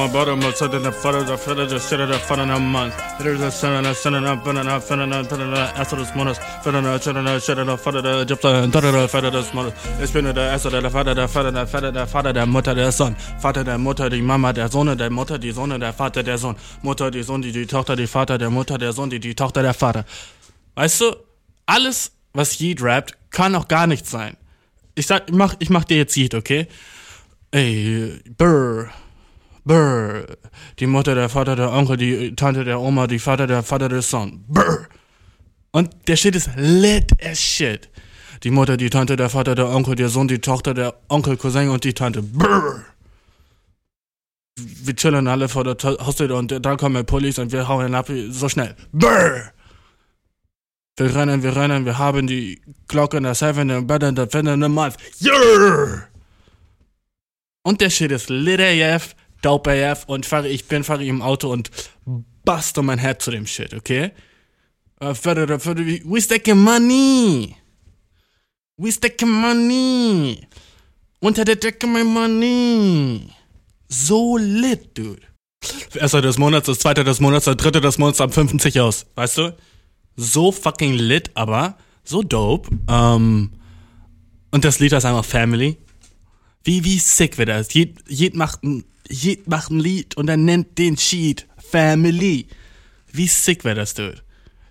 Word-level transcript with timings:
My 0.00 0.06
my 0.06 0.12
brother, 0.12 0.34
my 0.34 0.50
son, 0.52 0.70
the 0.70 0.90
father, 0.92 1.24
the 1.24 1.36
father, 1.36 1.66
the 1.66 1.78
son, 1.78 2.08
the 2.08 2.18
father, 2.18 2.46
the 2.46 2.58
man. 2.58 2.90
There's 3.18 3.38
a 3.42 3.50
son, 3.50 3.82
the 3.82 3.92
son, 3.92 4.14
the 4.14 4.34
father, 4.42 4.64
the 4.64 4.80
father, 4.80 5.06
the 5.06 5.24
father, 5.28 5.50
the 5.50 5.78
Asser 5.78 5.96
des 5.96 6.14
Monats, 6.14 6.40
Vater, 6.64 6.80
der 6.80 6.98
Vater, 6.98 7.12
der 7.12 7.38
Vater, 7.38 7.64
der 7.66 7.76
Vater, 7.76 8.02
der 8.02 8.20
Egypter, 8.22 8.70
der 8.80 9.08
Vater 9.10 9.30
des 9.30 9.52
Monats. 9.52 9.76
Ich 10.02 10.10
bin 10.10 10.24
der 10.24 10.52
Asser, 10.54 10.70
der 10.70 10.90
Vater, 10.90 11.14
der 11.14 11.28
Vater, 11.28 11.52
der 11.52 11.66
Vater, 11.66 11.92
der 11.92 12.06
Vater, 12.06 12.32
der 12.32 12.46
Mutter, 12.46 12.74
der 12.74 12.92
Sohn. 12.92 13.14
Vater, 13.40 13.62
der 13.62 13.76
Mutter, 13.76 14.08
die 14.08 14.22
Mama, 14.22 14.54
der 14.54 14.70
Sohn, 14.70 14.96
der 14.96 15.10
Mutter, 15.10 15.38
die 15.38 15.50
Sohn, 15.50 15.78
der 15.78 15.92
Vater, 15.92 16.22
der 16.22 16.38
Sohn. 16.38 16.56
Mutter, 16.80 17.10
die 17.10 17.22
Sohn, 17.22 17.42
die, 17.42 17.52
die 17.52 17.66
Tochter, 17.66 17.94
die 17.94 18.06
Vater, 18.06 18.38
der 18.38 18.48
Mutter, 18.48 18.78
der 18.78 18.94
Sohn, 18.94 19.10
die, 19.10 19.20
die 19.20 19.34
Tochter, 19.34 19.60
der 19.60 19.74
Vater. 19.74 20.06
Weißt 20.76 21.02
du, 21.02 21.14
alles, 21.66 22.12
was 22.32 22.58
Yeet 22.58 22.80
rappt, 22.80 23.18
kann 23.30 23.54
auch 23.54 23.68
gar 23.68 23.86
nicht 23.86 24.06
sein. 24.06 24.38
Ich 24.94 25.06
sag, 25.06 25.28
ich 25.28 25.34
mach, 25.34 25.56
ich 25.58 25.68
mach 25.68 25.84
dir 25.84 25.98
jetzt 25.98 26.16
Yeet, 26.16 26.34
okay? 26.34 26.68
Ey, 27.50 28.18
brr. 28.38 28.88
Brr. 29.64 30.26
Die 30.78 30.86
Mutter, 30.86 31.14
der 31.14 31.28
Vater, 31.28 31.56
der 31.56 31.72
Onkel, 31.72 31.96
die 31.96 32.34
Tante, 32.34 32.64
der 32.64 32.80
Oma, 32.80 33.06
die 33.06 33.18
Vater, 33.18 33.46
der 33.46 33.62
Vater, 33.62 33.88
der 33.88 34.02
Sohn. 34.02 34.44
Brr. 34.48 34.86
Und 35.72 35.90
der 36.08 36.16
Shit 36.16 36.36
ist 36.36 36.50
lit 36.56 37.12
as 37.24 37.40
shit. 37.40 37.88
Die 38.42 38.50
Mutter, 38.50 38.76
die 38.76 38.90
Tante, 38.90 39.16
der 39.16 39.28
Vater, 39.28 39.54
der 39.54 39.68
Onkel, 39.68 39.94
der 39.94 40.08
Sohn, 40.08 40.28
die 40.28 40.40
Tochter, 40.40 40.74
der 40.74 40.94
Onkel, 41.08 41.36
Cousin 41.36 41.68
und 41.68 41.84
die 41.84 41.94
Tante. 41.94 42.22
Brr. 42.22 42.84
Wir 44.56 44.96
chillen 44.96 45.28
alle 45.28 45.48
vor 45.48 45.64
der 45.64 45.76
Haustür 46.04 46.34
und 46.36 46.52
dann 46.64 46.76
kommen 46.76 46.96
die 46.96 47.04
Police 47.04 47.38
und 47.38 47.52
wir 47.52 47.68
hauen 47.68 47.94
ab 47.94 48.10
so 48.30 48.48
schnell. 48.48 48.74
Brr. 48.92 49.52
Wir 50.96 51.14
rennen, 51.14 51.42
wir 51.42 51.56
rennen, 51.56 51.86
wir 51.86 51.96
haben 51.96 52.26
die 52.26 52.60
Glocke 52.88 53.16
in 53.16 53.22
der 53.22 53.34
Seven 53.34 53.70
im 53.70 53.86
Bed 53.86 54.02
in 54.02 54.14
der 54.14 54.28
Fin 54.28 54.46
in 54.46 54.60
the 54.62 54.68
Month. 54.68 54.96
Yeah! 55.22 56.08
Und 57.62 57.80
der 57.80 57.90
Shit 57.90 58.12
ist 58.12 58.28
lit 58.28 58.60
AF, 58.60 59.14
dope 59.42 59.70
AF 59.70 60.04
und 60.06 60.26
fahre, 60.26 60.48
ich 60.48 60.66
bin, 60.66 60.84
fahre 60.84 61.04
im 61.04 61.22
Auto 61.22 61.50
und 61.50 61.70
baste 62.44 62.82
mein 62.82 62.98
Head 62.98 63.22
zu 63.22 63.30
dem 63.30 63.46
Shit, 63.46 63.74
okay? 63.74 64.12
Uh, 65.02 65.14
we 65.14 66.20
stacking 66.20 66.58
money! 66.58 67.56
We 68.76 68.92
stacking 68.92 69.30
money! 69.30 70.46
Unter 71.20 71.44
der 71.44 71.56
Decke 71.56 71.86
mein 71.86 72.06
Money! 72.06 73.28
So 73.88 74.38
lit, 74.38 74.96
dude. 74.96 75.20
Erster 75.94 76.22
des 76.22 76.38
Monats, 76.38 76.66
das 76.66 76.78
zweite 76.78 77.04
des 77.04 77.20
Monats, 77.20 77.44
der 77.44 77.56
dritte 77.56 77.80
des 77.80 77.98
Monats 77.98 78.20
am 78.20 78.32
50 78.32 78.80
aus, 78.80 79.06
weißt 79.16 79.38
du? 79.38 79.56
so 80.20 80.52
fucking 80.52 80.94
lit, 80.94 81.30
aber 81.34 81.76
so 82.04 82.22
dope. 82.22 82.70
Ähm, 82.88 83.52
und 84.50 84.64
das 84.64 84.78
Lied 84.78 84.92
heißt 84.92 85.06
einfach 85.06 85.24
Family. 85.24 85.78
Wie, 86.62 86.84
wie 86.84 86.98
sick 86.98 87.38
wird 87.38 87.48
das? 87.48 87.72
Jed, 87.72 87.98
jed, 88.08 88.34
macht 88.34 88.62
ein, 88.62 88.84
jed 89.10 89.48
macht 89.48 89.70
ein 89.70 89.80
Lied 89.80 90.16
und 90.16 90.28
er 90.28 90.36
nennt 90.36 90.78
den 90.78 90.96
Sheet 90.96 91.46
Family. 91.58 92.46
Wie 93.12 93.26
sick 93.26 93.64
wäre 93.64 93.74
das, 93.74 93.94
dude? 93.94 94.22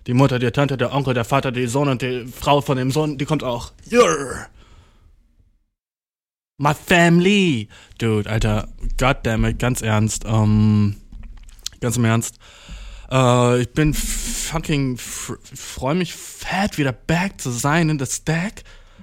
Die 0.06 0.14
Mutter, 0.14 0.38
die 0.38 0.50
Tante, 0.50 0.76
der 0.76 0.92
Onkel, 0.92 1.14
der 1.14 1.24
Vater, 1.24 1.52
die 1.52 1.66
Sohn 1.66 1.88
und 1.88 2.02
die 2.02 2.26
Frau 2.26 2.60
von 2.60 2.76
dem 2.76 2.90
Sohn, 2.90 3.18
die 3.18 3.26
kommt 3.26 3.44
auch. 3.44 3.72
Yeah. 3.92 4.48
My 6.56 6.74
family. 6.74 7.68
Dude, 7.98 8.28
Alter, 8.28 8.68
goddammit, 8.98 9.58
ganz 9.58 9.82
ernst. 9.82 10.24
Ähm, 10.26 10.96
ganz 11.80 11.96
im 11.96 12.04
Ernst. 12.04 12.38
Äh, 13.10 13.62
ich 13.62 13.72
bin 13.72 13.94
fucking, 13.94 14.98
freue 14.98 15.94
mich 15.94 16.14
fett, 16.14 16.78
wieder 16.78 16.92
back 16.92 17.40
zu 17.40 17.50
sein 17.50 17.90
in 17.90 17.98
the 17.98 18.06
Stack. 18.06 18.62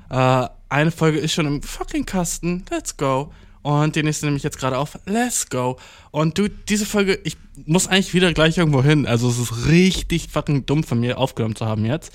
Äh, 0.09 0.47
eine 0.69 0.91
Folge 0.91 1.19
ist 1.19 1.33
schon 1.33 1.45
im 1.45 1.61
fucking 1.61 2.05
Kasten. 2.05 2.65
Let's 2.69 2.97
go. 2.97 3.31
Und 3.61 3.95
die 3.95 4.03
nächste 4.03 4.25
nehme 4.25 4.37
ich 4.37 4.43
jetzt 4.43 4.59
gerade 4.59 4.77
auf. 4.77 4.97
Let's 5.05 5.49
go. 5.49 5.77
Und 6.11 6.37
du, 6.37 6.49
diese 6.49 6.85
Folge, 6.85 7.19
ich 7.23 7.37
muss 7.65 7.87
eigentlich 7.87 8.13
wieder 8.13 8.33
gleich 8.33 8.57
irgendwo 8.57 8.83
hin. 8.83 9.05
Also 9.05 9.29
es 9.29 9.39
ist 9.39 9.67
richtig 9.67 10.29
fucking 10.29 10.65
dumm 10.65 10.83
von 10.83 10.99
mir 10.99 11.17
aufgenommen 11.17 11.55
zu 11.55 11.65
haben 11.65 11.85
jetzt. 11.85 12.11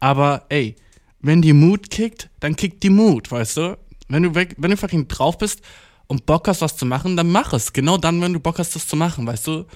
Aber 0.00 0.44
ey, 0.48 0.76
wenn 1.20 1.42
die 1.42 1.52
Mut 1.52 1.90
kickt, 1.90 2.30
dann 2.40 2.56
kickt 2.56 2.82
die 2.82 2.90
Mut, 2.90 3.30
weißt 3.30 3.56
du? 3.56 3.78
Wenn 4.08 4.22
du 4.22 4.34
weg, 4.34 4.54
wenn 4.58 4.70
du 4.70 4.76
fucking 4.76 5.08
drauf 5.08 5.38
bist 5.38 5.60
und 6.06 6.26
Bock 6.26 6.48
hast, 6.48 6.60
was 6.60 6.76
zu 6.76 6.86
machen, 6.86 7.16
dann 7.16 7.30
mach 7.30 7.52
es. 7.52 7.72
Genau 7.72 7.98
dann, 7.98 8.20
wenn 8.20 8.32
du 8.32 8.40
Bock 8.40 8.58
hast, 8.58 8.74
das 8.74 8.86
zu 8.86 8.96
machen, 8.96 9.26
weißt 9.26 9.46
du? 9.46 9.66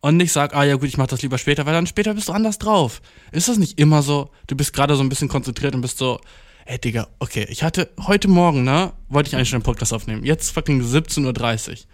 und 0.00 0.16
nicht 0.18 0.32
sag, 0.32 0.54
ah 0.54 0.62
ja 0.62 0.76
gut, 0.76 0.88
ich 0.88 0.98
mach 0.98 1.08
das 1.08 1.22
lieber 1.22 1.36
später, 1.36 1.66
weil 1.66 1.72
dann 1.72 1.86
später 1.88 2.14
bist 2.14 2.28
du 2.28 2.32
anders 2.32 2.58
drauf. 2.58 3.02
Ist 3.32 3.48
das 3.48 3.58
nicht 3.58 3.80
immer 3.80 4.02
so? 4.02 4.30
Du 4.46 4.54
bist 4.54 4.72
gerade 4.72 4.94
so 4.94 5.02
ein 5.02 5.08
bisschen 5.08 5.28
konzentriert 5.28 5.74
und 5.74 5.80
bist 5.80 5.98
so, 5.98 6.20
ey 6.66 6.78
Digga, 6.78 7.08
okay, 7.18 7.46
ich 7.48 7.62
hatte 7.62 7.90
heute 8.06 8.28
Morgen, 8.28 8.64
ne, 8.64 8.92
wollte 9.08 9.28
ich 9.28 9.36
eigentlich 9.36 9.48
schon 9.48 9.58
einen 9.58 9.64
Podcast 9.64 9.92
aufnehmen. 9.92 10.24
Jetzt 10.24 10.50
fucking 10.50 10.82
17.30 10.82 11.84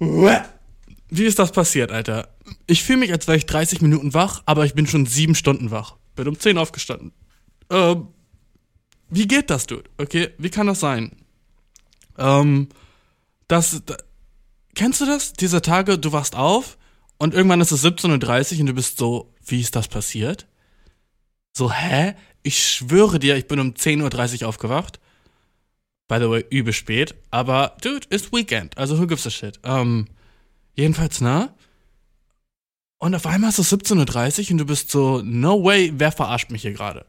Uhr. 0.00 0.44
Wie 1.10 1.24
ist 1.24 1.38
das 1.38 1.52
passiert, 1.52 1.90
Alter? 1.90 2.28
Ich 2.66 2.82
fühle 2.82 2.98
mich, 2.98 3.12
als 3.12 3.26
wäre 3.26 3.36
ich 3.36 3.46
30 3.46 3.80
Minuten 3.80 4.14
wach, 4.14 4.42
aber 4.46 4.64
ich 4.64 4.74
bin 4.74 4.86
schon 4.86 5.06
7 5.06 5.34
Stunden 5.34 5.70
wach. 5.70 5.96
Bin 6.16 6.28
um 6.28 6.38
10 6.38 6.58
aufgestanden. 6.58 7.12
Ähm, 7.70 8.08
wie 9.08 9.26
geht 9.26 9.50
das, 9.50 9.66
Dude? 9.66 9.88
Okay, 9.98 10.30
wie 10.38 10.50
kann 10.50 10.66
das 10.66 10.80
sein? 10.80 11.12
Ähm, 12.18 12.68
das, 13.46 13.82
Kennst 14.78 15.00
du 15.00 15.06
das? 15.06 15.32
Diese 15.32 15.60
Tage, 15.60 15.98
du 15.98 16.12
wachst 16.12 16.36
auf 16.36 16.78
und 17.16 17.34
irgendwann 17.34 17.60
ist 17.60 17.72
es 17.72 17.84
17.30 17.84 18.54
Uhr 18.54 18.60
und 18.60 18.66
du 18.66 18.74
bist 18.74 18.96
so, 18.96 19.34
wie 19.44 19.60
ist 19.60 19.74
das 19.74 19.88
passiert? 19.88 20.46
So, 21.52 21.72
hä? 21.72 22.14
Ich 22.48 22.66
schwöre 22.66 23.18
dir, 23.18 23.36
ich 23.36 23.46
bin 23.46 23.60
um 23.60 23.74
10.30 23.74 24.40
Uhr 24.40 24.48
aufgewacht. 24.48 25.00
By 26.08 26.16
the 26.18 26.30
way, 26.30 26.46
übel 26.48 26.72
spät. 26.72 27.14
Aber, 27.30 27.76
dude, 27.82 28.06
ist 28.08 28.32
Weekend. 28.32 28.78
Also, 28.78 28.98
who 28.98 29.06
gives 29.06 29.26
a 29.26 29.30
shit? 29.30 29.60
Ähm, 29.64 30.06
jedenfalls, 30.74 31.20
ne? 31.20 31.52
Und 32.96 33.14
auf 33.14 33.26
einmal 33.26 33.50
ist 33.50 33.58
es 33.58 33.70
17.30 33.70 34.44
Uhr 34.44 34.50
und 34.52 34.58
du 34.58 34.64
bist 34.64 34.90
so, 34.90 35.20
no 35.22 35.62
way, 35.62 35.92
wer 35.94 36.10
verarscht 36.10 36.50
mich 36.50 36.62
hier 36.62 36.72
gerade? 36.72 37.04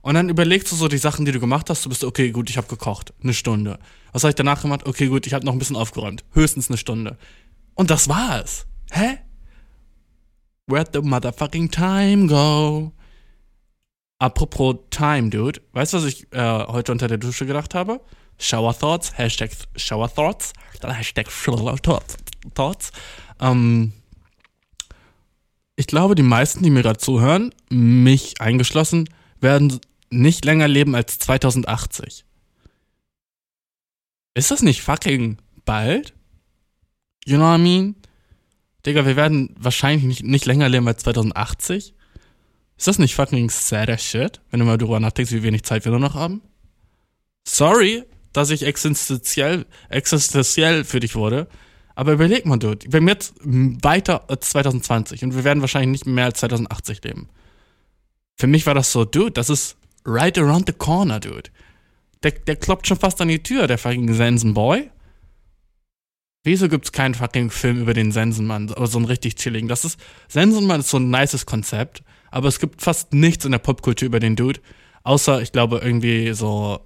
Und 0.00 0.14
dann 0.14 0.30
überlegst 0.30 0.72
du 0.72 0.76
so 0.76 0.88
die 0.88 0.96
Sachen, 0.96 1.26
die 1.26 1.32
du 1.32 1.38
gemacht 1.38 1.68
hast. 1.68 1.84
Du 1.84 1.90
bist 1.90 2.02
okay, 2.02 2.30
gut, 2.30 2.48
ich 2.48 2.56
habe 2.56 2.66
gekocht. 2.66 3.12
Eine 3.22 3.34
Stunde. 3.34 3.78
Was 4.12 4.24
habe 4.24 4.30
ich 4.30 4.36
danach 4.36 4.62
gemacht? 4.62 4.86
Okay, 4.86 5.08
gut, 5.08 5.26
ich 5.26 5.34
habe 5.34 5.44
noch 5.44 5.52
ein 5.52 5.58
bisschen 5.58 5.76
aufgeräumt. 5.76 6.24
Höchstens 6.32 6.70
eine 6.70 6.78
Stunde. 6.78 7.18
Und 7.74 7.90
das 7.90 8.08
war's. 8.08 8.64
Hä? 8.90 9.18
Where'd 10.66 10.94
the 10.94 11.02
motherfucking 11.02 11.70
time 11.70 12.26
go? 12.26 12.94
Apropos 14.18 14.76
Time, 14.90 15.30
Dude. 15.30 15.60
Weißt 15.72 15.92
du, 15.92 15.98
was 15.98 16.04
ich 16.04 16.32
äh, 16.32 16.66
heute 16.66 16.92
unter 16.92 17.06
der 17.06 17.18
Dusche 17.18 17.46
gedacht 17.46 17.74
habe? 17.74 18.00
Shower 18.38 18.76
Thoughts, 18.76 19.16
Hashtag 19.16 19.50
Shower 19.76 20.12
Thoughts, 20.12 20.52
dann 20.80 20.92
Hashtag 20.92 21.30
Shower 21.30 21.76
Thoughts. 21.76 22.92
Ähm, 23.40 23.92
ich 25.76 25.86
glaube, 25.86 26.14
die 26.14 26.22
meisten, 26.22 26.62
die 26.62 26.70
mir 26.70 26.82
gerade 26.82 26.98
zuhören, 26.98 27.54
mich 27.70 28.40
eingeschlossen, 28.40 29.08
werden 29.40 29.80
nicht 30.10 30.44
länger 30.44 30.66
leben 30.66 30.94
als 30.94 31.18
2080. 31.18 32.24
Ist 34.34 34.50
das 34.50 34.62
nicht 34.62 34.82
fucking 34.82 35.38
bald? 35.64 36.14
You 37.24 37.36
know 37.36 37.50
what 37.50 37.58
I 37.58 37.62
mean? 37.62 37.96
Digga, 38.86 39.04
wir 39.04 39.16
werden 39.16 39.54
wahrscheinlich 39.58 40.04
nicht, 40.04 40.22
nicht 40.24 40.46
länger 40.46 40.68
leben 40.68 40.88
als 40.88 41.02
2080. 41.02 41.94
Ist 42.78 42.86
das 42.86 42.98
nicht 42.98 43.14
fucking 43.14 43.50
sad 43.50 43.90
as 43.90 44.02
shit, 44.02 44.40
wenn 44.50 44.60
du 44.60 44.66
mal 44.66 44.78
drüber 44.78 45.00
nachdenkst, 45.00 45.32
wie 45.32 45.42
wenig 45.42 45.64
Zeit 45.64 45.84
wir 45.84 45.90
nur 45.90 46.00
noch 46.00 46.14
haben? 46.14 46.40
Sorry, 47.46 48.04
dass 48.32 48.50
ich 48.50 48.62
existenziell, 48.64 49.66
existenziell 49.90 50.84
für 50.84 51.00
dich 51.00 51.14
wurde. 51.14 51.48
Aber 51.94 52.12
überleg 52.12 52.46
mal, 52.46 52.56
du, 52.56 52.76
wir 52.86 53.00
haben 53.00 53.08
jetzt 53.08 53.34
weiter 53.42 54.30
als 54.30 54.50
2020 54.50 55.24
und 55.24 55.34
wir 55.34 55.44
werden 55.44 55.60
wahrscheinlich 55.60 55.90
nicht 55.90 56.06
mehr 56.06 56.26
als 56.26 56.38
2080 56.38 57.02
leben 57.02 57.28
für 58.38 58.46
mich 58.46 58.66
war 58.66 58.74
das 58.74 58.92
so, 58.92 59.04
dude, 59.04 59.32
das 59.32 59.50
ist 59.50 59.76
right 60.06 60.38
around 60.38 60.66
the 60.68 60.72
corner, 60.72 61.20
dude. 61.20 61.50
Der, 62.22 62.30
der 62.30 62.56
kloppt 62.56 62.86
schon 62.86 62.98
fast 62.98 63.20
an 63.20 63.28
die 63.28 63.42
Tür, 63.42 63.66
der 63.66 63.78
fucking 63.78 64.12
Sensenboy. 64.14 64.90
Wieso 66.44 66.68
gibt's 66.68 66.92
keinen 66.92 67.14
fucking 67.14 67.50
Film 67.50 67.82
über 67.82 67.94
den 67.94 68.12
Sensenmann, 68.12 68.70
aber 68.70 68.86
so 68.86 68.98
einen 68.98 69.06
richtig 69.06 69.34
chilligen? 69.34 69.68
Das 69.68 69.84
ist, 69.84 69.98
Sensenmann 70.28 70.80
ist 70.80 70.88
so 70.88 70.98
ein 70.98 71.10
nices 71.10 71.46
Konzept, 71.46 72.02
aber 72.30 72.48
es 72.48 72.58
gibt 72.58 72.82
fast 72.82 73.12
nichts 73.12 73.44
in 73.44 73.52
der 73.52 73.58
Popkultur 73.58 74.06
über 74.06 74.20
den 74.20 74.36
Dude, 74.36 74.60
außer, 75.02 75.40
ich 75.42 75.52
glaube, 75.52 75.78
irgendwie 75.78 76.32
so, 76.32 76.80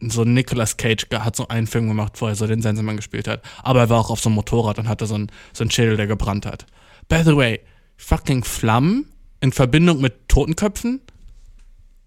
so 0.00 0.24
Nicolas 0.24 0.76
Cage 0.76 1.06
hat 1.12 1.36
so 1.36 1.48
einen 1.48 1.66
Film 1.66 1.88
gemacht, 1.88 2.20
wo 2.20 2.26
er 2.26 2.34
so 2.34 2.46
den 2.46 2.62
Sensenmann 2.62 2.96
gespielt 2.96 3.28
hat, 3.28 3.42
aber 3.62 3.80
er 3.80 3.88
war 3.90 4.00
auch 4.00 4.10
auf 4.10 4.20
so 4.20 4.28
einem 4.28 4.36
Motorrad 4.36 4.78
und 4.78 4.88
hatte 4.88 5.06
so 5.06 5.14
einen, 5.14 5.30
so 5.52 5.64
einen 5.64 5.70
Schädel, 5.70 5.96
der 5.96 6.06
gebrannt 6.06 6.46
hat. 6.46 6.66
By 7.08 7.22
the 7.24 7.36
way, 7.36 7.60
fucking 7.96 8.44
Flammen 8.44 9.06
in 9.40 9.52
Verbindung 9.52 10.00
mit 10.00 10.28
Totenköpfen, 10.28 11.00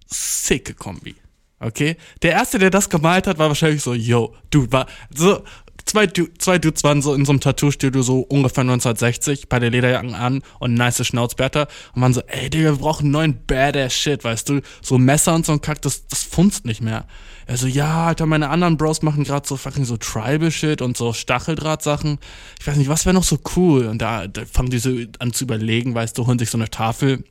sicke 0.07 0.73
Kombi. 0.73 1.15
Okay? 1.59 1.95
Der 2.21 2.31
erste, 2.31 2.57
der 2.59 2.69
das 2.69 2.89
gemalt 2.89 3.27
hat, 3.27 3.37
war 3.37 3.47
wahrscheinlich 3.47 3.83
so, 3.83 3.93
yo, 3.93 4.35
du, 4.49 4.71
war 4.71 4.87
so 5.13 5.43
zwei, 5.91 6.07
zwei 6.07 6.57
Dudes 6.57 6.83
waren 6.85 7.01
so 7.01 7.13
in 7.13 7.25
so 7.25 7.33
einem 7.33 7.41
Tattoo-Studio 7.41 8.01
so 8.01 8.21
ungefähr 8.21 8.61
1960, 8.61 9.49
bei 9.49 9.59
der 9.59 9.69
Lederjacken 9.69 10.15
an 10.15 10.41
und 10.59 10.73
nice 10.73 11.05
Schnauzbärter 11.05 11.67
und 11.93 12.01
waren 12.01 12.13
so, 12.13 12.21
ey 12.27 12.49
Digga, 12.49 12.71
wir 12.71 12.77
brauchen 12.77 13.11
neuen 13.11 13.45
Badass 13.45 13.93
Shit, 13.93 14.23
weißt 14.23 14.47
du? 14.49 14.61
So 14.81 14.97
Messer 14.97 15.35
und 15.35 15.45
so 15.45 15.51
ein 15.51 15.59
Kack, 15.59 15.81
das, 15.81 16.07
das 16.07 16.23
funzt 16.23 16.65
nicht 16.65 16.81
mehr. 16.81 17.07
Also 17.45 17.67
ja, 17.67 18.07
Alter, 18.07 18.25
meine 18.25 18.49
anderen 18.49 18.77
Bros 18.77 19.01
machen 19.01 19.25
gerade 19.25 19.45
so 19.45 19.57
fucking 19.57 19.83
so 19.83 19.97
Tribal-Shit 19.97 20.81
und 20.81 20.95
so 20.95 21.11
Stacheldraht-Sachen. 21.11 22.19
Ich 22.59 22.67
weiß 22.67 22.77
nicht, 22.77 22.89
was 22.89 23.05
wäre 23.05 23.13
noch 23.13 23.25
so 23.25 23.39
cool? 23.57 23.87
Und 23.87 24.01
da, 24.01 24.27
da 24.27 24.43
fangen 24.45 24.69
die 24.69 24.79
so 24.79 24.91
an 25.19 25.33
zu 25.33 25.43
überlegen, 25.43 25.93
weißt 25.93 26.17
du, 26.17 26.25
holen 26.25 26.39
sich 26.39 26.49
so 26.49 26.57
eine 26.57 26.69
Tafel 26.69 27.25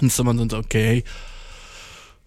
und 0.00 0.12
so 0.12 0.24
man 0.24 0.50
so, 0.50 0.56
okay, 0.56 1.04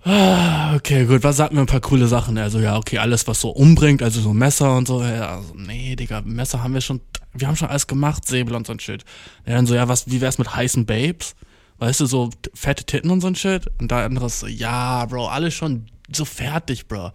okay, 0.05 1.05
gut, 1.05 1.23
was 1.23 1.38
sagten 1.38 1.55
wir 1.55 1.61
ein 1.61 1.67
paar 1.67 1.81
coole 1.81 2.07
Sachen? 2.07 2.38
Also 2.38 2.59
ja, 2.59 2.77
okay, 2.77 2.97
alles 2.99 3.27
was 3.27 3.41
so 3.41 3.49
umbringt, 3.49 4.01
also 4.01 4.21
so 4.21 4.33
Messer 4.33 4.75
und 4.75 4.88
so. 4.88 5.01
Ja, 5.01 5.38
also, 5.38 5.53
nee, 5.55 5.95
Digga, 5.95 6.21
Messer 6.21 6.63
haben 6.63 6.73
wir 6.73 6.81
schon, 6.81 7.01
wir 7.33 7.47
haben 7.47 7.55
schon 7.55 7.69
alles 7.69 7.88
gemacht, 7.88 8.27
Säbel 8.27 8.55
und 8.55 8.67
so 8.67 8.73
ein 8.73 8.79
Shit. 8.79 9.03
Ja, 9.45 9.55
dann 9.55 9.65
so, 9.65 9.75
ja, 9.75 9.88
was, 9.88 10.09
wie 10.09 10.21
wär's 10.21 10.38
mit 10.38 10.55
heißen 10.55 10.85
Babes? 10.85 11.35
Weißt 11.79 11.99
du, 11.99 12.05
so 12.05 12.29
fette 12.53 12.85
Titten 12.85 13.11
und 13.11 13.21
so 13.21 13.27
ein 13.27 13.35
Shit? 13.35 13.67
Und 13.79 13.91
da 13.91 14.05
anderes 14.05 14.39
so, 14.39 14.47
ja, 14.47 15.05
Bro, 15.05 15.27
alles 15.27 15.53
schon 15.53 15.88
so 16.11 16.25
fertig, 16.25 16.88
Bro. 16.88 17.11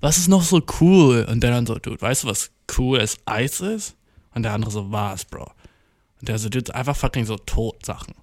Was 0.00 0.18
ist 0.18 0.28
noch 0.28 0.42
so 0.42 0.62
cool? 0.80 1.26
Und 1.28 1.42
der 1.42 1.50
dann 1.50 1.66
so, 1.66 1.76
Dude, 1.76 2.00
weißt 2.00 2.24
du, 2.24 2.28
was 2.28 2.50
cool 2.76 3.00
als 3.00 3.16
Eis 3.24 3.60
ist? 3.60 3.96
Und 4.34 4.42
der 4.42 4.52
andere 4.52 4.70
so, 4.70 4.90
was, 4.92 5.24
Bro? 5.24 5.50
Und 6.20 6.28
der 6.28 6.38
so, 6.38 6.48
Dude, 6.48 6.74
einfach 6.74 6.96
fucking 6.96 7.24
so 7.24 7.36
Totsachen. 7.36 8.14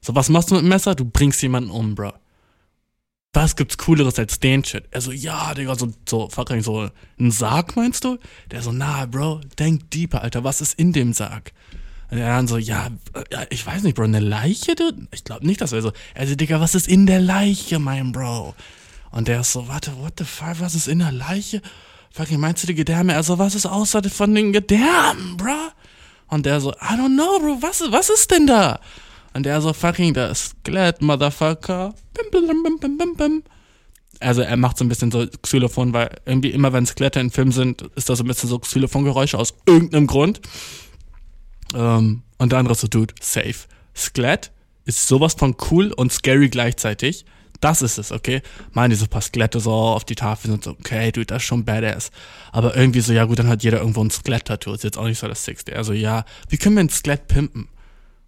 So, 0.00 0.14
was 0.14 0.28
machst 0.28 0.50
du 0.50 0.54
mit 0.54 0.62
dem 0.62 0.68
Messer? 0.68 0.94
Du 0.94 1.04
bringst 1.04 1.42
jemanden 1.42 1.70
um, 1.70 1.94
Bro 1.94 2.12
was 3.36 3.54
gibt's 3.54 3.76
cooleres 3.76 4.18
als 4.18 4.40
den 4.40 4.64
Shit? 4.64 4.84
Er 4.90 5.02
so, 5.02 5.12
ja, 5.12 5.52
Digga, 5.54 5.76
so, 5.76 5.92
so, 6.08 6.28
fucking 6.28 6.62
so, 6.62 6.88
ein 7.20 7.30
Sarg 7.30 7.76
meinst 7.76 8.02
du? 8.04 8.18
Der 8.50 8.62
so, 8.62 8.72
na, 8.72 9.04
Bro, 9.04 9.42
denk 9.58 9.90
deeper, 9.90 10.22
Alter, 10.22 10.42
was 10.42 10.62
ist 10.62 10.78
in 10.78 10.92
dem 10.92 11.12
Sarg? 11.12 11.52
Und 12.10 12.18
er 12.18 12.28
dann 12.28 12.48
so, 12.48 12.56
ja, 12.56 12.88
ich 13.50 13.64
weiß 13.66 13.82
nicht, 13.82 13.94
Bro, 13.94 14.04
eine 14.04 14.20
Leiche, 14.20 14.74
du? 14.74 14.90
Ich 15.12 15.22
glaube 15.22 15.46
nicht, 15.46 15.60
dass 15.60 15.72
er 15.72 15.82
so, 15.82 15.92
er 16.14 16.26
so, 16.26 16.34
Digga, 16.34 16.60
was 16.60 16.74
ist 16.74 16.88
in 16.88 17.06
der 17.06 17.20
Leiche, 17.20 17.78
mein 17.78 18.10
Bro? 18.10 18.54
Und 19.10 19.28
der 19.28 19.40
ist 19.40 19.52
so, 19.52 19.68
warte, 19.68 19.92
what 19.98 20.14
the 20.18 20.24
fuck, 20.24 20.58
was 20.60 20.74
ist 20.74 20.88
in 20.88 21.00
der 21.00 21.12
Leiche? 21.12 21.60
Fucking, 22.12 22.40
meinst 22.40 22.62
du 22.62 22.66
die 22.66 22.74
Gedärme? 22.74 23.12
Er 23.12 23.22
so, 23.22 23.38
was 23.38 23.54
ist 23.54 23.66
außer 23.66 24.02
von 24.08 24.34
den 24.34 24.54
Gedärmen, 24.54 25.36
Bro? 25.36 25.72
Und 26.28 26.46
der 26.46 26.60
so, 26.60 26.72
I 26.72 26.94
don't 26.96 27.14
know, 27.14 27.38
Bro, 27.38 27.58
was, 27.60 27.84
was 27.90 28.08
ist 28.08 28.30
denn 28.30 28.46
da? 28.46 28.80
Und 29.36 29.42
der 29.42 29.60
so 29.60 29.74
fucking 29.74 30.14
das 30.14 30.54
Skelett, 30.64 31.02
Motherfucker. 31.02 31.94
Bim, 32.14 32.46
bim, 32.48 32.78
bim, 32.80 32.96
bim, 32.96 33.16
bim. 33.16 33.42
Also 34.18 34.40
er 34.40 34.56
macht 34.56 34.78
so 34.78 34.84
ein 34.84 34.88
bisschen 34.88 35.10
so 35.10 35.26
Xylophon, 35.42 35.92
weil 35.92 36.08
irgendwie 36.24 36.52
immer 36.52 36.72
wenn 36.72 36.86
Skelette 36.86 37.20
in 37.20 37.30
Filmen 37.30 37.52
sind, 37.52 37.82
ist 37.96 38.08
da 38.08 38.16
so 38.16 38.24
ein 38.24 38.28
bisschen 38.28 38.48
so 38.48 38.58
Xylophongeräusche 38.58 39.38
aus 39.38 39.52
irgendeinem 39.66 40.06
Grund. 40.06 40.40
Ähm, 41.74 42.22
und 42.38 42.50
der 42.50 42.60
andere 42.60 42.74
so, 42.74 42.86
Dude, 42.86 43.12
safe. 43.20 43.68
Skelett 43.94 44.52
ist 44.86 45.06
sowas 45.06 45.34
von 45.34 45.54
cool 45.70 45.92
und 45.92 46.12
scary 46.12 46.48
gleichzeitig. 46.48 47.26
Das 47.60 47.82
ist 47.82 47.98
es, 47.98 48.12
okay? 48.12 48.40
Meine 48.72 48.94
diese 48.94 49.06
paar 49.06 49.20
Skelette 49.20 49.60
so 49.60 49.70
auf 49.70 50.04
die 50.04 50.14
Tafel 50.14 50.50
sind 50.50 50.64
so, 50.64 50.70
okay, 50.70 51.12
dude, 51.12 51.26
das 51.26 51.42
ist 51.42 51.46
schon 51.46 51.66
badass. 51.66 52.10
Aber 52.52 52.74
irgendwie 52.74 53.00
so, 53.00 53.12
ja 53.12 53.26
gut, 53.26 53.38
dann 53.38 53.48
hat 53.48 53.62
jeder 53.62 53.80
irgendwo 53.80 54.02
ein 54.02 54.10
Skelett-Tattoo. 54.10 54.72
Ist 54.72 54.84
jetzt 54.84 54.96
auch 54.96 55.06
nicht 55.06 55.18
so 55.18 55.28
das 55.28 55.44
Sixte. 55.44 55.76
Also 55.76 55.92
ja, 55.92 56.24
wie 56.48 56.56
können 56.56 56.76
wir 56.76 56.84
ein 56.84 56.88
Skelett 56.88 57.28
pimpen? 57.28 57.68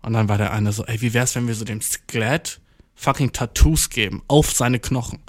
Und 0.02 0.12
dann 0.12 0.28
war 0.28 0.38
der 0.38 0.52
eine 0.52 0.72
so, 0.72 0.84
ey, 0.84 1.00
wie 1.00 1.14
wär's, 1.14 1.34
wenn 1.34 1.46
wir 1.46 1.54
so 1.54 1.64
dem 1.64 1.80
Skelett 1.80 2.60
fucking 2.94 3.32
Tattoos 3.32 3.90
geben 3.90 4.22
auf 4.28 4.52
seine 4.52 4.78
Knochen? 4.78 5.20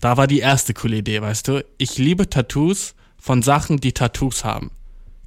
Da 0.00 0.16
war 0.16 0.26
die 0.26 0.38
erste 0.40 0.72
coole 0.72 0.96
Idee, 0.96 1.20
weißt 1.20 1.48
du? 1.48 1.64
Ich 1.76 1.98
liebe 1.98 2.28
Tattoos 2.28 2.94
von 3.18 3.42
Sachen, 3.42 3.78
die 3.78 3.92
Tattoos 3.92 4.44
haben. 4.44 4.70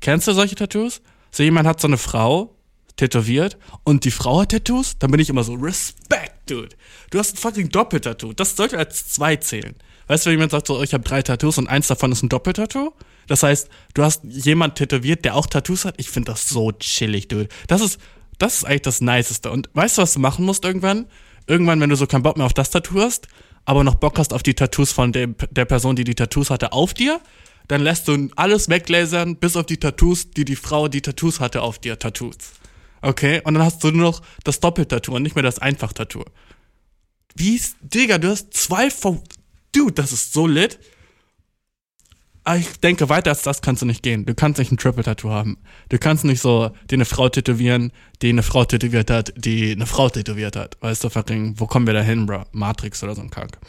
Kennst 0.01 0.27
du 0.27 0.33
solche 0.33 0.55
Tattoos? 0.55 1.01
So 1.31 1.43
jemand 1.43 1.67
hat 1.67 1.79
so 1.79 1.87
eine 1.87 1.97
Frau 1.97 2.55
tätowiert 2.95 3.57
und 3.83 4.05
die 4.05 4.11
Frau 4.11 4.41
hat 4.41 4.51
Tattoos, 4.51 4.97
dann 4.99 5.11
bin 5.11 5.19
ich 5.19 5.29
immer 5.29 5.43
so, 5.43 5.53
Respect, 5.53 6.49
dude. 6.49 6.75
Du 7.09 7.19
hast 7.19 7.35
ein 7.35 7.37
fucking 7.37 7.69
Doppeltattoo. 7.69 8.33
Das 8.33 8.55
sollte 8.55 8.77
als 8.77 9.09
zwei 9.09 9.35
zählen. 9.35 9.75
Weißt 10.07 10.25
du, 10.25 10.29
wenn 10.29 10.37
jemand 10.37 10.51
sagt 10.51 10.67
so, 10.67 10.81
ich 10.83 10.93
habe 10.93 11.03
drei 11.03 11.21
Tattoos 11.21 11.57
und 11.57 11.67
eins 11.67 11.87
davon 11.87 12.11
ist 12.11 12.23
ein 12.23 12.29
Doppeltattoo? 12.29 12.93
Das 13.27 13.43
heißt, 13.43 13.69
du 13.93 14.03
hast 14.03 14.23
jemand 14.25 14.75
tätowiert, 14.75 15.25
der 15.25 15.35
auch 15.35 15.45
Tattoos 15.45 15.85
hat. 15.85 15.95
Ich 15.97 16.09
finde 16.09 16.31
das 16.31 16.49
so 16.49 16.71
chillig, 16.71 17.27
dude. 17.27 17.49
Das 17.67 17.81
ist, 17.81 17.99
das 18.37 18.57
ist 18.57 18.63
eigentlich 18.65 18.81
das 18.81 19.01
Niceste. 19.01 19.51
Und 19.51 19.69
weißt 19.73 19.97
du, 19.97 20.01
was 20.01 20.13
du 20.13 20.19
machen 20.19 20.45
musst 20.45 20.65
irgendwann? 20.65 21.05
Irgendwann, 21.47 21.79
wenn 21.81 21.89
du 21.89 21.95
so 21.95 22.07
keinen 22.07 22.23
Bock 22.23 22.37
mehr 22.37 22.45
auf 22.45 22.53
das 22.53 22.69
Tattoo 22.69 23.01
hast, 23.01 23.27
aber 23.65 23.83
noch 23.83 23.95
Bock 23.95 24.17
hast 24.17 24.33
auf 24.33 24.43
die 24.43 24.53
Tattoos 24.53 24.91
von 24.91 25.11
dem, 25.11 25.35
der 25.51 25.65
Person, 25.65 25.95
die 25.95 26.03
die 26.03 26.15
Tattoos 26.15 26.49
hatte, 26.49 26.71
auf 26.73 26.93
dir, 26.93 27.21
dann 27.67 27.81
lässt 27.81 28.07
du 28.07 28.29
alles 28.35 28.69
weglasern, 28.69 29.37
bis 29.37 29.55
auf 29.55 29.65
die 29.65 29.77
Tattoos, 29.77 30.31
die 30.31 30.45
die 30.45 30.55
Frau, 30.55 30.87
die 30.87 31.01
Tattoos 31.01 31.39
hatte, 31.39 31.61
auf 31.61 31.79
dir 31.79 31.97
Tattoos. 31.97 32.35
Okay? 33.01 33.41
Und 33.43 33.53
dann 33.53 33.63
hast 33.63 33.83
du 33.83 33.91
nur 33.91 34.11
noch 34.11 34.21
das 34.43 34.59
Doppeltattoo 34.59 35.15
und 35.15 35.23
nicht 35.23 35.35
mehr 35.35 35.43
das 35.43 35.59
Einfach-Tattoo. 35.59 36.23
Wie 37.35 37.55
ist, 37.55 37.75
Digga, 37.81 38.17
du 38.17 38.29
hast 38.29 38.53
zwei 38.53 38.89
von, 38.89 39.21
dude, 39.71 39.93
das 39.93 40.11
ist 40.11 40.33
so 40.33 40.47
lit. 40.47 40.79
Aber 42.45 42.57
ich 42.57 42.79
denke, 42.81 43.07
weiter 43.07 43.29
als 43.31 43.41
das 43.43 43.61
kannst 43.61 43.81
du 43.81 43.85
nicht 43.85 44.03
gehen. 44.03 44.25
Du 44.25 44.35
kannst 44.35 44.59
nicht 44.59 44.71
ein 44.71 44.77
Triple-Tattoo 44.77 45.29
haben. 45.29 45.57
Du 45.89 45.97
kannst 45.97 46.25
nicht 46.25 46.41
so 46.41 46.71
die 46.89 46.95
eine 46.95 47.05
Frau 47.05 47.29
tätowieren, 47.29 47.93
die 48.21 48.29
eine 48.29 48.43
Frau 48.43 48.65
tätowiert 48.65 49.09
hat, 49.09 49.33
die 49.37 49.71
eine 49.71 49.85
Frau 49.85 50.09
tätowiert 50.09 50.57
hat. 50.57 50.77
Weißt 50.81 51.03
du, 51.03 51.09
fucking, 51.09 51.55
wo 51.57 51.67
kommen 51.67 51.87
wir 51.87 51.93
da 51.93 52.01
hin, 52.01 52.25
bro? 52.25 52.43
Matrix 52.51 53.01
oder 53.01 53.15
so 53.15 53.21
ein 53.21 53.29
Kack. 53.29 53.59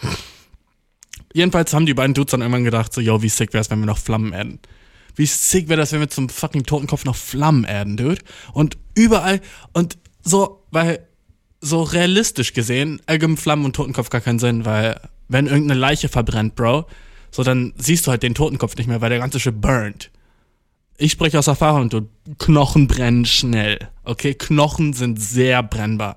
Jedenfalls 1.33 1.73
haben 1.73 1.87
die 1.87 1.95
beiden 1.95 2.15
Dudes 2.15 2.33
dann 2.33 2.41
irgendwann 2.41 2.65
gedacht, 2.65 2.93
so, 2.93 3.01
yo, 3.01 3.23
wie 3.23 3.29
sick 3.29 3.53
wär's, 3.53 3.71
wenn 3.71 3.79
wir 3.79 3.87
noch 3.87 3.99
Flammen 3.99 4.35
adden. 4.35 4.59
Wie 5.15 5.27
sick 5.27 5.69
wäre 5.69 5.81
das, 5.81 5.93
wenn 5.93 6.01
wir 6.01 6.11
zum 6.11 6.29
fucking 6.29 6.65
Totenkopf 6.65 7.05
noch 7.05 7.17
Flammen 7.17 7.65
adden, 7.65 7.97
dude? 7.97 8.23
Und 8.53 8.77
überall, 8.97 9.41
und 9.73 9.99
so, 10.23 10.65
weil, 10.73 11.07
so 11.61 11.83
realistisch 11.83 12.53
gesehen, 12.55 13.01
ergeben 13.07 13.37
Flammen 13.37 13.65
und 13.65 13.77
Totenkopf 13.77 14.11
gar 14.11 14.21
keinen 14.21 14.41
Sinn, 14.41 14.65
weil, 14.65 15.01
wenn 15.29 15.47
irgendeine 15.47 15.79
Leiche 15.79 16.09
verbrennt, 16.09 16.57
Bro, 16.57 16.87
so, 17.35 17.43
dann 17.43 17.73
siehst 17.77 18.07
du 18.07 18.13
halt 18.13 18.23
den 18.23 18.37
Totenkopf 18.37 18.77
nicht 18.77 18.87
mehr, 18.87 19.01
weil 19.01 19.11
der 19.11 19.19
ganze 19.19 19.41
Shit 19.41 19.61
burnt. 19.61 20.13
Ich 20.99 21.11
spreche 21.11 21.37
aus 21.37 21.49
Erfahrung, 21.49 21.89
du, 21.89 22.09
Knochen 22.39 22.87
brennen 22.87 23.25
schnell. 23.25 23.91
Okay, 24.05 24.35
Knochen 24.35 24.93
sind 24.93 25.21
sehr 25.21 25.65
brennbar. 25.65 26.17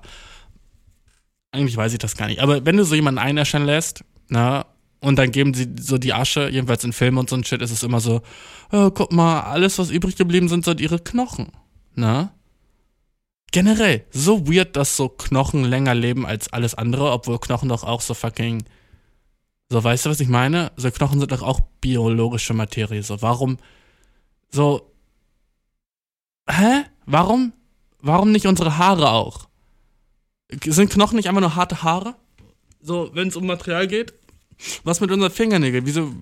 Eigentlich 1.50 1.76
weiß 1.76 1.92
ich 1.92 1.98
das 1.98 2.16
gar 2.16 2.28
nicht. 2.28 2.40
Aber 2.40 2.64
wenn 2.64 2.76
du 2.76 2.84
so 2.84 2.94
jemanden 2.94 3.18
einäschern 3.18 3.66
lässt, 3.66 4.04
na, 4.28 4.66
und 5.00 5.18
dann 5.18 5.32
geben 5.32 5.54
sie 5.54 5.66
so 5.80 5.98
die 5.98 6.12
Asche, 6.12 6.50
jedenfalls 6.50 6.84
in 6.84 6.92
Filmen 6.92 7.18
und 7.18 7.28
so 7.28 7.34
ein 7.34 7.42
Shit, 7.42 7.62
ist 7.62 7.72
es 7.72 7.82
immer 7.82 7.98
so, 7.98 8.22
oh, 8.70 8.92
guck 8.92 9.10
mal, 9.12 9.40
alles, 9.40 9.76
was 9.80 9.90
übrig 9.90 10.14
geblieben 10.14 10.48
sind, 10.48 10.64
sind 10.64 10.80
ihre 10.80 11.00
Knochen. 11.00 11.48
Na? 11.96 12.32
Generell, 13.50 14.04
so 14.12 14.46
weird, 14.46 14.76
dass 14.76 14.96
so 14.96 15.08
Knochen 15.08 15.64
länger 15.64 15.96
leben 15.96 16.26
als 16.26 16.52
alles 16.52 16.76
andere, 16.76 17.10
obwohl 17.10 17.40
Knochen 17.40 17.70
doch 17.70 17.82
auch 17.82 18.02
so 18.02 18.14
fucking 18.14 18.62
so, 19.70 19.84
weißt 19.84 20.06
du, 20.06 20.10
was 20.10 20.20
ich 20.20 20.28
meine? 20.28 20.72
So, 20.76 20.90
Knochen 20.90 21.20
sind 21.20 21.30
doch 21.30 21.42
auch 21.42 21.60
biologische 21.80 22.54
Materie. 22.54 23.02
So, 23.02 23.20
warum, 23.20 23.58
so, 24.50 24.90
hä? 26.48 26.84
Warum, 27.04 27.52
warum 28.00 28.32
nicht 28.32 28.46
unsere 28.46 28.78
Haare 28.78 29.10
auch? 29.10 29.48
Sind 30.64 30.90
Knochen 30.90 31.16
nicht 31.16 31.28
einfach 31.28 31.42
nur 31.42 31.54
harte 31.54 31.82
Haare? 31.82 32.16
So, 32.80 33.10
wenn 33.12 33.28
es 33.28 33.36
um 33.36 33.46
Material 33.46 33.86
geht? 33.86 34.14
Was 34.84 35.00
mit 35.00 35.10
unseren 35.10 35.30
Fingernägeln? 35.30 35.84
Wieso, 35.84 36.12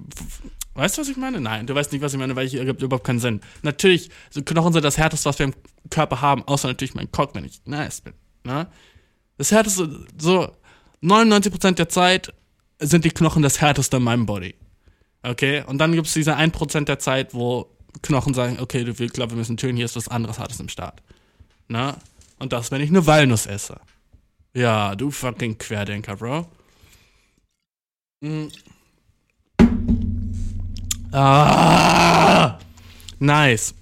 weißt 0.75 0.97
du, 0.97 1.03
was 1.03 1.09
ich 1.09 1.17
meine? 1.17 1.41
Nein, 1.41 1.67
du 1.67 1.75
weißt 1.75 1.93
nicht, 1.93 2.03
was 2.03 2.13
ich 2.13 2.19
meine, 2.19 2.35
weil 2.35 2.49
hier 2.49 2.61
ergibt 2.61 2.83
überhaupt 2.83 3.07
keinen 3.07 3.21
Sinn. 3.21 3.41
Natürlich, 3.63 4.11
so 4.31 4.43
Knochen 4.43 4.73
sind 4.73 4.85
das 4.85 4.99
Härteste, 4.99 5.29
was 5.29 5.39
wir 5.39 5.47
im 5.47 5.55
Körper 5.91 6.21
haben, 6.21 6.43
außer 6.43 6.67
natürlich 6.67 6.95
mein 6.95 7.11
Cock, 7.13 7.35
wenn 7.35 7.45
ich 7.45 7.63
nice 7.65 8.01
bin. 8.01 8.15
Ne? 8.43 8.67
Das 9.39 9.53
Härteste, 9.53 10.07
so 10.21 10.51
99% 11.03 11.73
der 11.73 11.89
Zeit 11.89 12.33
sind 12.79 13.05
die 13.05 13.11
Knochen 13.11 13.43
das 13.43 13.61
härteste 13.61 13.97
in 13.97 14.03
meinem 14.03 14.27
Body. 14.27 14.55
Okay? 15.23 15.65
Und 15.67 15.79
dann 15.79 15.93
gibt 15.93 16.07
es 16.07 16.15
diese 16.15 16.37
1% 16.37 16.85
der 16.85 16.99
Zeit, 16.99 17.35
wo 17.35 17.71
Knochen 18.03 18.35
sagen, 18.35 18.59
okay, 18.61 18.85
du, 18.85 18.93
ich 18.93 19.13
glaube, 19.13 19.33
wir 19.33 19.39
müssen 19.39 19.57
töten, 19.57 19.77
hier 19.77 19.87
ist 19.87 19.97
was 19.97 20.09
anderes 20.09 20.39
Hartes 20.39 20.61
im 20.61 20.69
Start. 20.69 21.03
Na? 21.69 21.97
Und 22.39 22.53
das, 22.53 22.71
wenn 22.71 22.81
ich 22.81 22.91
eine 22.91 23.07
Walnuss 23.07 23.47
esse. 23.47 23.81
Ja, 24.55 24.95
du 24.95 25.11
fucking 25.11 25.59
Querdenker, 25.59 26.17
Bro. 26.17 26.47
Mhm. 28.21 28.51
Ah, 31.13 32.59
nice. 33.19 33.75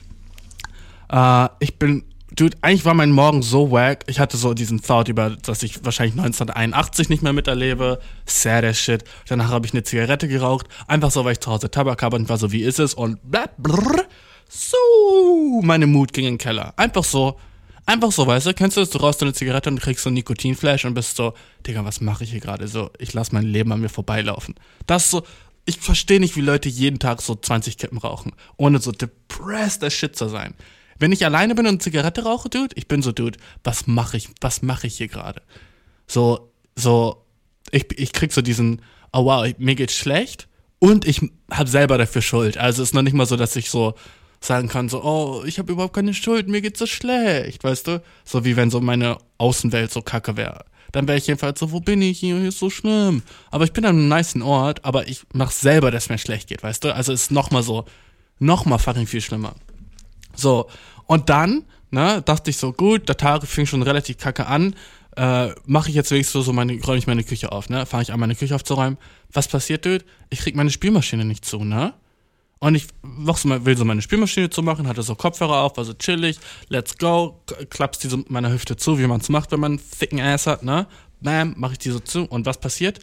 Uh, 1.13 1.49
ich 1.59 1.79
bin 1.79 2.05
Dude, 2.37 2.57
eigentlich 2.63 2.85
war 2.85 2.95
mein 2.95 3.13
Morgen 3.13 3.43
so 3.43 3.71
wack. 3.71 4.05
Ich 4.09 4.19
hatte 4.19 4.37
so 4.37 4.55
diesen 4.55 4.83
Thought 4.83 5.09
über, 5.09 5.31
dass 5.31 5.63
ich 5.63 5.85
wahrscheinlich 5.85 6.15
1981 6.15 7.09
nicht 7.09 7.23
mehr 7.23 7.33
miterlebe. 7.33 8.01
Sad 8.27 8.65
as 8.65 8.79
shit. 8.79 9.05
Danach 9.29 9.51
habe 9.51 9.67
ich 9.67 9.73
eine 9.73 9.85
Zigarette 9.85 10.27
geraucht. 10.27 10.67
Einfach 10.89 11.13
so, 11.13 11.25
weil 11.25 11.35
ich 11.35 11.41
zu 11.41 11.53
Hause 11.53 11.71
Tabak 11.71 12.03
habe 12.03 12.17
und 12.17 12.29
war 12.29 12.37
so, 12.37 12.51
wie 12.51 12.63
ist 12.63 12.81
es? 12.81 12.95
Und 12.95 13.21
blablabla. 13.31 14.03
So, 14.49 14.77
meine 15.63 15.87
Mut 15.87 16.13
ging 16.13 16.25
in 16.25 16.33
den 16.35 16.39
Keller. 16.39 16.75
Einfach 16.77 17.05
so. 17.05 17.39
Einfach 17.87 18.11
so, 18.11 18.27
weißt 18.27 18.47
du, 18.47 18.55
kennst 18.55 18.77
du 18.77 18.81
das? 18.81 18.91
Du 18.91 18.99
rauchst 18.99 19.23
eine 19.23 19.33
Zigarette 19.33 19.71
und 19.71 19.81
kriegst 19.81 20.03
so 20.03 20.11
ein 20.11 20.15
Nikotinflash 20.15 20.87
und 20.87 20.95
bist 20.95 21.17
so, 21.17 21.35
Digga, 21.67 21.85
was 21.85 22.01
mache 22.01 22.25
ich 22.25 22.31
hier 22.31 22.41
gerade? 22.41 22.67
So, 22.67 22.91
ich 22.99 23.13
lasse 23.13 23.33
mein 23.33 23.45
Leben 23.45 23.71
an 23.71 23.81
mir 23.81 23.91
vorbeilaufen. 23.91 24.55
Das 24.87 25.11
so, 25.11 25.23
ich 25.67 25.79
verstehe 25.79 26.19
nicht, 26.19 26.35
wie 26.35 26.41
Leute 26.41 26.69
jeden 26.69 26.99
Tag 26.99 27.23
so 27.23 27.35
20 27.35 27.79
Kippen 27.79 27.99
rauchen, 27.99 28.33
ohne 28.57 28.81
so 28.81 28.91
depressed 28.91 29.85
as 29.85 29.93
shit 29.93 30.17
zu 30.17 30.29
sein. 30.29 30.55
Wenn 30.99 31.13
ich 31.13 31.25
alleine 31.25 31.55
bin 31.55 31.67
und 31.67 31.83
Zigarette 31.83 32.25
rauche, 32.25 32.49
Dude, 32.49 32.75
ich 32.77 32.89
bin 32.89 33.03
so, 33.03 33.13
Dude, 33.13 33.39
was 33.63 33.87
mache 33.87 34.17
ich, 34.17 34.29
was 34.41 34.63
mache 34.63 34.87
ich 34.87 34.97
hier 34.97 35.09
gerade? 35.09 35.43
So, 36.07 36.53
so, 36.77 37.25
ich, 37.71 37.87
ich 37.99 38.13
krieg 38.13 38.33
so 38.33 38.43
diesen, 38.43 38.83
oh 39.13 39.25
wow, 39.25 39.47
mir 39.59 39.75
geht's 39.75 39.95
schlecht 39.95 40.49
und 40.79 41.07
ich 41.07 41.21
habe 41.51 41.69
selber 41.69 41.99
dafür 41.99 42.23
Schuld. 42.23 42.59
Also 42.59 42.83
es 42.83 42.91
ist 42.91 42.95
noch 42.95 43.03
nicht 43.03 43.15
mal 43.15 43.27
so, 43.27 43.37
dass 43.37 43.57
ich 43.57 43.71
so 43.71 43.95
sagen 44.41 44.69
kann, 44.69 44.89
so, 44.89 45.03
oh, 45.03 45.43
ich 45.47 45.59
habe 45.59 45.73
überhaupt 45.73 45.95
keine 45.95 46.15
Schuld, 46.15 46.49
mir 46.49 46.61
geht's 46.61 46.79
so 46.79 46.87
schlecht, 46.87 47.65
weißt 47.65 47.87
du? 47.87 48.03
So 48.25 48.45
wie 48.45 48.57
wenn 48.57 48.71
so 48.71 48.81
meine 48.81 49.19
Außenwelt 49.39 49.91
so 49.91 50.03
kacke 50.03 50.37
wäre. 50.37 50.65
Dann 50.93 51.09
wäre 51.09 51.19
ich 51.19 51.27
jedenfalls 51.27 51.59
so, 51.59 51.73
wo 51.73 51.81
bin 51.81 52.03
ich? 52.03 52.21
Hier 52.21 52.37
ist 52.45 52.59
so 52.59 52.71
schlimm. 52.71 53.23
Aber 53.51 53.65
ich 53.65 53.73
bin 53.73 53.85
an 53.85 53.97
einem 53.97 54.09
niceen 54.09 54.43
Ort, 54.43 54.85
aber 54.85 55.09
ich 55.09 55.23
mach 55.33 55.51
selber, 55.51 55.91
dass 55.91 56.09
mir 56.09 56.19
schlecht 56.19 56.49
geht, 56.49 56.63
weißt 56.63 56.85
du? 56.85 56.95
Also 56.95 57.13
ist 57.13 57.33
noch 57.33 57.51
mal 57.51 57.65
so, 57.65 57.85
noch 58.39 58.65
mal 58.65 58.79
fucking 58.79 59.07
viel 59.07 59.21
schlimmer. 59.21 59.55
So, 60.35 60.69
und 61.07 61.29
dann, 61.29 61.65
ne, 61.91 62.23
dachte 62.25 62.51
ich 62.51 62.57
so, 62.57 62.73
gut, 62.73 63.09
der 63.09 63.17
Tag 63.17 63.47
fing 63.47 63.67
schon 63.67 63.83
relativ 63.83 64.19
kacke 64.19 64.47
an, 64.47 64.75
äh, 65.17 65.51
mache 65.65 65.91
ich 65.91 65.95
jetzt 65.95 66.11
wenigstens 66.11 66.45
so 66.45 66.53
meine, 66.53 66.81
räume 66.83 66.99
ich 66.99 67.07
meine 67.07 67.23
Küche 67.23 67.53
auf, 67.53 67.69
ne? 67.69 67.87
Fange 67.87 68.03
ich 68.03 68.13
an, 68.13 68.19
meine 68.19 68.35
Küche 68.35 68.55
aufzuräumen. 68.55 68.99
Was 69.33 69.47
passiert, 69.49 69.85
Dude? 69.85 70.05
Ich 70.31 70.41
krieg 70.41 70.57
meine 70.57 70.71
Spielmaschine 70.71 71.25
nicht 71.25 71.45
zu, 71.45 71.63
ne? 71.63 71.95
Und 72.59 72.75
ich 72.75 72.87
so, 73.05 73.65
will 73.67 73.77
so 73.77 73.85
meine 73.85 74.03
Spielmaschine 74.03 74.49
zu 74.51 74.63
machen, 74.63 74.89
hatte 74.89 75.03
so 75.03 75.15
Kopfhörer 75.15 75.61
auf, 75.61 75.77
war 75.77 75.85
so 75.85 75.93
chillig, 75.93 76.39
let's 76.69 76.97
go, 76.97 77.41
klappst 77.69 78.03
die 78.03 78.09
so 78.09 78.25
meiner 78.29 78.51
Hüfte 78.51 78.77
zu, 78.77 78.99
wie 78.99 79.07
man 79.07 79.21
es 79.21 79.29
macht, 79.29 79.53
wenn 79.53 79.61
man 79.61 79.73
einen 79.73 79.91
thicken 79.99 80.21
Ass 80.21 80.47
hat, 80.47 80.63
ne? 80.63 80.87
Bam, 81.21 81.55
mach 81.57 81.73
ich 81.73 81.79
die 81.79 81.91
so 81.91 82.01
zu 82.01 82.25
und 82.25 82.47
was 82.47 82.59
passiert? 82.59 83.01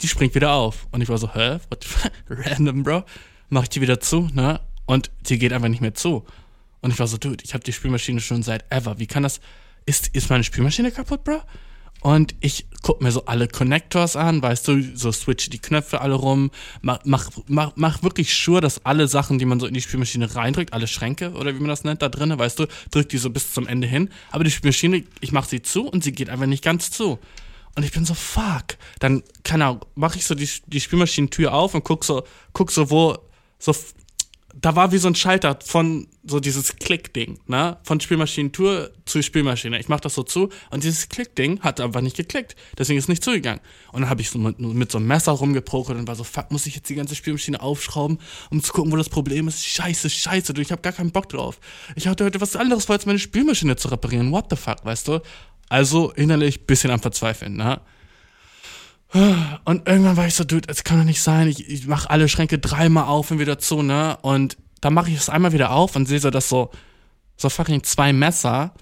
Die 0.00 0.08
springt 0.08 0.34
wieder 0.34 0.52
auf. 0.52 0.86
Und 0.90 1.00
ich 1.00 1.08
war 1.08 1.18
so, 1.18 1.32
hä? 1.32 1.58
What 1.70 1.86
Random, 2.28 2.82
Bro. 2.82 3.04
Mach 3.48 3.62
ich 3.62 3.68
die 3.68 3.80
wieder 3.80 4.00
zu, 4.00 4.28
ne? 4.32 4.60
Und 4.86 5.10
die 5.28 5.38
geht 5.38 5.52
einfach 5.52 5.68
nicht 5.68 5.80
mehr 5.80 5.94
zu. 5.94 6.24
Und 6.84 6.90
ich 6.90 6.98
war 6.98 7.06
so, 7.06 7.16
dude, 7.16 7.42
ich 7.42 7.54
habe 7.54 7.64
die 7.64 7.72
Spielmaschine 7.72 8.20
schon 8.20 8.42
seit 8.42 8.70
ever. 8.70 8.98
Wie 8.98 9.06
kann 9.06 9.22
das? 9.22 9.40
Ist, 9.86 10.08
ist 10.08 10.28
meine 10.28 10.44
Spielmaschine 10.44 10.92
kaputt, 10.92 11.24
Bro? 11.24 11.40
Und 12.02 12.34
ich 12.40 12.66
guck 12.82 13.00
mir 13.00 13.10
so 13.10 13.24
alle 13.24 13.48
Connectors 13.48 14.16
an, 14.16 14.42
weißt 14.42 14.68
du, 14.68 14.94
so 14.94 15.10
switch 15.10 15.48
die 15.48 15.58
Knöpfe 15.58 16.02
alle 16.02 16.12
rum, 16.12 16.50
mach, 16.82 16.98
mach, 17.04 17.30
mach, 17.46 17.72
mach 17.76 18.02
wirklich 18.02 18.34
sure, 18.34 18.60
dass 18.60 18.84
alle 18.84 19.08
Sachen, 19.08 19.38
die 19.38 19.46
man 19.46 19.60
so 19.60 19.66
in 19.66 19.72
die 19.72 19.80
Spielmaschine 19.80 20.34
reindrückt, 20.36 20.74
alle 20.74 20.86
Schränke 20.86 21.32
oder 21.32 21.54
wie 21.54 21.58
man 21.58 21.68
das 21.68 21.84
nennt, 21.84 22.02
da 22.02 22.10
drinnen, 22.10 22.38
weißt 22.38 22.58
du, 22.58 22.66
drückt 22.90 23.12
die 23.12 23.18
so 23.18 23.30
bis 23.30 23.54
zum 23.54 23.66
Ende 23.66 23.86
hin. 23.86 24.10
Aber 24.30 24.44
die 24.44 24.50
Spielmaschine, 24.50 25.04
ich 25.22 25.32
mach 25.32 25.48
sie 25.48 25.62
zu 25.62 25.88
und 25.88 26.04
sie 26.04 26.12
geht 26.12 26.28
einfach 26.28 26.44
nicht 26.44 26.62
ganz 26.62 26.90
zu. 26.90 27.18
Und 27.76 27.82
ich 27.82 27.92
bin 27.92 28.04
so, 28.04 28.12
fuck. 28.12 28.76
Dann, 28.98 29.22
keine 29.42 29.64
Ahnung, 29.64 29.86
mach 29.94 30.16
ich 30.16 30.26
so 30.26 30.34
die, 30.34 30.50
die 30.66 30.82
Spielmaschinentür 30.82 31.54
auf 31.54 31.74
und 31.74 31.82
guck 31.82 32.04
so, 32.04 32.24
guck 32.52 32.70
so, 32.70 32.90
wo, 32.90 33.16
so 33.58 33.74
da 34.60 34.76
war 34.76 34.92
wie 34.92 34.98
so 34.98 35.08
ein 35.08 35.14
Schalter 35.14 35.58
von 35.64 36.06
so 36.24 36.40
dieses 36.40 36.76
Klick-Ding, 36.76 37.40
ne? 37.46 37.76
Von 37.82 38.00
Spielmaschinentour 38.00 38.90
zu 39.04 39.22
Spielmaschine. 39.22 39.78
Ich 39.78 39.88
mach 39.88 40.00
das 40.00 40.14
so 40.14 40.22
zu 40.22 40.48
und 40.70 40.84
dieses 40.84 41.08
Klick-Ding 41.08 41.60
hat 41.60 41.80
einfach 41.80 42.00
nicht 42.00 42.16
geklickt. 42.16 42.54
Deswegen 42.78 42.98
ist 42.98 43.04
es 43.04 43.08
nicht 43.08 43.24
zugegangen. 43.24 43.60
Und 43.92 44.02
dann 44.02 44.10
habe 44.10 44.20
ich 44.20 44.30
so 44.30 44.38
mit, 44.38 44.58
mit, 44.58 44.92
so 44.92 44.98
einem 44.98 45.08
Messer 45.08 45.32
rumgeprokelt 45.32 45.98
und 45.98 46.06
war 46.06 46.14
so, 46.14 46.24
fuck, 46.24 46.50
muss 46.50 46.66
ich 46.66 46.76
jetzt 46.76 46.88
die 46.88 46.94
ganze 46.94 47.14
Spielmaschine 47.14 47.60
aufschrauben, 47.60 48.18
um 48.50 48.62
zu 48.62 48.72
gucken, 48.72 48.92
wo 48.92 48.96
das 48.96 49.08
Problem 49.08 49.48
ist? 49.48 49.66
Scheiße, 49.66 50.08
scheiße, 50.08 50.54
du, 50.54 50.62
ich 50.62 50.72
habe 50.72 50.82
gar 50.82 50.92
keinen 50.92 51.10
Bock 51.10 51.28
drauf. 51.28 51.58
Ich 51.96 52.06
hatte 52.06 52.24
heute 52.24 52.40
was 52.40 52.56
anderes 52.56 52.84
vor, 52.84 52.94
als 52.94 53.06
meine 53.06 53.18
Spielmaschine 53.18 53.76
zu 53.76 53.88
reparieren. 53.88 54.30
What 54.30 54.46
the 54.50 54.56
fuck, 54.56 54.84
weißt 54.84 55.08
du? 55.08 55.20
Also 55.68 56.12
innerlich 56.12 56.66
bisschen 56.66 56.90
am 56.90 57.00
Verzweifeln, 57.00 57.56
ne? 57.56 57.80
Und 59.64 59.88
irgendwann 59.88 60.16
war 60.16 60.26
ich 60.26 60.34
so, 60.34 60.42
dude, 60.42 60.68
es 60.68 60.82
kann 60.82 60.98
doch 60.98 61.04
nicht 61.04 61.22
sein. 61.22 61.46
Ich, 61.46 61.68
ich 61.68 61.86
mache 61.86 62.10
alle 62.10 62.28
Schränke 62.28 62.58
dreimal 62.58 63.04
auf 63.04 63.30
und 63.30 63.38
wieder 63.38 63.60
zu, 63.60 63.82
ne? 63.82 64.18
Und 64.22 64.56
dann 64.80 64.92
mache 64.92 65.10
ich 65.10 65.16
es 65.16 65.28
einmal 65.28 65.52
wieder 65.52 65.70
auf 65.70 65.94
und 65.94 66.06
sehe 66.06 66.18
so, 66.18 66.30
dass 66.30 66.48
so, 66.48 66.70
so 67.36 67.48
fucking 67.48 67.84
zwei 67.84 68.12
Messer, 68.12 68.74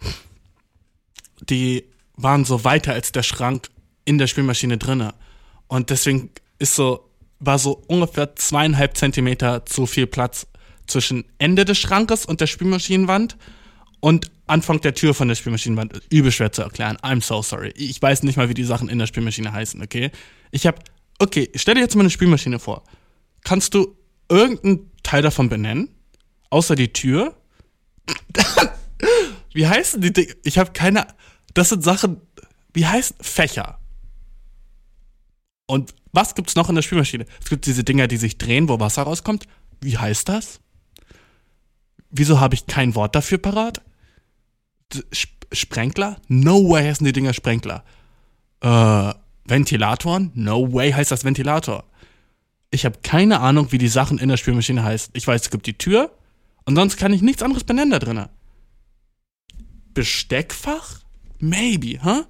die 1.51 1.85
waren 2.17 2.47
so 2.47 2.65
weiter 2.65 2.95
als 2.95 3.12
der 3.12 3.23
Schrank 3.23 3.69
in 4.07 4.17
der 4.17 4.27
Spielmaschine 4.27 4.79
drinne. 4.79 5.12
Und 5.69 5.91
deswegen 5.91 6.31
ist 6.59 6.77
so, 6.77 7.11
war 7.39 7.59
so 7.59 7.83
ungefähr 7.87 8.35
zweieinhalb 8.35 8.97
Zentimeter 8.97 9.67
zu 9.67 9.85
viel 9.85 10.07
Platz 10.07 10.47
zwischen 10.87 11.25
Ende 11.39 11.65
des 11.67 11.79
Schrankes 11.79 12.25
und 12.25 12.41
der 12.41 12.47
Spielmaschinenwand 12.47 13.37
und 14.01 14.31
Anfang 14.52 14.80
der 14.82 14.92
Tür 14.94 15.14
von 15.14 15.28
der 15.28 15.35
Spielmaschinenwand 15.35 16.02
übel 16.11 16.30
schwer 16.30 16.52
zu 16.52 16.62
erklären. 16.62 16.99
I'm 16.99 17.23
so 17.23 17.42
sorry. 17.42 17.73
Ich 17.75 18.00
weiß 18.00 18.23
nicht 18.23 18.37
mal, 18.37 18.50
wie 18.50 18.54
die 18.54 18.64
Sachen 18.64 18.90
in 18.90 18.99
der 18.99 19.06
Spielmaschine 19.06 19.50
heißen, 19.50 19.82
okay? 19.82 20.11
Ich 20.50 20.66
hab, 20.66 20.85
okay, 21.18 21.50
stell 21.54 21.75
dir 21.75 21.80
jetzt 21.80 21.97
mal 21.97 22.02
eine 22.02 22.11
Spielmaschine 22.11 22.59
vor. 22.59 22.85
Kannst 23.44 23.73
du 23.73 23.97
irgendeinen 24.28 24.90
Teil 25.02 25.23
davon 25.23 25.49
benennen? 25.49 25.88
Außer 26.50 26.75
die 26.75 26.92
Tür? 26.92 27.35
wie 29.54 29.66
heißen 29.66 30.02
die 30.02 30.12
Dinge? 30.12 30.35
Ich 30.44 30.59
habe 30.59 30.73
keine, 30.73 31.06
das 31.54 31.71
sind 31.71 31.82
Sachen, 31.82 32.21
wie 32.75 32.87
heißen 32.87 33.16
Fächer? 33.23 33.78
Und 35.66 35.94
was 36.12 36.35
gibt's 36.35 36.56
noch 36.56 36.68
in 36.68 36.75
der 36.75 36.82
Spielmaschine? 36.82 37.25
Es 37.42 37.49
gibt 37.49 37.64
diese 37.64 37.85
Dinger, 37.85 38.06
die 38.06 38.18
sich 38.18 38.37
drehen, 38.37 38.68
wo 38.68 38.78
Wasser 38.78 39.04
rauskommt. 39.04 39.47
Wie 39.80 39.97
heißt 39.97 40.28
das? 40.28 40.61
Wieso 42.11 42.38
habe 42.38 42.54
ich 42.54 42.66
kein 42.66 42.94
Wort 42.94 43.14
dafür 43.14 43.38
parat? 43.38 43.80
Sprenkler? 45.52 46.16
No 46.28 46.68
way 46.68 46.84
heißen 46.84 47.04
die 47.04 47.12
Dinger 47.12 47.32
Sprenkler. 47.32 47.84
Äh, 48.61 49.14
Ventilatoren? 49.44 50.30
No 50.34 50.72
way 50.72 50.92
heißt 50.92 51.11
das 51.11 51.25
Ventilator. 51.25 51.84
Ich 52.70 52.84
habe 52.84 52.99
keine 53.02 53.40
Ahnung, 53.40 53.70
wie 53.70 53.78
die 53.78 53.88
Sachen 53.88 54.18
in 54.18 54.28
der 54.28 54.37
Spülmaschine 54.37 54.82
heißen. 54.82 55.12
Ich 55.14 55.26
weiß, 55.26 55.42
es 55.42 55.50
gibt 55.50 55.66
die 55.66 55.76
Tür 55.76 56.11
und 56.64 56.76
sonst 56.76 56.96
kann 56.96 57.12
ich 57.12 57.22
nichts 57.22 57.42
anderes 57.42 57.64
benennen 57.64 57.90
da 57.90 57.99
drinnen. 57.99 58.28
Besteckfach? 59.92 61.00
Maybe, 61.38 62.02
huh? 62.02 62.25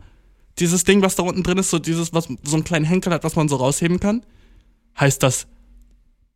Dieses 0.59 0.85
Ding, 0.85 1.03
was 1.03 1.17
da 1.17 1.23
unten 1.23 1.43
drin 1.43 1.59
ist, 1.59 1.71
so 1.71 1.79
dieses, 1.79 2.13
was 2.13 2.29
so 2.43 2.57
einen 2.57 2.65
kleinen 2.65 2.85
Henkel 2.85 3.13
hat, 3.13 3.25
was 3.25 3.37
man 3.37 3.49
so 3.49 3.57
rausheben 3.57 4.01
kann. 4.01 4.25
Heißt 4.99 5.23
das 5.23 5.47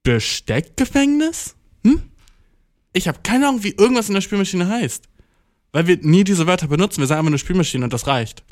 Besteckgefängnis? 0.03 1.57
Hm? 1.85 2.03
Ich 2.93 3.09
habe 3.09 3.19
keine 3.23 3.49
Ahnung, 3.49 3.63
wie 3.63 3.73
irgendwas 3.73 4.09
in 4.09 4.15
der 4.15 4.21
Spülmaschine 4.21 4.69
heißt. 4.69 5.09
Weil 5.77 5.87
wir 5.87 5.99
nie 6.01 6.25
diese 6.25 6.47
Wörter 6.47 6.69
benutzen. 6.69 7.01
Wir 7.03 7.07
sagen 7.07 7.19
einfach 7.19 7.29
eine 7.29 7.39
Spülmaschine 7.39 7.85
und 7.85 7.93
das 7.93 8.07
reicht. 8.07 8.43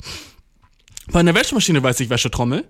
Bei 1.07 1.21
einer 1.21 1.33
Wäschemaschine 1.33 1.81
weiß 1.81 1.99
ich 2.01 2.11
Wäschetrommel. 2.11 2.69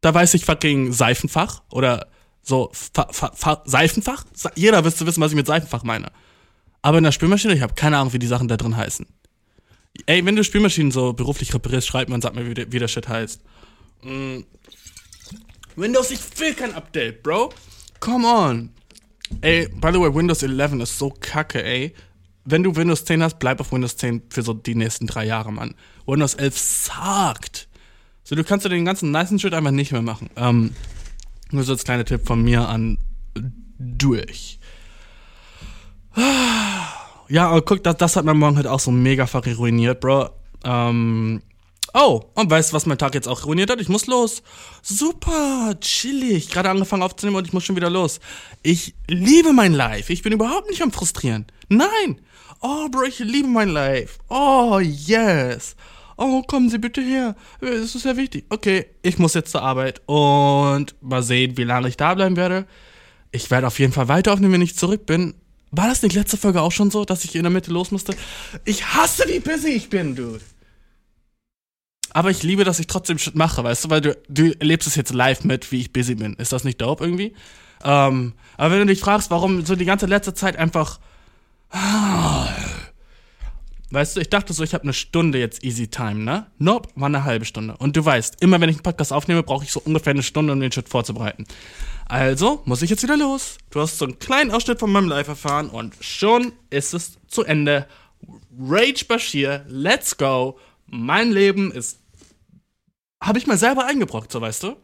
Da 0.00 0.14
weiß 0.14 0.32
ich 0.32 0.46
fucking 0.46 0.94
Seifenfach 0.94 1.60
oder 1.70 2.06
so 2.40 2.70
Fa 2.72 3.08
Fa 3.12 3.32
Fa 3.34 3.62
Seifenfach. 3.66 4.24
Jeder 4.54 4.82
wirst 4.84 5.04
wissen, 5.04 5.20
was 5.20 5.32
ich 5.32 5.36
mit 5.36 5.46
Seifenfach 5.46 5.82
meine. 5.82 6.10
Aber 6.80 6.96
in 6.96 7.04
der 7.04 7.12
Spülmaschine, 7.12 7.52
ich 7.52 7.60
habe 7.60 7.74
keine 7.74 7.98
Ahnung, 7.98 8.14
wie 8.14 8.18
die 8.18 8.26
Sachen 8.26 8.48
da 8.48 8.56
drin 8.56 8.78
heißen. 8.78 9.04
Ey, 10.06 10.24
wenn 10.24 10.36
du 10.36 10.42
Spülmaschinen 10.42 10.90
so 10.90 11.12
beruflich 11.12 11.52
reparierst, 11.52 11.86
schreib 11.86 12.08
mir 12.08 12.14
und 12.14 12.22
sag 12.22 12.34
mir, 12.34 12.48
wie, 12.48 12.54
der, 12.54 12.72
wie 12.72 12.78
der 12.78 12.88
Shit 12.88 13.08
heißt. 13.08 13.42
Mm. 14.00 14.38
Windows, 15.76 16.10
ich 16.10 16.20
will 16.38 16.54
kein 16.54 16.72
Update, 16.74 17.22
Bro. 17.22 17.52
Come 18.00 18.26
on. 18.26 18.70
Ey, 19.42 19.68
by 19.68 19.92
the 19.92 20.00
way, 20.00 20.08
Windows 20.14 20.42
11 20.42 20.80
ist 20.80 20.98
so 20.98 21.10
kacke, 21.10 21.62
ey 21.62 21.94
wenn 22.50 22.62
du 22.62 22.76
Windows 22.76 23.04
10 23.04 23.22
hast, 23.22 23.38
bleib 23.38 23.60
auf 23.60 23.72
Windows 23.72 23.96
10 23.96 24.22
für 24.30 24.42
so 24.42 24.52
die 24.52 24.74
nächsten 24.74 25.06
drei 25.06 25.26
Jahre, 25.26 25.52
Mann. 25.52 25.74
Windows 26.06 26.34
11 26.34 26.58
sagt. 26.58 27.68
So, 28.24 28.36
du 28.36 28.44
kannst 28.44 28.64
du 28.64 28.68
den 28.68 28.84
ganzen 28.84 29.10
nice 29.10 29.40
Shit 29.40 29.54
einfach 29.54 29.70
nicht 29.70 29.92
mehr 29.92 30.02
machen. 30.02 30.30
Ähm, 30.36 30.74
nur 31.50 31.64
so 31.64 31.72
als 31.72 31.84
kleiner 31.84 32.04
Tipp 32.04 32.26
von 32.26 32.42
mir 32.42 32.68
an 32.68 32.98
durch. 33.78 34.58
Ja, 37.28 37.48
aber 37.48 37.62
guck, 37.62 37.82
das, 37.84 37.96
das 37.96 38.16
hat 38.16 38.24
mein 38.24 38.38
Morgen 38.38 38.56
halt 38.56 38.66
auch 38.66 38.80
so 38.80 38.90
mega 38.90 39.24
ruiniert, 39.24 40.00
Bro. 40.00 40.30
Ähm, 40.64 41.42
oh, 41.94 42.22
und 42.34 42.50
weißt 42.50 42.70
du, 42.72 42.74
was 42.74 42.86
mein 42.86 42.98
Tag 42.98 43.14
jetzt 43.14 43.28
auch 43.28 43.46
ruiniert 43.46 43.70
hat? 43.70 43.80
Ich 43.80 43.88
muss 43.88 44.06
los. 44.06 44.42
Super, 44.82 45.74
chillig. 45.80 46.50
Gerade 46.50 46.70
angefangen 46.70 47.02
aufzunehmen 47.02 47.36
und 47.36 47.46
ich 47.46 47.52
muss 47.52 47.64
schon 47.64 47.76
wieder 47.76 47.90
los. 47.90 48.20
Ich 48.62 48.94
liebe 49.06 49.52
mein 49.52 49.72
Life. 49.72 50.12
Ich 50.12 50.22
bin 50.22 50.32
überhaupt 50.32 50.68
nicht 50.68 50.82
am 50.82 50.90
Frustrieren. 50.92 51.46
Nein, 51.68 52.20
Oh, 52.60 52.88
Bro, 52.90 53.04
ich 53.04 53.18
liebe 53.20 53.48
mein 53.48 53.70
Life. 53.70 54.18
Oh, 54.28 54.78
yes. 54.80 55.76
Oh, 56.16 56.42
kommen 56.42 56.68
Sie 56.68 56.78
bitte 56.78 57.00
her. 57.00 57.34
Das 57.60 57.94
ist 57.94 58.02
sehr 58.02 58.18
wichtig. 58.18 58.44
Okay, 58.50 58.86
ich 59.00 59.18
muss 59.18 59.32
jetzt 59.32 59.52
zur 59.52 59.62
Arbeit 59.62 60.02
und 60.04 60.94
mal 61.00 61.22
sehen, 61.22 61.56
wie 61.56 61.64
lange 61.64 61.88
ich 61.88 61.96
da 61.96 62.14
bleiben 62.14 62.36
werde. 62.36 62.66
Ich 63.32 63.50
werde 63.50 63.66
auf 63.66 63.78
jeden 63.78 63.94
Fall 63.94 64.08
weiter 64.08 64.32
aufnehmen, 64.34 64.52
wenn 64.52 64.62
ich 64.62 64.76
zurück 64.76 65.06
bin. 65.06 65.34
War 65.70 65.88
das 65.88 66.02
nicht 66.02 66.14
letzte 66.14 66.36
Folge 66.36 66.60
auch 66.60 66.72
schon 66.72 66.90
so, 66.90 67.06
dass 67.06 67.24
ich 67.24 67.34
in 67.34 67.44
der 67.44 67.50
Mitte 67.50 67.70
los 67.70 67.92
musste? 67.92 68.14
Ich 68.66 68.84
hasse, 68.84 69.24
wie 69.28 69.40
busy 69.40 69.68
ich 69.68 69.88
bin, 69.88 70.14
Dude. 70.14 70.40
Aber 72.12 72.30
ich 72.30 72.42
liebe, 72.42 72.64
dass 72.64 72.80
ich 72.80 72.88
trotzdem 72.88 73.18
Shit 73.18 73.36
mache, 73.36 73.64
weißt 73.64 73.84
du, 73.84 73.90
weil 73.90 74.00
du, 74.00 74.18
du 74.28 74.52
erlebst 74.58 74.88
es 74.88 74.96
jetzt 74.96 75.14
live 75.14 75.44
mit, 75.44 75.70
wie 75.72 75.80
ich 75.80 75.92
busy 75.92 76.16
bin. 76.16 76.34
Ist 76.34 76.52
das 76.52 76.64
nicht 76.64 76.80
dope 76.80 77.04
irgendwie? 77.04 77.34
Ähm, 77.84 78.34
aber 78.58 78.72
wenn 78.72 78.80
du 78.80 78.86
dich 78.86 79.00
fragst, 79.00 79.30
warum 79.30 79.64
so 79.64 79.76
die 79.76 79.84
ganze 79.84 80.06
letzte 80.06 80.34
Zeit 80.34 80.56
einfach 80.56 80.98
Weißt 83.92 84.16
du, 84.16 84.20
ich 84.20 84.30
dachte 84.30 84.52
so, 84.52 84.62
ich 84.62 84.72
habe 84.72 84.84
eine 84.84 84.92
Stunde 84.92 85.38
jetzt 85.40 85.64
Easy 85.64 85.88
Time, 85.88 86.20
ne? 86.20 86.46
Nope, 86.58 86.88
war 86.94 87.06
eine 87.06 87.24
halbe 87.24 87.44
Stunde. 87.44 87.76
Und 87.76 87.96
du 87.96 88.04
weißt, 88.04 88.40
immer 88.40 88.60
wenn 88.60 88.68
ich 88.68 88.76
einen 88.76 88.84
Podcast 88.84 89.12
aufnehme, 89.12 89.42
brauche 89.42 89.64
ich 89.64 89.72
so 89.72 89.80
ungefähr 89.80 90.12
eine 90.12 90.22
Stunde, 90.22 90.52
um 90.52 90.60
den 90.60 90.70
Shit 90.70 90.88
vorzubereiten. 90.88 91.44
Also 92.06 92.62
muss 92.66 92.82
ich 92.82 92.90
jetzt 92.90 93.02
wieder 93.02 93.16
los. 93.16 93.58
Du 93.70 93.80
hast 93.80 93.98
so 93.98 94.04
einen 94.04 94.20
kleinen 94.20 94.52
Ausschnitt 94.52 94.78
von 94.78 94.92
meinem 94.92 95.08
Live-Verfahren 95.08 95.70
und 95.70 95.94
schon 96.00 96.52
ist 96.70 96.94
es 96.94 97.18
zu 97.26 97.42
Ende. 97.44 97.86
Rage 98.58 99.04
Bashir, 99.06 99.64
let's 99.68 100.16
go. 100.16 100.58
Mein 100.86 101.32
Leben 101.32 101.72
ist. 101.72 101.98
Habe 103.20 103.38
ich 103.38 103.46
mal 103.46 103.58
selber 103.58 103.86
eingebrockt, 103.86 104.30
so 104.30 104.40
weißt 104.40 104.62
du? 104.62 104.76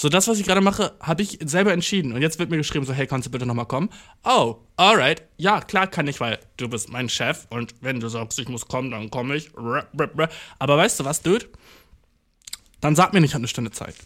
So, 0.00 0.08
das, 0.08 0.28
was 0.28 0.38
ich 0.38 0.46
gerade 0.46 0.60
mache, 0.60 0.92
habe 1.00 1.22
ich 1.22 1.40
selber 1.44 1.72
entschieden. 1.72 2.12
Und 2.12 2.22
jetzt 2.22 2.38
wird 2.38 2.50
mir 2.50 2.56
geschrieben, 2.56 2.86
so, 2.86 2.92
hey, 2.92 3.08
kannst 3.08 3.26
du 3.26 3.32
bitte 3.32 3.46
nochmal 3.46 3.66
kommen? 3.66 3.90
Oh, 4.22 4.58
alright. 4.76 5.24
Ja, 5.38 5.60
klar 5.60 5.88
kann 5.88 6.06
ich, 6.06 6.20
weil 6.20 6.38
du 6.56 6.68
bist 6.68 6.88
mein 6.88 7.08
Chef 7.08 7.48
und 7.50 7.74
wenn 7.80 7.98
du 7.98 8.08
sagst, 8.08 8.38
ich 8.38 8.48
muss 8.48 8.68
kommen, 8.68 8.92
dann 8.92 9.10
komme 9.10 9.34
ich. 9.34 9.50
Aber 9.56 10.76
weißt 10.76 11.00
du 11.00 11.04
was, 11.04 11.20
Dude? 11.22 11.46
Dann 12.80 12.94
sag 12.94 13.12
mir 13.12 13.20
nicht, 13.20 13.30
ich 13.30 13.34
habe 13.34 13.40
eine 13.40 13.48
Stunde 13.48 13.72
Zeit. 13.72 13.96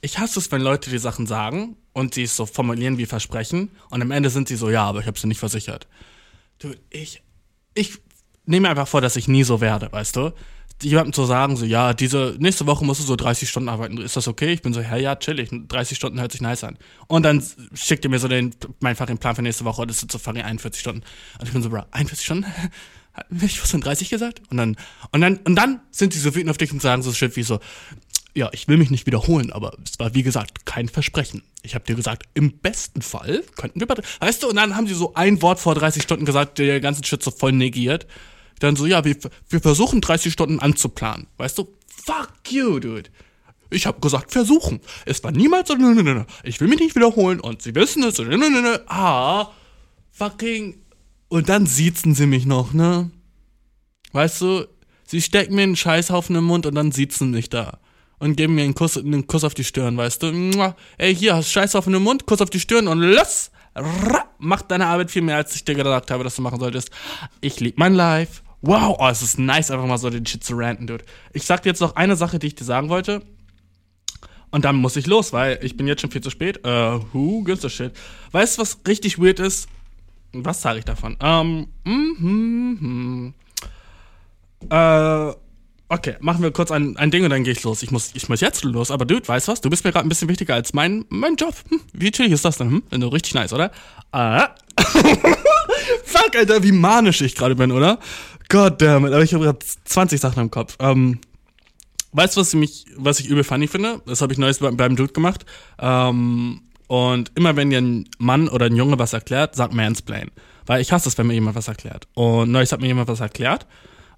Ich 0.00 0.18
hasse 0.18 0.38
es, 0.38 0.50
wenn 0.50 0.62
Leute 0.62 0.88
die 0.88 0.96
Sachen 0.96 1.26
sagen 1.26 1.76
und 1.92 2.14
sie 2.14 2.22
es 2.22 2.34
so 2.34 2.46
formulieren 2.46 2.96
wie 2.96 3.04
Versprechen 3.04 3.72
und 3.90 4.00
am 4.00 4.10
Ende 4.10 4.30
sind 4.30 4.48
sie 4.48 4.56
so, 4.56 4.70
ja, 4.70 4.84
aber 4.84 5.00
ich 5.00 5.06
habe 5.06 5.18
sie 5.18 5.26
nicht 5.26 5.38
versichert. 5.38 5.86
Dude, 6.60 6.78
ich, 6.88 7.22
ich 7.74 7.98
nehme 8.46 8.70
einfach 8.70 8.88
vor, 8.88 9.02
dass 9.02 9.16
ich 9.16 9.28
nie 9.28 9.44
so 9.44 9.60
werde, 9.60 9.92
weißt 9.92 10.16
du? 10.16 10.32
Jemandem 10.82 11.12
zu 11.12 11.24
sagen, 11.24 11.56
so, 11.56 11.64
ja, 11.64 11.94
diese, 11.94 12.36
nächste 12.38 12.66
Woche 12.66 12.84
musst 12.84 13.00
du 13.00 13.04
so 13.04 13.16
30 13.16 13.48
Stunden 13.48 13.68
arbeiten, 13.68 13.98
ist 13.98 14.16
das 14.16 14.28
okay? 14.28 14.52
Ich 14.52 14.62
bin 14.62 14.72
so, 14.72 14.80
ja, 14.80 14.96
ja, 14.96 15.16
chillig, 15.16 15.50
30 15.68 15.96
Stunden 15.96 16.20
hört 16.20 16.32
sich 16.32 16.40
nice 16.40 16.64
an. 16.64 16.78
Und 17.08 17.22
dann 17.22 17.42
schickt 17.74 18.04
ihr 18.04 18.10
mir 18.10 18.18
so 18.18 18.28
den, 18.28 18.54
einfach 18.82 19.06
den 19.06 19.18
Plan 19.18 19.34
für 19.34 19.42
nächste 19.42 19.64
Woche, 19.64 19.86
das 19.86 20.00
sind 20.00 20.12
so 20.12 20.18
fucking 20.18 20.42
41 20.42 20.80
Stunden. 20.80 21.02
Und 21.38 21.46
ich 21.46 21.52
bin 21.52 21.62
so, 21.62 21.70
bro, 21.70 21.82
41 21.90 22.24
Stunden? 22.24 22.46
Hab 23.14 23.26
ich 23.42 23.62
was 23.62 23.70
von 23.70 23.82
30 23.82 24.08
gesagt? 24.08 24.40
Und 24.50 24.56
dann, 24.56 24.76
und 25.10 25.20
dann, 25.20 25.36
und 25.38 25.54
dann 25.54 25.80
sind 25.90 26.14
sie 26.14 26.18
so 26.18 26.34
wütend 26.34 26.50
auf 26.50 26.56
dich 26.56 26.72
und 26.72 26.80
sagen 26.80 27.02
so 27.02 27.12
shit 27.12 27.36
wie 27.36 27.42
so, 27.42 27.60
ja, 28.34 28.48
ich 28.52 28.66
will 28.68 28.78
mich 28.78 28.90
nicht 28.90 29.04
wiederholen, 29.06 29.52
aber 29.52 29.76
es 29.84 29.98
war 29.98 30.14
wie 30.14 30.22
gesagt 30.22 30.64
kein 30.64 30.88
Versprechen. 30.88 31.42
Ich 31.62 31.74
habe 31.74 31.84
dir 31.84 31.94
gesagt, 31.94 32.22
im 32.32 32.52
besten 32.52 33.02
Fall 33.02 33.44
könnten 33.56 33.80
wir, 33.80 33.86
weißt 34.20 34.42
du, 34.42 34.48
und 34.48 34.56
dann 34.56 34.74
haben 34.74 34.86
sie 34.86 34.94
so 34.94 35.12
ein 35.14 35.42
Wort 35.42 35.60
vor 35.60 35.74
30 35.74 36.02
Stunden 36.02 36.24
gesagt, 36.24 36.58
der 36.58 36.80
ganzen 36.80 37.04
Shit 37.04 37.22
so 37.22 37.30
voll 37.30 37.52
negiert 37.52 38.06
dann 38.62 38.76
so, 38.76 38.86
ja, 38.86 39.04
wir, 39.04 39.16
wir 39.48 39.60
versuchen 39.60 40.00
30 40.00 40.32
Stunden 40.32 40.58
anzuplanen. 40.60 41.26
Weißt 41.36 41.58
du? 41.58 41.68
Fuck 42.04 42.50
you, 42.50 42.78
dude. 42.78 43.10
Ich 43.70 43.86
habe 43.86 44.00
gesagt, 44.00 44.32
versuchen. 44.32 44.80
Es 45.06 45.24
war 45.24 45.32
niemals 45.32 45.68
so, 45.68 45.74
ich 46.44 46.60
will 46.60 46.68
mich 46.68 46.80
nicht 46.80 46.94
wiederholen 46.94 47.40
und 47.40 47.62
sie 47.62 47.74
wissen 47.74 48.02
es. 48.04 48.20
Ah, 48.86 49.50
fucking. 50.10 50.78
Und 51.28 51.48
dann 51.48 51.66
siezen 51.66 52.14
sie 52.14 52.26
mich 52.26 52.44
noch, 52.44 52.74
ne? 52.74 53.10
Weißt 54.12 54.42
du, 54.42 54.66
sie 55.06 55.22
stecken 55.22 55.54
mir 55.54 55.62
einen 55.62 55.76
Scheißhaufen 55.76 56.36
im 56.36 56.44
Mund 56.44 56.66
und 56.66 56.74
dann 56.74 56.92
siezen 56.92 57.30
mich 57.30 57.48
da. 57.48 57.78
Und 58.18 58.36
geben 58.36 58.54
mir 58.54 58.64
einen 58.64 58.74
Kuss, 58.74 58.98
einen 58.98 59.26
Kuss 59.26 59.42
auf 59.42 59.54
die 59.54 59.64
Stirn, 59.64 59.96
weißt 59.96 60.22
du? 60.22 60.74
Ey, 60.98 61.16
hier, 61.16 61.34
hast 61.34 61.50
Scheißhaufen 61.50 61.92
im 61.94 62.02
Mund, 62.02 62.26
Kuss 62.26 62.40
auf 62.42 62.50
die 62.50 62.60
Stirn 62.60 62.86
und 62.86 63.00
los! 63.00 63.50
Mach 64.38 64.62
deine 64.62 64.86
Arbeit 64.86 65.10
viel 65.10 65.22
mehr, 65.22 65.36
als 65.36 65.54
ich 65.54 65.64
dir 65.64 65.74
gesagt 65.74 66.10
habe, 66.10 66.22
dass 66.22 66.36
du 66.36 66.42
machen 66.42 66.60
solltest. 66.60 66.90
Ich 67.40 67.58
liebe 67.60 67.76
mein 67.78 67.94
Life 67.94 68.42
wow, 68.62 68.96
oh, 68.98 69.08
es 69.08 69.22
ist 69.22 69.38
nice, 69.38 69.70
einfach 69.70 69.86
mal 69.86 69.98
so 69.98 70.08
den 70.08 70.24
Shit 70.24 70.42
zu 70.42 70.54
ranten, 70.56 70.86
dude. 70.86 71.04
Ich 71.32 71.44
sag 71.44 71.62
dir 71.62 71.70
jetzt 71.70 71.80
noch 71.80 71.96
eine 71.96 72.16
Sache, 72.16 72.38
die 72.38 72.46
ich 72.46 72.54
dir 72.54 72.64
sagen 72.64 72.88
wollte. 72.88 73.22
Und 74.50 74.64
dann 74.64 74.76
muss 74.76 74.96
ich 74.96 75.06
los, 75.06 75.32
weil 75.32 75.58
ich 75.62 75.76
bin 75.76 75.86
jetzt 75.86 76.02
schon 76.02 76.10
viel 76.10 76.20
zu 76.20 76.30
spät. 76.30 76.64
Äh, 76.64 77.00
who 77.12 77.42
gives 77.42 77.64
a 77.64 77.68
shit? 77.68 77.92
Weißt 78.32 78.56
du, 78.56 78.62
was 78.62 78.78
richtig 78.86 79.18
weird 79.18 79.40
ist? 79.40 79.66
Was 80.32 80.62
sage 80.62 80.78
ich 80.78 80.84
davon? 80.84 81.16
Ähm, 81.20 81.68
mm, 81.84 82.14
mm, 82.18 82.78
mm. 82.80 83.34
Äh, 84.70 85.32
okay, 85.88 86.16
machen 86.20 86.42
wir 86.42 86.52
kurz 86.52 86.70
ein, 86.70 86.96
ein 86.98 87.10
Ding 87.10 87.24
und 87.24 87.30
dann 87.30 87.44
gehe 87.44 87.52
ich 87.52 87.62
los. 87.62 87.82
Ich 87.82 87.90
muss, 87.90 88.10
ich 88.14 88.28
muss 88.28 88.40
jetzt 88.42 88.62
los, 88.62 88.90
aber 88.90 89.06
Dude, 89.06 89.26
weißt 89.26 89.48
du 89.48 89.52
was? 89.52 89.60
Du 89.62 89.70
bist 89.70 89.84
mir 89.84 89.92
gerade 89.92 90.06
ein 90.06 90.10
bisschen 90.10 90.28
wichtiger 90.28 90.54
als 90.54 90.74
mein, 90.74 91.06
mein 91.08 91.36
Job. 91.36 91.54
Hm, 91.70 91.80
wie 91.94 92.10
chillig 92.10 92.32
ist 92.32 92.44
das 92.44 92.58
denn? 92.58 92.70
Hm? 92.70 92.82
Wenn 92.90 93.00
du 93.00 93.08
richtig 93.08 93.34
nice, 93.34 93.52
oder? 93.54 93.72
Äh. 94.12 94.48
Fuck, 96.04 96.36
Alter, 96.36 96.62
wie 96.62 96.72
manisch 96.72 97.20
ich 97.22 97.34
gerade 97.34 97.56
bin, 97.56 97.72
oder? 97.72 97.98
God 98.52 98.82
damn 98.82 99.06
it, 99.06 99.14
aber 99.14 99.22
ich 99.22 99.32
habe 99.32 99.44
gerade 99.44 99.58
20 99.84 100.20
Sachen 100.20 100.42
im 100.42 100.50
Kopf. 100.50 100.76
Ähm, 100.78 101.20
weißt 102.12 102.36
du, 102.36 102.42
was, 102.42 102.52
mich, 102.52 102.84
was 102.98 103.18
ich 103.18 103.26
übel 103.26 103.44
funny 103.44 103.66
finde? 103.66 104.02
Das 104.04 104.20
habe 104.20 104.34
ich 104.34 104.38
neues 104.38 104.58
beim, 104.58 104.76
beim 104.76 104.94
Dude 104.94 105.14
gemacht. 105.14 105.46
Ähm, 105.78 106.60
und 106.86 107.32
immer 107.34 107.56
wenn 107.56 107.70
dir 107.70 107.80
ein 107.80 108.06
Mann 108.18 108.48
oder 108.48 108.66
ein 108.66 108.76
Junge 108.76 108.98
was 108.98 109.14
erklärt, 109.14 109.56
sag 109.56 109.72
Mansplain. 109.72 110.30
Weil 110.66 110.82
ich 110.82 110.92
hasse 110.92 111.08
es, 111.08 111.16
wenn 111.16 111.28
mir 111.28 111.32
jemand 111.32 111.56
was 111.56 111.68
erklärt. 111.68 112.08
Und 112.12 112.52
neues 112.52 112.72
hat 112.72 112.82
mir 112.82 112.88
jemand 112.88 113.08
was 113.08 113.20
erklärt. 113.20 113.66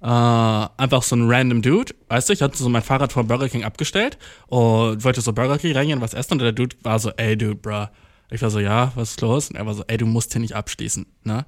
Äh, 0.02 0.06
einfach 0.08 1.04
so 1.04 1.14
ein 1.14 1.30
random 1.30 1.62
Dude, 1.62 1.94
weißt 2.08 2.28
du, 2.28 2.32
ich 2.32 2.42
hatte 2.42 2.58
so 2.58 2.68
mein 2.68 2.82
Fahrrad 2.82 3.12
vor 3.12 3.22
Burger 3.22 3.48
King 3.48 3.62
abgestellt 3.62 4.18
und 4.48 5.04
wollte 5.04 5.20
so 5.20 5.32
Burger 5.32 5.58
King 5.58 5.76
reingehen, 5.76 6.00
was 6.00 6.12
essen 6.12 6.32
und 6.32 6.38
der 6.40 6.50
Dude 6.50 6.74
war 6.82 6.98
so, 6.98 7.10
ey 7.16 7.38
Dude, 7.38 7.54
bruh. 7.54 7.86
Ich 8.30 8.42
war 8.42 8.50
so, 8.50 8.58
ja, 8.58 8.90
was 8.96 9.10
ist 9.10 9.20
los? 9.20 9.50
Und 9.50 9.56
er 9.56 9.64
war 9.64 9.74
so, 9.74 9.84
ey, 9.86 9.96
du 9.96 10.06
musst 10.06 10.32
hier 10.32 10.40
nicht 10.40 10.56
abschließen, 10.56 11.06
ne? 11.22 11.46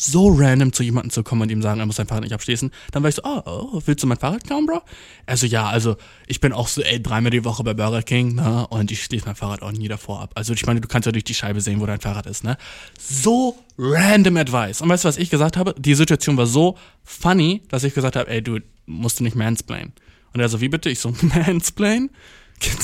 So 0.00 0.28
random 0.28 0.72
zu 0.72 0.84
jemandem 0.84 1.10
zu 1.10 1.24
kommen 1.24 1.42
und 1.42 1.50
ihm 1.50 1.60
sagen, 1.60 1.80
er 1.80 1.86
muss 1.86 1.96
sein 1.96 2.06
Fahrrad 2.06 2.22
nicht 2.22 2.32
abschließen. 2.32 2.70
Dann 2.92 3.02
war 3.02 3.08
ich 3.08 3.16
so, 3.16 3.22
oh, 3.24 3.42
oh 3.44 3.82
willst 3.84 4.02
du 4.02 4.06
mein 4.06 4.18
Fahrrad 4.18 4.44
klauen, 4.44 4.64
Bro? 4.64 4.82
Also 5.26 5.46
ja, 5.46 5.68
also 5.68 5.96
ich 6.28 6.40
bin 6.40 6.52
auch 6.52 6.68
so, 6.68 6.82
ey, 6.82 7.02
dreimal 7.02 7.30
die 7.30 7.44
Woche 7.44 7.64
bei 7.64 7.74
Burger 7.74 8.02
King, 8.02 8.36
ne? 8.36 8.66
Und 8.68 8.92
ich 8.92 9.02
schließe 9.02 9.26
mein 9.26 9.34
Fahrrad 9.34 9.62
auch 9.62 9.72
nie 9.72 9.88
davor 9.88 10.20
ab. 10.20 10.30
Also 10.36 10.52
ich 10.52 10.64
meine, 10.66 10.80
du 10.80 10.86
kannst 10.86 11.06
ja 11.06 11.12
durch 11.12 11.24
die 11.24 11.34
Scheibe 11.34 11.60
sehen, 11.60 11.80
wo 11.80 11.86
dein 11.86 12.00
Fahrrad 12.00 12.26
ist, 12.26 12.44
ne? 12.44 12.56
So 12.98 13.58
random 13.76 14.36
Advice. 14.36 14.80
Und 14.80 14.88
weißt 14.88 15.04
du, 15.04 15.08
was 15.08 15.18
ich 15.18 15.30
gesagt 15.30 15.56
habe? 15.56 15.74
Die 15.76 15.94
Situation 15.94 16.36
war 16.36 16.46
so 16.46 16.78
funny, 17.02 17.62
dass 17.68 17.82
ich 17.82 17.92
gesagt 17.92 18.14
habe, 18.14 18.30
ey, 18.30 18.40
du 18.40 18.60
musst 18.86 19.18
du 19.18 19.24
nicht 19.24 19.36
mansplain. 19.36 19.92
Und 20.32 20.40
er 20.40 20.48
so, 20.48 20.60
wie 20.60 20.68
bitte? 20.68 20.90
Ich 20.90 21.00
so, 21.00 21.12
mansplain? 21.22 22.10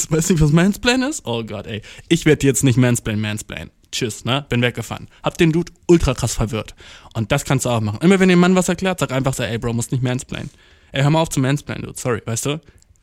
Weißt 0.09 0.31
du 0.31 0.35
nicht, 0.35 0.43
was 0.43 0.53
Mansplain 0.53 1.03
ist? 1.03 1.27
Oh 1.27 1.43
Gott, 1.45 1.67
ey. 1.67 1.83
Ich 2.09 2.27
werde 2.27 2.47
jetzt 2.47 2.63
nicht 2.65 2.77
Mansplain, 2.77 3.21
Mansplain 3.21 3.71
tschüss, 3.95 4.25
ne? 4.25 4.45
Bin 4.49 4.63
weggefahren. 4.63 5.09
Hab 5.23 5.39
den 5.39 5.53
Dude 5.53 5.73
ultra 5.87 6.15
krass 6.15 6.35
verwirrt. 6.35 6.75
Und 7.15 7.33
das 7.33 7.45
kannst 7.45 7.65
du 7.65 7.71
auch 7.71 7.81
machen. 7.81 8.01
Immer 8.03 8.21
wenn 8.21 8.29
dem 8.29 8.39
Mann 8.39 8.55
was 8.55 8.69
erklärt, 8.69 9.01
sag 9.01 9.13
einfach 9.13 9.35
so, 9.35 9.43
ey 9.43 9.59
Bro, 9.59 9.73
musst 9.73 9.93
nicht 9.93 10.03
mansplainen. 10.03 10.51
Ey, 10.93 11.03
hör 11.03 11.11
mal 11.11 11.21
auf 11.21 11.31
zu 11.31 11.41
mansplainen, 11.41 11.83
Dude. 11.83 11.99
Sorry, 11.99 12.23
weißt 12.25 12.47
du? 12.47 12.61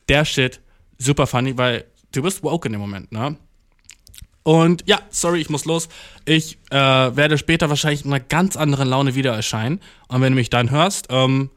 Der 0.10 0.26
Shit, 0.26 0.62
super 0.98 1.28
funny, 1.28 1.58
weil 1.58 1.86
du 2.12 2.22
bist 2.22 2.44
woke 2.44 2.68
in 2.68 2.74
dem 2.74 2.82
Moment, 2.82 3.12
ne? 3.12 3.38
Und 4.44 4.84
ja, 4.88 5.00
sorry, 5.10 5.40
ich 5.40 5.50
muss 5.50 5.66
los. 5.66 5.88
Ich 6.26 6.58
äh, 6.72 6.76
werde 6.76 7.38
später 7.38 7.70
wahrscheinlich 7.70 8.06
in 8.06 8.12
einer 8.12 8.24
ganz 8.24 8.56
anderen 8.56 8.90
Laune 8.90 9.14
wieder 9.14 9.34
erscheinen. 9.34 9.80
Und 10.08 10.22
wenn 10.22 10.34
du 10.34 10.36
mich 10.38 10.50
dann 10.50 10.72
hörst, 10.72 11.08
ähm, 11.10 11.52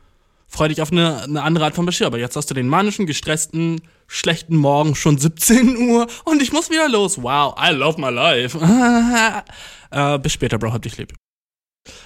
freu 0.49 0.69
dich 0.69 0.83
auf 0.83 0.93
eine, 0.93 1.23
eine 1.23 1.43
andere 1.43 1.65
Art 1.65 1.75
von 1.75 1.87
Bashir. 1.87 2.07
Aber 2.07 2.19
jetzt 2.19 2.37
hast 2.37 2.51
du 2.51 2.55
den 2.55 2.69
manischen, 2.69 3.07
gestressten, 3.07 3.81
schlechten 4.07 4.57
Morgen, 4.57 4.95
schon 4.95 5.19
17 5.19 5.77
Uhr 5.89 6.07
und 6.25 6.43
ich 6.43 6.53
muss 6.53 6.71
wieder 6.71 6.89
los. 6.89 7.23
Wow, 7.23 7.55
I 7.59 7.73
love 7.73 8.01
my 8.01 8.11
life. 8.11 8.59
äh, 9.91 10.19
bis 10.19 10.33
später, 10.33 10.59
Bro, 10.59 10.73
hab 10.73 10.83
dich 10.83 10.97
lieb. 10.97 11.15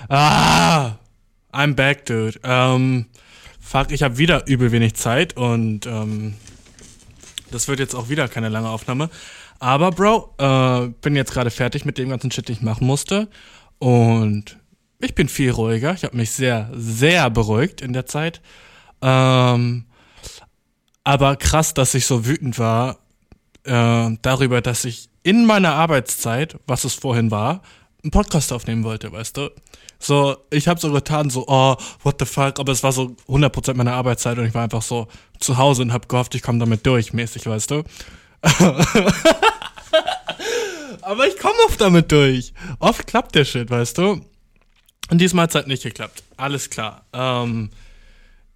Ah, 0.09 0.97
I'm 1.53 1.75
back, 1.75 2.07
dude. 2.07 2.39
Ähm, 2.43 3.07
fuck, 3.61 3.91
ich 3.91 4.03
habe 4.03 4.19
wieder 4.19 4.47
übel 4.47 4.73
wenig 4.73 4.95
Zeit 4.95 5.37
und 5.37 5.87
ähm, 5.87 6.35
das 7.51 7.69
wird 7.69 7.79
jetzt 7.79 7.95
auch 7.95 8.09
wieder 8.09 8.29
keine 8.29 8.49
lange 8.49 8.69
Aufnahme. 8.69 9.11
Aber, 9.61 9.91
Bro, 9.91 10.35
äh, 10.39 10.89
bin 11.01 11.17
jetzt 11.17 11.33
gerade 11.33 11.51
fertig 11.51 11.85
mit 11.85 11.99
dem 11.99 12.11
ganzen 12.11 12.31
Shit, 12.31 12.49
den 12.49 12.57
ich 12.57 12.63
machen 12.63 12.87
musste. 12.87 13.29
Und 13.79 14.57
ich 15.01 15.15
bin 15.15 15.29
viel 15.29 15.51
ruhiger. 15.51 15.95
Ich 15.95 16.05
habe 16.05 16.17
mich 16.17 16.31
sehr, 16.31 16.71
sehr 16.75 17.31
beruhigt 17.31 17.81
in 17.81 17.93
der 17.93 18.07
Zeit. 18.07 18.41
Ähm, 19.03 19.85
aber 21.09 21.37
krass, 21.37 21.73
dass 21.73 21.94
ich 21.94 22.05
so 22.05 22.27
wütend 22.27 22.59
war 22.59 22.99
äh, 23.64 24.11
darüber, 24.21 24.61
dass 24.61 24.85
ich 24.85 25.09
in 25.23 25.47
meiner 25.47 25.73
Arbeitszeit, 25.73 26.59
was 26.66 26.85
es 26.85 26.92
vorhin 26.92 27.31
war, 27.31 27.62
einen 28.03 28.11
Podcast 28.11 28.53
aufnehmen 28.53 28.85
wollte, 28.85 29.11
weißt 29.11 29.38
du? 29.38 29.49
So, 29.99 30.37
ich 30.51 30.68
habe 30.68 30.79
so 30.79 30.92
getan, 30.92 31.31
so, 31.31 31.47
oh, 31.49 31.77
what 32.03 32.16
the 32.18 32.27
fuck, 32.27 32.61
aber 32.61 32.73
es 32.73 32.83
war 32.83 32.92
so 32.92 33.16
100% 33.27 33.73
meiner 33.73 33.94
Arbeitszeit 33.94 34.37
und 34.37 34.44
ich 34.44 34.53
war 34.53 34.64
einfach 34.64 34.83
so 34.83 35.09
zu 35.40 35.57
Hause 35.57 35.81
und 35.81 35.94
hab 35.94 36.11
gehofft, 36.11 36.35
ich 36.35 36.42
komme 36.42 36.59
damit 36.59 36.85
durch, 36.85 37.14
mäßig, 37.14 37.47
weißt 37.47 37.71
du? 37.71 37.85
aber 41.01 41.27
ich 41.27 41.38
komme 41.38 41.57
oft 41.68 41.81
damit 41.81 42.12
durch. 42.12 42.53
Oft 42.81 43.07
klappt 43.07 43.35
der 43.35 43.47
Shit, 43.47 43.71
weißt 43.71 43.97
du? 43.97 44.21
Und 45.11 45.18
diesmal 45.18 45.44
hat 45.44 45.51
es 45.53 45.55
halt 45.55 45.68
nicht 45.68 45.85
geklappt. 45.85 46.23
Alles 46.37 46.68
klar. 46.68 47.07
Ähm, 47.14 47.71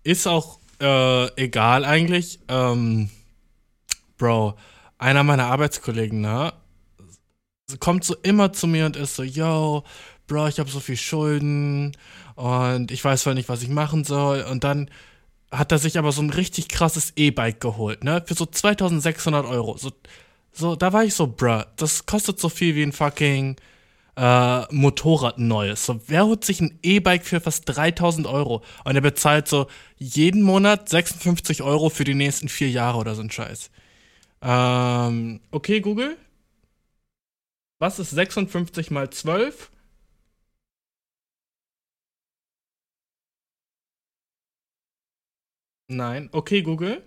ist 0.04 0.26
auch 0.28 0.58
äh, 0.82 1.28
egal 1.36 1.84
eigentlich. 1.84 2.40
Ähm, 2.48 3.08
Bro, 4.18 4.56
einer 4.98 5.22
meiner 5.22 5.46
Arbeitskollegen, 5.46 6.20
ne? 6.20 6.52
Kommt 7.80 8.04
so 8.04 8.14
immer 8.22 8.52
zu 8.52 8.66
mir 8.66 8.86
und 8.86 8.96
ist 8.96 9.16
so, 9.16 9.22
yo, 9.22 9.84
Bro, 10.26 10.48
ich 10.48 10.58
habe 10.58 10.70
so 10.70 10.80
viel 10.80 10.96
Schulden 10.96 11.96
und 12.34 12.90
ich 12.90 13.04
weiß 13.04 13.22
voll 13.22 13.34
nicht, 13.34 13.48
was 13.48 13.62
ich 13.62 13.68
machen 13.68 14.04
soll. 14.04 14.42
Und 14.42 14.64
dann 14.64 14.90
hat 15.50 15.72
er 15.72 15.78
sich 15.78 15.98
aber 15.98 16.12
so 16.12 16.22
ein 16.22 16.30
richtig 16.30 16.68
krasses 16.68 17.12
E-Bike 17.16 17.60
geholt, 17.60 18.04
ne? 18.04 18.22
Für 18.26 18.34
so 18.34 18.46
2600 18.46 19.46
Euro. 19.46 19.76
So, 19.76 19.92
so, 20.52 20.76
da 20.76 20.92
war 20.92 21.04
ich 21.04 21.14
so, 21.14 21.26
bruh, 21.26 21.62
das 21.76 22.06
kostet 22.06 22.40
so 22.40 22.48
viel 22.48 22.74
wie 22.74 22.82
ein 22.82 22.92
fucking 22.92 23.56
äh, 24.16 24.62
Motorrad 24.74 25.38
neues. 25.38 25.86
So, 25.86 26.00
wer 26.06 26.26
holt 26.26 26.44
sich 26.44 26.60
ein 26.60 26.78
E-Bike 26.82 27.24
für 27.24 27.40
fast 27.40 27.64
3000 27.66 28.26
Euro? 28.26 28.62
Und 28.84 28.94
er 28.94 29.00
bezahlt 29.00 29.48
so 29.48 29.66
jeden 29.98 30.42
Monat 30.42 30.88
56 30.88 31.62
Euro 31.62 31.88
für 31.90 32.04
die 32.04 32.14
nächsten 32.14 32.48
vier 32.48 32.70
Jahre 32.70 32.98
oder 32.98 33.14
so 33.14 33.22
ein 33.22 33.30
Scheiß. 33.30 33.70
Ähm, 34.42 35.40
okay, 35.50 35.80
Google. 35.80 36.16
Was 37.78 37.98
ist 37.98 38.10
56 38.10 38.90
mal 38.90 39.10
12? 39.10 39.70
Nein. 45.88 46.28
Okay, 46.32 46.62
Google. 46.62 47.02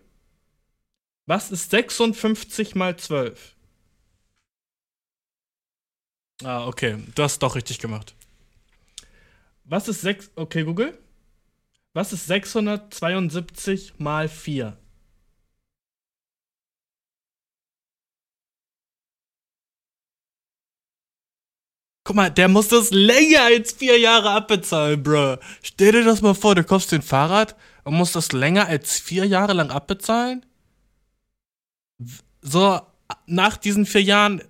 Was 1.28 1.52
ist 1.52 1.70
56 1.72 2.74
mal 2.76 2.98
12? 2.98 3.55
Ah, 6.44 6.68
okay. 6.68 6.98
Du 7.16 7.24
hast 7.24 7.40
doch 7.40 7.56
richtig 7.56 7.80
gemacht. 7.80 8.14
Was 9.64 9.88
ist 9.88 10.02
6. 10.02 10.32
Okay, 10.36 10.64
Google. 10.64 10.98
Was 11.94 12.12
ist 12.12 12.28
672 12.28 13.94
mal 13.98 14.28
4? 14.28 14.78
Guck 22.04 22.16
mal, 22.16 22.30
der 22.30 22.48
muss 22.50 22.68
das 22.68 22.92
länger 22.92 23.42
als 23.46 23.72
vier 23.72 23.98
Jahre 23.98 24.30
abbezahlen, 24.30 25.02
bro. 25.02 25.38
Stell 25.64 25.92
dir 25.92 26.04
das 26.04 26.22
mal 26.22 26.36
vor, 26.36 26.54
du 26.54 26.64
kaufst 26.64 26.92
den 26.92 27.02
Fahrrad 27.02 27.56
und 27.84 27.96
musst 27.96 28.16
das 28.16 28.32
länger 28.32 28.68
als 28.68 29.00
vier 29.00 29.26
Jahre 29.26 29.54
lang 29.54 29.72
abbezahlen? 29.72 30.46
So, 32.42 32.80
nach 33.26 33.58
diesen 33.58 33.88
vier 33.88 34.04
Jahren, 34.04 34.44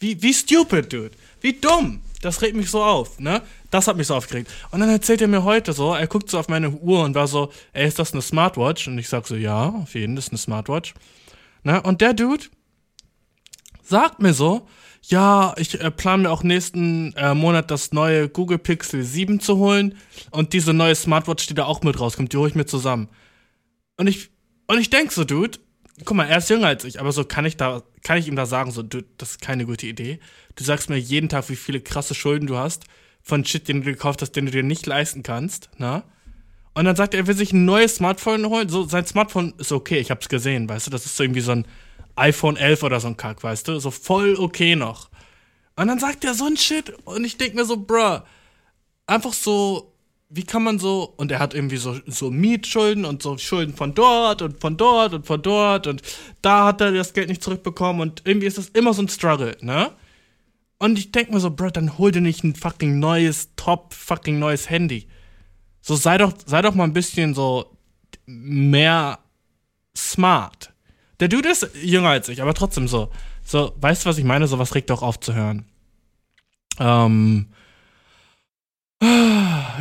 wie, 0.00 0.22
wie 0.22 0.32
stupid, 0.32 0.90
dude. 0.90 1.10
Wie 1.42 1.52
dumm. 1.52 2.00
Das 2.22 2.40
regt 2.40 2.54
mich 2.54 2.70
so 2.70 2.82
auf, 2.82 3.18
ne? 3.18 3.42
Das 3.70 3.88
hat 3.88 3.96
mich 3.96 4.06
so 4.06 4.14
aufgeregt. 4.14 4.48
Und 4.70 4.78
dann 4.78 4.88
erzählt 4.88 5.20
er 5.20 5.28
mir 5.28 5.42
heute 5.42 5.72
so, 5.72 5.92
er 5.92 6.06
guckt 6.06 6.30
so 6.30 6.38
auf 6.38 6.48
meine 6.48 6.70
Uhr 6.70 7.02
und 7.02 7.16
war 7.16 7.26
so, 7.26 7.50
ey, 7.72 7.86
ist 7.86 7.98
das 7.98 8.12
eine 8.12 8.22
Smartwatch? 8.22 8.86
Und 8.86 8.96
ich 8.98 9.08
sag 9.08 9.26
so, 9.26 9.34
ja, 9.34 9.70
auf 9.70 9.94
jeden 9.94 10.14
Fall 10.14 10.18
ist 10.20 10.28
eine 10.30 10.38
Smartwatch. 10.38 10.94
Ne? 11.64 11.82
Und 11.82 12.00
der 12.00 12.14
Dude 12.14 12.44
sagt 13.82 14.22
mir 14.22 14.34
so, 14.34 14.68
ja, 15.02 15.52
ich 15.56 15.80
äh, 15.80 15.90
plane 15.90 16.24
mir 16.24 16.30
auch 16.30 16.44
nächsten 16.44 17.12
äh, 17.14 17.34
Monat 17.34 17.72
das 17.72 17.92
neue 17.92 18.28
Google 18.28 18.58
Pixel 18.58 19.02
7 19.02 19.40
zu 19.40 19.56
holen 19.56 19.96
und 20.30 20.52
diese 20.52 20.72
neue 20.72 20.94
Smartwatch, 20.94 21.48
die 21.48 21.54
da 21.54 21.64
auch 21.64 21.82
mit 21.82 21.98
rauskommt, 21.98 22.32
die 22.32 22.36
hole 22.36 22.48
ich 22.48 22.54
mir 22.54 22.66
zusammen. 22.66 23.08
Und 23.96 24.06
ich, 24.06 24.30
und 24.68 24.78
ich 24.78 24.90
denk 24.90 25.10
so, 25.10 25.24
Dude, 25.24 25.58
guck 26.04 26.16
mal, 26.16 26.28
er 26.28 26.38
ist 26.38 26.50
jünger 26.50 26.68
als 26.68 26.84
ich, 26.84 27.00
aber 27.00 27.12
so 27.12 27.24
kann 27.24 27.44
ich 27.44 27.56
da, 27.56 27.82
kann 28.02 28.18
ich 28.18 28.28
ihm 28.28 28.36
da 28.36 28.46
sagen, 28.46 28.70
so, 28.70 28.82
Dude, 28.82 29.06
das 29.18 29.32
ist 29.32 29.40
keine 29.40 29.66
gute 29.66 29.86
Idee. 29.86 30.18
Du 30.56 30.64
sagst 30.64 30.90
mir 30.90 30.98
jeden 30.98 31.28
Tag, 31.28 31.48
wie 31.48 31.56
viele 31.56 31.80
krasse 31.80 32.14
Schulden 32.14 32.46
du 32.46 32.56
hast 32.56 32.84
von 33.22 33.44
Shit, 33.44 33.68
den 33.68 33.82
du 33.82 33.92
gekauft 33.92 34.22
hast, 34.22 34.32
den 34.32 34.46
du 34.46 34.52
dir 34.52 34.62
nicht 34.62 34.86
leisten 34.86 35.22
kannst, 35.22 35.70
na? 35.78 36.04
Und 36.74 36.86
dann 36.86 36.96
sagt 36.96 37.12
er, 37.12 37.20
er 37.20 37.26
will 37.26 37.36
sich 37.36 37.52
ein 37.52 37.66
neues 37.66 37.96
Smartphone 37.96 38.46
holen. 38.46 38.70
So, 38.70 38.84
sein 38.88 39.04
Smartphone 39.04 39.52
ist 39.58 39.72
okay, 39.72 39.98
ich 39.98 40.10
hab's 40.10 40.30
gesehen, 40.30 40.68
weißt 40.68 40.86
du, 40.86 40.90
das 40.90 41.04
ist 41.04 41.16
so 41.16 41.22
irgendwie 41.22 41.42
so 41.42 41.52
ein 41.52 41.66
iPhone 42.16 42.56
11 42.56 42.82
oder 42.82 42.98
so 42.98 43.08
ein 43.08 43.16
Kack, 43.16 43.42
weißt 43.42 43.68
du? 43.68 43.78
So 43.78 43.90
voll 43.90 44.36
okay 44.36 44.74
noch. 44.74 45.10
Und 45.76 45.88
dann 45.88 45.98
sagt 45.98 46.24
er 46.24 46.34
so 46.34 46.46
ein 46.46 46.56
Shit 46.56 46.90
und 47.04 47.24
ich 47.24 47.36
denk 47.36 47.54
mir 47.54 47.64
so, 47.64 47.76
bruh, 47.76 48.20
einfach 49.06 49.32
so, 49.32 49.91
wie 50.34 50.44
kann 50.44 50.62
man 50.62 50.78
so, 50.78 51.12
und 51.16 51.30
er 51.30 51.38
hat 51.38 51.52
irgendwie 51.52 51.76
so, 51.76 51.98
so 52.06 52.30
Mietschulden 52.30 53.04
und 53.04 53.22
so 53.22 53.36
Schulden 53.36 53.74
von 53.74 53.94
dort 53.94 54.40
und 54.40 54.60
von 54.60 54.78
dort 54.78 55.12
und 55.12 55.26
von 55.26 55.42
dort 55.42 55.86
und 55.86 56.00
da 56.40 56.64
hat 56.66 56.80
er 56.80 56.92
das 56.92 57.12
Geld 57.12 57.28
nicht 57.28 57.42
zurückbekommen 57.42 58.00
und 58.00 58.22
irgendwie 58.24 58.46
ist 58.46 58.56
das 58.56 58.70
immer 58.70 58.94
so 58.94 59.02
ein 59.02 59.08
Struggle, 59.08 59.56
ne? 59.60 59.92
Und 60.78 60.98
ich 60.98 61.12
denk 61.12 61.30
mir 61.30 61.38
so, 61.38 61.50
bruh, 61.50 61.70
dann 61.70 61.98
hol 61.98 62.10
dir 62.10 62.22
nicht 62.22 62.42
ein 62.44 62.56
fucking 62.56 62.98
neues, 62.98 63.50
top 63.56 63.92
fucking 63.92 64.38
neues 64.38 64.70
Handy. 64.70 65.06
So 65.80 65.96
sei 65.96 66.18
doch, 66.18 66.32
sei 66.46 66.62
doch 66.62 66.74
mal 66.74 66.84
ein 66.84 66.94
bisschen 66.94 67.34
so 67.34 67.76
mehr 68.26 69.18
smart. 69.94 70.72
Der 71.20 71.28
Dude 71.28 71.50
ist 71.50 71.68
jünger 71.80 72.08
als 72.08 72.28
ich, 72.30 72.40
aber 72.42 72.54
trotzdem 72.54 72.88
so. 72.88 73.10
So, 73.44 73.74
weißt 73.80 74.04
du, 74.04 74.08
was 74.08 74.18
ich 74.18 74.24
meine? 74.24 74.48
Sowas 74.48 74.74
regt 74.74 74.90
auch 74.90 75.02
auf 75.02 75.20
zu 75.20 75.34
hören. 75.34 75.66
Ähm. 76.78 77.48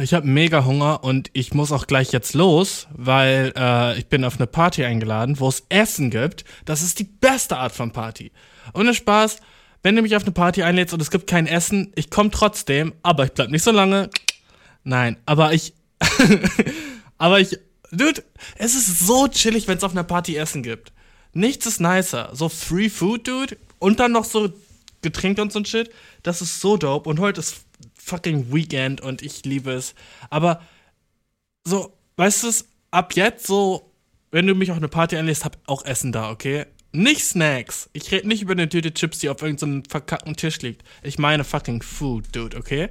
Ich 0.02 0.16
habe 0.16 0.28
mega 0.28 0.66
Hunger 0.66 1.04
und 1.04 1.30
ich 1.34 1.54
muss 1.54 1.72
auch 1.72 1.86
gleich 1.86 2.12
jetzt 2.12 2.34
los, 2.34 2.88
weil 2.92 3.54
äh, 3.56 4.00
ich 4.00 4.08
bin 4.08 4.26
auf 4.26 4.38
eine 4.38 4.48
Party 4.48 4.84
eingeladen, 4.84 5.40
wo 5.40 5.48
es 5.48 5.64
Essen 5.70 6.10
gibt. 6.10 6.44
Das 6.66 6.82
ist 6.82 6.98
die 6.98 7.04
beste 7.04 7.58
Art 7.58 7.72
von 7.72 7.92
Party. 7.92 8.32
Ohne 8.74 8.96
Spaß, 8.96 9.38
wenn 9.84 9.96
du 9.96 10.02
mich 10.02 10.16
auf 10.16 10.24
eine 10.24 10.32
Party 10.32 10.64
einlädst 10.64 10.96
und 10.96 11.04
es 11.04 11.12
gibt 11.12 11.28
kein 11.28 11.46
Essen, 11.46 11.92
ich 11.94 12.10
komme 12.10 12.32
trotzdem, 12.32 12.94
aber 13.04 13.26
ich 13.26 13.34
bleib 13.34 13.52
nicht 13.52 13.62
so 13.62 13.70
lange. 13.70 14.10
Nein, 14.84 15.18
aber 15.28 15.54
ich. 15.54 15.76
aber 17.20 17.40
ich. 17.40 17.60
Dude, 17.92 18.24
es 18.58 18.74
ist 18.74 19.06
so 19.06 19.28
chillig, 19.28 19.68
wenn 19.68 19.78
es 19.78 19.84
auf 19.84 19.92
einer 19.92 20.04
Party 20.04 20.36
Essen 20.36 20.64
gibt. 20.64 20.94
Nichts 21.34 21.68
ist 21.68 21.80
nicer. 21.80 22.32
So 22.34 22.50
Free 22.50 22.90
Food, 22.90 23.28
Dude. 23.28 23.58
Und 23.78 24.00
dann 24.00 24.14
noch 24.14 24.26
so 24.26 24.52
Getränke 25.04 25.44
und 25.44 25.52
so 25.52 25.60
ein 25.60 25.66
Shit. 25.66 25.92
Das 26.24 26.42
ist 26.42 26.60
so 26.60 26.78
dope. 26.78 27.08
Und 27.08 27.20
heute 27.20 27.42
ist 27.42 27.66
fucking 28.04 28.54
Weekend 28.54 29.02
und 29.02 29.22
ich 29.22 29.46
liebe 29.46 29.72
es. 29.72 29.96
Aber 30.30 30.62
so, 31.64 31.94
weißt 32.18 32.44
du, 32.44 32.52
ab 32.92 33.16
jetzt 33.16 33.48
so, 33.48 33.92
wenn 34.32 34.48
du 34.48 34.56
mich 34.56 34.72
auf 34.72 34.78
eine 34.78 34.88
Party 34.88 35.18
einlädst, 35.18 35.46
hab 35.46 35.58
auch 35.68 35.86
Essen 35.86 36.12
da, 36.12 36.30
okay? 36.32 36.66
Nicht 36.94 37.24
Snacks. 37.24 37.90
Ich 37.94 38.12
rede 38.12 38.28
nicht 38.28 38.42
über 38.42 38.52
eine 38.52 38.68
Tüte 38.68 38.94
Chips, 38.94 39.20
die 39.20 39.30
auf 39.30 39.42
irgendeinem 39.42 39.84
verkackten 39.86 40.36
Tisch 40.36 40.60
liegt. 40.62 40.84
Ich 41.04 41.18
meine 41.18 41.44
fucking 41.44 41.82
Food, 41.82 42.26
Dude, 42.36 42.58
okay? 42.58 42.90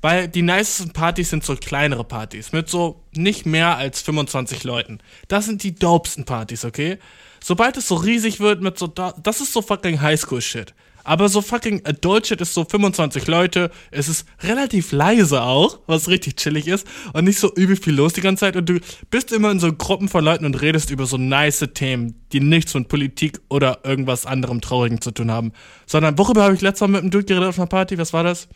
Weil 0.00 0.26
die 0.26 0.42
nicesten 0.42 0.92
Partys 0.92 1.30
sind 1.30 1.44
so 1.44 1.54
kleinere 1.54 2.02
Partys 2.02 2.50
mit 2.50 2.68
so 2.68 3.04
nicht 3.12 3.46
mehr 3.46 3.76
als 3.76 4.02
25 4.02 4.64
Leuten. 4.64 4.98
Das 5.28 5.44
sind 5.46 5.62
die 5.62 5.76
dopesten 5.76 6.24
Partys, 6.24 6.64
okay? 6.64 6.98
Sobald 7.40 7.76
es 7.76 7.86
so 7.86 7.94
riesig 7.94 8.40
wird 8.40 8.60
mit 8.62 8.78
so, 8.78 8.88
das 8.88 9.40
ist 9.40 9.52
so 9.52 9.62
fucking 9.62 10.00
Highschool-Shit. 10.00 10.74
Aber 11.04 11.28
so 11.28 11.40
fucking 11.40 11.82
Adult 11.84 12.26
Shit 12.26 12.40
ist 12.40 12.54
so 12.54 12.64
25 12.64 13.26
Leute. 13.26 13.70
Es 13.90 14.08
ist 14.08 14.26
relativ 14.40 14.92
leise 14.92 15.42
auch, 15.42 15.80
was 15.86 16.08
richtig 16.08 16.36
chillig 16.36 16.68
ist. 16.68 16.86
Und 17.12 17.24
nicht 17.24 17.38
so 17.38 17.52
übel 17.54 17.76
viel 17.76 17.94
los 17.94 18.12
die 18.12 18.20
ganze 18.20 18.40
Zeit. 18.40 18.56
Und 18.56 18.68
du 18.68 18.80
bist 19.10 19.32
immer 19.32 19.50
in 19.50 19.60
so 19.60 19.72
Gruppen 19.72 20.08
von 20.08 20.24
Leuten 20.24 20.44
und 20.44 20.60
redest 20.60 20.90
über 20.90 21.06
so 21.06 21.16
nice 21.16 21.66
Themen, 21.74 22.14
die 22.32 22.40
nichts 22.40 22.74
mit 22.74 22.88
Politik 22.88 23.40
oder 23.48 23.80
irgendwas 23.84 24.26
anderem 24.26 24.60
Traurigen 24.60 25.00
zu 25.00 25.10
tun 25.10 25.30
haben. 25.30 25.52
Sondern, 25.86 26.18
worüber 26.18 26.44
habe 26.44 26.54
ich 26.54 26.60
letztes 26.60 26.82
Mal 26.82 26.88
mit 26.88 27.02
einem 27.02 27.10
Dude 27.10 27.24
geredet 27.24 27.48
auf 27.48 27.58
einer 27.58 27.66
Party? 27.66 27.98
Was 27.98 28.12
war 28.12 28.24
das? 28.24 28.48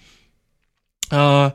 Äh, 1.10 1.50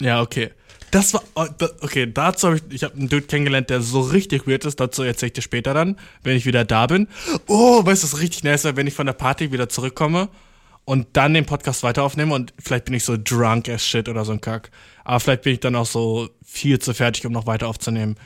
ja, 0.00 0.20
okay. 0.20 0.50
Das 0.92 1.14
war, 1.14 1.22
oh, 1.34 1.46
okay, 1.80 2.06
dazu 2.12 2.48
habe 2.48 2.58
ich, 2.58 2.62
ich 2.68 2.84
habe 2.84 2.94
einen 2.94 3.08
Dude 3.08 3.22
kennengelernt, 3.22 3.70
der 3.70 3.80
so 3.80 4.02
richtig 4.02 4.46
weird 4.46 4.66
ist, 4.66 4.78
dazu 4.78 5.02
erzähle 5.02 5.28
ich 5.28 5.32
dir 5.32 5.42
später 5.42 5.72
dann, 5.72 5.98
wenn 6.22 6.36
ich 6.36 6.44
wieder 6.44 6.66
da 6.66 6.86
bin. 6.86 7.08
Oh, 7.46 7.84
weißt 7.84 8.02
du, 8.02 8.12
was 8.12 8.20
richtig 8.20 8.44
nice 8.44 8.64
wäre, 8.64 8.76
wenn 8.76 8.86
ich 8.86 8.92
von 8.92 9.06
der 9.06 9.14
Party 9.14 9.52
wieder 9.52 9.70
zurückkomme 9.70 10.28
und 10.84 11.06
dann 11.14 11.32
den 11.32 11.46
Podcast 11.46 11.82
weiter 11.82 12.02
aufnehme 12.02 12.34
und 12.34 12.52
vielleicht 12.62 12.84
bin 12.84 12.92
ich 12.92 13.04
so 13.04 13.16
drunk 13.16 13.70
as 13.70 13.82
shit 13.82 14.06
oder 14.06 14.26
so 14.26 14.32
ein 14.32 14.42
Kack. 14.42 14.70
Aber 15.02 15.18
vielleicht 15.18 15.42
bin 15.42 15.54
ich 15.54 15.60
dann 15.60 15.76
auch 15.76 15.86
so 15.86 16.28
viel 16.44 16.78
zu 16.78 16.92
fertig, 16.92 17.24
um 17.24 17.32
noch 17.32 17.46
weiter 17.46 17.68
aufzunehmen. 17.68 18.16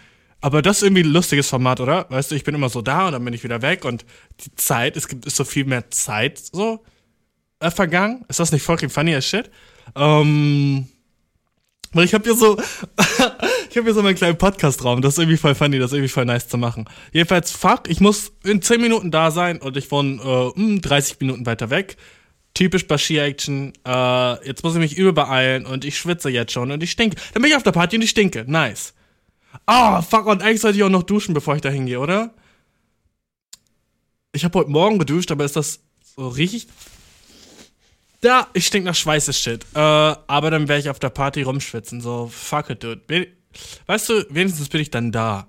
Aber 0.40 0.60
das 0.60 0.78
ist 0.78 0.82
irgendwie 0.82 1.04
ein 1.04 1.12
lustiges 1.12 1.48
Format, 1.48 1.78
oder? 1.78 2.06
Weißt 2.10 2.32
du, 2.32 2.34
ich 2.34 2.42
bin 2.42 2.56
immer 2.56 2.68
so 2.68 2.82
da 2.82 3.06
und 3.06 3.12
dann 3.12 3.24
bin 3.24 3.32
ich 3.32 3.44
wieder 3.44 3.62
weg 3.62 3.84
und 3.84 4.04
die 4.40 4.52
Zeit, 4.56 4.96
es 4.96 5.06
gibt 5.06 5.24
ist 5.24 5.36
so 5.36 5.44
viel 5.44 5.66
mehr 5.66 5.88
Zeit 5.90 6.38
so 6.38 6.84
äh, 7.60 7.70
vergangen. 7.70 8.24
Ist 8.28 8.40
das 8.40 8.50
nicht 8.50 8.62
fucking 8.62 8.90
funny 8.90 9.14
as 9.14 9.24
shit? 9.24 9.52
Ähm, 9.94 10.88
weil 11.96 12.04
ich 12.04 12.14
habe 12.14 12.24
hier 12.24 12.34
so, 12.34 12.58
ich 13.70 13.76
habe 13.76 13.84
hier 13.84 13.94
so 13.94 14.02
meinen 14.02 14.14
kleinen 14.14 14.38
Podcast-Raum. 14.38 15.02
Das 15.02 15.14
ist 15.14 15.18
irgendwie 15.18 15.36
voll 15.36 15.54
funny, 15.54 15.78
das 15.78 15.90
ist 15.90 15.96
irgendwie 15.96 16.12
voll 16.12 16.24
nice 16.24 16.48
zu 16.48 16.58
machen. 16.58 16.86
Jedenfalls, 17.12 17.50
fuck, 17.50 17.88
ich 17.88 18.00
muss 18.00 18.32
in 18.44 18.62
10 18.62 18.80
Minuten 18.80 19.10
da 19.10 19.30
sein 19.30 19.58
und 19.58 19.76
ich 19.76 19.90
wohne 19.90 20.52
äh, 20.56 20.80
30 20.80 21.12
hm, 21.12 21.26
Minuten 21.26 21.46
weiter 21.46 21.70
weg. 21.70 21.96
Typisch 22.54 22.86
Bashir-Action. 22.86 23.72
Äh, 23.86 24.46
jetzt 24.46 24.62
muss 24.64 24.74
ich 24.74 24.80
mich 24.80 24.96
übel 24.96 25.12
beeilen 25.12 25.66
und 25.66 25.84
ich 25.84 25.98
schwitze 25.98 26.30
jetzt 26.30 26.52
schon 26.52 26.70
und 26.70 26.82
ich 26.82 26.90
stinke. 26.90 27.16
Dann 27.34 27.42
bin 27.42 27.50
ich 27.50 27.56
auf 27.56 27.62
der 27.62 27.72
Party 27.72 27.96
und 27.96 28.02
ich 28.02 28.10
stinke. 28.10 28.44
Nice. 28.46 28.94
Oh, 29.66 30.00
fuck, 30.02 30.26
und 30.26 30.42
eigentlich 30.42 30.60
sollte 30.60 30.78
ich 30.78 30.84
auch 30.84 30.90
noch 30.90 31.02
duschen, 31.02 31.34
bevor 31.34 31.54
ich 31.54 31.62
da 31.62 31.68
hingehe, 31.68 31.98
oder? 31.98 32.34
Ich 34.32 34.44
habe 34.44 34.58
heute 34.58 34.70
Morgen 34.70 34.98
geduscht, 34.98 35.30
aber 35.30 35.44
ist 35.44 35.56
das 35.56 35.80
so 36.16 36.28
richtig 36.28 36.68
ja, 38.22 38.46
ich 38.54 38.66
stink 38.66 38.84
nach 38.84 38.94
Schweiß 38.94 39.38
Shit. 39.38 39.64
Äh, 39.74 39.78
aber 39.78 40.50
dann 40.50 40.68
werde 40.68 40.80
ich 40.80 40.90
auf 40.90 40.98
der 40.98 41.10
Party 41.10 41.42
rumschwitzen. 41.42 42.00
So, 42.00 42.28
fuck 42.32 42.70
it, 42.70 42.82
dude. 42.82 43.00
Weißt 43.86 44.08
du, 44.08 44.26
wenigstens 44.30 44.68
bin 44.68 44.80
ich 44.80 44.90
dann 44.90 45.12
da. 45.12 45.48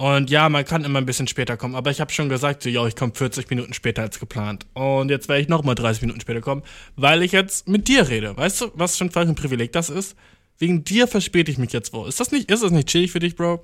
Und 0.00 0.30
ja, 0.30 0.48
man 0.48 0.64
kann 0.64 0.84
immer 0.84 0.98
ein 0.98 1.04
bisschen 1.04 1.26
später 1.26 1.58
kommen, 1.58 1.74
aber 1.74 1.90
ich 1.90 2.00
habe 2.00 2.10
schon 2.10 2.30
gesagt, 2.30 2.62
so, 2.62 2.70
yo, 2.70 2.86
ich 2.86 2.96
komme 2.96 3.12
40 3.14 3.50
Minuten 3.50 3.74
später 3.74 4.00
als 4.00 4.18
geplant. 4.18 4.64
Und 4.72 5.10
jetzt 5.10 5.28
werde 5.28 5.42
ich 5.42 5.48
nochmal 5.48 5.74
30 5.74 6.00
Minuten 6.00 6.22
später 6.22 6.40
kommen, 6.40 6.62
weil 6.96 7.22
ich 7.22 7.32
jetzt 7.32 7.68
mit 7.68 7.86
dir 7.86 8.08
rede. 8.08 8.34
Weißt 8.34 8.62
du, 8.62 8.70
was 8.72 8.96
schon 8.96 9.10
für 9.10 9.20
ein 9.20 9.34
Privileg 9.34 9.72
das 9.72 9.90
ist? 9.90 10.16
Wegen 10.58 10.84
dir 10.84 11.06
verspäte 11.06 11.50
ich 11.50 11.58
mich 11.58 11.74
jetzt 11.74 11.92
wo. 11.92 12.06
Ist 12.06 12.18
das 12.18 12.32
nicht, 12.32 12.50
ist 12.50 12.62
das 12.62 12.70
nicht 12.70 12.88
chillig 12.88 13.12
für 13.12 13.18
dich, 13.18 13.36
Bro? 13.36 13.60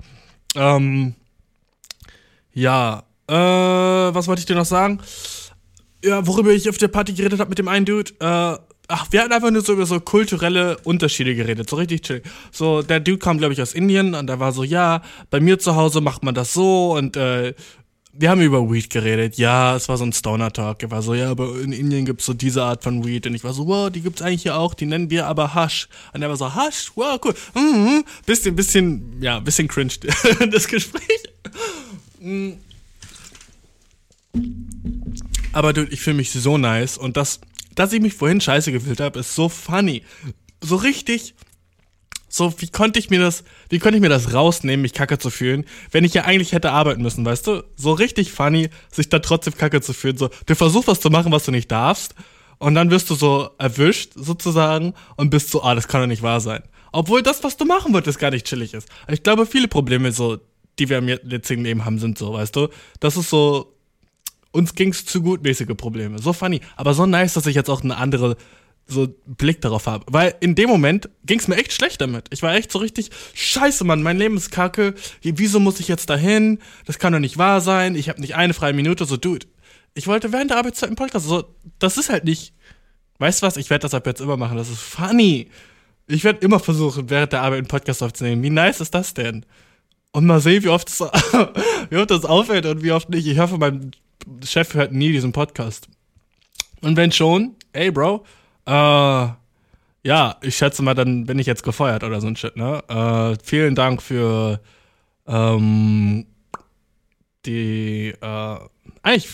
Ähm, 0.56 1.14
ja, 2.52 3.04
äh, 3.28 3.34
was 3.34 4.28
wollte 4.28 4.40
ich 4.40 4.46
dir 4.46 4.56
noch 4.56 4.66
sagen? 4.66 5.00
Ja, 6.04 6.26
worüber 6.26 6.50
ich 6.50 6.68
auf 6.68 6.78
der 6.78 6.88
Party 6.88 7.12
geredet 7.12 7.40
habe 7.40 7.48
mit 7.48 7.58
dem 7.58 7.68
einen 7.68 7.86
Dude, 7.86 8.12
äh, 8.20 8.58
ach, 8.88 9.06
wir 9.10 9.20
hatten 9.20 9.32
einfach 9.32 9.50
nur 9.50 9.62
so 9.62 9.72
über 9.72 9.86
so 9.86 10.00
kulturelle 10.00 10.78
Unterschiede 10.84 11.34
geredet, 11.34 11.68
so 11.68 11.76
richtig 11.76 12.02
chill. 12.02 12.22
So, 12.52 12.82
der 12.82 13.00
Dude 13.00 13.18
kam, 13.18 13.38
glaube 13.38 13.52
ich, 13.52 13.62
aus 13.62 13.74
Indien 13.74 14.14
und 14.14 14.30
er 14.30 14.40
war 14.40 14.52
so, 14.52 14.62
ja, 14.64 15.02
bei 15.30 15.40
mir 15.40 15.58
zu 15.58 15.76
Hause 15.76 16.00
macht 16.00 16.22
man 16.22 16.34
das 16.34 16.52
so 16.52 16.96
und 16.96 17.16
äh, 17.16 17.54
wir 18.18 18.30
haben 18.30 18.40
über 18.40 18.70
Weed 18.70 18.90
geredet. 18.90 19.36
Ja, 19.36 19.76
es 19.76 19.88
war 19.88 19.98
so 19.98 20.04
ein 20.04 20.12
Stoner-Talk. 20.12 20.82
Er 20.82 20.90
war 20.90 21.02
so, 21.02 21.14
ja, 21.14 21.30
aber 21.30 21.60
in 21.60 21.72
Indien 21.72 22.06
gibt's 22.06 22.24
so 22.24 22.32
diese 22.32 22.62
Art 22.62 22.82
von 22.82 23.04
Weed. 23.04 23.26
Und 23.26 23.34
ich 23.34 23.44
war 23.44 23.52
so, 23.52 23.66
wow, 23.66 23.90
die 23.90 24.00
gibt's 24.00 24.22
eigentlich 24.22 24.42
hier 24.42 24.56
auch. 24.56 24.74
Die 24.74 24.86
nennen 24.86 25.10
wir 25.10 25.26
aber 25.26 25.54
Hash. 25.54 25.88
Und 26.12 26.22
er 26.22 26.28
war 26.28 26.36
so, 26.36 26.54
Hash? 26.54 26.92
Wow, 26.94 27.20
cool. 27.24 27.34
Mhm. 27.54 28.04
Bisschen, 28.24 28.56
bisschen, 28.56 29.20
ja, 29.20 29.38
bisschen 29.40 29.68
cringe, 29.68 29.92
das 30.50 30.66
Gespräch. 30.66 31.24
Mhm. 32.20 32.58
Aber 35.52 35.72
dude, 35.72 35.92
ich 35.92 36.00
fühle 36.00 36.16
mich 36.16 36.30
so 36.30 36.58
nice. 36.58 36.98
Und 36.98 37.16
das, 37.16 37.40
dass 37.74 37.92
ich 37.92 38.00
mich 38.00 38.14
vorhin 38.14 38.40
scheiße 38.40 38.72
gefühlt 38.72 39.00
habe, 39.00 39.20
ist 39.20 39.34
so 39.34 39.48
funny. 39.48 40.02
So 40.62 40.76
richtig 40.76 41.34
so, 42.28 42.52
wie 42.60 42.68
konnte 42.68 42.98
ich 42.98 43.08
mir 43.08 43.20
das, 43.20 43.44
wie 43.70 43.78
konnte 43.78 43.96
ich 43.96 44.02
mir 44.02 44.08
das 44.08 44.34
rausnehmen, 44.34 44.82
mich 44.82 44.92
kacke 44.92 45.18
zu 45.18 45.30
fühlen, 45.30 45.64
wenn 45.90 46.04
ich 46.04 46.12
ja 46.12 46.24
eigentlich 46.24 46.52
hätte 46.52 46.72
arbeiten 46.72 47.00
müssen, 47.00 47.24
weißt 47.24 47.46
du? 47.46 47.64
So 47.76 47.92
richtig 47.92 48.32
funny, 48.32 48.68
sich 48.92 49.08
da 49.08 49.20
trotzdem 49.20 49.56
kacke 49.56 49.80
zu 49.80 49.94
fühlen. 49.94 50.18
So, 50.18 50.28
du 50.44 50.54
versuchst 50.54 50.88
was 50.88 51.00
zu 51.00 51.08
machen, 51.08 51.32
was 51.32 51.44
du 51.44 51.50
nicht 51.50 51.70
darfst, 51.70 52.14
und 52.58 52.74
dann 52.74 52.90
wirst 52.90 53.10
du 53.10 53.14
so 53.14 53.50
erwischt, 53.58 54.12
sozusagen, 54.14 54.94
und 55.16 55.30
bist 55.30 55.50
so, 55.50 55.62
ah, 55.62 55.74
das 55.74 55.88
kann 55.88 56.00
doch 56.00 56.08
nicht 56.08 56.22
wahr 56.22 56.40
sein. 56.40 56.62
Obwohl 56.92 57.22
das, 57.22 57.44
was 57.44 57.56
du 57.56 57.64
machen 57.64 57.92
wolltest, 57.92 58.18
gar 58.18 58.30
nicht 58.30 58.46
chillig 58.46 58.74
ist. 58.74 58.88
Ich 59.08 59.22
glaube, 59.22 59.46
viele 59.46 59.68
Probleme, 59.68 60.12
so, 60.12 60.38
die 60.78 60.88
wir 60.88 60.98
im 60.98 61.08
jetzigen 61.08 61.64
Leben 61.64 61.84
haben, 61.84 61.98
sind 61.98 62.16
so, 62.16 62.32
weißt 62.32 62.56
du? 62.56 62.68
Das 63.00 63.16
ist 63.16 63.28
so, 63.28 63.75
uns 64.56 64.74
ging's 64.74 65.04
zu 65.04 65.22
gut 65.22 65.42
mäßige 65.42 65.76
Probleme. 65.76 66.18
So 66.18 66.32
funny. 66.32 66.60
Aber 66.76 66.94
so 66.94 67.06
nice, 67.06 67.34
dass 67.34 67.46
ich 67.46 67.54
jetzt 67.54 67.68
auch 67.68 67.82
eine 67.82 67.96
andere 67.96 68.36
so 68.86 69.08
Blick 69.26 69.60
darauf 69.60 69.86
habe. 69.86 70.04
Weil 70.08 70.34
in 70.40 70.54
dem 70.54 70.68
Moment 70.68 71.08
ging 71.24 71.38
es 71.38 71.48
mir 71.48 71.56
echt 71.56 71.72
schlecht 71.72 72.00
damit. 72.00 72.26
Ich 72.30 72.42
war 72.42 72.54
echt 72.54 72.70
so 72.70 72.78
richtig, 72.78 73.10
scheiße, 73.34 73.84
Mann, 73.84 74.02
mein 74.02 74.16
Leben 74.16 74.36
ist 74.36 74.50
kacke. 74.50 74.94
Wieso 75.22 75.60
muss 75.60 75.80
ich 75.80 75.88
jetzt 75.88 76.08
dahin? 76.08 76.60
Das 76.86 76.98
kann 76.98 77.12
doch 77.12 77.18
nicht 77.18 77.36
wahr 77.36 77.60
sein. 77.60 77.96
Ich 77.96 78.08
habe 78.08 78.20
nicht 78.20 78.36
eine 78.36 78.54
freie 78.54 78.72
Minute. 78.72 79.04
So, 79.04 79.16
dude, 79.16 79.46
ich 79.94 80.06
wollte 80.06 80.32
während 80.32 80.50
der 80.50 80.58
Arbeitszeit 80.58 80.88
im 80.88 80.96
Podcast. 80.96 81.26
So, 81.26 81.44
das 81.78 81.98
ist 81.98 82.10
halt 82.10 82.24
nicht. 82.24 82.54
Weißt 83.18 83.42
du 83.42 83.46
was? 83.46 83.56
Ich 83.56 83.70
werde 83.70 83.82
das 83.82 83.94
ab 83.94 84.06
jetzt 84.06 84.20
immer 84.20 84.36
machen. 84.36 84.56
Das 84.56 84.70
ist 84.70 84.80
funny. 84.80 85.50
Ich 86.06 86.22
werde 86.22 86.38
immer 86.40 86.60
versuchen, 86.60 87.10
während 87.10 87.32
der 87.32 87.42
Arbeit 87.42 87.58
einen 87.58 87.68
Podcast 87.68 88.02
aufzunehmen. 88.02 88.42
Wie 88.42 88.50
nice 88.50 88.80
ist 88.80 88.94
das 88.94 89.14
denn? 89.14 89.44
Und 90.12 90.26
mal 90.26 90.40
sehen, 90.40 90.62
wie 90.62 90.68
oft, 90.68 90.88
das, 90.88 91.00
wie 91.90 91.96
oft 91.96 92.10
das 92.10 92.24
auffällt 92.24 92.66
und 92.66 92.82
wie 92.82 92.92
oft 92.92 93.10
nicht. 93.10 93.26
Ich 93.26 93.38
hoffe, 93.38 93.58
mein 93.58 93.90
Chef 94.44 94.74
hört 94.74 94.92
nie 94.92 95.12
diesen 95.12 95.32
Podcast. 95.32 95.88
Und 96.82 96.96
wenn 96.96 97.12
schon, 97.12 97.56
ey, 97.72 97.90
Bro, 97.90 98.24
äh, 98.66 98.70
ja, 100.02 100.36
ich 100.40 100.56
schätze 100.56 100.82
mal, 100.82 100.94
dann 100.94 101.26
bin 101.26 101.38
ich 101.38 101.46
jetzt 101.46 101.62
gefeuert 101.62 102.04
oder 102.04 102.20
so 102.20 102.26
ein 102.26 102.36
Shit, 102.36 102.56
ne? 102.56 102.82
Äh, 102.88 103.42
vielen 103.42 103.74
Dank 103.74 104.02
für 104.02 104.60
ähm, 105.26 106.26
die, 107.44 108.14
äh, 108.20 108.58
eigentlich, 109.02 109.28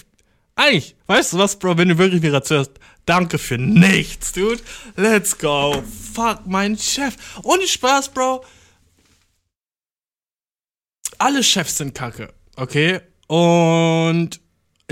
eigentlich, 0.55 0.97
weißt 1.07 1.33
du 1.35 1.39
was, 1.39 1.59
Bro, 1.59 1.79
wenn 1.79 1.89
du 1.89 1.99
wirklich 1.99 2.23
wieder 2.23 2.43
zuhörst, 2.43 2.73
danke 3.07 3.39
für 3.39 3.59
nichts, 3.59 4.33
dude. 4.33 4.63
Let's 4.97 5.37
go. 5.37 5.83
Fuck, 6.15 6.47
mein 6.47 6.79
Chef. 6.79 7.17
Ohne 7.43 7.67
Spaß, 7.67 8.11
Bro. 8.11 8.45
Alle 11.19 11.43
Chefs 11.43 11.77
sind 11.77 11.95
kacke, 11.95 12.33
okay? 12.57 13.01
Und 13.29 14.42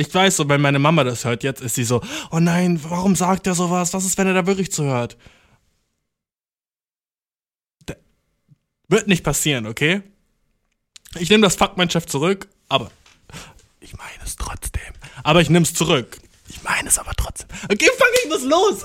ich 0.01 0.13
weiß 0.15 0.37
so, 0.37 0.49
wenn 0.49 0.61
meine 0.61 0.79
Mama 0.79 1.05
das 1.05 1.25
hört 1.25 1.43
jetzt, 1.43 1.61
ist 1.61 1.75
sie 1.75 1.85
so, 1.85 2.01
oh 2.31 2.41
nein, 2.41 2.81
warum 2.85 3.15
sagt 3.15 3.47
er 3.47 3.55
sowas? 3.55 3.93
Was 3.93 4.05
ist, 4.05 4.17
wenn 4.17 4.27
er 4.27 4.35
da 4.35 4.47
wirklich 4.47 4.73
zuhört? 4.73 5.19
Da 7.85 7.95
wird 8.89 9.09
nicht 9.09 9.23
passieren, 9.23 9.67
okay? 9.67 10.03
Ich 11.19 11.29
nehme 11.29 11.43
das 11.43 11.57
Fuck 11.57 11.77
mein 11.77 11.91
Chef 11.91 12.07
zurück, 12.07 12.49
aber 12.69 12.91
ich 13.81 13.95
meine 13.97 14.25
es 14.25 14.37
trotzdem. 14.37 14.95
Aber 15.23 15.43
ich 15.43 15.51
nehme 15.51 15.65
es 15.65 15.75
zurück. 15.75 16.19
Ich 16.49 16.63
meine 16.63 16.89
es 16.89 16.99
aber 16.99 17.13
trotzdem. 17.15 17.49
Okay, 17.65 17.89
fucking, 17.99 18.31
was 18.31 18.43
los? 18.45 18.85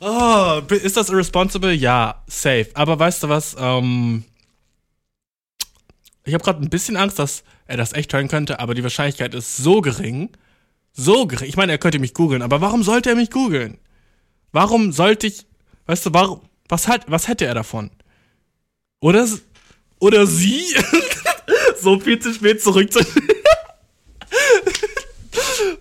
oh, 0.00 0.74
ist 0.74 0.96
das 0.96 1.10
irresponsible? 1.10 1.72
Ja, 1.72 2.24
safe. 2.26 2.68
Aber 2.74 2.98
weißt 2.98 3.22
du 3.22 3.28
was? 3.28 3.54
Ähm, 3.58 4.24
ich 6.24 6.34
habe 6.34 6.42
gerade 6.42 6.60
ein 6.60 6.70
bisschen 6.70 6.96
Angst, 6.96 7.18
dass 7.18 7.44
er 7.66 7.76
das 7.76 7.92
echt 7.92 8.12
hören 8.12 8.28
könnte, 8.28 8.60
aber 8.60 8.74
die 8.74 8.82
Wahrscheinlichkeit 8.82 9.34
ist 9.34 9.56
so 9.56 9.80
gering, 9.80 10.30
so 10.92 11.26
gering. 11.26 11.48
Ich 11.48 11.56
meine, 11.56 11.72
er 11.72 11.78
könnte 11.78 11.98
mich 11.98 12.14
googeln, 12.14 12.42
aber 12.42 12.60
warum 12.60 12.82
sollte 12.82 13.10
er 13.10 13.16
mich 13.16 13.30
googeln? 13.30 13.78
Warum 14.52 14.92
sollte 14.92 15.26
ich, 15.26 15.46
weißt 15.86 16.06
du, 16.06 16.14
warum, 16.14 16.40
was 16.68 16.88
hat, 16.88 17.10
was 17.10 17.28
hätte 17.28 17.46
er 17.46 17.54
davon? 17.54 17.90
Oder, 19.00 19.28
oder 19.98 20.26
sie? 20.26 20.64
so 21.80 22.00
viel 22.00 22.18
zu 22.18 22.32
spät 22.32 22.62
zurück 22.62 22.92
zu. 22.92 23.00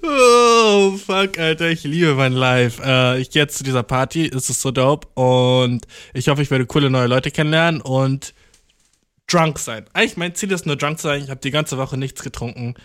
oh, 0.03 0.97
fuck, 0.97 1.39
Alter, 1.39 1.69
ich 1.69 1.83
liebe 1.83 2.13
mein 2.15 2.33
Live. 2.33 2.79
Äh, 2.83 3.21
ich 3.21 3.29
gehe 3.31 3.41
jetzt 3.43 3.57
zu 3.57 3.63
dieser 3.63 3.83
Party, 3.83 4.27
es 4.27 4.49
ist 4.49 4.61
so 4.61 4.71
dope 4.71 5.07
und 5.19 5.85
ich 6.13 6.27
hoffe, 6.27 6.41
ich 6.41 6.51
werde 6.51 6.65
coole 6.65 6.89
neue 6.89 7.07
Leute 7.07 7.31
kennenlernen 7.31 7.81
und 7.81 8.33
drunk 9.27 9.59
sein. 9.59 9.85
Eigentlich 9.93 10.17
mein 10.17 10.35
Ziel 10.35 10.51
ist 10.51 10.65
nur 10.65 10.75
drunk 10.75 10.99
sein. 10.99 11.23
Ich 11.23 11.29
habe 11.29 11.39
die 11.39 11.51
ganze 11.51 11.77
Woche 11.77 11.97
nichts 11.97 12.23
getrunken. 12.23 12.75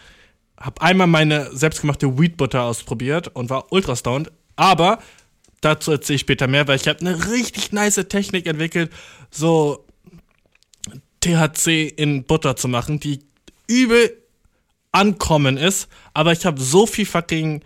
Hab 0.57 0.83
einmal 0.83 1.07
meine 1.07 1.55
selbstgemachte 1.55 2.19
Weed 2.19 2.37
Butter 2.37 2.63
ausprobiert 2.63 3.29
und 3.29 3.51
war 3.51 3.73
ultra 3.73 3.97
stoned. 3.97 4.31
Aber 4.57 4.99
dazu 5.61 5.91
erzähle 5.93 6.17
ich 6.17 6.21
später 6.21 6.47
mehr, 6.47 6.69
weil 6.69 6.77
ich 6.77 6.89
habe 6.89 7.01
eine 7.01 7.31
richtig 7.31 7.73
nice 7.73 8.05
Technik 8.09 8.47
entwickelt, 8.47 8.91
so 9.31 9.87
THC 11.21 11.89
in 11.89 12.25
Butter 12.25 12.57
zu 12.57 12.69
machen, 12.69 13.01
die 13.01 13.21
übel 13.67 14.17
ankommen 14.93 15.57
ist. 15.57 15.89
Aber 16.15 16.33
ich 16.33 16.47
habe 16.47 16.61
so 16.61 16.87
viel 16.87 17.07
fucking, 17.07 17.63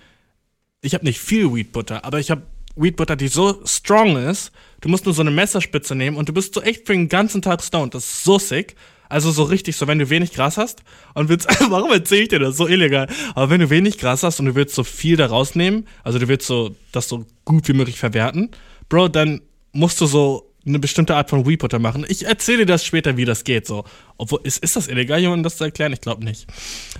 ich 0.82 0.94
habe 0.94 1.04
nicht 1.04 1.20
viel 1.20 1.52
Weed 1.54 1.72
Butter, 1.72 2.04
aber 2.04 2.18
ich 2.18 2.30
habe 2.30 2.42
Weed 2.76 2.96
Butter, 2.96 3.16
die 3.16 3.28
so 3.28 3.64
strong 3.64 4.16
ist, 4.16 4.50
du 4.84 4.90
musst 4.90 5.06
nur 5.06 5.14
so 5.14 5.22
eine 5.22 5.30
Messerspitze 5.30 5.94
nehmen 5.94 6.18
und 6.18 6.28
du 6.28 6.34
bist 6.34 6.54
so 6.54 6.60
echt 6.60 6.86
für 6.86 6.92
den 6.92 7.08
ganzen 7.08 7.40
Tag 7.40 7.62
stoned. 7.62 7.94
Das 7.94 8.04
ist 8.04 8.24
so 8.24 8.38
sick. 8.38 8.76
Also 9.08 9.30
so 9.30 9.44
richtig, 9.44 9.76
so 9.76 9.86
wenn 9.86 9.98
du 9.98 10.10
wenig 10.10 10.32
Gras 10.32 10.58
hast 10.58 10.82
und 11.14 11.30
willst, 11.30 11.48
warum 11.70 11.90
erzähle 11.90 12.22
ich 12.22 12.28
dir 12.28 12.38
das? 12.38 12.58
So 12.58 12.68
illegal. 12.68 13.08
Aber 13.34 13.48
wenn 13.48 13.60
du 13.60 13.70
wenig 13.70 13.96
Gras 13.96 14.22
hast 14.22 14.40
und 14.40 14.46
du 14.46 14.54
willst 14.54 14.74
so 14.74 14.84
viel 14.84 15.16
da 15.16 15.26
rausnehmen, 15.26 15.86
also 16.02 16.18
du 16.18 16.28
willst 16.28 16.46
so 16.46 16.76
das 16.92 17.08
so 17.08 17.24
gut 17.46 17.66
wie 17.66 17.72
möglich 17.72 17.98
verwerten, 17.98 18.50
Bro, 18.90 19.08
dann 19.08 19.40
musst 19.72 20.00
du 20.02 20.06
so 20.06 20.52
eine 20.66 20.78
bestimmte 20.78 21.16
Art 21.16 21.30
von 21.30 21.46
Weed 21.46 21.60
Butter 21.60 21.78
machen. 21.78 22.04
Ich 22.08 22.26
erzähle 22.26 22.58
dir 22.58 22.66
das 22.66 22.84
später, 22.84 23.16
wie 23.16 23.24
das 23.24 23.44
geht. 23.44 23.66
So, 23.66 23.84
obwohl 24.18 24.40
ist, 24.42 24.62
ist 24.62 24.76
das 24.76 24.88
illegal, 24.88 25.18
jemandem 25.18 25.44
das 25.44 25.56
zu 25.56 25.64
erklären? 25.64 25.94
Ich 25.94 26.02
glaube 26.02 26.24
nicht. 26.24 26.46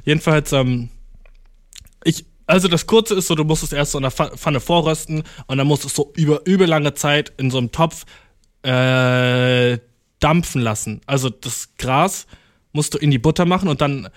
Jedenfalls, 0.06 0.52
ähm, 0.52 0.88
ich 2.02 2.24
also 2.46 2.68
das 2.68 2.86
Kurze 2.86 3.14
ist 3.14 3.26
so, 3.26 3.34
du 3.34 3.44
musst 3.44 3.62
es 3.62 3.72
erst 3.72 3.92
so 3.92 3.98
in 3.98 4.02
der 4.02 4.10
Pfanne 4.10 4.60
vorrösten 4.60 5.22
und 5.46 5.58
dann 5.58 5.66
musst 5.66 5.84
du 5.84 5.88
es 5.88 5.94
so 5.94 6.12
über 6.16 6.42
übel 6.46 6.66
lange 6.66 6.94
Zeit 6.94 7.32
in 7.36 7.50
so 7.50 7.58
einem 7.58 7.72
Topf 7.72 8.04
äh, 8.62 9.78
dampfen 10.20 10.62
lassen. 10.62 11.00
Also 11.06 11.30
das 11.30 11.70
Gras 11.78 12.26
musst 12.72 12.94
du 12.94 12.98
in 12.98 13.10
die 13.10 13.18
Butter 13.18 13.44
machen 13.44 13.68
und 13.68 13.80
dann 13.80 14.08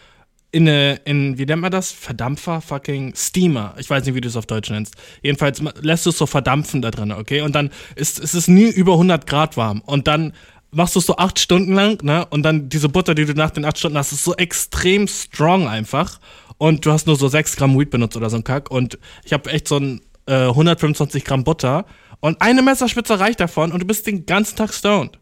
in 0.52 0.68
eine, 0.68 0.96
in, 1.04 1.38
wie 1.38 1.46
nennt 1.46 1.62
man 1.62 1.72
das? 1.72 1.92
Verdampfer, 1.92 2.62
fucking 2.62 3.13
Steamer. 3.16 3.76
Ich 3.78 3.90
weiß 3.90 4.06
nicht, 4.06 4.16
wie 4.16 4.22
du 4.22 4.30
es 4.30 4.38
auf 4.38 4.46
Deutsch 4.46 4.70
nennst. 4.70 4.96
Jedenfalls 5.22 5.62
lässt 5.82 6.06
du 6.06 6.10
es 6.10 6.18
so 6.18 6.26
verdampfen 6.26 6.82
da 6.82 6.90
drin, 6.90 7.12
okay? 7.12 7.42
Und 7.42 7.54
dann 7.54 7.70
ist, 7.96 8.20
ist 8.20 8.34
es 8.34 8.48
nie 8.48 8.70
über 8.70 8.94
100 8.94 9.28
Grad 9.28 9.58
warm. 9.58 9.82
Und 9.82 10.08
dann 10.08 10.34
machst 10.72 10.96
du 10.96 11.00
es 11.00 11.06
so 11.06 11.18
acht 11.18 11.40
Stunden 11.40 11.74
lang, 11.74 12.02
ne? 12.04 12.26
Und 12.28 12.44
dann 12.44 12.70
diese 12.70 12.90
Butter, 12.90 13.13
die 13.13 13.26
du 13.26 13.34
nach 13.34 13.52
den 13.52 13.66
acht 13.66 13.78
Stunden 13.78 13.98
hast, 13.98 14.13
ist 14.13 14.24
so 14.24 14.36
extrem 14.36 15.08
strong 15.08 15.68
einfach 15.68 16.20
und 16.58 16.86
du 16.86 16.91
hast 16.91 17.08
nur 17.08 17.15
so 17.15 17.28
6 17.28 17.56
Gramm 17.56 17.78
Weed 17.78 17.89
benutzt 17.89 18.17
oder 18.17 18.30
so 18.30 18.38
ein 18.38 18.43
Kack 18.43 18.72
und 18.72 18.98
ich 19.24 19.34
habe 19.34 19.50
echt 19.52 19.67
so 19.67 19.78
ein 19.78 20.02
äh, 20.28 20.48
125 20.48 21.24
Gramm 21.24 21.43
Butter 21.43 21.86
und 22.20 22.41
eine 22.41 22.62
Messerspitze 22.62 23.20
reicht 23.20 23.39
davon 23.39 23.72
und 23.72 23.82
du 23.82 23.86
bist 23.86 24.08
den 24.08 24.26
ganzen 24.26 24.56
Tag 24.56 24.74
stoned. 24.74 25.20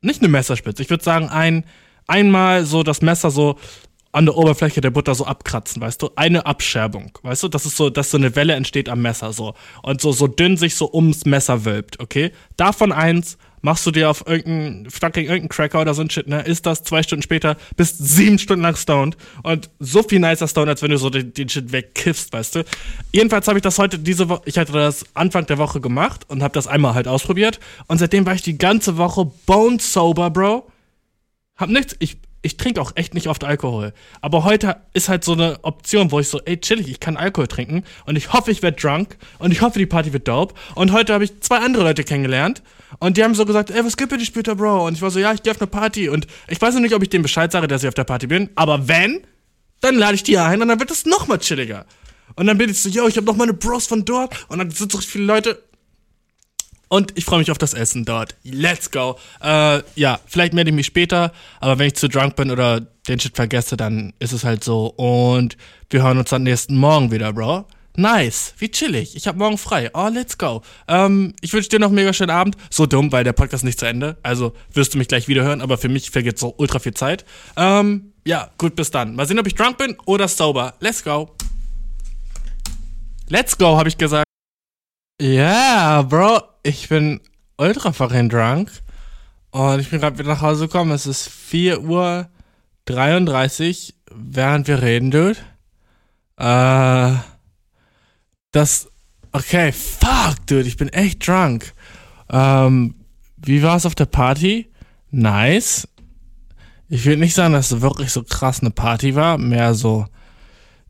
Nicht 0.00 0.20
eine 0.20 0.28
Messerspitze, 0.28 0.82
ich 0.82 0.90
würde 0.90 1.04
sagen 1.04 1.28
ein 1.28 1.64
einmal 2.06 2.64
so 2.64 2.82
das 2.82 3.02
Messer 3.02 3.30
so 3.30 3.56
an 4.12 4.24
der 4.24 4.36
Oberfläche 4.36 4.80
der 4.80 4.90
Butter 4.90 5.14
so 5.14 5.26
abkratzen, 5.26 5.82
weißt 5.82 6.00
du? 6.00 6.10
Eine 6.16 6.46
Abscherbung, 6.46 7.16
weißt 7.22 7.42
du? 7.42 7.48
Das 7.48 7.66
ist 7.66 7.76
so, 7.76 7.90
dass 7.90 8.10
so 8.10 8.16
eine 8.16 8.34
Welle 8.34 8.54
entsteht 8.54 8.88
am 8.88 9.02
Messer 9.02 9.32
so 9.32 9.54
und 9.82 10.00
so 10.00 10.12
so 10.12 10.26
dünn 10.26 10.56
sich 10.56 10.74
so 10.76 10.90
ums 10.92 11.24
Messer 11.26 11.64
wölbt, 11.64 12.00
okay? 12.00 12.32
Davon 12.56 12.90
eins 12.90 13.36
machst 13.62 13.86
du 13.86 13.90
dir 13.90 14.10
auf 14.10 14.26
irgendeinen 14.26 14.90
fucking 14.90 15.24
irgendeinen 15.24 15.48
Cracker 15.48 15.80
oder 15.80 15.94
so 15.94 16.02
ein 16.02 16.10
Shit, 16.10 16.28
ne? 16.28 16.42
Ist 16.42 16.66
das 16.66 16.82
zwei 16.82 17.02
Stunden 17.02 17.22
später, 17.22 17.56
bist 17.76 17.98
sieben 17.98 18.38
Stunden 18.38 18.62
lang 18.62 18.76
stoned 18.76 19.16
und 19.42 19.70
so 19.78 20.02
viel 20.02 20.20
nicer 20.20 20.48
stoned, 20.48 20.68
als 20.68 20.82
wenn 20.82 20.90
du 20.90 20.98
so 20.98 21.10
den, 21.10 21.32
den 21.32 21.48
Shit 21.48 21.72
wegkiffst, 21.72 22.32
weißt 22.32 22.56
du? 22.56 22.64
Jedenfalls 23.12 23.48
habe 23.48 23.58
ich 23.58 23.62
das 23.62 23.78
heute 23.78 23.98
diese 23.98 24.28
Woche, 24.28 24.42
ich 24.44 24.58
hatte 24.58 24.72
das 24.72 25.04
Anfang 25.14 25.46
der 25.46 25.58
Woche 25.58 25.80
gemacht 25.80 26.24
und 26.28 26.42
habe 26.42 26.54
das 26.54 26.66
einmal 26.66 26.94
halt 26.94 27.08
ausprobiert 27.08 27.60
und 27.86 27.98
seitdem 27.98 28.26
war 28.26 28.34
ich 28.34 28.42
die 28.42 28.58
ganze 28.58 28.96
Woche 28.96 29.30
bone 29.46 29.78
sober, 29.80 30.30
Bro. 30.30 30.70
Hab 31.56 31.70
nichts, 31.70 31.96
ich 31.98 32.18
ich 32.42 32.56
trinke 32.56 32.80
auch 32.80 32.92
echt 32.94 33.14
nicht 33.14 33.28
oft 33.28 33.44
Alkohol. 33.44 33.92
Aber 34.20 34.44
heute 34.44 34.76
ist 34.94 35.08
halt 35.08 35.24
so 35.24 35.32
eine 35.32 35.58
Option, 35.62 36.12
wo 36.12 36.20
ich 36.20 36.28
so, 36.28 36.40
ey, 36.44 36.58
chillig, 36.60 36.88
ich 36.88 37.00
kann 37.00 37.16
Alkohol 37.16 37.48
trinken 37.48 37.84
und 38.06 38.16
ich 38.16 38.32
hoffe, 38.32 38.50
ich 38.50 38.62
werde 38.62 38.80
drunk 38.80 39.16
und 39.38 39.50
ich 39.50 39.60
hoffe, 39.60 39.78
die 39.78 39.86
Party 39.86 40.12
wird 40.12 40.28
dope. 40.28 40.54
Und 40.74 40.92
heute 40.92 41.12
habe 41.12 41.24
ich 41.24 41.40
zwei 41.40 41.58
andere 41.58 41.82
Leute 41.82 42.04
kennengelernt 42.04 42.62
und 42.98 43.16
die 43.16 43.24
haben 43.24 43.34
so 43.34 43.44
gesagt, 43.44 43.70
ey, 43.70 43.84
was 43.84 43.96
gibt 43.96 44.12
für 44.12 44.18
dich 44.18 44.28
später, 44.28 44.54
Bro? 44.54 44.86
Und 44.86 44.94
ich 44.94 45.02
war 45.02 45.10
so, 45.10 45.18
ja, 45.18 45.32
ich 45.32 45.42
gehe 45.42 45.52
auf 45.52 45.60
eine 45.60 45.66
Party 45.66 46.08
und 46.08 46.26
ich 46.48 46.60
weiß 46.60 46.74
noch 46.74 46.80
nicht, 46.80 46.94
ob 46.94 47.02
ich 47.02 47.10
dem 47.10 47.22
Bescheid 47.22 47.52
sage, 47.52 47.68
dass 47.68 47.82
ich 47.82 47.88
auf 47.88 47.94
der 47.94 48.04
Party 48.04 48.26
bin, 48.26 48.50
aber 48.54 48.88
wenn, 48.88 49.22
dann 49.80 49.96
lade 49.96 50.14
ich 50.14 50.22
die 50.22 50.38
ein 50.38 50.62
und 50.62 50.68
dann 50.68 50.80
wird 50.80 50.90
es 50.90 51.06
noch 51.06 51.28
mal 51.28 51.38
chilliger. 51.38 51.86
Und 52.34 52.46
dann 52.46 52.58
bin 52.58 52.70
ich 52.70 52.80
so, 52.80 52.88
yo, 52.88 53.08
ich 53.08 53.16
habe 53.16 53.26
noch 53.26 53.36
meine 53.36 53.52
Bros 53.52 53.86
von 53.86 54.04
dort 54.04 54.46
und 54.48 54.58
dann 54.58 54.70
sind 54.70 54.92
so 54.92 54.98
viele 54.98 55.24
Leute 55.24 55.62
und 56.88 57.12
ich 57.16 57.24
freue 57.24 57.38
mich 57.38 57.50
auf 57.50 57.58
das 57.58 57.74
Essen 57.74 58.04
dort. 58.04 58.34
Let's 58.44 58.90
go. 58.90 59.18
Äh, 59.42 59.82
ja, 59.94 60.20
vielleicht 60.26 60.54
melde 60.54 60.70
ich 60.70 60.74
mich 60.74 60.86
später, 60.86 61.32
aber 61.60 61.78
wenn 61.78 61.88
ich 61.88 61.96
zu 61.96 62.08
drunk 62.08 62.36
bin 62.36 62.50
oder 62.50 62.80
den 62.80 63.20
Shit 63.20 63.36
vergesse, 63.36 63.76
dann 63.76 64.14
ist 64.18 64.32
es 64.32 64.44
halt 64.44 64.64
so. 64.64 64.86
Und 64.86 65.56
wir 65.90 66.02
hören 66.02 66.18
uns 66.18 66.30
dann 66.30 66.42
nächsten 66.42 66.76
Morgen 66.76 67.10
wieder, 67.10 67.32
Bro. 67.32 67.66
Nice, 67.98 68.54
wie 68.58 68.70
chillig. 68.70 69.16
Ich 69.16 69.26
habe 69.26 69.38
morgen 69.38 69.58
frei. 69.58 69.90
Oh, 69.92 70.06
let's 70.06 70.38
go. 70.38 70.62
Ähm, 70.86 71.34
ich 71.40 71.52
wünsche 71.52 71.68
dir 71.68 71.80
noch 71.80 71.88
einen 71.88 71.96
mega 71.96 72.12
schönen 72.12 72.30
Abend. 72.30 72.56
So 72.70 72.86
dumm, 72.86 73.10
weil 73.10 73.24
der 73.24 73.32
Podcast 73.32 73.64
nicht 73.64 73.80
zu 73.80 73.86
Ende. 73.86 74.16
Also 74.22 74.52
wirst 74.72 74.94
du 74.94 74.98
mich 74.98 75.08
gleich 75.08 75.26
wieder 75.26 75.42
hören, 75.42 75.60
aber 75.60 75.78
für 75.78 75.88
mich 75.88 76.12
vergeht 76.12 76.38
so 76.38 76.54
ultra 76.58 76.78
viel 76.78 76.94
Zeit. 76.94 77.24
Ähm, 77.56 78.12
ja, 78.24 78.52
gut, 78.56 78.76
bis 78.76 78.92
dann. 78.92 79.16
Mal 79.16 79.26
sehen, 79.26 79.40
ob 79.40 79.48
ich 79.48 79.56
drunk 79.56 79.78
bin 79.78 79.96
oder 80.06 80.28
sober. 80.28 80.74
Let's 80.78 81.02
go. 81.02 81.34
Let's 83.28 83.58
go, 83.58 83.76
habe 83.76 83.88
ich 83.88 83.98
gesagt. 83.98 84.26
Ja, 85.20 85.28
yeah, 85.28 86.02
Bro, 86.02 86.42
ich 86.62 86.88
bin 86.88 87.20
ultra 87.56 87.90
fucking 87.90 88.28
drunk. 88.28 88.70
Und 89.50 89.80
ich 89.80 89.90
bin 89.90 89.98
gerade 89.98 90.16
wieder 90.16 90.28
nach 90.28 90.40
Hause 90.40 90.68
gekommen. 90.68 90.92
Es 90.92 91.06
ist 91.08 91.28
4 91.28 91.80
Uhr 91.80 92.28
33, 92.84 93.96
während 94.14 94.68
wir 94.68 94.82
reden, 94.82 95.10
Dude. 95.10 95.38
Äh, 96.36 97.37
das, 98.52 98.88
okay, 99.32 99.72
fuck, 99.72 100.46
Dude, 100.46 100.62
ich 100.62 100.76
bin 100.76 100.88
echt 100.88 101.26
drunk. 101.26 101.74
Ähm, 102.30 102.94
wie 103.36 103.62
war 103.62 103.76
es 103.76 103.86
auf 103.86 103.94
der 103.94 104.06
Party? 104.06 104.70
Nice. 105.10 105.88
Ich 106.88 107.04
würde 107.04 107.20
nicht 107.20 107.34
sagen, 107.34 107.52
dass 107.52 107.70
es 107.70 107.80
wirklich 107.80 108.10
so 108.10 108.22
krass 108.22 108.60
eine 108.60 108.70
Party 108.70 109.14
war, 109.14 109.38
mehr 109.38 109.74
so 109.74 110.06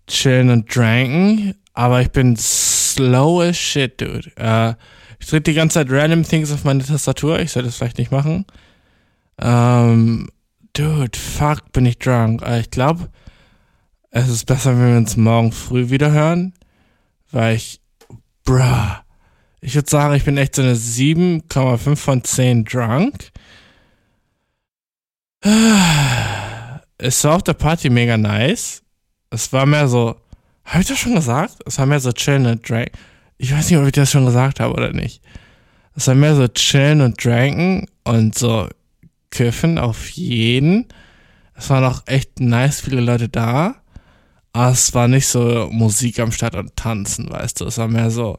chillen 0.07 0.51
und 0.51 0.75
dranken, 0.75 1.55
aber 1.75 2.01
ich 2.01 2.11
bin 2.11 2.37
slow 2.37 3.43
as 3.43 3.57
shit, 3.57 4.01
dude. 4.01 4.31
Äh, 4.37 4.75
ich 5.21 5.27
drücke 5.27 5.43
die 5.43 5.55
ganze 5.55 5.75
Zeit 5.75 5.91
random 5.91 6.23
Things 6.23 6.53
auf 6.53 6.65
meine 6.65 6.85
Tastatur. 6.85 7.41
Ich 7.41 7.53
sollte 7.53 7.69
das 7.69 7.77
vielleicht 7.77 7.99
nicht 7.99 8.13
machen. 8.13 8.47
Ähm, 9.41 10.29
dude, 10.73 11.19
fuck, 11.19 11.73
bin 11.73 11.87
ich 11.87 11.99
drunk. 11.99 12.43
Äh, 12.43 12.61
ich 12.61 12.71
glaube, 12.71 13.11
es 14.11 14.29
ist 14.29 14.47
besser, 14.47 14.77
wenn 14.79 14.91
wir 14.91 14.99
uns 14.99 15.17
morgen 15.17 15.53
früh 15.53 15.91
wieder 15.91 16.13
hören. 16.13 16.55
Weil 17.31 17.57
ich, 17.57 17.81
bruh, 18.45 18.63
ich 19.61 19.75
würde 19.75 19.91
sagen, 19.91 20.15
ich 20.15 20.25
bin 20.25 20.39
echt 20.39 20.55
so 20.55 20.63
eine 20.63 20.75
7,5 20.75 21.97
von 21.97 22.25
10 22.25 22.65
drunk. 22.65 23.31
Es 25.41 27.25
war 27.25 27.37
auf 27.37 27.43
der 27.43 27.55
Party 27.55 27.91
mega 27.91 28.17
nice. 28.17 28.83
Es 29.31 29.53
war 29.53 29.67
mehr 29.67 29.89
so, 29.89 30.17
habe 30.65 30.81
ich 30.83 30.89
das 30.89 30.99
schon 30.99 31.15
gesagt? 31.15 31.57
Es 31.67 31.79
war 31.79 31.87
mehr 31.87 32.01
so 32.01 32.13
chillen 32.13 32.47
und 32.47 32.69
drink. 32.69 32.91
Ich 33.37 33.53
weiß 33.53 33.71
nicht, 33.71 33.79
ob 33.79 33.87
ich 33.87 33.93
das 33.93 34.11
schon 34.11 34.27
gesagt 34.27 34.61
habe 34.61 34.75
oder 34.75 34.93
nicht. 34.93 35.23
Es 35.95 36.07
war 36.07 36.15
mehr 36.15 36.35
so 36.35 36.49
chillen 36.49 37.01
und 37.01 37.23
dranken 37.25 37.87
und 38.05 38.37
so 38.39 38.69
kiffen 39.31 39.79
auf 39.79 40.09
jeden. 40.11 40.87
Es 41.55 41.71
waren 41.71 41.85
auch 41.85 42.03
echt 42.07 42.41
nice 42.41 42.81
viele 42.81 43.01
Leute 43.01 43.29
da. 43.29 43.75
Aber 44.59 44.73
es 44.73 44.93
war 44.95 45.07
nicht 45.07 45.27
so 45.27 45.69
Musik 45.71 46.19
am 46.19 46.33
Start 46.33 46.57
und 46.57 46.75
tanzen, 46.75 47.31
weißt 47.31 47.61
du. 47.61 47.67
Es 47.67 47.79
war 47.79 47.89
mehr 47.89 48.11
so, 48.11 48.39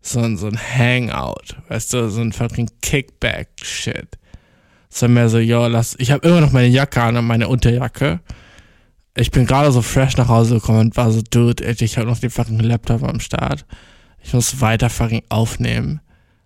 so, 0.00 0.20
ein, 0.20 0.36
so 0.36 0.46
ein 0.46 0.58
Hangout, 0.58 1.56
weißt 1.68 1.92
du, 1.92 2.08
so 2.08 2.20
ein 2.20 2.32
fucking 2.32 2.70
Kickback-Shit. 2.80 4.18
Es 4.90 5.02
war 5.02 5.08
mehr 5.08 5.28
so, 5.28 5.38
yo, 5.38 5.66
lass, 5.66 5.96
ich 5.98 6.10
habe 6.12 6.26
immer 6.26 6.40
noch 6.40 6.52
meine 6.52 6.68
Jacke 6.68 7.02
an 7.02 7.16
und 7.16 7.26
meine 7.26 7.48
Unterjacke 7.48 8.20
ich 9.16 9.30
bin 9.30 9.46
gerade 9.46 9.70
so 9.70 9.82
fresh 9.82 10.16
nach 10.16 10.28
Hause 10.28 10.54
gekommen 10.54 10.80
und 10.80 10.96
war 10.96 11.10
so, 11.10 11.22
dude, 11.22 11.64
ich 11.64 11.96
habe 11.96 12.08
noch 12.08 12.18
den 12.18 12.30
fucking 12.30 12.58
Laptop 12.60 13.02
am 13.02 13.20
Start. 13.20 13.64
Ich 14.22 14.32
muss 14.32 14.60
weiter 14.60 14.90
fucking 14.90 15.22
aufnehmen. 15.28 16.00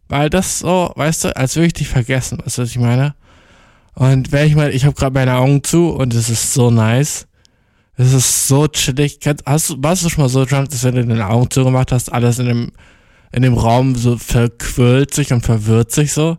Weil 0.08 0.30
das 0.30 0.60
so, 0.60 0.92
weißt 0.94 1.24
du, 1.24 1.36
als 1.36 1.56
würde 1.56 1.68
ich 1.68 1.72
dich 1.74 1.88
vergessen, 1.88 2.38
weißt 2.44 2.58
du, 2.58 2.62
was 2.62 2.70
ich 2.70 2.78
meine? 2.78 3.14
Und 3.94 4.32
wenn 4.32 4.46
ich 4.46 4.54
mal, 4.54 4.74
ich 4.74 4.84
habe 4.84 4.94
gerade 4.94 5.14
meine 5.14 5.36
Augen 5.36 5.64
zu 5.64 5.90
und 5.90 6.14
es 6.14 6.28
ist 6.28 6.52
so 6.52 6.70
nice. 6.70 7.27
Es 7.98 8.12
ist 8.12 8.46
so 8.46 8.68
chillig. 8.68 9.18
Hast, 9.44 9.82
warst 9.82 10.04
du 10.04 10.08
schon 10.08 10.22
mal 10.22 10.28
so 10.28 10.44
drunk, 10.44 10.70
dass 10.70 10.84
wenn 10.84 10.94
du 10.94 11.04
deine 11.04 11.28
Augen 11.28 11.50
zugemacht 11.50 11.90
hast, 11.90 12.12
alles 12.12 12.38
in 12.38 12.46
dem, 12.46 12.72
in 13.32 13.42
dem 13.42 13.54
Raum 13.54 13.96
so 13.96 14.16
verquirlt 14.16 15.12
sich 15.12 15.32
und 15.32 15.44
verwirrt 15.44 15.90
sich 15.90 16.12
so? 16.12 16.38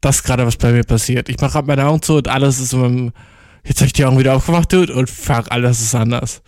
Das 0.00 0.16
ist 0.16 0.22
gerade, 0.22 0.46
was 0.46 0.56
bei 0.56 0.70
mir 0.72 0.84
passiert. 0.84 1.28
Ich 1.28 1.40
mache 1.40 1.52
gerade 1.52 1.66
meine 1.66 1.86
Augen 1.86 2.02
zu 2.02 2.14
und 2.14 2.28
alles 2.28 2.60
ist 2.60 2.72
in 2.72 2.80
meinem 2.80 3.12
jetzt 3.64 3.80
habe 3.80 3.86
ich 3.86 3.92
die 3.92 4.04
Augen 4.04 4.18
wieder 4.18 4.34
aufgemacht, 4.34 4.72
Dude, 4.72 4.94
und 4.94 5.10
fuck, 5.10 5.46
alles 5.50 5.80
ist 5.80 5.94
anders. 5.94 6.42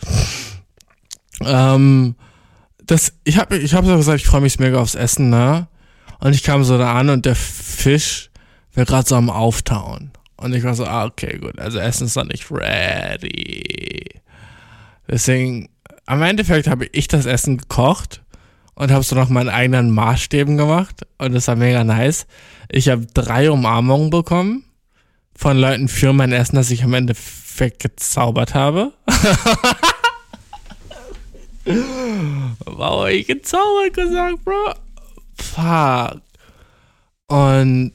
Ähm, 1.40 2.14
das, 2.84 3.12
ich 3.24 3.38
habe 3.38 3.56
ich 3.56 3.74
hab 3.74 3.84
so 3.84 3.96
gesagt, 3.96 4.20
ich 4.20 4.26
freue 4.26 4.40
mich 4.40 4.58
mega 4.58 4.78
aufs 4.78 4.94
Essen, 4.94 5.30
ne? 5.30 5.68
Und 6.20 6.34
ich 6.34 6.42
kam 6.42 6.64
so 6.64 6.78
da 6.78 6.94
an 6.94 7.10
und 7.10 7.26
der 7.26 7.34
Fisch 7.34 8.30
wäre 8.72 8.86
gerade 8.86 9.08
so 9.08 9.16
am 9.16 9.30
Auftauen. 9.30 10.12
Und 10.36 10.54
ich 10.54 10.62
war 10.62 10.74
so, 10.74 10.84
ah, 10.84 11.04
okay, 11.06 11.38
gut, 11.38 11.58
also 11.58 11.78
Essen 11.78 12.06
ist 12.06 12.16
noch 12.16 12.24
nicht 12.24 12.50
ready. 12.50 14.22
Deswegen, 15.08 15.68
am 16.06 16.22
Endeffekt 16.22 16.66
habe 16.66 16.86
ich 16.92 17.08
das 17.08 17.26
Essen 17.26 17.58
gekocht 17.58 18.22
und 18.74 18.90
habe 18.90 19.04
so 19.04 19.14
noch 19.14 19.28
meinen 19.28 19.48
eigenen 19.48 19.90
Maßstäben 19.90 20.56
gemacht 20.56 21.02
und 21.18 21.34
das 21.34 21.48
war 21.48 21.56
mega 21.56 21.84
nice. 21.84 22.26
Ich 22.70 22.88
habe 22.88 23.06
drei 23.14 23.50
Umarmungen 23.50 24.10
bekommen 24.10 24.64
von 25.36 25.56
Leuten 25.58 25.88
für 25.88 26.12
mein 26.12 26.32
Essen, 26.32 26.56
das 26.56 26.70
ich 26.70 26.84
am 26.84 26.94
Ende 26.94 27.14
weggezaubert 27.56 28.54
habe. 28.54 28.92
wow, 32.64 33.08
ich 33.08 33.26
gezaubert 33.26 33.94
gesagt, 33.94 34.44
Bro. 34.44 34.74
Fuck. 35.36 36.22
Und 37.26 37.92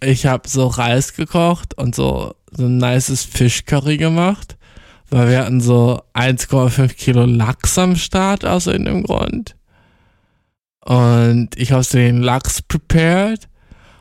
ich 0.00 0.26
habe 0.26 0.48
so 0.48 0.66
Reis 0.66 1.14
gekocht 1.14 1.74
und 1.74 1.94
so, 1.94 2.34
so 2.50 2.64
ein 2.64 2.78
nices 2.78 3.24
Fischcurry 3.24 3.96
gemacht. 3.96 4.57
Weil 5.10 5.30
wir 5.30 5.38
hatten 5.38 5.60
so 5.60 6.02
1,5 6.14 6.94
Kilo 6.94 7.24
Lachs 7.24 7.78
am 7.78 7.96
Start 7.96 8.44
aus 8.44 8.66
irgendeinem 8.66 9.04
Grund. 9.04 9.56
Und 10.84 11.50
ich 11.56 11.72
habe 11.72 11.82
so 11.82 11.98
den 11.98 12.22
Lachs 12.22 12.62
prepared. 12.62 13.48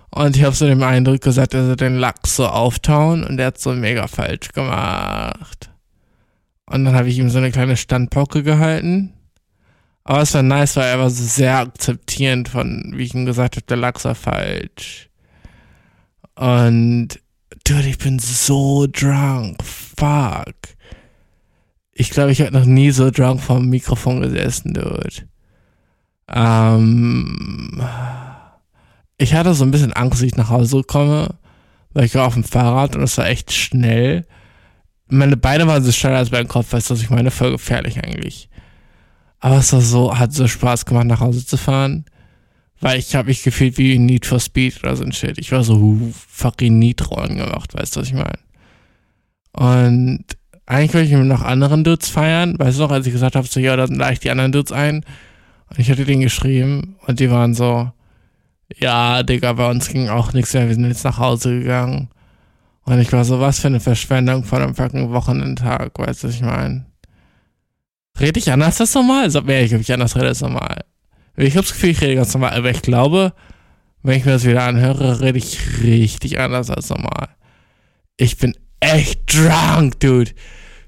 Und 0.10 0.36
ich 0.36 0.44
habe 0.44 0.56
so 0.56 0.66
den 0.66 0.84
Eindruck 0.84 1.22
gesagt, 1.22 1.54
er 1.54 1.66
soll 1.66 1.76
den 1.76 1.98
Lachs 1.98 2.38
so 2.38 2.48
auftauen 2.48 3.24
und 3.24 3.40
er 3.40 3.48
hat 3.48 3.60
so 3.60 3.74
mega 3.74 4.08
falsch 4.08 4.50
gemacht. 4.50 5.70
Und 6.66 6.86
dann 6.86 6.96
habe 6.96 7.10
ich 7.10 7.18
ihm 7.18 7.30
so 7.30 7.38
eine 7.38 7.52
kleine 7.52 7.78
Standpauke 7.78 8.44
gehalten. 8.44 9.14
Aber 10.04 10.22
es 10.22 10.34
war 10.34 10.44
nice, 10.44 10.78
weil 10.78 10.88
er 10.88 11.00
war 11.00 11.10
so 11.10 11.24
sehr 11.24 11.58
akzeptierend 11.58 12.48
von, 12.50 12.94
wie 12.96 13.04
ich 13.04 13.14
ihm 13.14 13.26
gesagt 13.26 13.58
habe, 13.58 13.66
der 13.66 13.78
Lachs 13.78 14.06
war 14.06 14.16
falsch. 14.16 15.10
Und, 16.36 17.20
dude, 17.66 17.88
ich 17.88 17.98
bin 17.98 18.18
so 18.20 18.88
drunk. 18.90 19.62
Fuck. 19.64 20.77
Ich 22.00 22.12
glaube, 22.12 22.32
ich 22.32 22.42
habe 22.42 22.52
noch 22.52 22.66
nie 22.66 22.92
so 22.92 23.10
drunk 23.10 23.42
vom 23.42 23.70
Mikrofon 23.70 24.22
gesessen, 24.22 24.76
dude. 24.76 25.28
Ähm 26.32 27.82
ich 29.18 29.34
hatte 29.34 29.56
so 29.56 29.64
ein 29.64 29.72
bisschen 29.72 29.94
Angst, 29.94 30.20
dass 30.20 30.28
ich 30.28 30.36
nach 30.36 30.50
Hause 30.50 30.84
komme, 30.84 31.40
weil 31.94 32.06
ich 32.06 32.14
war 32.14 32.28
auf 32.28 32.36
dem 32.36 32.44
Fahrrad 32.44 32.96
und 32.96 33.02
es 33.02 33.18
war 33.18 33.28
echt 33.28 33.52
schnell. 33.52 34.28
Meine 35.08 35.38
Beine 35.38 35.66
waren 35.66 35.84
so 35.84 35.92
schneller 35.92 36.18
als 36.18 36.30
mein 36.30 36.48
Kopf, 36.48 36.72
weißt 36.72 36.92
du, 36.92 36.94
was 36.94 37.02
ich 37.02 37.10
meine? 37.10 37.32
Voll 37.32 37.54
gefährlich 37.54 37.98
eigentlich. 38.04 38.48
Aber 39.40 39.58
es 39.58 39.74
war 39.74 39.82
so, 39.82 40.20
hat 40.20 40.34
so 40.34 40.48
Spaß 40.48 40.86
gemacht, 40.86 41.08
nach 41.08 41.20
Hause 41.20 41.48
zu 41.48 41.58
fahren. 41.58 42.06
Weil 42.80 43.00
ich 43.00 43.16
habe 43.16 43.30
mich 43.30 43.42
gefühlt 43.42 43.80
wie 43.80 43.98
Need 43.98 44.28
for 44.28 44.40
Speed 44.40 44.84
oder 44.84 44.96
so 44.96 45.04
ein 45.04 45.14
Shit. 45.14 45.40
Ich 45.40 45.52
war 45.52 45.64
so 45.64 46.12
fucking 46.28 46.78
Need-Rollen 46.78 47.38
gemacht, 47.38 47.74
weißt 47.74 47.96
du, 47.96 48.02
was 48.02 48.08
ich 48.08 48.14
meine? 48.14 48.38
Und 49.54 50.37
eigentlich 50.68 50.94
wollte 50.94 51.08
ich 51.08 51.16
mit 51.16 51.28
noch 51.28 51.42
anderen 51.42 51.84
Dudes 51.84 52.10
feiern. 52.10 52.60
Weißt 52.60 52.78
du 52.78 52.84
noch, 52.84 52.92
als 52.92 53.08
ich 53.08 53.14
gesagt 53.14 53.36
habe, 53.36 53.48
so, 53.48 53.60
ja, 53.60 53.76
dann 53.76 53.96
lade 53.96 54.14
ich 54.14 54.20
die 54.20 54.30
anderen 54.30 54.52
Dudes 54.52 54.74
ein. 54.74 55.06
Und 55.70 55.80
ich 55.80 55.90
hatte 55.90 56.06
denen 56.06 56.22
geschrieben 56.22 56.98
und 57.08 57.20
die 57.20 57.32
waren 57.32 57.54
so, 57.54 57.92
ja, 58.76 59.24
Digga, 59.24 59.54
bei 59.54 59.70
uns 59.70 59.88
ging 59.90 60.10
auch 60.10 60.34
nichts 60.34 60.54
mehr. 60.54 60.68
Wir 60.68 60.76
sind 60.76 60.86
jetzt 60.86 61.06
nach 61.06 61.18
Hause 61.18 61.60
gegangen. 61.60 62.10
Und 62.84 63.00
ich 63.00 63.12
war 63.12 63.24
so, 63.24 63.40
was 63.40 63.60
für 63.60 63.68
eine 63.68 63.80
Verschwendung 63.80 64.44
von 64.44 64.62
einem 64.62 64.76
fucking 64.76 65.12
Wochenendtag, 65.12 65.98
weißt 65.98 66.24
du, 66.24 66.28
was 66.28 66.36
ich 66.36 66.42
meine? 66.42 66.86
Rede 68.20 68.40
ich 68.40 68.52
anders 68.52 68.80
als 68.82 68.94
normal? 68.94 69.24
Also, 69.24 69.40
ja, 69.42 69.60
ich 69.62 69.70
glaube, 69.70 69.82
ich 69.82 69.94
anders 69.94 70.16
rede 70.16 70.28
als 70.28 70.42
normal. 70.42 70.84
Ich 71.38 71.56
habe 71.56 71.66
das 71.66 71.74
Gefühl, 71.74 71.92
ich 71.92 72.02
rede 72.02 72.16
ganz 72.16 72.34
normal, 72.34 72.54
aber 72.54 72.72
ich 72.72 72.82
glaube, 72.82 73.34
wenn 74.04 74.18
ich 74.18 74.26
mir 74.26 74.32
das 74.32 74.46
wieder 74.46 74.64
anhöre, 74.64 75.22
rede 75.22 75.38
ich 75.38 75.82
richtig 75.84 76.40
anders 76.40 76.70
als 76.70 76.90
normal. 76.90 77.30
Ich 78.18 78.38
bin 78.38 78.56
echt 78.80 79.34
drunk, 79.34 80.00
dude. 80.00 80.32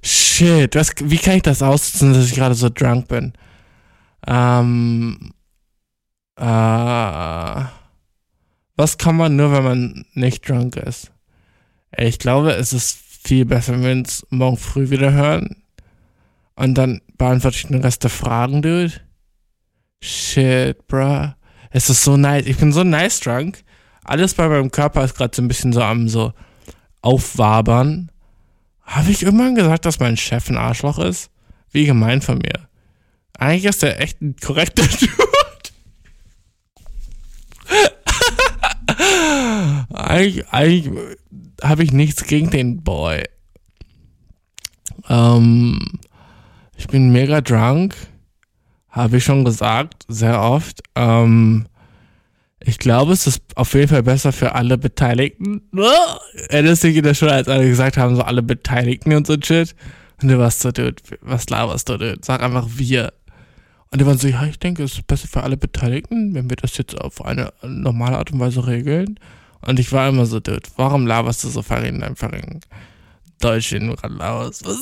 Shit, 0.02 0.76
was, 0.76 0.94
wie 1.02 1.18
kann 1.18 1.38
ich 1.38 1.44
das 1.44 1.62
aussitzen, 1.62 2.14
dass 2.14 2.26
ich 2.26 2.36
gerade 2.36 2.56
so 2.56 2.70
drunk 2.70 3.08
bin? 3.08 3.34
Ähm, 4.26 5.32
äh, 6.38 7.64
was 8.76 8.98
kann 8.98 9.18
man 9.18 9.36
nur, 9.36 9.52
wenn 9.52 9.64
man 9.64 10.06
nicht 10.14 10.48
drunk 10.48 10.78
ist? 10.78 11.12
Ich 11.98 12.20
glaube, 12.20 12.54
es 12.54 12.72
ist 12.72 12.98
viel 12.98 13.46
besser, 13.46 13.74
wenn 13.74 13.84
wir 13.84 13.92
uns 13.92 14.26
morgen 14.30 14.58
früh 14.58 14.90
wieder 14.90 15.12
hören. 15.12 15.64
Und 16.56 16.76
dann 16.76 17.02
beantworte 17.18 17.58
ich 17.58 17.68
den 17.68 17.82
Rest 17.82 18.04
der 18.04 18.10
Fragen, 18.10 18.62
dude. 18.62 18.94
Shit, 20.02 20.88
bruh. 20.88 21.34
Es 21.72 21.90
ist 21.90 22.04
so 22.04 22.18
nice. 22.18 22.46
Ich 22.46 22.58
bin 22.58 22.72
so 22.72 22.84
nice 22.84 23.20
drunk. 23.20 23.64
Alles 24.04 24.34
bei 24.34 24.48
meinem 24.48 24.72
Körper 24.72 25.04
ist 25.04 25.16
gerade 25.16 25.36
so 25.36 25.42
ein 25.42 25.48
bisschen 25.48 25.74
so 25.74 25.82
am 25.82 26.08
so 26.08 26.34
aufwabern. 27.02 28.12
Habe 28.90 29.12
ich 29.12 29.22
irgendwann 29.22 29.54
gesagt, 29.54 29.86
dass 29.86 30.00
mein 30.00 30.18
Chef 30.18 30.50
ein 30.50 30.58
Arschloch 30.58 30.98
ist? 30.98 31.30
Wie 31.72 31.86
gemein 31.86 32.24
von 32.24 32.40
mir. 32.40 32.68
Eigentlich 33.38 33.66
ist 33.66 33.84
der 33.84 34.02
echt 34.02 34.20
ein 34.20 34.36
korrekter 34.36 34.84
Dude. 35.00 35.10
eigentlich 39.94 40.48
eigentlich 40.52 40.92
habe 41.62 41.84
ich 41.84 41.94
nichts 41.94 42.24
gegen 42.24 42.50
den 42.50 42.84
Boy. 42.84 43.24
Ähm, 45.08 46.00
ich 46.76 46.88
bin 46.88 47.12
mega 47.12 47.42
drunk. 47.42 47.96
Habe 48.90 49.18
ich 49.18 49.24
schon 49.24 49.46
gesagt, 49.46 50.04
sehr 50.08 50.42
oft. 50.42 50.82
Ähm, 50.96 51.68
ich 52.70 52.78
glaube, 52.78 53.14
es 53.14 53.28
ist 53.28 53.42
auf 53.56 53.74
jeden 53.74 53.88
Fall 53.88 54.04
besser 54.04 54.32
für 54.32 54.54
alle 54.54 54.78
Beteiligten. 54.78 55.62
Erinnerst 56.50 56.84
du 56.84 56.88
dich 56.88 56.98
in 56.98 57.04
der 57.04 57.16
Schule, 57.16 57.34
als 57.34 57.48
alle 57.48 57.68
gesagt 57.68 57.98
haben, 57.98 58.16
so 58.16 58.22
alle 58.22 58.44
Beteiligten 58.44 59.14
und 59.14 59.28
so 59.28 59.36
Shit? 59.42 59.76
Und 60.22 60.30
du 60.30 60.38
warst 60.38 60.62
so, 60.62 60.72
dude, 60.72 60.96
was 61.22 61.50
laberst 61.50 61.90
du, 61.90 61.94
dude? 61.94 62.20
Sag 62.22 62.44
einfach 62.44 62.68
wir. 62.70 63.14
Und 63.92 64.00
die 64.00 64.06
waren 64.06 64.18
so, 64.18 64.28
ja, 64.28 64.46
ich 64.46 64.60
denke, 64.60 64.84
es 64.84 64.94
ist 64.94 65.08
besser 65.08 65.28
für 65.28 65.42
alle 65.42 65.58
Beteiligten, 65.58 66.36
wenn 66.36 66.50
wir 66.50 66.58
das 66.58 66.78
jetzt 66.78 67.00
auf 67.00 67.26
eine 67.26 67.52
normale 67.64 68.18
Art 68.18 68.32
und 68.32 68.40
Weise 68.40 68.68
regeln. 68.68 69.20
Und 69.62 69.80
ich 69.80 69.92
war 69.92 70.08
immer 70.08 70.26
so, 70.26 70.40
dude, 70.40 70.62
warum 70.76 71.08
laberst 71.08 71.44
du 71.44 71.50
so 71.50 71.62
verreden 71.64 72.04
einfach 72.04 72.32
in 72.32 72.60
Deutsch 73.40 73.72
in 73.72 73.90
raus? 73.90 74.62
Was, 74.64 74.78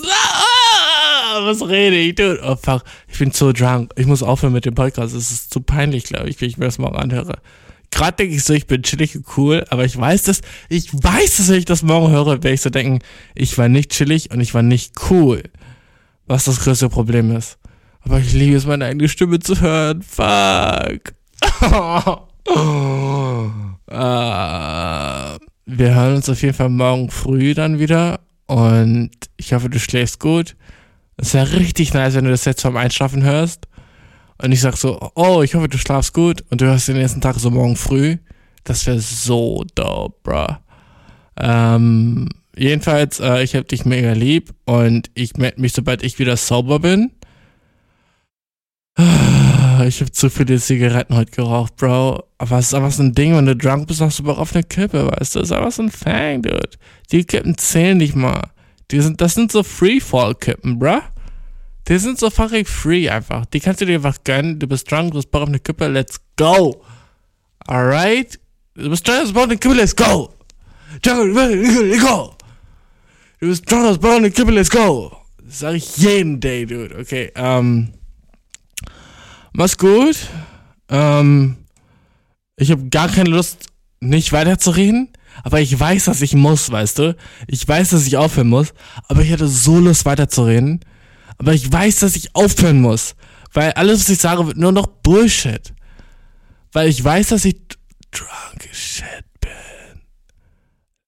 was 1.42 1.68
rede 1.70 1.96
ich, 1.96 2.16
dude? 2.16 2.42
Oh, 2.44 2.56
fuck, 2.56 2.84
ich 3.08 3.18
bin 3.18 3.32
so 3.32 3.54
drunk. 3.54 3.94
Ich 3.96 4.08
muss 4.08 4.24
aufhören 4.24 4.54
mit 4.54 4.66
dem 4.66 4.76
Podcast. 4.76 5.16
Es 5.16 5.32
ist 5.32 5.54
zu 5.54 5.62
peinlich, 5.62 6.04
glaube 6.04 6.30
ich, 6.30 6.42
wenn 6.42 6.50
ich 6.50 6.58
mir 6.58 6.66
das 6.66 6.80
morgen 6.80 6.98
anhöre. 6.98 7.40
Gerade 7.98 8.18
denke 8.18 8.36
ich 8.36 8.44
so, 8.44 8.54
ich 8.54 8.68
bin 8.68 8.84
chillig 8.84 9.16
und 9.16 9.26
cool, 9.38 9.66
aber 9.72 9.84
ich 9.84 9.98
weiß 9.98 10.22
das, 10.22 10.42
ich 10.70 10.94
weiß 10.94 11.38
dass 11.38 11.50
wenn 11.50 11.58
ich 11.58 11.66
das 11.66 11.82
morgen 11.82 12.12
höre, 12.12 12.28
werde 12.28 12.52
ich 12.52 12.62
so 12.62 12.70
denken, 12.70 13.00
ich 13.34 13.58
war 13.58 13.70
nicht 13.70 13.90
chillig 13.90 14.30
und 14.30 14.40
ich 14.40 14.54
war 14.54 14.62
nicht 14.62 14.94
cool. 15.10 15.42
Was 16.28 16.46
das 16.46 16.60
größte 16.60 16.90
Problem 16.90 17.36
ist. 17.36 17.58
Aber 18.02 18.20
ich 18.20 18.34
liebe 18.34 18.56
es, 18.56 18.68
meine 18.68 18.86
eigene 18.86 19.10
Stimme 19.10 19.40
zu 19.40 19.60
hören. 19.60 20.04
Fuck. 20.04 21.16
uh, 22.48 23.50
wir 25.66 25.96
hören 25.96 26.18
uns 26.18 26.30
auf 26.30 26.44
jeden 26.44 26.54
Fall 26.54 26.70
morgen 26.70 27.10
früh 27.10 27.56
dann 27.56 27.80
wieder. 27.80 28.20
Und 28.46 29.10
ich 29.38 29.54
hoffe, 29.54 29.72
du 29.72 29.80
schläfst 29.80 30.20
gut. 30.20 30.56
Es 31.16 31.34
wäre 31.34 31.52
richtig 31.54 31.96
nice, 31.96 32.14
wenn 32.14 32.26
du 32.26 32.30
das 32.30 32.46
jetzt 32.46 32.62
vom 32.62 32.78
Einschlafen 32.78 33.24
hörst. 33.24 33.68
Und 34.42 34.52
ich 34.52 34.62
sag 34.62 34.78
so, 34.78 35.12
oh, 35.16 35.42
ich 35.42 35.56
hoffe, 35.56 35.68
du 35.68 35.78
schlafst 35.78 36.14
gut. 36.14 36.44
Und 36.50 36.62
du 36.62 36.66
hörst 36.66 36.88
den 36.88 36.98
nächsten 36.98 37.22
Tag 37.22 37.36
so 37.36 37.50
morgen 37.50 37.76
früh. 37.76 38.18
Das 38.64 38.86
wäre 38.86 39.00
so 39.00 39.66
dope, 39.76 40.16
bruh. 40.24 40.58
Ähm, 41.40 42.30
jedenfalls, 42.56 43.20
äh, 43.20 43.44
ich 43.44 43.56
hab 43.56 43.68
dich 43.68 43.86
mega 43.86 44.14
lieb. 44.14 44.54
Und 44.66 45.10
ich 45.14 45.38
melde 45.38 45.62
mich, 45.62 45.74
sobald 45.74 46.04
ich 46.04 46.20
wieder 46.20 46.38
sauber 46.38 46.80
bin. 46.80 47.12
Ich 49.86 50.02
habe 50.02 50.12
zu 50.12 50.32
viele 50.32 50.60
Zigaretten 50.60 51.16
heute 51.16 51.30
geraucht, 51.30 51.76
Bro. 51.76 52.24
Aber 52.40 52.58
es 52.58 52.68
ist 52.68 52.74
einfach 52.74 52.92
so 52.92 53.04
ein 53.04 53.14
Ding, 53.14 53.36
wenn 53.36 53.46
du 53.46 53.56
drunk 53.56 53.88
bist, 53.88 54.02
hast 54.02 54.18
du 54.18 54.24
Bock 54.24 54.40
auf 54.40 54.56
eine 54.56 54.64
Kippe, 54.64 55.06
weißt 55.06 55.36
du? 55.36 55.40
Das 55.40 55.50
ist 55.50 55.56
einfach 55.56 55.72
so 55.72 55.84
ein 55.84 55.92
Fang, 55.92 56.42
dude. 56.42 56.72
Die 57.12 57.24
Kippen 57.24 57.56
zählen 57.60 57.96
nicht 57.96 58.16
mal. 58.16 58.50
Die 58.90 59.00
sind, 59.02 59.22
das 59.22 59.36
sind 59.36 59.52
so 59.52 59.62
Freefall-Kippen, 59.62 60.80
bruh. 60.80 61.02
Die 61.88 61.98
sind 61.98 62.20
so 62.20 62.30
fucking 62.30 62.66
free 62.66 63.10
einfach. 63.10 63.46
Die 63.46 63.60
kannst 63.60 63.80
du 63.82 63.86
dir 63.86 63.96
einfach 63.96 64.18
gönnen. 64.24 64.60
Du 64.60 64.68
bist 64.68 64.92
drunk, 64.92 65.12
du 65.12 65.20
hast 65.20 65.32
Bock 65.32 65.44
auf 65.44 65.48
eine 65.48 65.60
Kippe, 65.60 65.88
let's 65.88 66.20
go. 66.36 66.84
Alright? 67.66 68.40
Du 68.76 68.90
bist 68.90 69.08
drunk, 69.08 69.20
du 69.20 69.26
hast 69.26 69.34
Bock 69.34 69.44
auf 69.44 69.50
eine 69.50 69.58
Kippe, 69.58 69.76
let's 69.76 69.96
go. 69.96 70.34
Drunk. 71.02 71.34
Du 73.40 73.48
bist 73.48 73.72
drunk, 73.72 73.84
du 73.84 73.90
hast 73.90 74.02
Bock 74.02 74.12
auf 74.12 74.18
eine 74.18 74.32
Kippe, 74.32 74.52
let's 74.52 74.70
go. 74.70 75.16
Das 75.44 75.60
sag 75.60 75.76
ich 75.76 75.96
jeden 75.98 76.42
Day, 76.42 76.66
dude. 76.66 76.98
Okay, 77.00 77.32
ähm. 77.36 77.94
Mach's 79.54 79.78
gut. 79.78 80.18
Ähm. 80.90 81.56
Ich 82.58 82.72
habe 82.72 82.90
gar 82.90 83.08
keine 83.08 83.30
Lust, 83.30 83.68
nicht 84.02 84.34
weiterzureden. 84.34 85.10
Aber 85.44 85.62
ich 85.62 85.80
weiß, 85.80 86.06
dass 86.06 86.22
ich 86.22 86.34
muss, 86.34 86.72
weißt 86.72 87.00
du? 87.00 87.16
Ich 87.48 87.66
weiß, 87.66 87.92
dass 87.92 88.08
ich 88.08 88.18
aufhören 88.18 88.50
muss. 88.50 88.74
Aber 89.08 89.22
ich 89.22 89.32
hatte 89.32 89.48
so 89.48 89.80
Lust 89.80 90.06
weiterzureden. 90.06 90.82
Aber 91.38 91.54
ich 91.54 91.72
weiß, 91.72 92.00
dass 92.00 92.16
ich 92.16 92.36
aufhören 92.36 92.82
muss. 92.82 93.16
Weil 93.54 93.72
alles, 93.74 94.02
was 94.02 94.10
ich 94.10 94.20
sage, 94.20 94.46
wird 94.48 94.58
nur 94.58 94.72
noch 94.72 94.88
Bullshit. 94.88 95.74
Weil 96.72 96.90
ich 96.90 97.04
weiß, 97.04 97.30
dass 97.30 97.46
ich 97.46 97.58
drunk 98.12 98.68
as 98.70 98.78
shit 98.78 99.26
bin. 99.40 100.02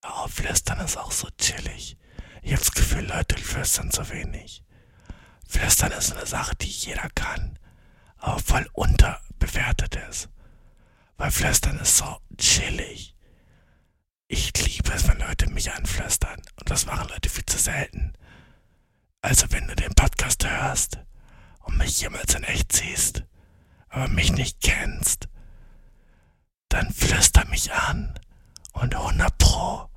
Oh, 0.04 0.28
Flüstern 0.28 0.80
ist 0.80 0.96
auch 0.96 1.12
so 1.12 1.28
chillig. 1.38 1.96
Ich 2.42 2.52
habe 2.52 2.60
das 2.60 2.72
Gefühl, 2.72 3.06
Leute 3.06 3.36
flüstern 3.36 3.90
zu 3.90 4.08
wenig. 4.10 4.64
Flüstern 5.48 5.92
ist 5.92 6.12
eine 6.12 6.26
Sache, 6.26 6.56
die 6.56 6.68
jeder 6.68 7.08
kann. 7.14 7.58
Aber 8.16 8.38
voll 8.38 8.66
unterbewertet 8.72 9.96
ist. 10.08 10.28
Weil 11.16 11.30
Flüstern 11.30 11.78
ist 11.80 11.98
so 11.98 12.18
chillig. 12.38 13.14
Ich 14.28 14.52
liebe 14.64 14.92
es, 14.92 15.08
wenn 15.08 15.18
Leute 15.18 15.50
mich 15.50 15.72
anflüstern. 15.72 16.40
Und 16.56 16.70
das 16.70 16.86
machen 16.86 17.08
Leute 17.08 17.28
viel 17.28 17.44
zu 17.44 17.58
selten. 17.58 18.12
Also 19.22 19.46
wenn 19.50 19.66
du 19.68 19.76
den 19.76 19.92
Podcast 19.94 20.48
hörst 20.48 20.98
und 21.60 21.76
mich 21.76 22.00
jemals 22.00 22.34
in 22.34 22.44
echt 22.44 22.72
siehst, 22.72 23.24
aber 23.88 24.08
mich 24.08 24.32
nicht 24.32 24.60
kennst, 24.62 25.28
dann 26.68 26.90
flüster 26.92 27.44
mich 27.46 27.72
an 27.72 28.18
und 28.72 28.94
100 28.94 29.36
pro 29.36 29.88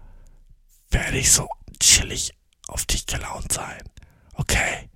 werde 0.90 1.18
ich 1.18 1.32
so 1.32 1.48
chillig 1.80 2.34
auf 2.68 2.86
dich 2.86 3.06
gelaunt 3.06 3.52
sein. 3.52 3.82
Okay? 4.34 4.90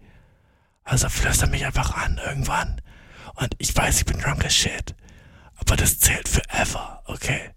Also 0.84 1.10
flüster 1.10 1.48
mich 1.48 1.66
einfach 1.66 1.96
an 1.96 2.18
irgendwann. 2.18 2.82
Und 3.36 3.56
ich 3.60 3.76
weiß, 3.76 4.00
ich 4.00 4.06
bin 4.06 4.20
drunk 4.20 4.44
as 4.46 4.54
shit. 4.56 4.96
Aber 5.56 5.76
das 5.76 6.00
zählt 6.00 6.28
forever, 6.28 7.04
okay? 7.06 7.52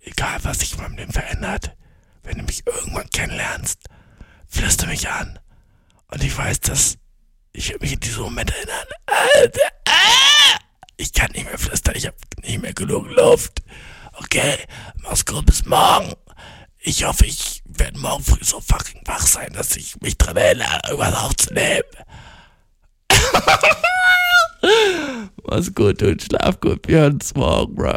Egal, 0.00 0.42
was 0.44 0.60
sich 0.60 0.74
in 0.74 0.80
meinem 0.80 0.96
Leben 0.96 1.12
verändert, 1.12 1.76
wenn 2.22 2.38
du 2.38 2.44
mich 2.44 2.66
irgendwann 2.66 3.08
kennenlernst, 3.10 3.88
flüster 4.46 4.86
mich 4.86 5.08
an. 5.08 5.38
Und 6.10 6.24
ich 6.24 6.36
weiß, 6.36 6.60
dass 6.60 6.98
ich 7.52 7.78
mich 7.80 7.92
in 7.92 8.00
diesem 8.00 8.24
Moment 8.24 8.50
erinnern. 8.50 8.86
Alter, 9.06 9.68
ah, 9.86 10.58
ich 10.96 11.12
kann 11.12 11.30
nicht 11.32 11.44
mehr 11.44 11.58
flüstern, 11.58 11.94
ich 11.96 12.06
habe 12.06 12.16
nicht 12.42 12.62
mehr 12.62 12.72
genug 12.72 13.08
Luft. 13.10 13.62
Okay, 14.14 14.56
mach's 15.02 15.24
gut 15.24 15.46
bis 15.46 15.64
morgen. 15.64 16.14
Ich 16.80 17.04
hoffe, 17.04 17.26
ich 17.26 17.62
werde 17.66 17.98
morgen 17.98 18.24
früh 18.24 18.42
so 18.42 18.60
fucking 18.60 19.02
wach 19.04 19.26
sein, 19.26 19.52
dass 19.52 19.76
ich 19.76 20.00
mich 20.00 20.16
dran 20.16 20.36
erinnere, 20.36 20.80
irgendwas 20.88 21.14
aufzunehmen. 21.14 21.82
Mach's 25.44 25.74
gut 25.74 26.02
und 26.02 26.22
schlaf 26.22 26.60
gut. 26.60 26.88
Wir 26.88 27.00
hören 27.00 27.14
uns 27.14 27.34
morgen, 27.34 27.74
bro. 27.74 27.94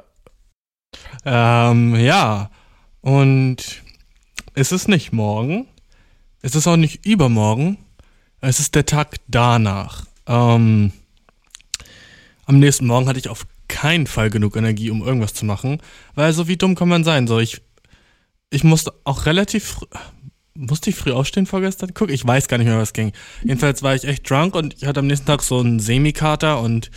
Ähm, 1.26 1.95
ja. 1.95 2.49
Und 3.01 3.82
es 4.53 4.72
ist 4.72 4.88
nicht 4.88 5.12
morgen. 5.12 5.68
Es 6.41 6.55
ist 6.55 6.68
auch 6.68 6.78
nicht 6.78 7.05
übermorgen. 7.05 7.78
Es 8.41 8.59
ist 8.59 8.73
der 8.73 8.87
Tag 8.87 9.17
danach. 9.27 10.05
Ähm, 10.25 10.91
am 12.45 12.59
nächsten 12.59 12.87
Morgen 12.87 13.07
hatte 13.07 13.19
ich 13.19 13.29
auf 13.29 13.45
keinen 13.67 14.07
Fall 14.07 14.29
genug 14.31 14.55
Energie, 14.55 14.89
um 14.89 15.03
irgendwas 15.03 15.35
zu 15.35 15.45
machen. 15.45 15.79
Weil 16.15 16.33
so 16.33 16.47
wie 16.47 16.57
dumm 16.57 16.75
kann 16.75 16.89
man 16.89 17.03
sein. 17.03 17.27
So, 17.27 17.39
ich, 17.39 17.61
ich 18.49 18.63
musste 18.63 18.93
auch 19.03 19.27
relativ 19.27 19.65
früh. 19.65 19.85
Musste 20.53 20.89
ich 20.89 20.97
früh 20.97 21.11
aufstehen 21.11 21.45
vorgestern? 21.45 21.93
Guck, 21.93 22.09
ich 22.11 22.27
weiß 22.27 22.47
gar 22.47 22.57
nicht 22.57 22.67
mehr, 22.67 22.77
was 22.77 22.91
ging. 22.91 23.13
Jedenfalls 23.41 23.83
war 23.83 23.95
ich 23.95 24.03
echt 24.03 24.29
drunk 24.29 24.53
und 24.53 24.75
ich 24.75 24.85
hatte 24.85 24.99
am 24.99 25.07
nächsten 25.07 25.25
Tag 25.25 25.41
so 25.43 25.59
einen 25.59 25.79
Semikater 25.79 26.59
und 26.59 26.91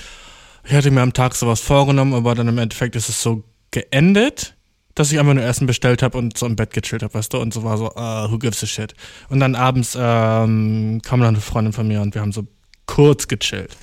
ich 0.64 0.72
hatte 0.72 0.90
mir 0.90 1.02
am 1.02 1.12
Tag 1.12 1.36
sowas 1.36 1.60
vorgenommen, 1.60 2.14
aber 2.14 2.34
dann 2.34 2.48
im 2.48 2.58
Endeffekt 2.58 2.96
ist 2.96 3.08
es 3.08 3.22
so 3.22 3.44
geendet, 3.70 4.53
dass 4.94 5.10
ich 5.10 5.18
einfach 5.18 5.34
nur 5.34 5.44
Essen 5.44 5.66
bestellt 5.66 6.02
habe 6.02 6.18
und 6.18 6.38
so 6.38 6.46
im 6.46 6.56
Bett 6.56 6.72
gechillt 6.72 7.02
habe, 7.02 7.14
weißt 7.14 7.32
du, 7.32 7.38
und 7.38 7.52
so 7.52 7.64
war 7.64 7.76
so, 7.78 7.90
uh, 7.96 8.30
who 8.30 8.38
gives 8.38 8.62
a 8.62 8.66
shit. 8.66 8.94
Und 9.28 9.40
dann 9.40 9.54
abends 9.54 9.96
ähm, 9.98 11.00
kam 11.02 11.20
dann 11.20 11.34
eine 11.34 11.40
Freundin 11.40 11.72
von 11.72 11.88
mir 11.88 12.00
und 12.00 12.14
wir 12.14 12.22
haben 12.22 12.32
so 12.32 12.46
kurz 12.86 13.26
gechillt. 13.26 13.76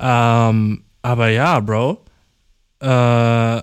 Ähm, 0.00 0.84
aber 1.02 1.28
ja, 1.28 1.60
Bro, 1.60 2.04
äh, 2.80 3.62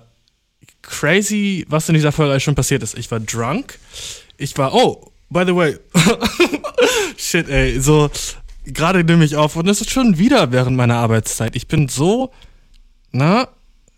crazy, 0.82 1.64
was 1.68 1.88
in 1.88 1.94
dieser 1.94 2.12
Folge 2.12 2.38
schon 2.40 2.54
passiert 2.54 2.82
ist. 2.82 2.98
Ich 2.98 3.10
war 3.10 3.20
drunk, 3.20 3.78
ich 4.36 4.56
war, 4.58 4.74
oh, 4.74 5.12
by 5.30 5.44
the 5.46 5.54
way, 5.54 5.78
shit, 7.16 7.48
ey, 7.48 7.80
so, 7.80 8.10
gerade 8.64 9.02
nehme 9.04 9.24
ich 9.24 9.36
auf 9.36 9.56
und 9.56 9.68
es 9.68 9.80
ist 9.80 9.90
schon 9.90 10.18
wieder 10.18 10.52
während 10.52 10.76
meiner 10.76 10.96
Arbeitszeit. 10.96 11.56
Ich 11.56 11.68
bin 11.68 11.88
so, 11.88 12.32
na, 13.12 13.48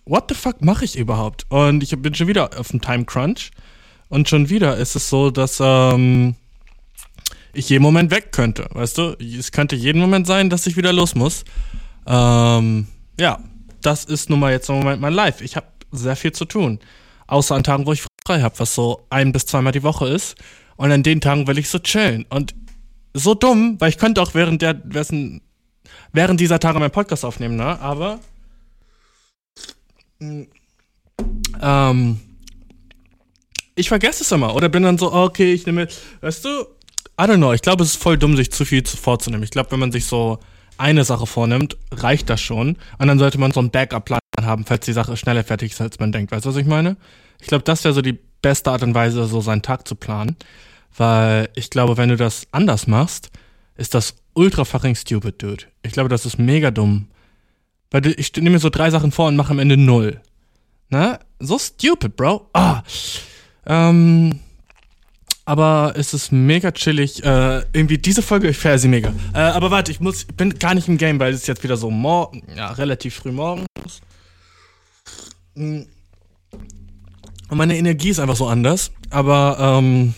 what 0.05 0.25
the 0.29 0.35
fuck 0.35 0.63
mache 0.63 0.85
ich 0.85 0.97
überhaupt? 0.97 1.47
Und 1.49 1.83
ich 1.83 1.91
bin 2.01 2.15
schon 2.15 2.29
wieder 2.29 2.59
auf 2.59 2.69
dem 2.69 2.81
Time 2.81 3.05
Crunch 3.05 3.51
und 4.09 4.29
schon 4.29 4.49
wieder 4.51 4.77
ist 4.77 4.97
es 4.97 5.09
so, 5.09 5.31
dass, 5.31 5.59
ähm, 5.61 6.37
ich 7.55 7.69
jeden 7.69 7.83
Moment 7.83 8.11
weg 8.11 8.33
könnte, 8.33 8.67
weißt 8.73 8.99
du? 8.99 9.17
Es 9.21 9.53
könnte 9.53 9.77
jeden 9.77 10.01
Moment 10.01 10.27
sein, 10.27 10.51
dass 10.51 10.67
ich 10.67 10.77
wieder 10.77 10.93
los 10.93 11.15
muss. 11.15 11.45
Ähm, 12.07 12.87
ja, 13.19 13.39
das 13.81 14.05
ist 14.05 14.31
nun 14.31 14.41
mal 14.41 14.53
jetzt 14.53 14.69
im 14.69 14.77
Moment 14.77 15.01
mein 15.01 15.13
Life. 15.13 15.43
Ich 15.43 15.57
habe 15.57 15.67
sehr 15.93 16.17
viel 16.17 16.33
zu 16.33 16.45
tun. 16.45 16.81
Außer 17.27 17.55
an 17.55 17.63
Tagen, 17.63 17.87
wo 17.87 17.93
ich 17.93 18.05
frei 18.27 18.43
habe, 18.43 18.59
was 18.59 18.75
so 18.75 19.07
ein 19.11 19.33
bis 19.33 19.47
zweimal 19.47 19.73
die 19.73 19.83
Woche 19.83 20.09
ist. 20.09 20.37
Und 20.77 20.91
an 20.91 21.03
den 21.03 21.21
Tagen 21.21 21.47
will 21.47 21.59
ich 21.59 21.69
so 21.69 21.79
chillen. 21.79 22.27
Und 22.29 22.55
so 23.15 23.35
dumm, 23.35 23.77
weil 23.81 23.91
ich 23.91 23.99
könnte 23.99 24.21
auch 24.21 24.35
während 24.35 24.61
der, 24.61 24.83
während 26.13 26.41
dieser 26.41 26.59
Tage 26.59 26.79
meinen 26.81 26.91
Podcast 26.91 27.25
aufnehmen, 27.25 27.57
ne? 27.57 27.81
Aber 27.81 28.19
ähm, 30.21 32.21
ich 33.75 33.89
vergesse 33.89 34.23
es 34.23 34.33
immer 34.33 34.55
oder 34.55 34.69
bin 34.69 34.83
dann 34.83 34.99
so, 34.99 35.13
okay, 35.13 35.53
ich 35.53 35.67
nehme, 35.67 35.89
weißt 36.21 36.45
du, 36.45 36.49
I 37.21 37.25
don't 37.25 37.37
know, 37.37 37.53
ich 37.53 37.63
glaube, 37.63 37.85
es 37.85 37.91
ist 37.91 38.03
voll 38.03 38.19
dumm, 38.19 38.37
sich 38.37 38.51
zu 38.51 38.65
viel 38.65 38.85
vorzunehmen. 38.85 39.45
Ich 39.45 39.51
glaube, 39.51 39.71
wenn 39.73 39.81
man 39.81 39.93
sich 39.93 40.07
so 40.07 40.41
eine 40.79 41.05
Sache 41.05 41.27
vornimmt, 41.27 41.77
reicht 41.93 42.29
das 42.29 42.41
schon. 42.41 42.77
Und 42.99 43.07
dann 43.07 43.19
sollte 43.19 43.39
man 43.39 43.53
so 43.53 43.61
einen 43.61 43.71
Backup-Plan 43.71 44.21
haben, 44.43 44.65
falls 44.65 44.85
die 44.85 44.93
Sache 44.93 45.17
schneller 45.17 45.45
fertig 45.45 45.73
ist, 45.73 45.81
als 45.81 46.01
man 46.01 46.11
denkt. 46.11 46.33
Weißt 46.33 46.45
du, 46.45 46.51
was 46.51 46.57
ich 46.57 46.67
meine? 46.67 46.97
Ich 47.41 47.47
glaube, 47.47 47.65
das 47.65 47.85
wäre 47.85 47.95
so 47.95 48.03
die 48.03 48.19
beste 48.43 48.71
Art 48.71 48.83
und 48.83 48.95
Weise, 48.95 49.27
so 49.27 49.41
seinen 49.41 49.63
Tag 49.63 49.87
zu 49.87 49.95
planen. 49.95 50.37
Weil 50.97 51.49
ich 51.55 51.71
glaube, 51.71 51.97
wenn 51.97 52.09
du 52.09 52.17
das 52.17 52.47
anders 52.51 52.87
machst, 52.87 53.31
ist 53.77 53.95
das 53.95 54.17
ultra 54.35 54.65
fucking 54.65 54.95
stupid, 54.95 55.41
dude. 55.41 55.65
Ich 55.83 55.93
glaube, 55.93 56.09
das 56.09 56.27
ist 56.27 56.39
mega 56.39 56.71
dumm. 56.71 57.09
Weil 57.95 58.13
ich 58.19 58.35
nehme 58.35 58.51
mir 58.51 58.59
so 58.59 58.71
drei 58.71 58.91
Sachen 58.91 59.13
vor 59.13 59.29
und 59.29 59.37
mache 59.37 59.53
am 59.53 59.61
Ende 59.61 59.77
null. 59.77 60.21
Ne? 60.89 61.21
So 61.39 61.61
stupid, 61.61 62.17
Bro. 62.17 62.51
Ah. 62.53 62.83
Ähm, 63.67 64.41
aber 65.45 65.95
es 65.97 66.13
ist 66.13 66.33
mega 66.33 66.73
chillig. 66.73 67.23
Äh, 67.23 67.59
irgendwie 67.73 67.99
diese 67.99 68.21
Folge, 68.21 68.49
ich 68.49 68.57
feiere 68.57 68.81
sie 68.81 68.89
mega. 68.89 69.15
Äh, 69.33 69.39
aber 69.39 69.71
warte, 69.71 69.93
ich 69.93 70.01
muss, 70.01 70.23
ich 70.23 70.35
bin 70.35 70.59
gar 70.59 70.75
nicht 70.75 70.89
im 70.89 70.99
Game, 70.99 71.21
weil 71.21 71.33
es 71.35 71.43
ist 71.43 71.47
jetzt 71.47 71.63
wieder 71.63 71.77
so 71.77 71.89
morgen, 71.89 72.43
ja, 72.57 72.73
relativ 72.73 73.15
früh 73.15 73.31
morgens. 73.31 73.69
Mm. 75.55 75.83
Und 77.49 77.57
meine 77.57 77.79
Energie 77.79 78.09
ist 78.09 78.19
einfach 78.19 78.35
so 78.35 78.49
anders. 78.49 78.91
Aber, 79.11 79.57
ähm, 79.61 80.15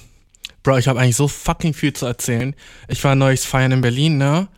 Bro, 0.63 0.79
ich 0.79 0.89
habe 0.89 0.99
eigentlich 0.99 1.17
so 1.17 1.29
fucking 1.29 1.75
viel 1.75 1.93
zu 1.93 2.07
erzählen. 2.07 2.55
Ich 2.89 3.05
war 3.05 3.15
neues 3.15 3.45
feiern 3.45 3.73
in 3.73 3.83
Berlin, 3.83 4.17
ne? 4.17 4.49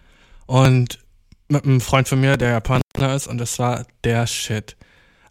Und 0.47 1.01
mit 1.49 1.65
einem 1.65 1.81
Freund 1.81 2.07
von 2.07 2.21
mir, 2.21 2.37
der 2.37 2.51
Japaner 2.51 2.83
ist, 3.03 3.27
und 3.27 3.39
das 3.39 3.59
war 3.59 3.87
der 4.05 4.27
Shit. 4.27 4.77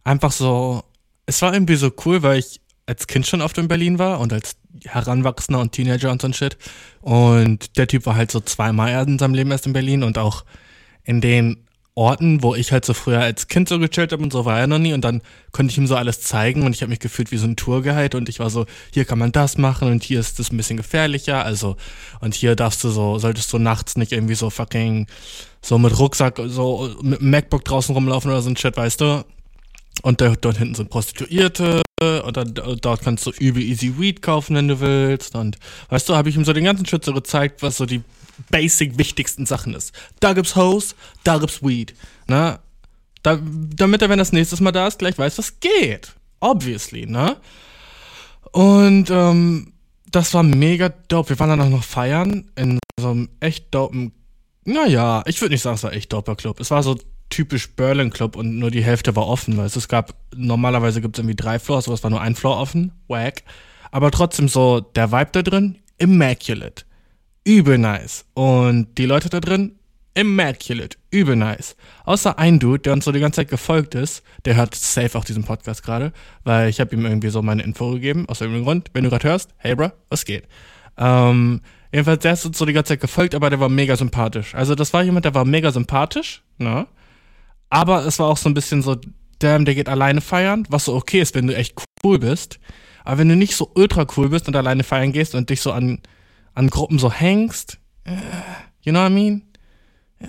Einfach 0.03 0.31
so, 0.31 0.83
es 1.25 1.41
war 1.41 1.53
irgendwie 1.53 1.75
so 1.75 1.91
cool, 2.05 2.23
weil 2.23 2.39
ich 2.39 2.61
als 2.85 3.07
Kind 3.07 3.27
schon 3.27 3.41
oft 3.41 3.57
in 3.57 3.67
Berlin 3.67 3.99
war 3.99 4.19
und 4.19 4.31
als 4.31 4.55
Heranwachsender 4.85 5.59
und 5.59 5.73
Teenager 5.73 6.11
und 6.11 6.21
so 6.21 6.27
ein 6.27 6.33
Shit. 6.33 6.57
Und 7.01 7.77
der 7.77 7.87
Typ 7.87 8.05
war 8.05 8.15
halt 8.15 8.31
so 8.31 8.39
zweimal 8.39 9.07
in 9.07 9.19
seinem 9.19 9.33
Leben 9.33 9.51
erst 9.51 9.67
in 9.67 9.73
Berlin 9.73 10.03
und 10.03 10.17
auch 10.17 10.45
in 11.03 11.21
den 11.21 11.67
Orten, 11.97 12.43
wo 12.43 12.53
ich 12.53 12.71
halt 12.71 12.85
so 12.85 12.93
früher 12.93 13.21
als 13.21 13.47
Kind 13.47 13.67
so 13.67 13.79
gechillt 13.79 14.11
habe 14.11 14.21
und 14.21 14.31
so 14.31 14.45
war 14.45 14.59
er 14.59 14.67
noch 14.67 14.77
nie 14.77 14.93
und 14.93 15.01
dann 15.01 15.23
konnte 15.51 15.71
ich 15.71 15.79
ihm 15.79 15.87
so 15.87 15.95
alles 15.95 16.21
zeigen 16.21 16.61
und 16.61 16.75
ich 16.75 16.83
habe 16.83 16.91
mich 16.91 16.99
gefühlt 16.99 17.31
wie 17.31 17.37
so 17.37 17.47
ein 17.47 17.55
Tourguide 17.55 18.15
und 18.15 18.29
ich 18.29 18.39
war 18.39 18.51
so, 18.51 18.67
hier 18.93 19.03
kann 19.03 19.17
man 19.17 19.31
das 19.31 19.57
machen 19.57 19.89
und 19.89 20.03
hier 20.03 20.19
ist 20.19 20.37
das 20.37 20.51
ein 20.51 20.57
bisschen 20.57 20.77
gefährlicher, 20.77 21.43
also 21.43 21.75
und 22.19 22.35
hier 22.35 22.55
darfst 22.55 22.83
du 22.83 22.89
so, 22.89 23.17
solltest 23.17 23.51
du 23.51 23.57
nachts 23.57 23.97
nicht 23.97 24.11
irgendwie 24.11 24.35
so 24.35 24.51
fucking 24.51 25.07
so 25.61 25.77
mit 25.77 25.97
Rucksack, 25.97 26.39
so 26.47 26.95
mit 27.01 27.21
MacBook 27.21 27.65
draußen 27.65 27.93
rumlaufen 27.93 28.31
oder 28.31 28.41
so 28.41 28.49
ein 28.49 28.57
Shit, 28.57 28.77
weißt 28.77 29.01
du? 29.01 29.25
Und 30.03 30.21
da, 30.21 30.35
dort 30.35 30.57
hinten 30.57 30.75
sind 30.75 30.89
Prostituierte 30.89 31.81
und 31.99 32.37
dann, 32.37 32.53
dort 32.53 33.01
kannst 33.01 33.25
du 33.25 33.31
übel 33.31 33.63
easy 33.63 33.97
Weed 33.97 34.21
kaufen, 34.21 34.55
wenn 34.55 34.67
du 34.67 34.79
willst. 34.79 35.35
Und 35.35 35.57
weißt 35.89 36.07
du, 36.07 36.15
habe 36.15 36.29
ich 36.29 36.35
ihm 36.35 36.45
so 36.45 36.53
den 36.53 36.65
ganzen 36.65 36.85
Shit 36.85 37.03
so 37.03 37.13
gezeigt, 37.13 37.63
was 37.63 37.77
so 37.77 37.85
die 37.85 38.03
basic 38.51 38.97
wichtigsten 38.97 39.45
Sachen 39.45 39.73
ist. 39.73 39.93
Da 40.19 40.33
gibt's 40.33 40.55
Hose, 40.55 40.93
da 41.23 41.39
gibt's 41.39 41.63
Weed. 41.63 41.95
Ne? 42.27 42.59
Da, 43.23 43.39
damit 43.41 44.01
er, 44.01 44.09
wenn 44.09 44.19
das 44.19 44.31
nächstes 44.31 44.59
Mal 44.59 44.71
da 44.71 44.87
ist, 44.87 44.99
gleich 44.99 45.17
weiß, 45.17 45.39
was 45.39 45.59
geht. 45.59 46.13
Obviously, 46.39 47.07
ne? 47.07 47.37
Und 48.51 49.09
ähm, 49.09 49.73
das 50.11 50.33
war 50.35 50.43
mega 50.43 50.89
dope. 50.89 51.29
Wir 51.29 51.39
waren 51.39 51.49
dann 51.49 51.61
auch 51.61 51.69
noch 51.69 51.83
feiern 51.83 52.49
in 52.55 52.79
so 52.99 53.09
einem 53.09 53.29
echt 53.39 53.73
dopen, 53.73 54.11
naja, 54.67 55.23
ich 55.25 55.39
würde 55.39 55.53
nicht 55.53 55.61
sagen, 55.61 55.75
es 55.75 55.83
war 55.83 55.93
echt 55.93 56.11
doper 56.11 56.35
Club. 56.35 56.59
Es 56.59 56.71
war 56.71 56.83
so 56.83 56.97
typisch 57.29 57.69
Berlin 57.75 58.09
Club 58.09 58.35
und 58.35 58.59
nur 58.59 58.69
die 58.69 58.83
Hälfte 58.83 59.15
war 59.15 59.25
offen. 59.25 59.55
Weil 59.55 59.65
es 59.65 59.87
gab, 59.87 60.13
normalerweise 60.35 60.99
gibt 60.99 61.17
es 61.17 61.19
irgendwie 61.19 61.37
drei 61.37 61.57
Floors, 61.57 61.87
aber 61.87 61.95
es 61.95 62.03
war 62.03 62.09
nur 62.11 62.21
ein 62.21 62.35
Floor 62.35 62.59
offen. 62.59 62.91
Wack. 63.07 63.43
Aber 63.91 64.11
trotzdem 64.11 64.49
so, 64.49 64.81
der 64.81 65.13
Vibe 65.13 65.29
da 65.31 65.41
drin, 65.41 65.77
immaculate. 65.97 66.83
Übel 67.45 67.77
nice. 67.77 68.25
Und 68.33 68.97
die 68.97 69.05
Leute 69.05 69.29
da 69.29 69.39
drin, 69.39 69.79
immaculate. 70.13 70.97
Übel 71.11 71.37
nice. 71.37 71.77
Außer 72.03 72.37
ein 72.37 72.59
Dude, 72.59 72.79
der 72.79 72.91
uns 72.91 73.05
so 73.05 73.13
die 73.13 73.21
ganze 73.21 73.37
Zeit 73.37 73.49
gefolgt 73.49 73.95
ist, 73.95 74.21
der 74.43 74.57
hört 74.57 74.75
safe 74.75 75.17
auch 75.17 75.23
diesen 75.23 75.45
Podcast 75.45 75.81
gerade, 75.81 76.11
weil 76.43 76.69
ich 76.69 76.81
habe 76.81 76.93
ihm 76.93 77.05
irgendwie 77.05 77.29
so 77.29 77.41
meine 77.41 77.63
Info 77.63 77.91
gegeben, 77.91 78.27
aus 78.27 78.41
irgendeinem 78.41 78.65
Grund. 78.65 78.89
Wenn 78.91 79.05
du 79.05 79.09
gerade 79.09 79.29
hörst, 79.29 79.51
hey 79.57 79.75
bro, 79.75 79.91
was 80.09 80.25
geht? 80.25 80.43
Ähm, 80.97 81.61
jedenfalls, 81.91 82.21
der 82.21 82.33
ist 82.33 82.45
uns 82.45 82.57
so 82.57 82.65
die 82.65 82.73
ganze 82.73 82.89
Zeit 82.89 83.01
gefolgt, 83.01 83.35
aber 83.35 83.49
der 83.49 83.59
war 83.59 83.69
mega 83.69 83.95
sympathisch. 83.95 84.55
Also 84.55 84.75
das 84.75 84.93
war 84.93 85.03
jemand, 85.03 85.25
der 85.25 85.33
war 85.33 85.45
mega 85.45 85.71
sympathisch, 85.71 86.43
ne? 86.57 86.87
Aber 87.69 88.05
es 88.05 88.19
war 88.19 88.27
auch 88.27 88.37
so 88.37 88.49
ein 88.49 88.53
bisschen 88.53 88.81
so, 88.81 88.95
damn, 89.39 89.65
der 89.65 89.75
geht 89.75 89.89
alleine 89.89 90.21
feiern, 90.21 90.65
was 90.69 90.85
so 90.85 90.95
okay 90.95 91.21
ist, 91.21 91.35
wenn 91.35 91.47
du 91.47 91.55
echt 91.55 91.75
cool 92.03 92.19
bist. 92.19 92.59
Aber 93.03 93.19
wenn 93.19 93.29
du 93.29 93.35
nicht 93.35 93.55
so 93.55 93.71
ultra 93.75 94.05
cool 94.15 94.29
bist 94.29 94.47
und 94.47 94.55
alleine 94.55 94.83
feiern 94.83 95.11
gehst 95.11 95.35
und 95.35 95.49
dich 95.49 95.61
so 95.61 95.71
an, 95.71 95.99
an 96.53 96.69
Gruppen 96.69 96.99
so 96.99 97.11
hängst, 97.11 97.77
äh, 98.05 98.11
you 98.81 98.91
know 98.91 99.01
what 99.01 99.11
I 99.11 99.13
mean? 99.13 99.43
Äh, 100.19 100.27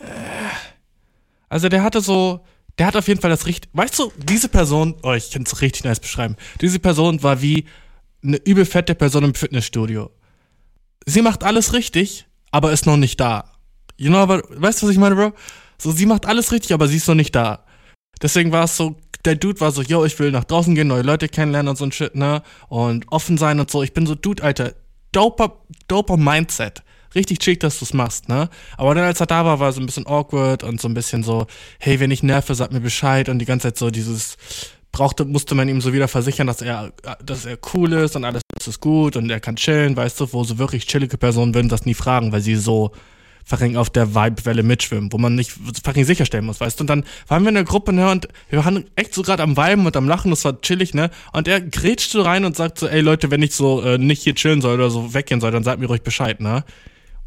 also 1.48 1.68
der 1.68 1.82
hatte 1.82 2.00
so, 2.00 2.44
der 2.78 2.86
hat 2.86 2.96
auf 2.96 3.09
jeden 3.09 3.20
Fall 3.20 3.30
das 3.30 3.46
richtig, 3.46 3.70
weißt 3.72 3.98
du, 3.98 4.12
diese 4.16 4.48
Person, 4.48 4.96
oh, 5.02 5.12
ich 5.12 5.30
kann 5.30 5.42
es 5.42 5.61
richtig 5.61 5.84
nice 5.84 6.00
beschreiben. 6.00 6.36
Diese 6.61 6.78
Person 6.78 7.22
war 7.22 7.42
wie 7.42 7.64
eine 8.22 8.36
übel 8.36 8.64
fette 8.64 8.94
Person 8.94 9.24
im 9.24 9.34
Fitnessstudio. 9.34 10.11
Sie 11.07 11.22
macht 11.22 11.44
alles 11.44 11.72
richtig, 11.72 12.26
aber 12.51 12.72
ist 12.72 12.86
noch 12.86 12.96
nicht 12.96 13.18
da. 13.20 13.53
You 13.96 14.11
know, 14.11 14.18
aber, 14.18 14.42
weißt 14.49 14.82
du, 14.82 14.86
was 14.86 14.92
ich 14.92 14.99
meine, 14.99 15.14
Bro? 15.14 15.32
So, 15.78 15.92
sie 15.92 16.07
macht 16.07 16.26
alles 16.26 16.53
richtig, 16.53 16.72
aber 16.72 16.88
sie 16.88 16.96
ist 16.96 17.09
noch 17.09 17.14
nicht 17.14 17.34
da. 17.34 17.64
Deswegen 18.22 18.53
war 18.53 18.64
es 18.64 18.76
so, 18.76 18.96
der 19.24 19.36
Dude 19.36 19.61
war 19.61 19.72
so, 19.72 19.82
yo, 19.82 20.05
ich 20.05 20.18
will 20.18 20.30
nach 20.30 20.44
draußen 20.44 20.74
gehen, 20.74 20.88
neue 20.88 21.03
Leute 21.03 21.28
kennenlernen 21.28 21.70
und 21.70 21.76
so 21.76 21.84
ein 21.84 21.92
Shit, 21.92 22.14
ne? 22.14 22.42
Und 22.68 23.11
offen 23.11 23.38
sein 23.38 23.61
und 23.61 23.70
so. 23.70 23.82
Ich 23.82 23.92
bin 23.92 24.07
so, 24.07 24.14
Dude, 24.14 24.42
Alter, 24.42 24.74
doper, 25.12 25.64
doper 25.86 26.16
Mindset. 26.16 26.82
Richtig 27.14 27.38
chic, 27.38 27.61
dass 27.61 27.78
du's 27.78 27.94
machst, 27.94 28.28
ne? 28.28 28.51
Aber 28.76 28.94
dann, 28.94 29.05
als 29.05 29.20
er 29.20 29.26
da 29.26 29.44
war, 29.44 29.61
war 29.61 29.68
er 29.68 29.72
so 29.72 29.80
ein 29.80 29.86
bisschen 29.86 30.07
awkward 30.07 30.62
und 30.62 30.80
so 30.80 30.88
ein 30.88 30.94
bisschen 30.94 31.22
so, 31.22 31.46
hey, 31.78 32.01
wenn 32.01 32.11
ich 32.11 32.22
nerve, 32.22 32.55
sag 32.55 32.70
mir 32.70 32.80
Bescheid 32.80 33.28
und 33.28 33.38
die 33.38 33.46
ganze 33.46 33.68
Zeit 33.68 33.78
so 33.78 33.90
dieses, 33.90 34.36
brauchte, 34.99 35.24
musste 35.24 35.55
man 35.55 35.68
ihm 35.68 35.80
so 35.80 35.92
wieder 35.92 36.09
versichern, 36.09 36.46
dass 36.46 36.61
er, 36.61 36.92
dass 37.24 37.46
er 37.46 37.57
cool 37.72 37.92
ist 37.92 38.16
und 38.16 38.24
alles 38.24 38.42
ist 38.66 38.80
gut 38.80 39.16
und 39.16 39.30
er 39.30 39.40
kann 39.40 39.57
chillen, 39.57 39.96
weißt 39.96 40.20
du, 40.20 40.32
wo 40.32 40.44
so 40.44 40.59
wirklich 40.59 40.86
chillige 40.86 41.16
Personen 41.16 41.55
würden 41.55 41.68
das 41.68 41.86
nie 41.86 41.94
fragen, 41.94 42.32
weil 42.32 42.40
sie 42.40 42.57
so 42.57 42.92
fucking 43.44 43.76
auf 43.76 43.88
der 43.88 44.14
Vibe-Welle 44.14 44.62
mitschwimmen, 44.62 45.11
wo 45.12 45.16
man 45.16 45.34
nicht 45.34 45.53
fucking 45.82 46.05
sicherstellen 46.05 46.44
muss, 46.44 46.61
weißt 46.61 46.78
du? 46.78 46.82
Und 46.82 46.90
dann 46.90 47.05
waren 47.28 47.44
wir 47.44 47.49
in 47.49 47.55
der 47.55 47.64
Gruppe, 47.64 47.92
ne, 47.94 48.11
und 48.11 48.28
wir 48.51 48.62
waren 48.62 48.84
echt 48.94 49.14
so 49.14 49.22
gerade 49.22 49.42
am 49.42 49.57
Viben 49.57 49.86
und 49.86 49.96
am 49.96 50.07
Lachen, 50.07 50.30
das 50.30 50.44
war 50.44 50.61
chillig, 50.61 50.92
ne? 50.92 51.11
Und 51.32 51.49
er 51.49 51.61
grätscht 51.61 52.11
so 52.11 52.20
rein 52.22 52.44
und 52.44 52.57
sagt 52.57 52.78
so, 52.78 52.88
ey 52.88 53.01
Leute, 53.01 53.30
wenn 53.30 53.40
ich 53.40 53.55
so 53.55 53.80
äh, 53.82 53.96
nicht 53.96 54.22
hier 54.22 54.34
chillen 54.34 54.61
soll 54.61 54.74
oder 54.74 54.90
so 54.90 55.14
weggehen 55.14 55.40
soll, 55.40 55.51
dann 55.51 55.64
sagt 55.64 55.80
mir 55.80 55.86
ruhig 55.86 56.03
Bescheid, 56.03 56.40
ne? 56.40 56.64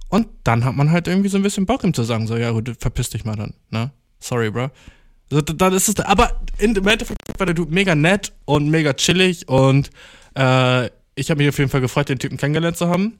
Und 0.10 0.28
dann 0.44 0.66
hat 0.66 0.76
man 0.76 0.92
halt 0.92 1.08
irgendwie 1.08 1.30
so 1.30 1.38
ein 1.38 1.44
bisschen 1.44 1.66
Bock, 1.66 1.84
ihm 1.84 1.94
zu 1.94 2.04
sagen, 2.04 2.28
so, 2.28 2.36
ja 2.36 2.52
gut, 2.52 2.72
verpiss 2.78 3.10
dich 3.10 3.26
mal 3.26 3.36
dann, 3.36 3.54
ne? 3.70 3.92
Sorry, 4.20 4.52
bro. 4.52 4.70
Dann 5.32 5.74
ist 5.74 5.88
es, 5.88 6.00
aber 6.02 6.42
im 6.58 6.76
Endeffekt 6.76 7.18
war 7.38 7.46
der 7.46 7.56
Dude 7.56 7.74
mega 7.74 7.96
nett 7.96 8.34
und 8.46 8.70
mega 8.70 8.94
chillig 8.94 9.48
und 9.48 9.90
äh, 10.36 10.88
ich 11.16 11.30
habe 11.30 11.38
mich 11.38 11.50
auf 11.50 11.58
jeden 11.58 11.70
Fall 11.70 11.82
gefreut, 11.82 12.10
den 12.10 12.20
Typen 12.20 12.38
kennengelernt 12.38 12.78
zu 12.78 12.88
haben. 12.88 13.18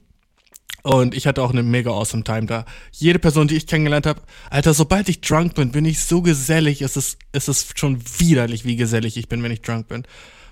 Und 0.82 1.14
ich 1.14 1.26
hatte 1.28 1.42
auch 1.42 1.52
eine 1.52 1.62
mega 1.62 1.90
awesome 1.90 2.24
Time 2.24 2.46
da. 2.46 2.64
Jede 2.90 3.20
Person, 3.20 3.46
die 3.46 3.56
ich 3.56 3.68
kennengelernt 3.68 4.04
habe, 4.04 4.20
Alter, 4.50 4.74
sobald 4.74 5.08
ich 5.08 5.20
drunk 5.20 5.54
bin, 5.54 5.70
bin 5.70 5.84
ich 5.84 6.00
so 6.00 6.22
gesellig. 6.22 6.82
Es 6.82 6.96
ist, 6.96 7.18
es 7.30 7.48
ist 7.48 7.78
schon 7.78 8.02
widerlich, 8.18 8.64
wie 8.64 8.74
gesellig 8.74 9.16
ich 9.16 9.28
bin, 9.28 9.42
wenn 9.44 9.52
ich 9.52 9.62
drunk 9.62 9.86
bin. 9.86 10.02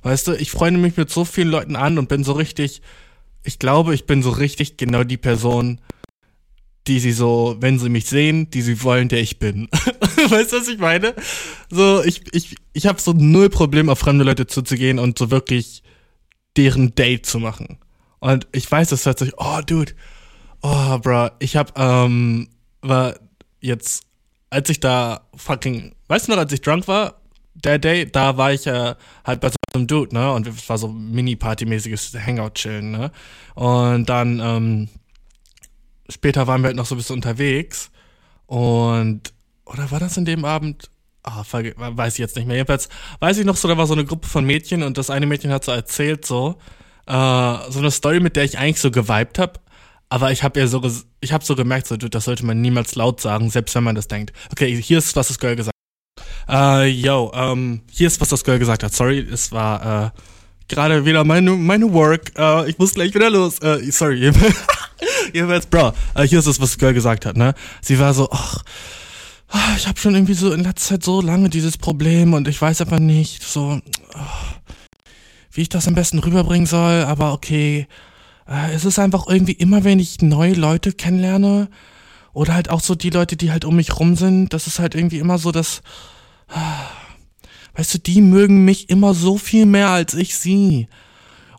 Weißt 0.02 0.28
du, 0.28 0.32
ich 0.32 0.52
freue 0.52 0.70
mich 0.70 0.96
mit 0.96 1.10
so 1.10 1.24
vielen 1.24 1.48
Leuten 1.48 1.74
an 1.74 1.98
und 1.98 2.08
bin 2.08 2.22
so 2.22 2.32
richtig, 2.32 2.80
ich 3.42 3.58
glaube, 3.58 3.92
ich 3.94 4.06
bin 4.06 4.22
so 4.22 4.30
richtig 4.30 4.76
genau 4.76 5.02
die 5.02 5.16
Person, 5.16 5.80
die 6.86 6.98
sie 6.98 7.12
so, 7.12 7.56
wenn 7.60 7.78
sie 7.78 7.88
mich 7.88 8.06
sehen, 8.06 8.50
die 8.50 8.62
sie 8.62 8.82
wollen, 8.82 9.08
der 9.08 9.20
ich 9.20 9.38
bin. 9.38 9.68
weißt 10.28 10.52
du, 10.52 10.56
was 10.60 10.68
ich 10.68 10.78
meine? 10.78 11.14
So, 11.70 12.02
ich, 12.02 12.22
ich, 12.32 12.56
ich 12.72 12.86
habe 12.86 13.00
so 13.00 13.12
null 13.12 13.50
Problem, 13.50 13.88
auf 13.88 13.98
fremde 13.98 14.24
Leute 14.24 14.46
zuzugehen 14.46 14.98
und 14.98 15.18
so 15.18 15.30
wirklich 15.30 15.82
deren 16.56 16.94
Date 16.94 17.26
zu 17.26 17.38
machen. 17.38 17.78
Und 18.18 18.46
ich 18.52 18.70
weiß, 18.70 18.88
das 18.88 19.06
hört 19.06 19.18
sich, 19.18 19.32
oh, 19.36 19.60
Dude, 19.64 19.92
oh, 20.62 20.98
bro, 20.98 21.28
ich 21.38 21.56
hab, 21.56 21.78
ähm, 21.78 22.48
war 22.82 23.14
jetzt, 23.60 24.04
als 24.50 24.68
ich 24.70 24.80
da 24.80 25.28
fucking, 25.36 25.94
weißt 26.08 26.28
du 26.28 26.32
noch, 26.32 26.38
als 26.38 26.52
ich 26.52 26.60
drunk 26.60 26.88
war, 26.88 27.20
der 27.54 27.78
Day, 27.78 28.10
da 28.10 28.36
war 28.36 28.52
ich 28.52 28.66
äh, 28.66 28.94
halt 29.24 29.40
bei 29.40 29.48
so 29.48 29.56
einem 29.74 29.86
Dude, 29.86 30.14
ne? 30.14 30.32
Und 30.32 30.46
es 30.46 30.68
war 30.68 30.78
so 30.78 30.88
Mini-Party-mäßiges 30.88 32.14
Hangout-Chillen, 32.14 32.90
ne? 32.90 33.12
Und 33.54 34.08
dann, 34.08 34.40
ähm, 34.40 34.88
später 36.10 36.46
waren 36.46 36.62
wir 36.62 36.68
halt 36.68 36.76
noch 36.76 36.86
so 36.86 36.94
ein 36.94 36.98
bisschen 36.98 37.16
unterwegs. 37.16 37.90
Und, 38.46 39.32
oder 39.64 39.90
war 39.90 40.00
das 40.00 40.16
in 40.16 40.24
dem 40.24 40.44
Abend? 40.44 40.90
Ah, 41.22 41.44
weiß 41.52 42.14
ich 42.14 42.18
jetzt 42.18 42.36
nicht 42.36 42.46
mehr. 42.46 42.56
Jedenfalls 42.56 42.88
weiß 43.20 43.38
ich 43.38 43.44
noch 43.44 43.56
so, 43.56 43.68
da 43.68 43.76
war 43.76 43.86
so 43.86 43.92
eine 43.92 44.04
Gruppe 44.04 44.26
von 44.26 44.44
Mädchen 44.44 44.82
und 44.82 44.96
das 44.96 45.10
eine 45.10 45.26
Mädchen 45.26 45.52
hat 45.52 45.64
so 45.64 45.72
erzählt, 45.72 46.24
so, 46.24 46.56
äh, 47.06 47.12
so 47.68 47.78
eine 47.78 47.90
Story, 47.90 48.20
mit 48.20 48.36
der 48.36 48.44
ich 48.44 48.58
eigentlich 48.58 48.80
so 48.80 48.90
geweibt 48.90 49.38
habe. 49.38 49.60
Aber 50.08 50.32
ich 50.32 50.42
habe 50.42 50.58
ja 50.58 50.66
so, 50.66 50.82
ich 51.20 51.32
habe 51.32 51.44
so 51.44 51.54
gemerkt, 51.54 51.86
so, 51.86 51.96
das 51.96 52.24
sollte 52.24 52.44
man 52.44 52.60
niemals 52.60 52.94
laut 52.96 53.20
sagen, 53.20 53.50
selbst 53.50 53.74
wenn 53.74 53.84
man 53.84 53.94
das 53.94 54.08
denkt. 54.08 54.32
Okay, 54.50 54.80
hier 54.82 54.98
ist, 54.98 55.14
was 55.14 55.28
das 55.28 55.38
Girl 55.38 55.54
gesagt 55.54 55.76
hat. 56.48 56.82
Äh, 56.82 56.86
yo, 56.88 57.30
ähm, 57.34 57.82
hier 57.90 58.08
ist, 58.08 58.20
was 58.20 58.30
das 58.30 58.42
Girl 58.42 58.58
gesagt 58.58 58.82
hat. 58.82 58.92
Sorry, 58.92 59.20
es 59.20 59.52
war, 59.52 60.06
äh, 60.06 60.10
gerade 60.66 61.04
wieder 61.04 61.22
meine, 61.24 61.52
meine 61.52 61.92
Work. 61.92 62.32
Äh, 62.36 62.70
ich 62.70 62.78
muss 62.78 62.94
gleich 62.94 63.14
wieder 63.14 63.30
los. 63.30 63.58
Äh, 63.60 63.90
sorry. 63.92 64.32
Jedenfalls, 65.32 65.66
Bro, 65.66 65.92
äh, 66.14 66.24
hier 66.24 66.38
ist 66.38 66.46
es, 66.46 66.60
was 66.60 66.70
das 66.70 66.78
Girl 66.78 66.94
gesagt 66.94 67.26
hat, 67.26 67.36
ne? 67.36 67.54
Sie 67.80 67.98
war 67.98 68.14
so, 68.14 68.28
ach, 68.30 68.62
ah, 69.48 69.74
ich 69.76 69.86
habe 69.86 69.98
schon 69.98 70.14
irgendwie 70.14 70.34
so 70.34 70.52
in 70.52 70.62
letzter 70.62 70.94
Zeit 70.94 71.04
so 71.04 71.20
lange 71.20 71.48
dieses 71.48 71.78
Problem 71.78 72.34
und 72.34 72.48
ich 72.48 72.60
weiß 72.60 72.80
einfach 72.80 72.98
nicht, 72.98 73.42
so, 73.42 73.80
oh, 74.14 74.60
wie 75.52 75.62
ich 75.62 75.68
das 75.68 75.88
am 75.88 75.94
besten 75.94 76.18
rüberbringen 76.18 76.66
soll, 76.66 77.04
aber 77.04 77.32
okay. 77.32 77.86
Äh, 78.46 78.72
es 78.72 78.84
ist 78.84 78.98
einfach 78.98 79.26
irgendwie 79.28 79.52
immer, 79.52 79.84
wenn 79.84 79.98
ich 79.98 80.22
neue 80.22 80.54
Leute 80.54 80.92
kennenlerne 80.92 81.68
oder 82.32 82.54
halt 82.54 82.70
auch 82.70 82.80
so 82.80 82.94
die 82.94 83.10
Leute, 83.10 83.36
die 83.36 83.50
halt 83.50 83.64
um 83.64 83.76
mich 83.76 83.98
rum 83.98 84.16
sind, 84.16 84.52
das 84.52 84.66
ist 84.66 84.78
halt 84.78 84.94
irgendwie 84.94 85.18
immer 85.18 85.38
so, 85.38 85.50
dass, 85.50 85.82
weißt 87.74 87.94
du, 87.94 87.98
die 87.98 88.20
mögen 88.20 88.64
mich 88.64 88.90
immer 88.90 89.14
so 89.14 89.38
viel 89.38 89.66
mehr 89.66 89.90
als 89.90 90.14
ich 90.14 90.36
sie. 90.36 90.88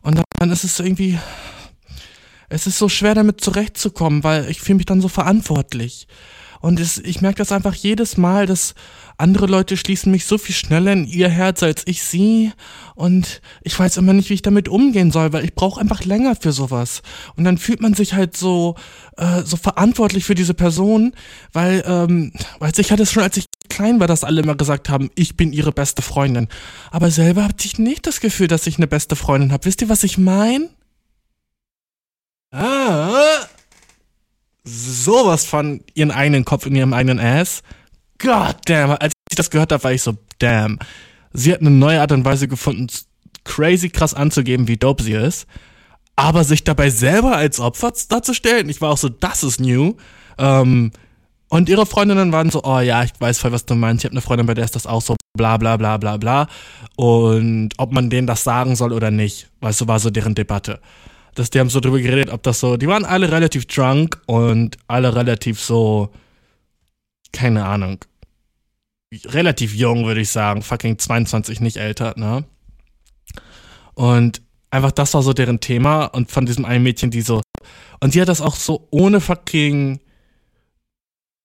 Und 0.02 0.22
dann 0.40 0.52
ist 0.52 0.64
es 0.64 0.80
irgendwie, 0.80 1.20
es 2.52 2.68
ist 2.68 2.78
so 2.78 2.90
schwer 2.90 3.16
damit 3.16 3.42
zurechtzukommen, 3.42 4.24
weil 4.24 4.50
ich 4.50 4.62
fühle 4.62 4.78
mich 4.78 4.86
dann 4.86 5.02
so 5.02 5.08
verantwortlich. 5.08 6.08
Und 6.60 6.80
es, 6.80 7.00
ich 7.00 7.22
merke 7.22 7.38
das 7.38 7.52
einfach 7.52 7.74
jedes 7.74 8.18
Mal, 8.18 8.46
dass 8.46 8.76
andere 9.18 9.48
Leute 9.48 9.78
schließen 9.78 10.12
mich 10.12 10.26
so 10.26 10.38
viel 10.38 10.54
schneller 10.54 10.94
in 10.94 11.08
ihr 11.08 11.30
Herz 11.30 11.64
als 11.64 11.84
ich 11.86 12.04
sie. 12.04 12.52
Und 12.94 13.42
ich 13.64 13.78
weiß 13.80 13.98
immer 13.98 14.14
nicht, 14.14 14.30
wie 14.30 14.36
ich 14.36 14.42
damit 14.44 14.68
umgehen 14.68 15.12
soll, 15.12 15.34
weil 15.34 15.44
ich 15.44 15.56
brauche 15.56 15.80
einfach 15.80 16.04
länger 16.04 16.36
für 16.36 16.52
sowas. 16.52 17.02
Und 17.36 17.46
dann 17.46 17.58
fühlt 17.58 17.82
man 17.82 17.94
sich 17.94 18.14
halt 18.14 18.38
so, 18.38 18.76
äh, 19.18 19.42
so 19.44 19.58
verantwortlich 19.58 20.26
für 20.26 20.36
diese 20.36 20.54
Person, 20.54 21.14
weil, 21.54 21.84
ähm, 21.88 22.32
weiß 22.60 22.78
ich 22.78 22.92
hatte 22.92 23.04
es 23.04 23.12
schon, 23.12 23.24
als 23.24 23.38
ich 23.38 23.46
klein 23.70 24.00
war, 24.00 24.08
dass 24.08 24.24
alle 24.24 24.42
immer 24.42 24.56
gesagt 24.56 24.90
haben, 24.90 25.10
ich 25.16 25.38
bin 25.38 25.54
ihre 25.54 25.72
beste 25.72 26.02
Freundin. 26.02 26.48
Aber 26.92 27.10
selber 27.10 27.46
hatte 27.46 27.66
ich 27.66 27.80
nicht 27.80 28.06
das 28.06 28.20
Gefühl, 28.20 28.48
dass 28.48 28.68
ich 28.68 28.78
eine 28.78 28.88
beste 28.88 29.16
Freundin 29.16 29.52
habe. 29.52 29.66
Wisst 29.66 29.82
ihr, 29.82 29.90
was 29.90 30.04
ich 30.04 30.18
meine? 30.18 30.70
Ah, 32.52 33.46
sowas 34.66 35.46
von 35.46 35.82
ihren 35.94 36.12
eigenen 36.12 36.44
Kopf 36.44 36.66
in 36.66 36.76
ihrem 36.76 36.94
eigenen 36.94 37.20
Ass. 37.20 37.64
God 38.20 38.58
damn, 38.66 38.92
als 38.92 39.14
ich 39.30 39.38
das 39.38 39.50
gehört 39.50 39.72
habe, 39.72 39.84
war 39.84 39.94
ich 39.94 40.02
so, 40.02 40.18
damn. 40.40 40.78
Sie 41.34 41.54
hat 41.54 41.62
eine 41.62 41.72
neue 41.72 42.02
Art 42.02 42.12
und 42.12 42.26
Weise 42.26 42.50
gefunden, 42.50 42.88
crazy 43.46 43.90
krass 43.90 44.14
anzugeben, 44.14 44.68
wie 44.68 44.76
dope 44.76 45.02
sie 45.02 45.14
ist. 45.14 45.48
Aber 46.18 46.44
sich 46.44 46.66
dabei 46.66 46.90
selber 46.90 47.38
als 47.38 47.60
Opfer 47.62 47.94
darzustellen, 48.10 48.68
ich 48.70 48.82
war 48.82 48.92
auch 48.92 48.98
so, 48.98 49.08
das 49.08 49.44
ist 49.44 49.62
new. 49.62 49.96
Ähm, 50.38 50.92
und 51.48 51.70
ihre 51.70 51.86
Freundinnen 51.86 52.34
waren 52.34 52.50
so, 52.50 52.64
oh 52.64 52.80
ja, 52.80 53.04
ich 53.04 53.12
weiß 53.18 53.40
voll, 53.40 53.54
was 53.54 53.66
du 53.66 53.76
meinst. 53.76 54.04
Ich 54.04 54.06
habe 54.06 54.14
eine 54.14 54.22
Freundin, 54.22 54.46
bei 54.46 54.54
der 54.54 54.66
ist 54.66 54.76
das 54.76 54.86
auch 54.86 55.02
so, 55.02 55.16
bla 55.38 55.56
bla 55.56 55.78
bla 55.78 55.98
bla 55.98 56.18
bla. 56.18 56.48
Und 56.98 57.70
ob 57.78 57.94
man 57.94 58.10
denen 58.10 58.28
das 58.28 58.44
sagen 58.44 58.76
soll 58.76 58.92
oder 58.92 59.10
nicht, 59.10 59.50
weißt 59.62 59.82
du, 59.82 59.88
war 59.88 60.00
so 60.00 60.10
deren 60.10 60.36
Debatte 60.36 60.82
dass 61.36 61.50
die 61.50 61.60
haben 61.60 61.70
so 61.70 61.80
drüber 61.80 62.00
geredet, 62.00 62.34
ob 62.34 62.44
das 62.44 62.60
so, 62.60 62.78
die 62.78 62.88
waren 62.88 63.06
alle 63.06 63.32
relativ 63.32 63.66
drunk 63.66 64.22
und 64.26 64.78
alle 64.88 65.16
relativ 65.16 65.60
so, 65.60 66.10
keine 67.32 67.66
Ahnung, 67.66 68.04
relativ 69.26 69.74
jung, 69.74 70.06
würde 70.06 70.22
ich 70.22 70.30
sagen, 70.30 70.62
fucking 70.62 70.98
22, 70.98 71.62
nicht 71.62 71.78
älter, 71.78 72.14
ne? 72.18 72.44
Und 73.94 74.42
einfach 74.70 74.92
das 74.92 75.14
war 75.14 75.22
so 75.22 75.34
deren 75.34 75.60
Thema 75.60 76.06
und 76.06 76.32
von 76.32 76.46
diesem 76.46 76.66
einen 76.66 76.84
Mädchen, 76.84 77.12
die 77.12 77.22
so, 77.22 77.42
und 78.00 78.14
die 78.14 78.22
hat 78.22 78.30
das 78.30 78.42
auch 78.42 78.56
so 78.56 78.88
ohne 78.92 79.22
fucking 79.22 80.00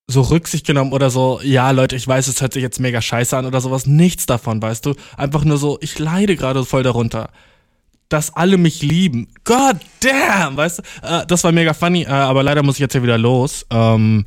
so 0.09 0.22
Rücksicht 0.22 0.66
genommen 0.66 0.93
oder 0.93 1.11
so, 1.11 1.41
ja 1.43 1.70
Leute, 1.72 1.97
ich 1.97 2.07
weiß, 2.07 2.28
es 2.28 2.41
hört 2.41 2.53
sich 2.53 2.62
jetzt 2.62 2.78
mega 2.78 3.03
scheiße 3.03 3.37
an 3.37 3.47
oder 3.47 3.61
sowas, 3.61 3.87
nichts 3.87 4.26
davon, 4.26 4.62
weißt 4.62 4.87
du? 4.87 4.95
Einfach 5.16 5.45
nur 5.45 5.59
so, 5.59 5.78
ich 5.80 5.99
leide 5.99 6.37
gerade 6.37 6.64
voll 6.64 6.84
darunter 6.84 7.30
dass 8.09 8.34
alle 8.34 8.57
mich 8.57 8.82
lieben. 8.82 9.28
God 9.44 9.76
damn, 10.00 10.57
weißt 10.57 10.78
du? 10.78 10.82
Äh, 11.07 11.26
das 11.26 11.44
war 11.44 11.52
mega 11.52 11.74
funny, 11.74 12.02
äh, 12.02 12.09
aber 12.09 12.42
leider 12.42 12.62
muss 12.62 12.76
ich 12.76 12.80
jetzt 12.80 12.92
hier 12.92 13.02
wieder 13.02 13.18
los. 13.18 13.66
Ähm, 13.70 14.26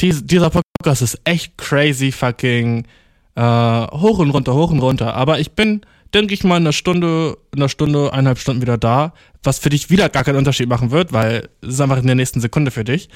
dies, 0.00 0.24
dieser 0.24 0.50
Podcast 0.50 1.02
ist 1.02 1.20
echt 1.24 1.56
crazy 1.58 2.12
fucking 2.12 2.86
äh, 3.34 3.40
hoch 3.42 4.18
und 4.18 4.30
runter, 4.30 4.54
hoch 4.54 4.70
und 4.70 4.80
runter. 4.80 5.14
Aber 5.14 5.38
ich 5.38 5.52
bin, 5.52 5.82
denke 6.14 6.34
ich 6.34 6.44
mal, 6.44 6.56
in 6.56 6.64
einer 6.64 6.72
Stunde, 6.72 7.38
in 7.54 7.60
einer 7.60 7.68
Stunde, 7.68 8.12
eineinhalb 8.12 8.38
Stunden 8.38 8.62
wieder 8.62 8.78
da, 8.78 9.12
was 9.42 9.58
für 9.58 9.70
dich 9.70 9.90
wieder 9.90 10.08
gar 10.08 10.24
keinen 10.24 10.38
Unterschied 10.38 10.68
machen 10.68 10.90
wird, 10.90 11.12
weil 11.12 11.48
es 11.60 11.74
ist 11.74 11.80
einfach 11.80 11.98
in 11.98 12.06
der 12.06 12.16
nächsten 12.16 12.40
Sekunde 12.40 12.70
für 12.70 12.84
dich. 12.84 13.08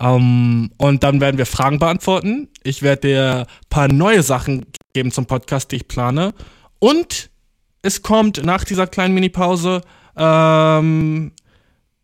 Um, 0.00 0.70
und 0.76 1.02
dann 1.02 1.20
werden 1.20 1.38
wir 1.38 1.46
Fragen 1.46 1.80
beantworten. 1.80 2.48
Ich 2.62 2.82
werde 2.82 3.08
dir 3.08 3.46
paar 3.68 3.88
neue 3.88 4.22
Sachen 4.22 4.64
geben 4.92 5.10
zum 5.10 5.26
Podcast, 5.26 5.72
die 5.72 5.76
ich 5.76 5.88
plane. 5.88 6.34
Und 6.78 7.30
es 7.82 8.02
kommt 8.02 8.44
nach 8.44 8.64
dieser 8.64 8.86
kleinen 8.86 9.14
Mini-Pause 9.14 9.82
ähm, 10.16 11.32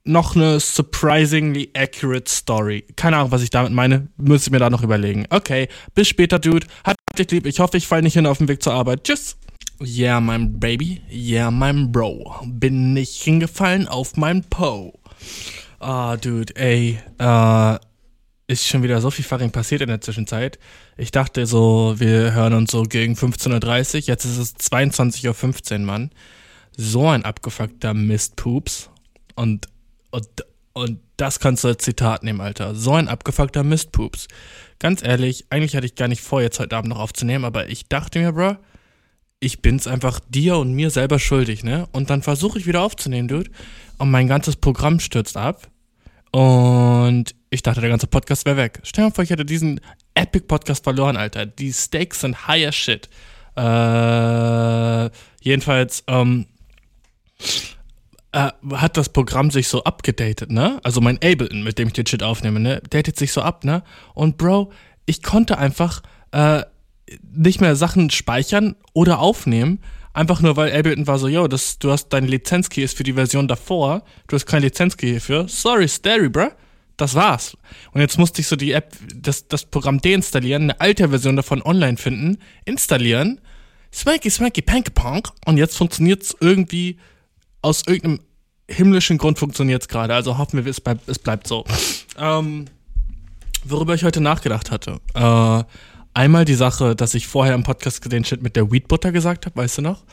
noch 0.04 0.36
eine 0.36 0.60
surprisingly 0.60 1.70
accurate 1.74 2.30
Story. 2.30 2.84
Keine 2.96 3.16
Ahnung, 3.16 3.32
was 3.32 3.42
ich 3.42 3.50
damit 3.50 3.72
meine. 3.72 4.08
Müsste 4.16 4.48
ich 4.48 4.52
mir 4.52 4.58
da 4.58 4.70
noch 4.70 4.82
überlegen. 4.82 5.26
Okay, 5.30 5.68
bis 5.94 6.08
später, 6.08 6.38
Dude. 6.38 6.66
Hat 6.84 6.96
dich 7.18 7.30
lieb. 7.30 7.46
Ich 7.46 7.60
hoffe, 7.60 7.76
ich 7.76 7.86
falle 7.86 8.02
nicht 8.02 8.14
hin 8.14 8.26
auf 8.26 8.38
dem 8.38 8.48
Weg 8.48 8.62
zur 8.62 8.74
Arbeit. 8.74 9.04
Tschüss. 9.04 9.36
Yeah, 9.82 10.20
mein 10.20 10.60
Baby. 10.60 11.00
Yeah, 11.10 11.50
mein 11.50 11.90
Bro. 11.90 12.36
Bin 12.46 12.92
nicht 12.92 13.22
hingefallen 13.22 13.88
auf 13.88 14.16
mein 14.16 14.44
Po. 14.44 14.92
Ah, 15.80 16.16
Dude, 16.16 16.54
ey. 16.56 16.98
Äh, 17.18 17.78
ist 18.46 18.66
schon 18.66 18.82
wieder 18.82 19.00
so 19.00 19.10
viel 19.10 19.24
fucking 19.24 19.50
passiert 19.50 19.80
in 19.80 19.88
der 19.88 20.00
Zwischenzeit. 20.00 20.58
Ich 20.96 21.10
dachte 21.10 21.46
so, 21.46 21.94
wir 21.98 22.34
hören 22.34 22.54
uns 22.54 22.70
so 22.70 22.82
gegen 22.82 23.14
15.30 23.14 23.94
Uhr. 23.94 24.00
Jetzt 24.02 24.24
ist 24.24 24.38
es 24.38 24.56
22.15 24.56 25.72
Uhr, 25.72 25.78
Mann. 25.80 26.10
So 26.76 27.08
ein 27.08 27.24
abgefuckter 27.24 27.94
Mistpups. 27.94 28.90
Und, 29.34 29.68
und, 30.10 30.28
und 30.74 31.00
das 31.16 31.40
kannst 31.40 31.64
du 31.64 31.68
als 31.68 31.84
Zitat 31.84 32.22
nehmen, 32.22 32.40
Alter. 32.40 32.74
So 32.74 32.92
ein 32.92 33.08
abgefuckter 33.08 33.62
Mistpups. 33.62 34.28
Ganz 34.78 35.02
ehrlich, 35.02 35.46
eigentlich 35.50 35.76
hatte 35.76 35.86
ich 35.86 35.94
gar 35.94 36.08
nicht 36.08 36.22
vor, 36.22 36.42
jetzt 36.42 36.58
heute 36.60 36.76
Abend 36.76 36.90
noch 36.90 36.98
aufzunehmen, 36.98 37.44
aber 37.44 37.68
ich 37.70 37.88
dachte 37.88 38.18
mir, 38.18 38.32
Bro, 38.32 38.56
ich 39.40 39.62
bin's 39.62 39.86
einfach 39.86 40.20
dir 40.28 40.56
und 40.56 40.72
mir 40.72 40.90
selber 40.90 41.18
schuldig, 41.18 41.64
ne? 41.64 41.86
Und 41.92 42.10
dann 42.10 42.22
versuche 42.22 42.58
ich 42.58 42.66
wieder 42.66 42.82
aufzunehmen, 42.82 43.28
Dude. 43.28 43.50
Und 43.98 44.10
mein 44.10 44.26
ganzes 44.26 44.56
Programm 44.56 45.00
stürzt 45.00 45.36
ab. 45.36 45.68
Und 46.34 47.32
ich 47.50 47.62
dachte, 47.62 47.80
der 47.80 47.90
ganze 47.90 48.08
Podcast 48.08 48.44
wäre 48.44 48.56
weg. 48.56 48.80
Stell 48.82 49.04
dir 49.04 49.12
vor, 49.12 49.22
ich 49.22 49.30
hätte 49.30 49.44
diesen 49.44 49.80
Epic 50.16 50.46
Podcast 50.48 50.82
verloren, 50.82 51.16
Alter. 51.16 51.46
Die 51.46 51.72
Stakes 51.72 52.22
sind 52.22 52.48
higher 52.48 52.72
shit. 52.72 53.08
Äh, 53.56 55.10
jedenfalls, 55.42 56.02
ähm, 56.08 56.46
äh, 58.32 58.50
hat 58.72 58.96
das 58.96 59.10
Programm 59.10 59.52
sich 59.52 59.68
so 59.68 59.84
abgedatet, 59.84 60.50
ne? 60.50 60.80
Also 60.82 61.00
mein 61.00 61.18
Ableton, 61.18 61.62
mit 61.62 61.78
dem 61.78 61.86
ich 61.86 61.94
den 61.94 62.04
Shit 62.04 62.24
aufnehme, 62.24 62.58
ne? 62.58 62.82
Datet 62.90 63.16
sich 63.16 63.30
so 63.30 63.40
ab, 63.40 63.62
ne? 63.62 63.84
Und 64.14 64.36
Bro, 64.36 64.72
ich 65.06 65.22
konnte 65.22 65.56
einfach 65.56 66.02
äh, 66.32 66.62
nicht 67.32 67.60
mehr 67.60 67.76
Sachen 67.76 68.10
speichern 68.10 68.74
oder 68.92 69.20
aufnehmen, 69.20 69.78
einfach 70.14 70.40
nur 70.40 70.56
weil 70.56 70.74
Ableton 70.74 71.06
war 71.06 71.18
so, 71.18 71.28
yo, 71.28 71.46
das, 71.48 71.78
du 71.78 71.90
hast 71.90 72.08
deine 72.08 72.26
Lizenzkey 72.26 72.82
ist 72.82 72.96
für 72.96 73.04
die 73.04 73.12
Version 73.12 73.46
davor, 73.46 74.02
du 74.28 74.36
hast 74.36 74.46
keine 74.46 74.66
Lizenzkey 74.66 75.08
hierfür. 75.10 75.46
Sorry, 75.48 75.88
Stary, 75.88 76.30
bruh 76.30 76.50
das 76.96 77.14
war's. 77.14 77.56
Und 77.92 78.00
jetzt 78.00 78.18
musste 78.18 78.40
ich 78.40 78.46
so 78.46 78.56
die 78.56 78.72
App, 78.72 78.96
das, 79.14 79.48
das 79.48 79.64
Programm 79.64 80.00
deinstallieren, 80.00 80.64
eine 80.64 80.80
alte 80.80 81.08
Version 81.08 81.36
davon 81.36 81.62
online 81.62 81.96
finden, 81.96 82.38
installieren, 82.64 83.40
swanky, 83.92 84.30
swanky, 84.30 84.62
pank, 84.62 84.94
punk, 84.94 85.28
und 85.44 85.56
jetzt 85.56 85.76
funktioniert's 85.76 86.36
irgendwie, 86.40 86.98
aus 87.62 87.82
irgendeinem 87.86 88.20
himmlischen 88.68 89.18
Grund 89.18 89.38
funktioniert's 89.38 89.88
gerade, 89.88 90.14
also 90.14 90.38
hoffen 90.38 90.64
wir, 90.64 90.70
es 90.70 90.80
bleibt, 90.80 91.08
es 91.08 91.18
bleibt 91.18 91.46
so. 91.46 91.64
Ähm, 92.16 92.66
worüber 93.64 93.94
ich 93.94 94.04
heute 94.04 94.20
nachgedacht 94.20 94.70
hatte, 94.70 95.00
äh, 95.14 95.64
einmal 96.14 96.44
die 96.44 96.54
Sache, 96.54 96.96
dass 96.96 97.14
ich 97.14 97.26
vorher 97.26 97.54
im 97.54 97.62
Podcast 97.62 98.10
den 98.10 98.24
Shit 98.24 98.42
mit 98.42 98.56
der 98.56 98.70
Weedbutter 98.70 99.12
gesagt 99.12 99.46
habe, 99.46 99.56
weißt 99.56 99.78
du 99.78 99.82
noch? 99.82 100.04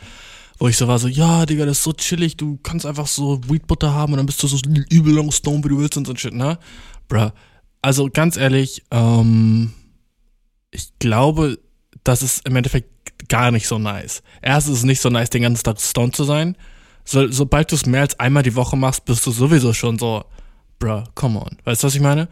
wo 0.62 0.68
ich 0.68 0.78
so 0.78 0.88
war, 0.88 1.00
so, 1.00 1.08
ja, 1.08 1.48
Digga, 1.48 1.66
das 1.66 1.80
ist 1.80 1.84
so 1.84 1.92
chillig, 1.92 2.38
du 2.38 2.60
kannst 2.62 2.86
einfach 2.86 3.08
so 3.08 3.42
Weedbutter 3.50 3.96
haben 3.96 4.14
und 4.14 4.18
dann 4.18 4.28
bist 4.28 4.44
du 4.44 4.48
so 4.48 4.60
übel 4.92 5.16
long 5.16 5.32
stone, 5.32 5.64
wie 5.64 5.70
du 5.70 5.80
willst 5.80 5.98
und 5.98 6.06
so 6.06 6.14
ein 6.14 6.18
Shit, 6.18 6.36
ne? 6.36 6.60
Bruh. 7.08 7.32
Also 7.82 8.12
ganz 8.14 8.38
ehrlich, 8.38 8.84
ähm, 8.92 9.74
ich 10.70 10.92
glaube, 11.00 11.58
das 12.04 12.22
ist 12.22 12.48
im 12.48 12.56
Endeffekt 12.56 13.28
gar 13.28 13.50
nicht 13.50 13.68
so 13.68 13.80
nice. 13.80 14.22
Erstens 14.44 14.74
ist 14.74 14.80
es 14.80 14.86
nicht 14.86 15.02
so 15.02 15.10
nice, 15.10 15.32
den 15.32 15.42
ganzen 15.42 15.64
Tag 15.64 15.82
stone 15.82 16.12
zu 16.12 16.26
sein. 16.26 16.56
So, 17.06 17.28
sobald 17.32 17.72
du 17.72 17.76
es 17.76 17.88
mehr 17.88 18.02
als 18.02 18.20
einmal 18.20 18.44
die 18.44 18.56
Woche 18.56 18.78
machst, 18.78 19.06
bist 19.06 19.26
du 19.26 19.32
sowieso 19.32 19.74
schon 19.74 19.98
so, 19.98 20.26
bruh, 20.78 21.06
come 21.16 21.40
on. 21.40 21.58
Weißt 21.64 21.82
du, 21.82 21.88
was 21.88 21.96
ich 21.96 22.02
meine? 22.02 22.30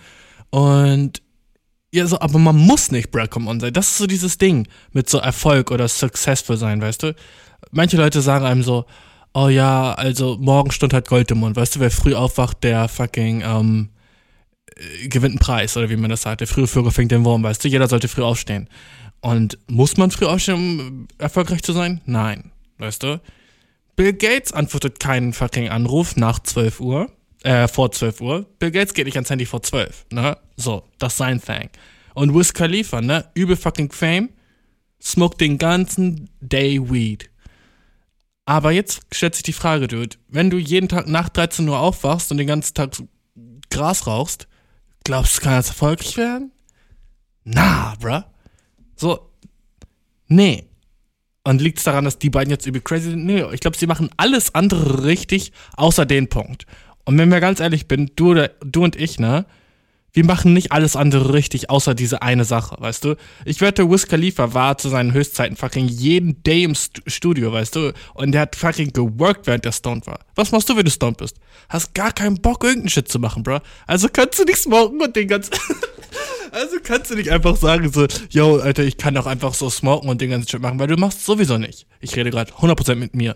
Und 0.52 1.24
ja, 1.94 2.06
so, 2.06 2.20
aber 2.20 2.38
man 2.38 2.56
muss 2.56 2.92
nicht 2.92 3.12
bruh, 3.12 3.26
come 3.28 3.50
on 3.50 3.60
sein. 3.60 3.74
Das 3.74 3.90
ist 3.90 3.98
so 3.98 4.08
dieses 4.08 4.38
Ding 4.38 4.68
mit 4.92 5.10
so 5.10 5.18
Erfolg 5.18 5.72
oder 5.72 5.88
successful 5.88 6.58
sein, 6.58 6.82
weißt 6.82 7.04
du? 7.04 7.16
Manche 7.72 7.98
Leute 7.98 8.22
sagen 8.22 8.46
einem 8.46 8.64
so, 8.64 8.86
oh 9.34 9.48
ja, 9.48 9.94
also 9.94 10.38
morgen 10.40 10.72
stund 10.72 10.94
halt 10.94 11.08
Gold 11.08 11.32
im 11.32 11.40
Mund, 11.40 11.56
weißt 11.56 11.76
du, 11.76 11.80
wer 11.80 11.92
früh 11.92 12.14
aufwacht, 12.14 12.64
der 12.64 12.88
fucking, 12.88 13.42
ähm, 13.42 13.90
äh, 14.76 15.08
gewinnt 15.08 15.34
einen 15.34 15.40
Preis, 15.40 15.78
oder 15.78 15.90
wie 15.90 15.98
man 15.98 16.10
das 16.10 16.22
sagt. 16.22 16.42
Der 16.42 16.48
frühe 16.48 16.68
Vögel 16.68 16.92
fängt 16.92 17.12
den 17.12 17.26
Wurm, 17.26 17.44
weißt 17.44 17.64
du, 17.64 17.68
jeder 17.68 17.88
sollte 17.88 18.08
früh 18.08 18.24
aufstehen. 18.24 18.70
Und 19.22 19.58
muss 19.68 19.98
man 19.98 20.12
früh 20.12 20.26
aufstehen, 20.26 20.56
um 20.56 21.08
erfolgreich 21.18 21.64
zu 21.64 21.74
sein? 21.74 22.02
Nein, 22.06 22.52
weißt 22.78 23.04
du? 23.04 23.22
Bill 23.96 24.14
Gates 24.14 24.54
antwortet 24.54 25.00
keinen 25.00 25.34
fucking 25.34 25.70
Anruf 25.70 26.16
nach 26.16 26.40
12 26.40 26.80
Uhr, 26.80 27.12
äh, 27.44 27.68
vor 27.68 27.92
12 27.92 28.22
Uhr. 28.22 28.46
Bill 28.60 28.72
Gates 28.72 28.94
geht 28.94 29.06
nicht 29.06 29.18
ans 29.18 29.30
Handy 29.30 29.46
vor 29.46 29.62
12, 29.62 30.06
ne? 30.12 30.38
So, 30.60 30.84
das 30.98 31.14
ist 31.14 31.18
sein 31.18 31.42
Thing. 31.42 31.70
Und 32.16 32.36
Wiz 32.36 32.54
Khalifa, 32.54 33.02
ne? 33.02 33.30
Übel 33.34 33.56
fucking 33.56 33.92
Fame, 33.92 34.30
smoked 35.02 35.40
den 35.40 35.58
ganzen 35.58 36.30
Day 36.42 36.80
Weed. 36.92 37.30
Aber 38.46 38.72
jetzt 38.72 39.02
stellt 39.14 39.36
sich 39.36 39.44
die 39.44 39.54
Frage, 39.54 39.88
Dude, 39.88 40.18
wenn 40.28 40.50
du 40.50 40.58
jeden 40.58 40.90
Tag 40.90 41.08
nach 41.08 41.30
13 41.30 41.68
Uhr 41.70 41.80
aufwachst 41.80 42.32
und 42.32 42.40
den 42.40 42.48
ganzen 42.48 42.74
Tag 42.74 42.92
Gras 43.70 44.06
rauchst, 44.06 44.48
glaubst 45.06 45.38
du, 45.38 45.42
kann 45.42 45.54
das 45.54 45.70
erfolgreich 45.70 46.18
werden? 46.18 46.52
Na, 47.46 47.96
bruh. 48.00 48.24
So, 48.98 49.30
nee. 50.28 50.66
Und 51.46 51.62
liegt 51.62 51.78
es 51.78 51.86
daran, 51.86 52.04
dass 52.04 52.20
die 52.20 52.30
beiden 52.30 52.52
jetzt 52.52 52.66
übel 52.66 52.82
crazy 52.82 53.12
sind? 53.12 53.26
Nee, 53.26 53.46
ich 53.54 53.62
glaube, 53.62 53.78
sie 53.78 53.88
machen 53.88 54.10
alles 54.18 54.54
andere 54.54 55.06
richtig, 55.06 55.54
außer 55.78 56.06
den 56.06 56.28
Punkt. 56.28 56.66
Und 57.06 57.18
wenn 57.18 57.32
wir 57.32 57.40
ganz 57.40 57.62
ehrlich 57.62 57.88
bin, 57.88 58.12
du, 58.18 58.32
oder, 58.32 58.50
du 58.60 58.84
und 58.84 58.98
ich, 58.98 59.20
ne? 59.20 59.46
Wir 60.12 60.26
machen 60.26 60.54
nicht 60.54 60.72
alles 60.72 60.96
andere 60.96 61.34
richtig, 61.34 61.70
außer 61.70 61.94
diese 61.94 62.22
eine 62.22 62.46
Sache, 62.46 62.76
weißt 62.80 63.06
du? 63.06 63.16
Ich 63.46 63.62
wette, 63.62 63.90
Wiz 63.90 64.08
Khalifa 64.08 64.54
war 64.54 64.78
zu 64.78 64.90
seinen 64.90 65.14
Höchstzeiten 65.14 65.56
fucking 65.56 65.88
jeden 65.88 66.42
Day 66.44 66.64
im 66.64 66.76
St 66.76 67.02
Studio, 67.06 67.52
weißt 67.52 67.76
du? 67.76 67.94
Und 68.14 68.32
der 68.32 68.42
hat 68.42 68.56
fucking 68.56 68.92
geworkt, 68.94 69.48
während 69.48 69.66
der 69.66 69.72
stoned 69.72 70.08
war. 70.08 70.20
Was 70.36 70.52
machst 70.52 70.70
du, 70.70 70.76
wenn 70.76 70.86
du 70.86 70.92
stoned 70.92 71.18
bist? 71.18 71.38
Hast 71.70 71.94
gar 71.94 72.12
keinen 72.12 72.42
Bock, 72.42 72.64
irgendeinen 72.64 72.90
Shit 72.90 73.08
zu 73.08 73.20
machen, 73.20 73.44
bro. 73.44 73.60
Also 73.86 74.08
kannst 74.12 74.40
du 74.40 74.44
nicht 74.44 74.58
smoken 74.58 75.02
und 75.02 75.16
den 75.16 75.28
ganzen... 75.28 75.54
Also 76.52 76.78
kannst 76.82 77.12
du 77.12 77.16
nicht 77.16 77.30
einfach 77.30 77.56
sagen 77.58 77.92
so, 77.92 78.08
yo, 78.32 78.58
Alter, 78.58 78.84
ich 78.84 78.98
kann 78.98 79.14
doch 79.14 79.28
einfach 79.28 79.54
so 79.54 79.70
smoken 79.70 80.10
und 80.10 80.20
den 80.20 80.32
ganzen 80.32 80.50
Shit 80.50 80.62
machen, 80.62 80.80
weil 80.80 80.88
du 80.88 80.98
machst 80.98 81.24
sowieso 81.24 81.60
nicht. 81.60 81.86
Ich 82.00 82.16
rede 82.16 82.32
gerade 82.32 82.52
100% 82.52 82.96
mit 82.96 83.16
mir. 83.16 83.36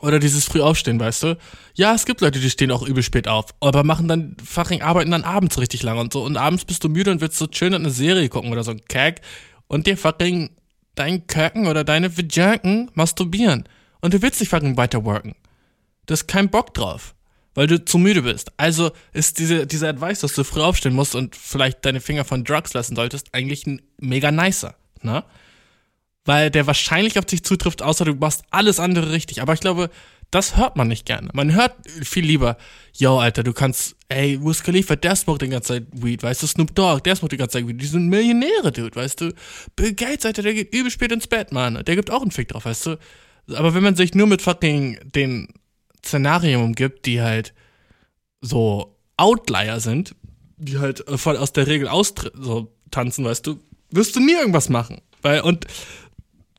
Oder 0.00 0.18
dieses 0.18 0.44
früh 0.44 0.60
aufstehen, 0.60 1.00
weißt 1.00 1.22
du? 1.22 1.38
Ja, 1.74 1.94
es 1.94 2.04
gibt 2.04 2.20
Leute, 2.20 2.38
die 2.38 2.50
stehen 2.50 2.70
auch 2.70 2.82
übel 2.82 3.02
spät 3.02 3.28
auf, 3.28 3.46
aber 3.60 3.84
machen 3.84 4.08
dann 4.08 4.36
fucking 4.44 4.82
arbeiten 4.82 5.10
dann 5.10 5.24
abends 5.24 5.58
richtig 5.58 5.82
lang 5.82 5.98
und 5.98 6.12
so 6.12 6.22
und 6.24 6.36
abends 6.36 6.64
bist 6.64 6.84
du 6.84 6.88
müde 6.88 7.10
und 7.10 7.20
willst 7.20 7.38
so 7.38 7.46
schön 7.50 7.74
eine 7.74 7.90
Serie 7.90 8.28
gucken 8.28 8.52
oder 8.52 8.64
so 8.64 8.72
ein 8.72 8.82
Kack 8.88 9.20
und 9.68 9.86
dir 9.86 9.96
fucking 9.96 10.50
deinen 10.94 11.26
Köcken 11.26 11.66
oder 11.66 11.84
deine 11.84 12.16
Vajunken 12.16 12.90
masturbieren 12.94 13.64
und 14.00 14.14
du 14.14 14.22
willst 14.22 14.40
nicht 14.40 14.50
fucking 14.50 14.76
weiter 14.76 15.04
worken. 15.04 15.34
Du 16.06 16.12
hast 16.12 16.26
keinen 16.26 16.50
Bock 16.50 16.74
drauf 16.74 17.14
weil 17.56 17.66
du 17.66 17.84
zu 17.84 17.98
müde 17.98 18.22
bist. 18.22 18.52
Also 18.58 18.92
ist 19.12 19.38
diese, 19.40 19.66
dieser 19.66 19.88
Advice, 19.88 20.20
dass 20.20 20.34
du 20.34 20.44
früh 20.44 20.60
aufstehen 20.60 20.94
musst 20.94 21.16
und 21.16 21.34
vielleicht 21.34 21.84
deine 21.84 22.00
Finger 22.00 22.24
von 22.24 22.44
Drugs 22.44 22.74
lassen 22.74 22.94
solltest, 22.94 23.28
eigentlich 23.32 23.66
ein 23.66 23.82
mega 23.98 24.30
nicer, 24.30 24.76
ne? 25.02 25.24
Weil 26.26 26.50
der 26.50 26.66
wahrscheinlich 26.66 27.18
auf 27.18 27.24
dich 27.24 27.42
zutrifft, 27.42 27.82
außer 27.82 28.04
du 28.04 28.14
machst 28.14 28.42
alles 28.50 28.78
andere 28.78 29.12
richtig. 29.12 29.40
Aber 29.40 29.54
ich 29.54 29.60
glaube, 29.60 29.90
das 30.30 30.56
hört 30.56 30.76
man 30.76 30.88
nicht 30.88 31.06
gerne. 31.06 31.30
Man 31.32 31.54
hört 31.54 31.74
viel 32.02 32.24
lieber, 32.24 32.56
yo, 32.92 33.18
Alter, 33.18 33.44
du 33.44 33.52
kannst, 33.52 33.96
ey, 34.08 34.38
Wiz 34.42 34.62
Khalifa, 34.62 34.96
der 34.96 35.14
smoked 35.14 35.42
die 35.42 35.48
ganze 35.48 35.74
Zeit 35.74 35.86
Weed, 35.92 36.22
weißt 36.22 36.42
du, 36.42 36.46
Snoop 36.46 36.74
Dogg, 36.74 37.02
der 37.04 37.16
smoked 37.16 37.32
die 37.32 37.36
ganze 37.36 37.58
Zeit 37.58 37.68
Weed, 37.68 37.80
die 37.80 37.86
sind 37.86 38.08
Millionäre, 38.08 38.72
Dude, 38.72 38.94
weißt 38.94 39.20
du. 39.20 39.32
Bill 39.76 39.94
Gates, 39.94 40.26
Alter, 40.26 40.42
der 40.42 40.54
geht 40.54 40.74
übel 40.74 40.90
spät 40.90 41.12
ins 41.12 41.28
Bett, 41.28 41.52
Mann, 41.52 41.82
der 41.84 41.96
gibt 41.96 42.10
auch 42.10 42.22
einen 42.22 42.32
Fick 42.32 42.48
drauf, 42.48 42.64
weißt 42.64 42.86
du. 42.86 42.98
Aber 43.54 43.74
wenn 43.74 43.84
man 43.84 43.94
sich 43.94 44.14
nur 44.14 44.26
mit 44.26 44.42
fucking 44.42 44.98
den 45.14 45.48
Szenarien 46.04 46.60
umgibt, 46.60 47.06
die 47.06 47.22
halt 47.22 47.54
so 48.40 48.96
Outlier 49.16 49.78
sind, 49.80 50.14
die 50.56 50.78
halt 50.78 51.04
voll 51.16 51.36
aus 51.36 51.52
der 51.52 51.66
Regel 51.66 51.88
so 51.88 52.72
tanzen, 52.90 53.24
weißt 53.24 53.46
du, 53.46 53.60
wirst 53.90 54.16
du 54.16 54.20
nie 54.20 54.34
irgendwas 54.34 54.68
machen. 54.68 55.00
Weil, 55.22 55.40
und 55.42 55.66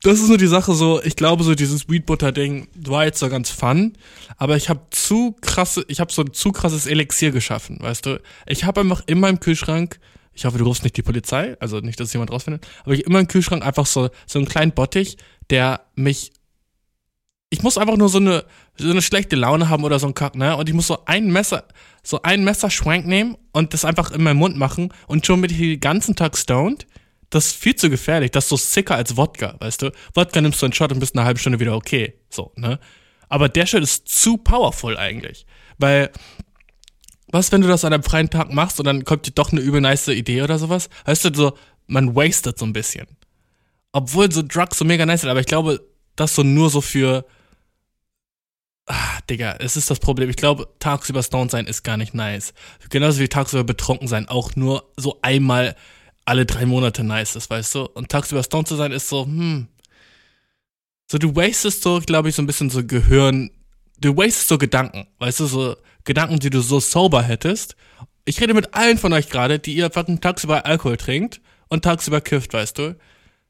das 0.02 0.20
ist 0.20 0.28
nur 0.28 0.38
die 0.38 0.46
Sache 0.46 0.74
so, 0.74 1.02
ich 1.02 1.16
glaube 1.16 1.42
so 1.42 1.54
dieses 1.54 1.88
Weed 1.88 2.06
Butter 2.06 2.32
Ding 2.32 2.68
war 2.74 3.04
jetzt 3.04 3.18
so 3.18 3.28
ganz 3.28 3.50
fun, 3.50 3.94
aber 4.36 4.56
ich 4.56 4.68
habe 4.68 4.80
zu 4.90 5.36
krasse, 5.40 5.84
ich 5.88 6.00
habe 6.00 6.12
so 6.12 6.22
ein 6.22 6.32
zu 6.32 6.52
krasses 6.52 6.86
Elixier 6.86 7.30
geschaffen, 7.30 7.78
weißt 7.80 8.06
du? 8.06 8.20
Ich 8.46 8.64
habe 8.64 8.80
einfach 8.80 9.02
in 9.06 9.18
meinem 9.20 9.40
Kühlschrank, 9.40 9.98
ich 10.32 10.44
hoffe, 10.44 10.58
du 10.58 10.64
rufst 10.64 10.84
nicht 10.84 10.96
die 10.96 11.02
Polizei, 11.02 11.56
also 11.58 11.80
nicht, 11.80 11.98
dass 11.98 12.12
jemand 12.12 12.30
rausfindet, 12.30 12.66
aber 12.84 12.94
ich 12.94 13.06
immer 13.06 13.18
im 13.18 13.28
Kühlschrank 13.28 13.64
einfach 13.64 13.86
so 13.86 14.08
so 14.26 14.38
einen 14.38 14.48
kleinen 14.48 14.72
Bottich, 14.72 15.16
der 15.50 15.80
mich 15.96 16.32
ich 17.50 17.62
muss 17.62 17.78
einfach 17.78 17.96
nur 17.96 18.08
so 18.08 18.18
eine, 18.18 18.44
so 18.76 18.90
eine 18.90 19.02
schlechte 19.02 19.36
Laune 19.36 19.68
haben 19.68 19.84
oder 19.84 19.98
so 19.98 20.06
ein 20.06 20.14
Kack, 20.14 20.34
ne? 20.34 20.56
Und 20.56 20.68
ich 20.68 20.74
muss 20.74 20.86
so 20.86 20.98
ein 21.06 21.32
Messer, 21.32 21.64
so 22.02 22.20
ein 22.22 22.44
Messerschwank 22.44 23.06
nehmen 23.06 23.36
und 23.52 23.72
das 23.72 23.84
einfach 23.84 24.10
in 24.10 24.22
meinen 24.22 24.36
Mund 24.36 24.56
machen 24.56 24.92
und 25.06 25.24
schon 25.24 25.40
bin 25.40 25.50
ich 25.50 25.58
den 25.58 25.80
ganzen 25.80 26.14
Tag 26.14 26.36
stoned. 26.36 26.86
Das 27.30 27.46
ist 27.46 27.56
viel 27.56 27.76
zu 27.76 27.90
gefährlich. 27.90 28.30
Das 28.30 28.44
ist 28.44 28.50
so 28.50 28.56
sicker 28.56 28.94
als 28.94 29.16
Wodka, 29.16 29.56
weißt 29.58 29.82
du? 29.82 29.92
Wodka 30.14 30.40
nimmst 30.40 30.62
du 30.62 30.66
einen 30.66 30.72
Shot 30.72 30.92
und 30.92 31.00
bist 31.00 31.16
eine 31.16 31.26
halbe 31.26 31.38
Stunde 31.38 31.60
wieder 31.60 31.74
okay. 31.74 32.14
So, 32.30 32.52
ne? 32.56 32.78
Aber 33.28 33.48
der 33.48 33.66
Shit 33.66 33.82
ist 33.82 34.08
zu 34.08 34.38
powerful 34.38 34.96
eigentlich. 34.96 35.46
Weil, 35.76 36.10
was, 37.30 37.52
wenn 37.52 37.60
du 37.60 37.68
das 37.68 37.84
an 37.84 37.92
einem 37.92 38.02
freien 38.02 38.30
Tag 38.30 38.52
machst 38.52 38.78
und 38.80 38.86
dann 38.86 39.04
kommt 39.04 39.26
dir 39.26 39.32
doch 39.32 39.52
eine 39.52 39.60
übel 39.60 39.80
nice 39.80 40.08
Idee 40.08 40.42
oder 40.42 40.58
sowas? 40.58 40.88
Weißt 41.04 41.26
du, 41.26 41.34
so, 41.34 41.58
man 41.86 42.16
wastet 42.16 42.58
so 42.58 42.64
ein 42.64 42.72
bisschen. 42.72 43.06
Obwohl 43.92 44.32
so 44.32 44.42
Drugs 44.42 44.78
so 44.78 44.84
mega 44.84 45.04
nice 45.04 45.22
sind, 45.22 45.30
aber 45.30 45.40
ich 45.40 45.46
glaube, 45.46 45.86
das 46.16 46.34
so 46.34 46.42
nur 46.42 46.70
so 46.70 46.80
für 46.80 47.26
Ah, 48.90 49.20
Digga, 49.28 49.56
es 49.60 49.76
ist 49.76 49.90
das 49.90 50.00
Problem. 50.00 50.30
Ich 50.30 50.36
glaube, 50.36 50.66
tagsüber 50.78 51.22
stoned 51.22 51.50
sein 51.50 51.66
ist 51.66 51.82
gar 51.82 51.98
nicht 51.98 52.14
nice. 52.14 52.54
Genauso 52.88 53.20
wie 53.20 53.28
tagsüber 53.28 53.62
betrunken 53.62 54.08
sein 54.08 54.28
auch 54.28 54.56
nur 54.56 54.90
so 54.96 55.18
einmal 55.20 55.76
alle 56.28 56.46
drei 56.46 56.66
Monate 56.66 57.02
nice 57.04 57.36
ist, 57.36 57.50
weißt 57.50 57.74
du? 57.74 57.86
Und 57.86 58.08
tagsüber 58.08 58.42
stoned 58.42 58.68
zu 58.68 58.76
sein 58.76 58.92
ist 58.92 59.08
so, 59.08 59.24
hm. 59.24 59.68
So, 61.10 61.18
du 61.18 61.34
wastest 61.34 61.82
so, 61.82 62.00
glaube 62.00 62.28
ich, 62.28 62.34
so 62.34 62.42
ein 62.42 62.46
bisschen 62.46 62.70
so 62.70 62.84
Gehirn. 62.84 63.50
Du 63.98 64.16
wastest 64.16 64.48
so 64.48 64.58
Gedanken, 64.58 65.06
weißt 65.18 65.40
du, 65.40 65.46
so 65.46 65.76
Gedanken, 66.04 66.38
die 66.38 66.50
du 66.50 66.60
so 66.60 66.80
sober 66.80 67.22
hättest. 67.22 67.76
Ich 68.24 68.40
rede 68.40 68.54
mit 68.54 68.74
allen 68.74 68.98
von 68.98 69.12
euch 69.12 69.28
gerade, 69.28 69.58
die 69.58 69.74
ihr 69.74 69.90
fucking 69.90 70.20
tagsüber 70.20 70.66
Alkohol 70.66 70.98
trinkt 70.98 71.40
und 71.68 71.82
tagsüber 71.82 72.20
kifft, 72.20 72.52
weißt 72.52 72.78
du? 72.78 72.96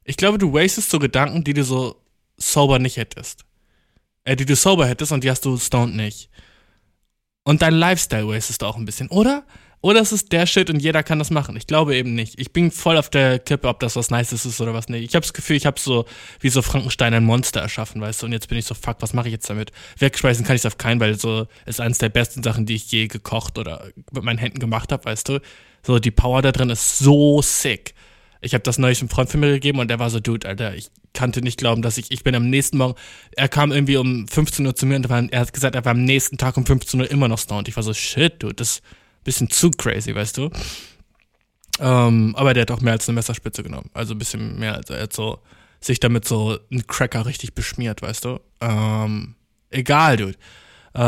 Ich 0.05 0.17
glaube, 0.17 0.37
du 0.37 0.53
wastest 0.53 0.89
so 0.89 0.99
Gedanken, 0.99 1.43
die 1.43 1.53
du 1.53 1.63
so 1.63 2.01
sober 2.37 2.79
nicht 2.79 2.97
hättest 2.97 3.45
äh, 4.29 4.35
die 4.35 4.45
du 4.45 4.55
sober 4.55 4.85
hättest 4.85 5.11
und 5.11 5.23
die 5.23 5.31
hast 5.31 5.45
du 5.45 5.57
stoned 5.57 5.95
nicht. 5.95 6.29
Und 7.43 7.61
dein 7.61 7.73
Lifestyle 7.73 8.27
wastest 8.27 8.61
du 8.61 8.67
auch 8.67 8.77
ein 8.77 8.85
bisschen, 8.85 9.09
oder? 9.09 9.43
Oder 9.81 10.01
ist 10.01 10.11
es 10.11 10.25
der 10.25 10.45
Shit 10.45 10.69
und 10.69 10.81
jeder 10.81 11.03
kann 11.03 11.19
das 11.19 11.31
machen? 11.31 11.55
Ich 11.55 11.65
glaube 11.65 11.95
eben 11.95 12.13
nicht. 12.13 12.37
Ich 12.37 12.51
bin 12.51 12.69
voll 12.69 12.97
auf 12.97 13.09
der 13.09 13.39
Kippe, 13.39 13.67
ob 13.67 13.79
das 13.79 13.95
was 13.95 14.11
Nices 14.11 14.45
ist 14.45 14.59
oder 14.59 14.73
was 14.73 14.89
nicht. 14.89 15.03
Ich 15.05 15.15
habe 15.15 15.21
das 15.21 15.31
Gefühl, 15.33 15.55
ich 15.55 15.65
habe 15.65 15.79
so 15.79 16.05
wie 16.41 16.49
so 16.49 16.61
Frankenstein 16.61 17.13
ein 17.13 17.23
Monster 17.23 17.61
erschaffen, 17.61 18.01
weißt 18.01 18.21
du? 18.21 18.25
Und 18.25 18.33
jetzt 18.33 18.49
bin 18.49 18.57
ich 18.57 18.65
so, 18.65 18.75
fuck, 18.75 18.97
was 18.99 19.13
mache 19.13 19.29
ich 19.29 19.33
jetzt 19.33 19.49
damit? 19.49 19.71
Wegspeisen 19.97 20.45
kann 20.45 20.57
ich 20.57 20.61
es 20.61 20.65
auf 20.65 20.77
keinen, 20.77 20.99
weil 20.99 21.17
so 21.17 21.47
ist 21.65 21.79
eines 21.79 21.97
der 21.97 22.09
besten 22.09 22.43
Sachen, 22.43 22.65
die 22.65 22.75
ich 22.75 22.91
je 22.91 23.07
gekocht 23.07 23.57
oder 23.57 23.85
mit 24.11 24.23
meinen 24.23 24.37
Händen 24.37 24.59
gemacht 24.59 24.91
habe, 24.91 25.05
weißt 25.05 25.29
du? 25.29 25.39
So 25.81 25.97
die 25.97 26.11
Power 26.11 26.41
da 26.41 26.51
drin 26.51 26.69
ist 26.69 26.97
so 26.97 27.41
sick. 27.41 27.93
Ich 28.41 28.53
habe 28.53 28.63
das 28.63 28.79
neulich 28.79 28.99
einem 28.99 29.09
Freund 29.09 29.29
von 29.29 29.39
mir 29.39 29.51
gegeben 29.51 29.79
und 29.79 29.89
der 29.89 29.99
war 29.99 30.09
so, 30.09 30.19
Dude, 30.19 30.47
Alter, 30.47 30.75
ich 30.75 30.89
konnte 31.17 31.41
nicht 31.41 31.57
glauben, 31.57 31.81
dass 31.81 31.97
ich, 31.97 32.11
ich 32.11 32.23
bin 32.23 32.35
am 32.35 32.49
nächsten 32.49 32.77
Morgen, 32.77 32.95
er 33.35 33.47
kam 33.47 33.71
irgendwie 33.71 33.97
um 33.97 34.27
15 34.27 34.65
Uhr 34.65 34.75
zu 34.75 34.85
mir 34.85 34.97
und 34.97 35.09
er 35.09 35.39
hat 35.39 35.53
gesagt, 35.53 35.75
er 35.75 35.85
war 35.85 35.91
am 35.91 36.03
nächsten 36.03 36.37
Tag 36.37 36.57
um 36.57 36.65
15 36.65 36.99
Uhr 36.99 37.11
immer 37.11 37.29
noch 37.29 37.39
stoned. 37.39 37.69
Ich 37.69 37.75
war 37.77 37.83
so, 37.83 37.93
shit, 37.93 38.43
Dude, 38.43 38.55
das 38.55 38.71
ist 38.71 38.81
bisschen 39.29 39.49
zu 39.49 39.69
crazy, 39.69 40.15
weißt 40.15 40.37
du? 40.37 40.49
Ähm, 41.79 42.35
aber 42.35 42.55
der 42.55 42.61
hat 42.63 42.71
auch 42.71 42.81
mehr 42.81 42.93
als 42.93 43.07
eine 43.07 43.15
Messerspitze 43.15 43.61
genommen. 43.61 43.91
Also 43.93 44.15
ein 44.15 44.17
bisschen 44.17 44.57
mehr, 44.57 44.75
also 44.75 44.95
er 44.95 45.03
hat 45.03 45.13
so, 45.13 45.39
sich 45.79 45.99
damit 45.99 46.27
so 46.27 46.57
einen 46.71 46.87
Cracker 46.87 47.27
richtig 47.27 47.53
beschmiert, 47.53 48.01
weißt 48.01 48.25
du? 48.25 48.39
Ähm, 48.59 49.35
egal, 49.69 50.17
Dude. 50.17 50.37
Äh, 50.95 50.99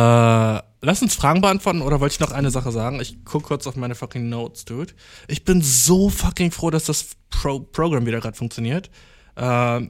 lass 0.82 1.02
uns 1.02 1.16
Fragen 1.16 1.42
beantworten 1.42 1.82
oder 1.82 2.00
wollte 2.00 2.14
ich 2.14 2.20
noch 2.20 2.32
eine 2.32 2.52
Sache 2.52 2.72
sagen? 2.72 3.00
Ich 3.00 3.18
guck 3.26 3.44
kurz 3.44 3.66
auf 3.66 3.76
meine 3.76 3.96
fucking 3.96 4.30
Notes, 4.30 4.64
dude. 4.66 4.94
Ich 5.28 5.44
bin 5.44 5.64
so 5.64 6.10
fucking 6.10 6.52
froh, 6.52 6.70
dass 6.70 6.86
das 6.86 7.08
Pro 7.32 7.60
Programm 7.60 8.06
wieder 8.06 8.20
gerade 8.20 8.38
funktioniert. 8.38 8.92
Äh, 9.36 9.82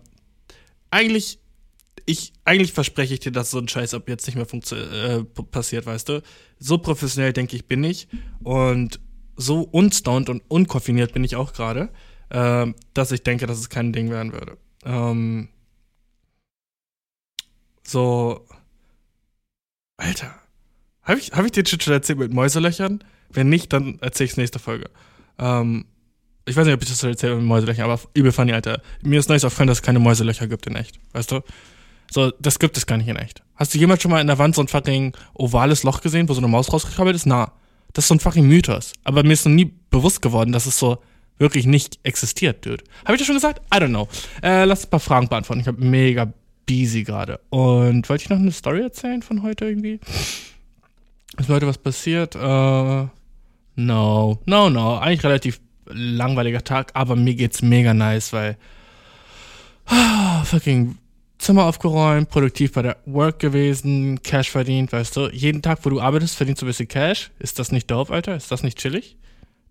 eigentlich, 0.90 1.40
ich, 2.06 2.34
eigentlich 2.46 2.74
verspreche 2.74 3.14
ich 3.14 3.20
dir, 3.20 3.32
dass 3.32 3.52
so 3.52 3.60
ein 3.60 3.68
Scheiß 3.68 3.94
ab 3.94 4.08
jetzt 4.08 4.28
nicht 4.28 4.36
mehr 4.36 4.48
äh, 4.78 5.24
passiert, 5.24 5.86
weißt 5.86 6.10
du? 6.10 6.22
So 6.60 6.78
professionell, 6.78 7.34
denke 7.34 7.56
ich, 7.56 7.66
bin 7.66 7.84
ich. 7.84 8.08
Und 8.44 9.00
so 9.36 9.62
unstoned 9.62 10.30
und 10.30 10.44
unkoffiniert 10.48 11.14
bin 11.14 11.24
ich 11.24 11.36
auch 11.36 11.54
gerade, 11.54 11.90
äh, 12.30 12.68
dass 12.94 13.12
ich 13.12 13.24
denke, 13.24 13.48
dass 13.48 13.60
es 13.60 13.70
kein 13.70 13.94
Ding 13.94 14.10
werden 14.10 14.34
würde. 14.34 14.58
Ähm, 14.86 15.50
so. 17.84 18.46
Alter. 19.98 20.36
Habe 21.04 21.20
ich, 21.20 21.32
hab 21.32 21.46
ich 21.46 21.52
dir 21.52 21.64
schon 21.66 21.94
erzählt 21.94 22.20
mit 22.20 22.34
Mäuselöchern? 22.34 23.04
Wenn 23.30 23.50
nicht, 23.50 23.74
dann 23.74 24.00
erzähle 24.00 24.26
ich 24.26 24.32
es 24.32 24.38
nächste 24.38 24.60
Folge. 24.60 24.90
Ähm, 25.40 25.86
ich 26.46 26.56
weiß 26.56 26.66
nicht, 26.66 26.74
ob 26.74 26.82
ich 26.82 26.90
das 26.90 27.00
schon 27.00 27.10
erzählt 27.10 27.36
mit 27.36 27.46
Mäuselöchern, 27.46 27.90
aber 27.90 28.00
übel 28.14 28.32
funny, 28.32 28.54
Alter. 28.54 28.82
Mir 29.04 29.20
ist 29.20 29.30
nice 29.30 29.46
aufgefallen, 29.46 29.68
dass 29.68 29.80
es 29.80 29.84
keine 29.84 30.00
Mäuselöcher 30.00 30.48
gibt 30.48 30.68
in 30.68 30.76
echt. 30.76 31.00
Weißt 31.14 31.32
du? 31.32 31.42
So, 32.12 32.30
das 32.40 32.60
gibt 32.60 32.76
es 32.76 32.86
gar 32.86 32.98
nicht 32.98 33.08
in 33.08 33.16
echt. 33.16 33.42
Hast 33.56 33.74
du 33.74 33.78
jemals 33.78 34.02
schon 34.02 34.12
mal 34.12 34.20
in 34.20 34.28
der 34.28 34.38
Wand 34.38 34.54
so 34.54 34.62
ein 34.62 34.68
fucking 34.68 35.16
ovales 35.34 35.84
Loch 35.84 36.02
gesehen, 36.02 36.28
wo 36.28 36.34
so 36.34 36.42
eine 36.42 36.50
Maus 36.50 36.72
rausgekrabbelt 36.72 37.16
ist? 37.16 37.26
Na. 37.26 37.54
Das 37.94 38.04
ist 38.04 38.10
so 38.10 38.16
ein 38.16 38.20
fucking 38.20 38.46
Mythos. 38.46 38.92
Aber 39.06 39.24
mir 39.24 39.32
ist 39.32 39.46
noch 39.46 39.54
nie 39.54 39.74
bewusst 39.90 40.22
geworden, 40.22 40.52
dass 40.52 40.66
es 40.66 40.78
so 40.78 41.02
wirklich 41.38 41.66
nicht 41.66 42.00
existiert, 42.04 42.66
dude. 42.66 42.84
Habe 43.06 43.14
ich 43.14 43.20
das 43.20 43.28
schon 43.28 43.36
gesagt? 43.36 43.62
I 43.74 43.78
don't 43.78 43.90
know. 43.90 44.10
Äh, 44.44 44.66
lass 44.66 44.86
ein 44.86 44.90
paar 44.90 45.00
Fragen 45.00 45.30
beantworten. 45.30 45.62
Ich 45.62 45.68
habe 45.68 45.84
mega 45.84 46.32
busy 46.68 47.04
gerade. 47.04 47.40
Und 47.50 48.08
wollte 48.10 48.24
ich 48.24 48.30
noch 48.30 48.38
eine 48.38 48.52
Story 48.52 48.82
erzählen 48.82 49.22
von 49.22 49.42
heute 49.42 49.66
irgendwie? 49.66 50.02
Ist 51.38 51.48
heute 51.48 51.66
was 51.66 51.78
passiert? 51.78 52.36
Äh, 52.36 52.40
no. 52.40 53.10
No, 54.46 54.70
no. 54.70 54.98
Eigentlich 54.98 55.24
relativ 55.24 55.62
langweiliger 55.86 56.64
Tag, 56.64 56.92
aber 56.94 57.16
mir 57.16 57.36
geht's 57.36 57.62
mega 57.62 57.94
nice, 57.94 58.34
weil 58.34 58.58
ah, 59.86 60.44
fucking 60.44 60.98
Zimmer 61.42 61.66
aufgeräumt, 61.66 62.30
produktiv 62.30 62.74
bei 62.74 62.84
der 62.84 62.98
Work 63.08 63.40
gewesen, 63.40 64.22
Cash 64.22 64.52
verdient, 64.52 64.94
weißt 64.94 65.18
du. 65.18 65.30
Jeden 65.30 65.64
Tag, 65.64 65.80
wo 65.82 65.90
du 65.90 66.00
arbeitest, 66.00 66.36
verdienst 66.36 66.62
du 66.62 66.68
ein 66.68 66.70
bisschen 66.70 66.88
Cash. 66.88 67.32
Ist 67.40 67.58
das 67.58 67.72
nicht 67.72 67.90
dope, 67.90 68.14
Alter? 68.14 68.36
Ist 68.36 68.52
das 68.52 68.62
nicht 68.62 68.78
chillig? 68.78 69.18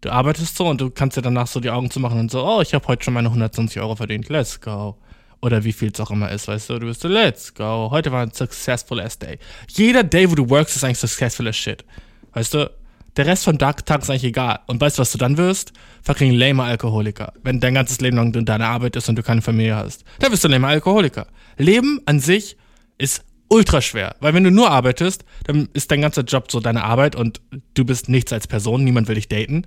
Du 0.01 0.11
arbeitest 0.11 0.57
so 0.57 0.67
und 0.67 0.81
du 0.81 0.91
kannst 0.91 1.17
dir 1.17 1.23
danach 1.23 1.47
so 1.47 1.61
die 1.61 1.71
Augen 1.71 1.89
zu 1.89 2.01
machen 2.01 2.19
und 2.19 2.29
so, 2.29 2.45
oh, 2.45 2.61
ich 2.61 2.75
habe 2.75 2.89
heute 2.89 3.05
schon 3.05 3.15
meine 3.15 3.29
120 3.29 3.81
Euro 3.81 3.95
verdient, 3.95 4.29
let's 4.29 4.61
go. 4.61 4.97
Oder 5.43 5.63
wie 5.63 5.73
viel 5.73 5.93
es 5.95 6.01
auch 6.01 6.11
immer 6.11 6.31
ist, 6.33 6.49
weißt 6.49 6.71
du, 6.71 6.81
du 6.81 6.87
bist 6.87 7.03
so, 7.03 7.09
let's 7.09 7.55
go. 7.55 7.89
Heute 7.93 8.11
war 8.11 8.23
ein 8.23 8.33
successful 8.33 9.01
ass 9.01 9.17
day. 9.17 9.39
Jeder 9.69 10.03
Day, 10.03 10.29
wo 10.29 10.35
du 10.35 10.51
workst, 10.51 10.75
ist 10.75 10.83
eigentlich 10.83 10.99
successful 10.99 11.47
as 11.47 11.57
shit. 11.57 11.85
Weißt 12.33 12.53
du, 12.53 12.69
der 13.17 13.27
Rest 13.27 13.45
vom 13.45 13.59
Tag, 13.59 13.85
Tag 13.87 14.03
ist 14.03 14.11
eigentlich 14.11 14.25
egal. 14.25 14.61
Und 14.67 14.81
weißt 14.81 14.99
du, 14.99 15.01
was 15.01 15.13
du 15.13 15.19
dann 15.19 15.37
wirst? 15.37 15.73
Fucking 16.03 16.33
lamer 16.33 16.65
Alkoholiker. 16.65 17.33
Wenn 17.43 17.61
dein 17.61 17.75
ganzes 17.75 18.01
Leben 18.01 18.17
lang 18.17 18.33
deine 18.33 18.67
Arbeit 18.67 18.97
ist 18.97 19.09
und 19.09 19.17
du 19.17 19.23
keine 19.23 19.43
Familie 19.43 19.77
hast. 19.77 20.05
Dann 20.21 20.31
bist 20.31 20.45
du 20.45 20.49
lamer 20.49 20.69
Alkoholiker. 20.69 21.27
Leben 21.57 22.01
an 22.07 22.21
sich 22.21 22.57
ist 22.99 23.25
ultra 23.49 23.81
schwer. 23.81 24.15
Weil 24.21 24.35
wenn 24.35 24.45
du 24.45 24.51
nur 24.51 24.71
arbeitest, 24.71 25.25
dann 25.45 25.69
ist 25.73 25.91
dein 25.91 26.03
ganzer 26.03 26.23
Job 26.23 26.51
so 26.51 26.61
deine 26.61 26.85
Arbeit 26.85 27.17
und 27.17 27.41
du 27.75 27.85
bist 27.85 28.09
nichts 28.09 28.33
als 28.33 28.47
Person, 28.47 28.85
niemand 28.85 29.09
will 29.09 29.17
dich 29.17 29.29
daten. 29.29 29.67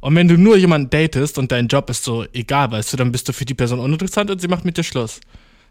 Und 0.00 0.14
wenn 0.14 0.28
du 0.28 0.38
nur 0.38 0.56
jemanden 0.56 0.90
datest 0.90 1.36
und 1.38 1.50
dein 1.50 1.66
Job 1.66 1.90
ist 1.90 2.04
so 2.04 2.24
egal, 2.32 2.70
weißt 2.70 2.92
du, 2.92 2.96
dann 2.96 3.10
bist 3.10 3.28
du 3.28 3.32
für 3.32 3.44
die 3.44 3.54
Person 3.54 3.80
uninteressant 3.80 4.30
und 4.30 4.40
sie 4.40 4.48
macht 4.48 4.64
mit 4.64 4.76
dir 4.76 4.84
Schluss. 4.84 5.20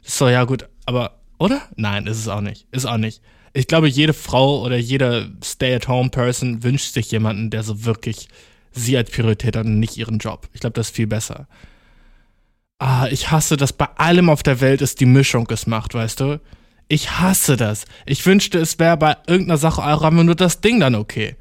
So, 0.03 0.27
ja 0.27 0.43
gut, 0.43 0.67
aber, 0.85 1.19
oder? 1.37 1.61
Nein, 1.77 2.07
ist 2.07 2.19
es 2.19 2.27
auch 2.27 2.41
nicht. 2.41 2.67
Ist 2.71 2.85
auch 2.85 2.97
nicht 2.97 3.21
ich 3.55 3.67
glaube, 3.67 3.87
jede 3.87 4.13
Frau 4.13 4.61
oder 4.61 4.75
jeder 4.75 5.29
Stay-at-home-Person 5.41 6.63
wünscht 6.63 6.93
sich 6.93 7.09
jemanden, 7.11 7.49
der 7.49 7.63
so 7.63 7.85
wirklich 7.85 8.27
sie 8.71 8.97
als 8.97 9.09
Priorität 9.09 9.55
hat 9.55 9.65
und 9.65 9.79
nicht 9.79 9.95
ihren 9.95 10.17
Job. 10.17 10.49
Ich 10.51 10.59
glaube, 10.59 10.73
das 10.73 10.87
ist 10.87 10.95
viel 10.95 11.07
besser. 11.07 11.47
Ah, 12.79 13.07
ich 13.09 13.31
hasse, 13.31 13.55
dass 13.55 13.71
bei 13.71 13.87
allem 13.95 14.29
auf 14.29 14.43
der 14.43 14.59
Welt 14.59 14.81
es 14.81 14.95
die 14.95 15.05
Mischung 15.05 15.47
es 15.51 15.67
macht, 15.67 15.93
weißt 15.93 16.19
du? 16.19 16.41
Ich 16.89 17.11
hasse 17.11 17.55
das. 17.55 17.85
Ich 18.05 18.25
wünschte, 18.25 18.59
es 18.59 18.77
wäre 18.77 18.97
bei 18.97 19.15
irgendeiner 19.25 19.57
Sache 19.57 19.81
auch 19.81 20.01
einfach 20.01 20.23
nur 20.23 20.35
das 20.35 20.59
Ding 20.59 20.81
dann 20.81 20.93
okay. 20.93 21.37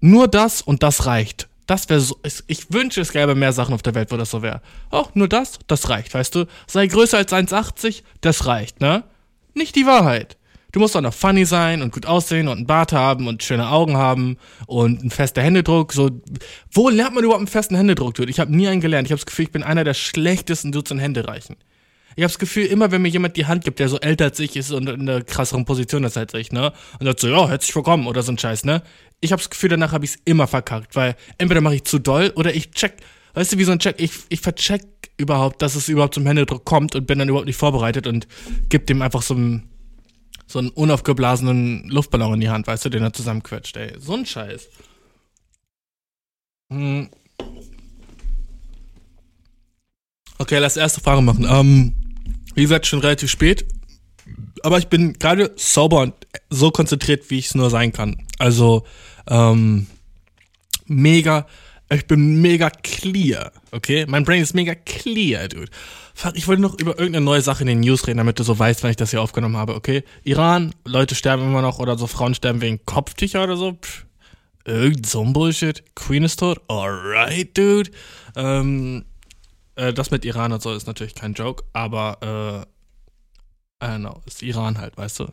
Nur 0.00 0.28
das 0.28 0.62
und 0.62 0.82
das 0.82 1.04
reicht. 1.04 1.48
Das 1.66 1.90
wäre 1.90 2.00
so. 2.00 2.18
Ich 2.46 2.72
wünsche, 2.72 3.02
es 3.02 3.12
gäbe 3.12 3.34
mehr 3.34 3.52
Sachen 3.52 3.74
auf 3.74 3.82
der 3.82 3.94
Welt, 3.94 4.10
wo 4.10 4.16
das 4.16 4.30
so 4.30 4.40
wäre. 4.40 4.62
Oh, 4.90 5.04
nur 5.12 5.28
das, 5.28 5.58
das 5.66 5.90
reicht, 5.90 6.14
weißt 6.14 6.34
du? 6.34 6.46
Sei 6.66 6.86
größer 6.86 7.18
als 7.18 7.32
1,80, 7.32 8.02
das 8.22 8.46
reicht, 8.46 8.80
ne? 8.80 9.04
Nicht 9.52 9.76
die 9.76 9.86
Wahrheit. 9.86 10.38
Du 10.74 10.80
musst 10.80 10.96
auch 10.96 11.00
noch 11.00 11.14
funny 11.14 11.44
sein 11.44 11.82
und 11.82 11.92
gut 11.92 12.04
aussehen 12.04 12.48
und 12.48 12.56
einen 12.56 12.66
Bart 12.66 12.92
haben 12.92 13.28
und 13.28 13.44
schöne 13.44 13.68
Augen 13.68 13.96
haben 13.96 14.38
und 14.66 15.02
einen 15.02 15.10
festen 15.12 15.40
Händedruck. 15.40 15.92
So, 15.92 16.10
wo 16.72 16.88
lernt 16.88 17.14
man 17.14 17.22
überhaupt 17.22 17.42
einen 17.42 17.46
festen 17.46 17.76
Händedruck? 17.76 18.14
Dude? 18.14 18.28
Ich 18.28 18.40
habe 18.40 18.52
nie 18.52 18.66
einen 18.66 18.80
gelernt. 18.80 19.06
Ich 19.06 19.12
habe 19.12 19.20
das 19.20 19.26
Gefühl, 19.26 19.44
ich 19.44 19.52
bin 19.52 19.62
einer 19.62 19.84
der 19.84 19.94
schlechtesten 19.94 20.72
Dudes 20.72 20.90
in 20.90 20.98
Hände 20.98 21.28
reichen. 21.28 21.54
Ich 22.16 22.24
habe 22.24 22.32
das 22.32 22.40
Gefühl, 22.40 22.66
immer 22.66 22.90
wenn 22.90 23.02
mir 23.02 23.08
jemand 23.08 23.36
die 23.36 23.46
Hand 23.46 23.62
gibt, 23.62 23.78
der 23.78 23.88
so 23.88 24.00
älter 24.00 24.24
als 24.24 24.40
ich 24.40 24.56
ist 24.56 24.72
und 24.72 24.88
in 24.88 25.08
einer 25.08 25.22
krasseren 25.22 25.64
Position 25.64 26.02
ist 26.02 26.16
als 26.16 26.34
ich, 26.34 26.50
ne? 26.50 26.72
Und 26.98 27.06
sagt 27.06 27.20
so, 27.20 27.28
ja, 27.28 27.48
herzlich 27.48 27.76
willkommen 27.76 28.08
oder 28.08 28.24
so 28.24 28.32
ein 28.32 28.38
Scheiß, 28.38 28.64
ne? 28.64 28.82
Ich 29.20 29.30
habe 29.30 29.40
das 29.40 29.50
Gefühl, 29.50 29.68
danach 29.68 29.92
habe 29.92 30.04
ich 30.04 30.10
es 30.10 30.18
immer 30.24 30.48
verkackt, 30.48 30.96
weil 30.96 31.14
entweder 31.38 31.60
mache 31.60 31.76
ich 31.76 31.84
zu 31.84 32.00
doll 32.00 32.32
oder 32.34 32.52
ich 32.52 32.72
check, 32.72 32.94
weißt 33.34 33.52
du, 33.52 33.58
wie 33.58 33.64
so 33.64 33.70
ein 33.70 33.78
Check, 33.78 34.00
ich, 34.00 34.10
ich 34.28 34.40
vercheck 34.40 34.82
überhaupt, 35.18 35.62
dass 35.62 35.76
es 35.76 35.88
überhaupt 35.88 36.14
zum 36.14 36.26
Händedruck 36.26 36.64
kommt 36.64 36.96
und 36.96 37.06
bin 37.06 37.20
dann 37.20 37.28
überhaupt 37.28 37.46
nicht 37.46 37.58
vorbereitet 37.58 38.08
und 38.08 38.26
gib 38.70 38.88
dem 38.88 39.00
einfach 39.00 39.22
so 39.22 39.34
ein 39.34 39.70
so 40.46 40.58
einen 40.58 40.70
unaufgeblasenen 40.70 41.88
Luftballon 41.88 42.34
in 42.34 42.40
die 42.40 42.50
Hand, 42.50 42.66
weißt 42.66 42.84
du, 42.84 42.88
den 42.90 43.02
er 43.02 43.12
zusammenquetscht, 43.12 43.76
ey. 43.76 43.94
So 43.98 44.14
ein 44.14 44.26
Scheiß. 44.26 44.68
Hm. 46.70 47.08
Okay, 50.38 50.58
lass 50.58 50.76
erste 50.76 51.00
Frage 51.00 51.22
machen. 51.22 51.46
Ähm, 51.48 51.94
wie 52.54 52.62
gesagt, 52.62 52.86
schon 52.86 53.00
relativ 53.00 53.30
spät. 53.30 53.64
Aber 54.62 54.78
ich 54.78 54.88
bin 54.88 55.14
gerade 55.14 55.52
sauber 55.56 56.00
und 56.00 56.14
so 56.50 56.70
konzentriert, 56.70 57.30
wie 57.30 57.38
ich 57.38 57.46
es 57.46 57.54
nur 57.54 57.70
sein 57.70 57.92
kann. 57.92 58.26
Also, 58.38 58.84
ähm, 59.28 59.86
mega, 60.86 61.46
ich 61.90 62.06
bin 62.06 62.40
mega 62.40 62.70
clear, 62.70 63.52
okay? 63.72 64.06
Mein 64.08 64.24
Brain 64.24 64.42
ist 64.42 64.54
mega 64.54 64.74
clear, 64.74 65.48
dude. 65.48 65.70
Fuck, 66.14 66.36
ich 66.36 66.48
wollte 66.48 66.62
noch 66.62 66.78
über 66.78 66.98
irgendeine 66.98 67.24
neue 67.24 67.42
Sache 67.42 67.62
in 67.62 67.66
den 67.66 67.80
News 67.80 68.06
reden, 68.06 68.18
damit 68.18 68.38
du 68.38 68.42
so 68.42 68.58
weißt, 68.58 68.82
wann 68.82 68.90
ich 68.90 68.96
das 68.96 69.10
hier 69.10 69.20
aufgenommen 69.20 69.56
habe, 69.56 69.74
okay? 69.74 70.04
Iran, 70.22 70.74
Leute 70.84 71.14
sterben 71.14 71.42
immer 71.42 71.62
noch 71.62 71.78
oder 71.78 71.98
so 71.98 72.06
Frauen 72.06 72.34
sterben 72.34 72.60
wegen 72.60 72.84
Kopftücher 72.86 73.44
oder 73.44 73.56
so. 73.56 73.72
Pff, 73.72 74.06
irgend 74.64 75.06
so 75.06 75.22
ein 75.22 75.32
Bullshit. 75.32 75.84
Queen 75.94 76.24
ist 76.24 76.38
tot. 76.38 76.60
Alright, 76.68 77.56
dude. 77.56 77.90
Ähm, 78.36 79.04
äh, 79.76 79.92
das 79.92 80.10
mit 80.10 80.24
Iran 80.24 80.52
und 80.52 80.62
so 80.62 80.72
ist 80.72 80.86
natürlich 80.86 81.14
kein 81.14 81.34
Joke, 81.34 81.64
aber 81.72 82.66
äh, 83.80 83.84
I 83.84 83.88
don't 83.88 83.98
know, 84.00 84.22
ist 84.26 84.42
Iran 84.42 84.78
halt, 84.78 84.96
weißt 84.96 85.20
du? 85.20 85.26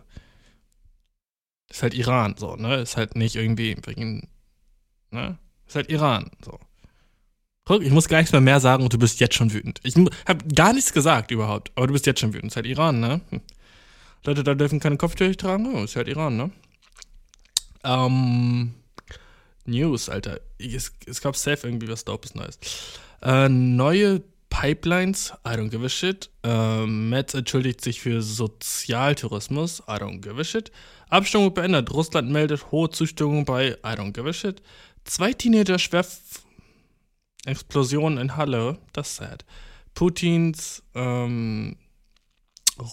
Ist 1.69 1.83
halt 1.83 1.93
Iran, 1.93 2.35
so, 2.37 2.55
ne? 2.55 2.77
Ist 2.77 2.97
halt 2.97 3.15
nicht 3.15 3.35
irgendwie 3.35 3.77
wegen, 3.85 4.27
ne? 5.11 5.37
Ist 5.71 5.75
halt 5.75 5.89
Iran, 5.89 6.29
so. 6.43 6.59
Guck, 7.63 7.81
ich 7.81 7.91
muss 7.91 8.09
gar 8.09 8.17
nichts 8.17 8.33
mehr, 8.33 8.41
mehr 8.41 8.59
sagen 8.59 8.83
und 8.83 8.91
du 8.91 8.99
bist 8.99 9.21
jetzt 9.21 9.35
schon 9.35 9.53
wütend. 9.53 9.79
Ich 9.83 9.95
habe 9.95 10.45
gar 10.53 10.73
nichts 10.73 10.91
gesagt 10.91 11.31
überhaupt, 11.31 11.71
aber 11.75 11.87
du 11.87 11.93
bist 11.93 12.05
jetzt 12.05 12.19
schon 12.19 12.33
wütend. 12.33 12.51
Ist 12.51 12.57
halt 12.57 12.65
Iran, 12.65 12.99
ne? 12.99 13.21
Hm. 13.29 13.39
Leute 14.25 14.43
da 14.43 14.53
dürfen 14.53 14.81
keine 14.81 14.97
Kopftücher 14.97 15.37
tragen. 15.37 15.73
Oh, 15.73 15.85
ist 15.85 15.95
halt 15.95 16.09
Iran, 16.09 16.35
ne? 16.35 16.51
Ähm, 17.85 18.73
News, 19.63 20.09
Alter. 20.09 20.41
Es, 20.59 20.91
es 21.05 21.21
gab 21.21 21.37
safe 21.37 21.65
irgendwie 21.65 21.87
was 21.87 22.03
Dopes 22.03 22.35
Neues. 22.35 22.59
Äh, 23.21 23.47
neue 23.47 24.21
Pipelines, 24.49 25.31
I 25.47 25.51
don't 25.51 25.69
give 25.69 25.85
a 25.85 25.89
shit. 25.89 26.29
Äh, 26.43 26.85
Metz 26.85 27.33
entschuldigt 27.33 27.79
sich 27.79 28.01
für 28.01 28.21
Sozialtourismus, 28.21 29.83
I 29.87 29.93
don't 29.93 30.19
give 30.19 30.37
a 30.37 30.43
shit. 30.43 30.69
Abstimmung 31.09 31.53
beendet. 31.53 31.91
Russland 31.91 32.29
meldet 32.29 32.71
hohe 32.71 32.89
Zustimmung 32.89 33.45
bei 33.45 33.71
I 33.85 33.95
don't 33.95 34.13
give 34.13 34.27
a 34.27 34.33
shit. 34.33 34.61
Zwei 35.03 35.33
Teenager 35.33 35.79
schwer 35.79 36.05
Explosion 37.45 38.17
in 38.17 38.37
Halle, 38.37 38.77
das 38.93 39.09
ist 39.09 39.15
sad. 39.17 39.45
Putins, 39.93 40.83
ähm, 40.93 41.75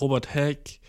Robert 0.00 0.34
Heck, 0.34 0.80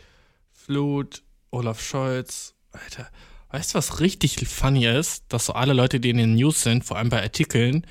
Flut, 0.52 1.24
Olaf 1.52 1.82
Scholz, 1.82 2.56
Alter. 2.72 3.10
Weißt 3.52 3.74
du, 3.74 3.78
was 3.78 4.00
richtig 4.00 4.38
funny 4.48 4.86
ist? 4.86 5.24
Dass 5.30 5.48
so 5.48 5.54
alle 5.54 5.74
Leute, 5.74 6.00
die 6.00 6.12
in 6.12 6.18
den 6.18 6.36
News 6.36 6.62
sind, 6.62 6.86
vor 6.86 6.98
allem 6.98 7.10
bei 7.10 7.22
Artikeln, 7.22 7.86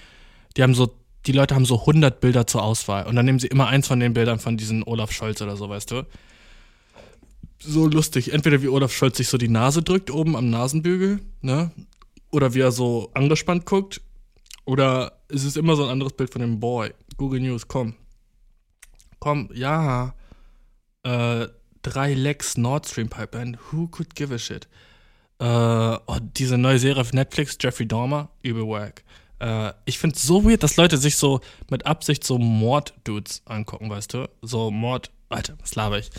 die 0.57 0.62
haben 0.62 0.74
so, 0.74 0.95
die 1.26 1.33
Leute 1.33 1.55
haben 1.55 1.64
so 1.64 1.81
100 1.81 2.20
Bilder 2.20 2.47
zur 2.47 2.62
Auswahl. 2.62 3.07
Und 3.07 3.16
dann 3.16 3.26
nehmen 3.26 3.41
sie 3.41 3.49
immer 3.49 3.66
eins 3.66 3.89
von 3.89 4.01
den 4.01 4.14
Bildern 4.14 4.39
von 4.39 4.57
diesen 4.57 4.85
Olaf 4.85 5.12
Scholz 5.12 5.43
oder 5.43 5.57
so, 5.57 5.68
weißt 5.68 5.91
du? 5.91 6.07
So 7.61 7.87
lustig. 7.87 8.33
Entweder 8.33 8.62
wie 8.62 8.68
Olaf 8.68 8.93
Scholz 8.93 9.16
sich 9.16 9.29
so 9.29 9.37
die 9.37 9.49
Nase 9.49 9.83
drückt 9.83 10.12
oben 10.12 10.37
am 10.37 10.49
Nasenbügel, 10.49 11.20
ne? 11.41 11.72
Oder 12.31 12.55
wie 12.55 12.61
er 12.61 12.72
so 12.72 13.11
angespannt 13.14 13.66
guckt. 13.66 14.01
Oder 14.64 15.20
es 15.29 15.45
ist 15.45 15.57
immer 15.57 15.76
so 15.76 15.85
ein 15.85 15.91
anderes 15.91 16.12
Bild 16.12 16.31
von 16.31 16.43
dem 16.43 16.61
Boy. 16.61 16.93
Google 17.16 17.41
News, 17.41 17.68
komm. 17.68 17.95
Komm, 19.18 19.49
ja. 19.55 20.14
Äh, 21.03 21.49
drei 21.83 22.14
Lecks 22.14 22.57
Nord 22.57 22.87
Stream 22.87 23.09
Pipeline. 23.09 23.59
Who 23.70 23.89
could 23.89 24.14
give 24.14 24.35
a 24.35 24.39
shit? 24.39 24.68
Äh, 25.39 25.45
oh, 25.45 26.18
diese 26.20 26.59
neue 26.59 26.79
Serie 26.79 27.01
auf 27.01 27.12
Netflix, 27.12 27.57
Jeffrey 27.61 27.87
Dahmer, 27.87 28.31
übel 28.43 28.66
wack. 28.66 29.05
Äh, 29.39 29.72
ich 29.85 29.99
find's 29.99 30.22
so 30.22 30.45
weird, 30.45 30.62
dass 30.62 30.76
Leute 30.76 30.99
sich 30.99 31.16
so 31.16 31.41
mit 31.70 31.87
Absicht 31.87 32.24
so 32.24 32.39
Mord-Dudes 32.39 33.43
angucken, 33.45 33.89
weißt 33.89 34.14
du? 34.14 34.29
So 34.43 34.70
Mord, 34.70 35.11
Alter, 35.29 35.57
was 35.61 35.74
laber 35.76 35.99
ich? 35.99 36.11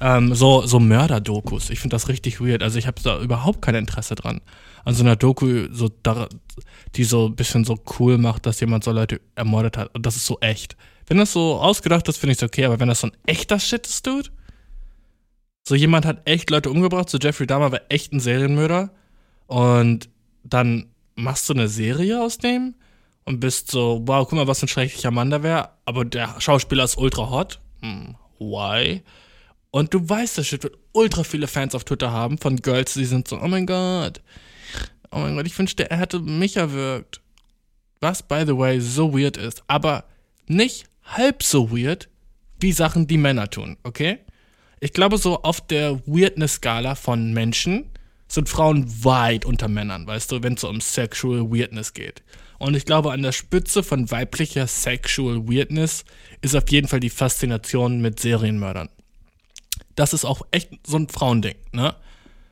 Ähm, 0.00 0.34
so, 0.34 0.66
so 0.66 0.78
Mörder-Dokus. 0.78 1.70
Ich 1.70 1.80
finde 1.80 1.94
das 1.94 2.08
richtig 2.08 2.40
weird. 2.40 2.62
Also 2.62 2.78
ich 2.78 2.86
habe 2.86 3.00
da 3.02 3.20
überhaupt 3.20 3.62
kein 3.62 3.74
Interesse 3.74 4.14
dran. 4.14 4.40
An 4.84 4.94
so 4.94 5.02
einer 5.02 5.16
Doku, 5.16 5.68
so 5.72 5.90
da, 6.02 6.28
die 6.94 7.04
so 7.04 7.26
ein 7.26 7.36
bisschen 7.36 7.64
so 7.64 7.78
cool 7.98 8.18
macht, 8.18 8.46
dass 8.46 8.60
jemand 8.60 8.84
so 8.84 8.92
Leute 8.92 9.20
ermordet 9.34 9.76
hat. 9.76 9.94
Und 9.94 10.06
das 10.06 10.16
ist 10.16 10.26
so 10.26 10.38
echt. 10.40 10.76
Wenn 11.06 11.18
das 11.18 11.32
so 11.32 11.56
ausgedacht 11.56 12.08
ist, 12.08 12.18
finde 12.18 12.32
ich 12.32 12.38
es 12.38 12.42
okay, 12.42 12.64
aber 12.64 12.80
wenn 12.80 12.88
das 12.88 13.00
so 13.00 13.08
ein 13.08 13.16
echter 13.26 13.58
Shit 13.58 13.86
ist, 13.86 14.06
Dude. 14.06 14.30
So 15.66 15.74
jemand 15.74 16.06
hat 16.06 16.28
echt 16.28 16.50
Leute 16.50 16.70
umgebracht, 16.70 17.10
so 17.10 17.18
Jeffrey 17.18 17.46
Dahmer 17.46 17.72
war 17.72 17.80
echt 17.88 18.12
ein 18.12 18.20
Serienmörder. 18.20 18.90
Und 19.46 20.08
dann 20.44 20.90
machst 21.14 21.48
du 21.48 21.54
eine 21.54 21.68
Serie 21.68 22.22
aus 22.22 22.38
dem 22.38 22.74
und 23.24 23.40
bist 23.40 23.70
so, 23.70 24.02
wow, 24.04 24.26
guck 24.28 24.38
mal, 24.38 24.46
was 24.46 24.62
ein 24.62 24.68
schrecklicher 24.68 25.10
Mann 25.10 25.30
da 25.30 25.42
wäre. 25.42 25.70
Aber 25.84 26.04
der 26.04 26.40
Schauspieler 26.40 26.84
ist 26.84 26.98
ultra 26.98 27.30
hot. 27.30 27.60
Hm, 27.80 28.14
why? 28.38 29.02
Und 29.70 29.92
du 29.92 30.08
weißt, 30.08 30.38
das 30.38 30.46
Shit 30.46 30.62
wird 30.62 30.78
ultra 30.92 31.22
viele 31.24 31.48
Fans 31.48 31.74
auf 31.74 31.84
Twitter 31.84 32.10
haben 32.10 32.38
von 32.38 32.56
Girls, 32.56 32.94
die 32.94 33.04
sind 33.04 33.28
so, 33.28 33.40
oh 33.40 33.48
mein 33.48 33.66
Gott, 33.66 34.22
oh 35.10 35.18
mein 35.18 35.36
Gott, 35.36 35.46
ich 35.46 35.58
wünschte, 35.58 35.90
er 35.90 35.98
hätte 35.98 36.20
mich 36.20 36.56
erwürgt. 36.56 37.20
Was, 38.00 38.22
by 38.22 38.44
the 38.46 38.56
way, 38.56 38.80
so 38.80 39.12
weird 39.12 39.36
ist. 39.36 39.62
Aber 39.66 40.04
nicht 40.46 40.84
halb 41.04 41.42
so 41.42 41.70
weird 41.70 42.08
wie 42.60 42.72
Sachen, 42.72 43.06
die 43.06 43.18
Männer 43.18 43.50
tun, 43.50 43.76
okay? 43.82 44.18
Ich 44.80 44.92
glaube, 44.92 45.18
so 45.18 45.42
auf 45.42 45.66
der 45.66 46.00
Weirdness-Skala 46.06 46.94
von 46.94 47.32
Menschen 47.32 47.90
sind 48.28 48.48
Frauen 48.48 48.86
weit 49.04 49.44
unter 49.44 49.68
Männern, 49.68 50.06
weißt 50.06 50.32
du, 50.32 50.42
wenn 50.42 50.54
es 50.54 50.62
so 50.62 50.68
um 50.68 50.80
Sexual 50.80 51.50
Weirdness 51.50 51.94
geht. 51.94 52.22
Und 52.58 52.74
ich 52.74 52.84
glaube, 52.84 53.12
an 53.12 53.22
der 53.22 53.32
Spitze 53.32 53.82
von 53.82 54.10
weiblicher 54.10 54.66
Sexual 54.66 55.46
Weirdness 55.48 56.04
ist 56.40 56.56
auf 56.56 56.68
jeden 56.70 56.88
Fall 56.88 57.00
die 57.00 57.10
Faszination 57.10 58.00
mit 58.00 58.20
Serienmördern. 58.20 58.88
Das 59.96 60.12
ist 60.12 60.24
auch 60.24 60.42
echt 60.50 60.70
so 60.86 60.96
ein 60.98 61.08
Frauending, 61.08 61.56
ne? 61.72 61.94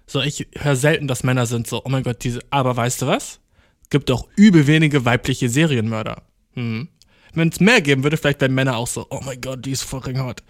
So, 0.06 0.20
ich 0.20 0.46
höre 0.56 0.76
selten, 0.76 1.08
dass 1.08 1.22
Männer 1.22 1.46
sind 1.46 1.66
so, 1.66 1.82
oh 1.84 1.88
mein 1.88 2.02
Gott, 2.02 2.24
diese, 2.24 2.40
aber 2.50 2.76
weißt 2.76 3.02
du 3.02 3.06
was? 3.06 3.40
Gibt 3.88 4.10
auch 4.10 4.28
übel 4.36 4.66
wenige 4.66 5.04
weibliche 5.04 5.48
Serienmörder. 5.48 6.22
Hm. 6.54 6.88
Wenn 7.32 7.48
es 7.48 7.60
mehr 7.60 7.80
geben 7.80 8.02
würde, 8.02 8.16
vielleicht 8.16 8.40
wären 8.40 8.54
Männer 8.54 8.76
auch 8.76 8.86
so, 8.86 9.06
oh 9.10 9.20
mein 9.24 9.40
Gott, 9.40 9.64
die 9.64 9.70
ist 9.70 9.82
fucking 9.82 10.20
hot. 10.20 10.42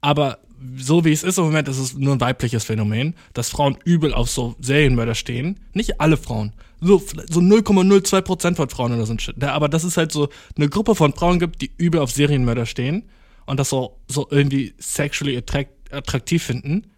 Aber 0.00 0.38
so 0.76 1.04
wie 1.04 1.12
es 1.12 1.22
ist 1.22 1.38
im 1.38 1.44
Moment, 1.44 1.68
ist 1.68 1.78
es 1.78 1.94
nur 1.94 2.14
ein 2.14 2.20
weibliches 2.20 2.64
Phänomen, 2.64 3.14
dass 3.32 3.50
Frauen 3.50 3.76
übel 3.84 4.14
auf 4.14 4.30
so 4.30 4.54
Serienmörder 4.60 5.14
stehen. 5.14 5.60
Nicht 5.72 6.00
alle 6.00 6.16
Frauen. 6.16 6.52
So, 6.80 6.98
so 7.28 7.40
0,02% 7.40 8.56
von 8.56 8.68
Frauen 8.68 8.92
oder 8.92 9.06
so 9.06 9.12
ein 9.12 9.18
Shit. 9.18 9.42
Aber 9.42 9.68
dass 9.68 9.84
es 9.84 9.96
halt 9.96 10.12
so 10.12 10.28
eine 10.56 10.68
Gruppe 10.68 10.94
von 10.94 11.12
Frauen 11.12 11.38
gibt, 11.38 11.62
die 11.62 11.72
übel 11.76 12.00
auf 12.00 12.10
Serienmörder 12.10 12.66
stehen 12.66 13.08
und 13.46 13.58
das 13.58 13.68
so, 13.68 14.00
so 14.08 14.26
irgendwie 14.30 14.74
sexually 14.78 15.36
attract, 15.36 15.70
attraktiv 15.92 16.42
finden, 16.42 16.90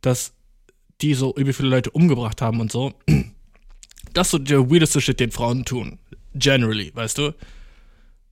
dass 0.00 0.34
die 1.00 1.14
so 1.14 1.34
übel 1.36 1.52
viele 1.52 1.68
Leute 1.68 1.90
umgebracht 1.90 2.40
haben 2.42 2.60
und 2.60 2.72
so. 2.72 2.92
Das 4.14 4.26
ist 4.26 4.30
so 4.32 4.38
der 4.38 4.70
weirdeste 4.70 5.00
Shit, 5.00 5.20
den 5.20 5.30
Frauen 5.30 5.64
tun. 5.64 5.98
Generally, 6.34 6.94
weißt 6.94 7.16
du? 7.16 7.34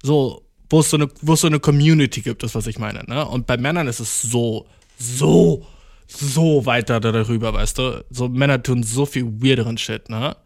So, 0.02 0.44
wo 0.68 0.80
es 0.80 0.90
so 0.90 0.98
eine, 0.98 1.08
wo 1.22 1.34
es 1.34 1.40
so 1.40 1.46
eine 1.46 1.58
Community 1.58 2.20
gibt, 2.20 2.42
ist, 2.42 2.54
was 2.54 2.66
ich 2.66 2.78
meine. 2.78 3.02
Ne? 3.06 3.26
Und 3.26 3.46
bei 3.46 3.56
Männern 3.56 3.88
ist 3.88 4.00
es 4.00 4.20
so, 4.20 4.66
so, 4.98 5.66
so 6.06 6.66
weiter 6.66 7.00
darüber, 7.00 7.54
weißt 7.54 7.78
du? 7.78 8.04
So 8.10 8.28
Männer 8.28 8.62
tun 8.62 8.82
so 8.82 9.06
viel 9.06 9.24
weirderen 9.42 9.78
Shit, 9.78 10.10
ne? 10.10 10.36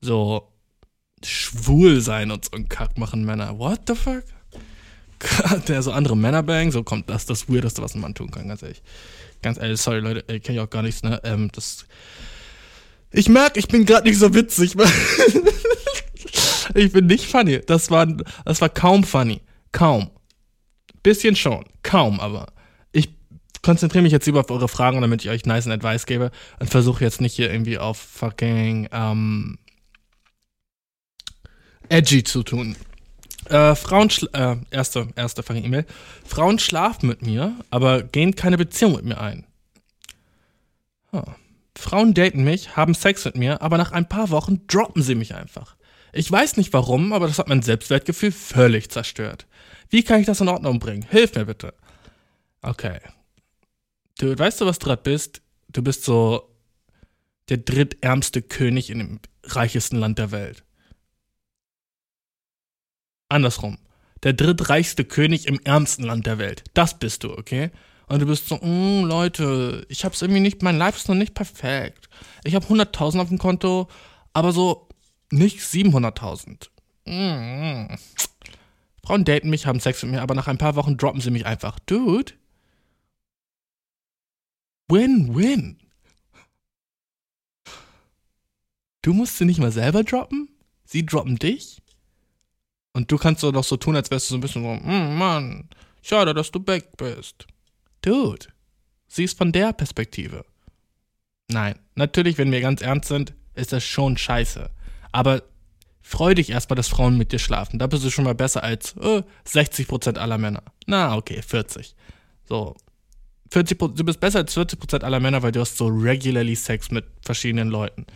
So 0.00 0.52
schwul 1.22 2.00
sein 2.00 2.30
und 2.30 2.44
so 2.44 2.52
einen 2.52 2.68
Kack 2.68 2.98
machen 2.98 3.24
Männer. 3.24 3.58
What 3.58 3.82
the 3.86 3.94
fuck? 3.94 4.24
Der 5.68 5.82
so 5.82 5.92
andere 5.92 6.16
Männer 6.16 6.42
bang, 6.42 6.70
so 6.70 6.82
kommt 6.82 7.08
das 7.10 7.26
das 7.26 7.48
Weirdeste, 7.48 7.82
was 7.82 7.94
ein 7.94 8.00
Mann 8.00 8.14
tun 8.14 8.30
kann, 8.30 8.48
ganz 8.48 8.62
ehrlich. 8.62 8.82
Ganz 9.42 9.58
ehrlich, 9.58 9.80
sorry 9.80 10.00
Leute, 10.00 10.24
ich 10.32 10.42
kenne 10.42 10.58
ich 10.58 10.64
auch 10.64 10.70
gar 10.70 10.82
nichts, 10.82 11.02
ne? 11.02 11.20
Ähm, 11.24 11.50
das. 11.52 11.86
Ich 13.12 13.28
merke, 13.28 13.58
ich 13.58 13.68
bin 13.68 13.86
gerade 13.86 14.08
nicht 14.08 14.18
so 14.18 14.34
witzig. 14.34 14.76
ich 16.74 16.92
bin 16.92 17.06
nicht 17.06 17.26
funny. 17.26 17.60
Das 17.66 17.90
war, 17.90 18.06
das 18.06 18.60
war 18.60 18.68
kaum 18.68 19.04
funny. 19.04 19.40
Kaum. 19.72 20.10
Bisschen 21.02 21.36
schon. 21.36 21.64
Kaum, 21.82 22.20
aber. 22.20 22.48
Ich 22.92 23.10
konzentriere 23.62 24.02
mich 24.02 24.12
jetzt 24.12 24.26
lieber 24.26 24.40
auf 24.40 24.50
eure 24.50 24.68
Fragen, 24.68 25.00
damit 25.00 25.24
ich 25.24 25.30
euch 25.30 25.46
nice 25.46 25.68
Advice 25.68 26.06
gebe 26.06 26.30
und 26.58 26.70
versuche 26.70 27.04
jetzt 27.04 27.20
nicht 27.20 27.34
hier 27.34 27.50
irgendwie 27.50 27.78
auf 27.78 27.98
fucking 27.98 28.88
ähm, 28.92 29.58
edgy 31.88 32.24
zu 32.24 32.42
tun. 32.42 32.76
Äh, 33.48 33.74
Frauen, 33.74 34.10
äh, 34.32 34.56
erste, 34.70 35.08
erste 35.16 35.42
fucking 35.42 35.64
E-Mail. 35.64 35.86
Frauen 36.24 36.58
schlafen 36.58 37.08
mit 37.08 37.22
mir, 37.22 37.54
aber 37.70 38.02
gehen 38.02 38.34
keine 38.34 38.56
Beziehung 38.58 38.96
mit 38.96 39.04
mir 39.04 39.20
ein. 39.20 39.46
Huh. 41.12 41.22
Frauen 41.76 42.14
daten 42.14 42.42
mich, 42.42 42.76
haben 42.76 42.94
Sex 42.94 43.24
mit 43.24 43.36
mir, 43.36 43.62
aber 43.62 43.76
nach 43.76 43.92
ein 43.92 44.08
paar 44.08 44.30
Wochen 44.30 44.66
droppen 44.66 45.02
sie 45.02 45.14
mich 45.14 45.34
einfach. 45.34 45.76
Ich 46.12 46.30
weiß 46.30 46.56
nicht 46.56 46.72
warum, 46.72 47.12
aber 47.12 47.26
das 47.26 47.38
hat 47.38 47.48
mein 47.48 47.62
Selbstwertgefühl 47.62 48.32
völlig 48.32 48.90
zerstört. 48.90 49.46
Wie 49.90 50.02
kann 50.02 50.20
ich 50.20 50.26
das 50.26 50.40
in 50.40 50.48
Ordnung 50.48 50.78
bringen? 50.78 51.06
Hilf 51.08 51.34
mir 51.34 51.44
bitte. 51.44 51.74
Okay. 52.62 52.98
Du 54.18 54.36
weißt 54.36 54.60
du, 54.60 54.66
was 54.66 54.78
du 54.78 54.86
gerade 54.86 55.02
bist? 55.02 55.42
Du 55.68 55.82
bist 55.82 56.04
so 56.04 56.50
der 57.48 57.58
drittärmste 57.58 58.42
König 58.42 58.90
in 58.90 58.98
dem 58.98 59.20
reichesten 59.44 59.98
Land 59.98 60.18
der 60.18 60.30
Welt. 60.30 60.64
Andersrum. 63.28 63.78
Der 64.22 64.32
drittreichste 64.32 65.04
König 65.04 65.46
im 65.46 65.60
ärmsten 65.64 66.04
Land 66.04 66.26
der 66.26 66.38
Welt. 66.38 66.64
Das 66.74 66.98
bist 66.98 67.24
du, 67.24 67.32
okay? 67.32 67.70
Und 68.08 68.20
du 68.20 68.26
bist 68.26 68.48
so, 68.48 68.56
mm, 68.56 69.04
Leute, 69.04 69.84
ich 69.88 70.04
hab's 70.04 70.22
irgendwie 70.22 70.40
nicht, 70.40 70.62
mein 70.62 70.78
Life 70.78 70.96
ist 70.96 71.08
noch 71.08 71.16
nicht 71.16 71.34
perfekt. 71.34 72.08
Ich 72.44 72.54
habe 72.54 72.66
100.000 72.66 73.20
auf 73.20 73.28
dem 73.28 73.38
Konto, 73.38 73.88
aber 74.32 74.52
so 74.52 74.88
nicht 75.30 75.60
700.000. 75.60 76.68
Mm. 77.04 77.96
Frauen 79.04 79.24
daten 79.24 79.50
mich, 79.50 79.66
haben 79.66 79.80
Sex 79.80 80.02
mit 80.02 80.12
mir, 80.12 80.22
aber 80.22 80.34
nach 80.34 80.48
ein 80.48 80.58
paar 80.58 80.76
Wochen 80.76 80.96
droppen 80.96 81.20
sie 81.20 81.30
mich 81.30 81.46
einfach. 81.46 81.78
Dude. 81.80 82.32
Win-win. 84.88 85.78
Du 89.02 89.12
musst 89.12 89.38
sie 89.38 89.44
nicht 89.44 89.58
mal 89.58 89.72
selber 89.72 90.04
droppen? 90.04 90.48
Sie 90.84 91.06
droppen 91.06 91.36
dich? 91.36 91.82
Und 92.96 93.12
du 93.12 93.18
kannst 93.18 93.42
so 93.42 93.50
noch 93.50 93.62
so 93.62 93.76
tun, 93.76 93.94
als 93.94 94.10
wärst 94.10 94.30
du 94.30 94.32
so 94.32 94.38
ein 94.38 94.40
bisschen 94.40 94.62
so, 94.62 94.70
mm, 94.70 95.18
Mann, 95.18 95.68
schade, 96.00 96.32
dass 96.32 96.50
du 96.50 96.66
weg 96.66 96.96
bist. 96.96 97.46
Dude, 98.00 98.46
sie 99.06 99.24
ist 99.24 99.36
von 99.36 99.52
der 99.52 99.74
Perspektive. 99.74 100.46
Nein, 101.48 101.78
natürlich, 101.94 102.38
wenn 102.38 102.50
wir 102.50 102.62
ganz 102.62 102.80
ernst 102.80 103.08
sind, 103.08 103.34
ist 103.54 103.74
das 103.74 103.84
schon 103.84 104.16
scheiße. 104.16 104.70
Aber 105.12 105.42
freu 106.00 106.32
dich 106.32 106.48
erstmal, 106.48 106.76
dass 106.76 106.88
Frauen 106.88 107.18
mit 107.18 107.32
dir 107.32 107.38
schlafen. 107.38 107.78
Da 107.78 107.86
bist 107.86 108.02
du 108.02 108.08
schon 108.08 108.24
mal 108.24 108.34
besser 108.34 108.62
als 108.62 108.96
äh, 108.96 109.22
60% 109.46 110.16
aller 110.16 110.38
Männer. 110.38 110.62
Na, 110.86 111.16
okay, 111.16 111.42
40. 111.42 111.94
So. 112.48 112.76
40, 113.50 113.78
du 113.78 114.04
bist 114.04 114.20
besser 114.20 114.38
als 114.38 114.56
40% 114.56 115.02
aller 115.02 115.20
Männer, 115.20 115.42
weil 115.42 115.52
du 115.52 115.60
hast 115.60 115.76
so 115.76 115.88
regularly 115.88 116.56
Sex 116.56 116.90
mit 116.90 117.04
verschiedenen 117.20 117.68
Leuten 117.68 118.06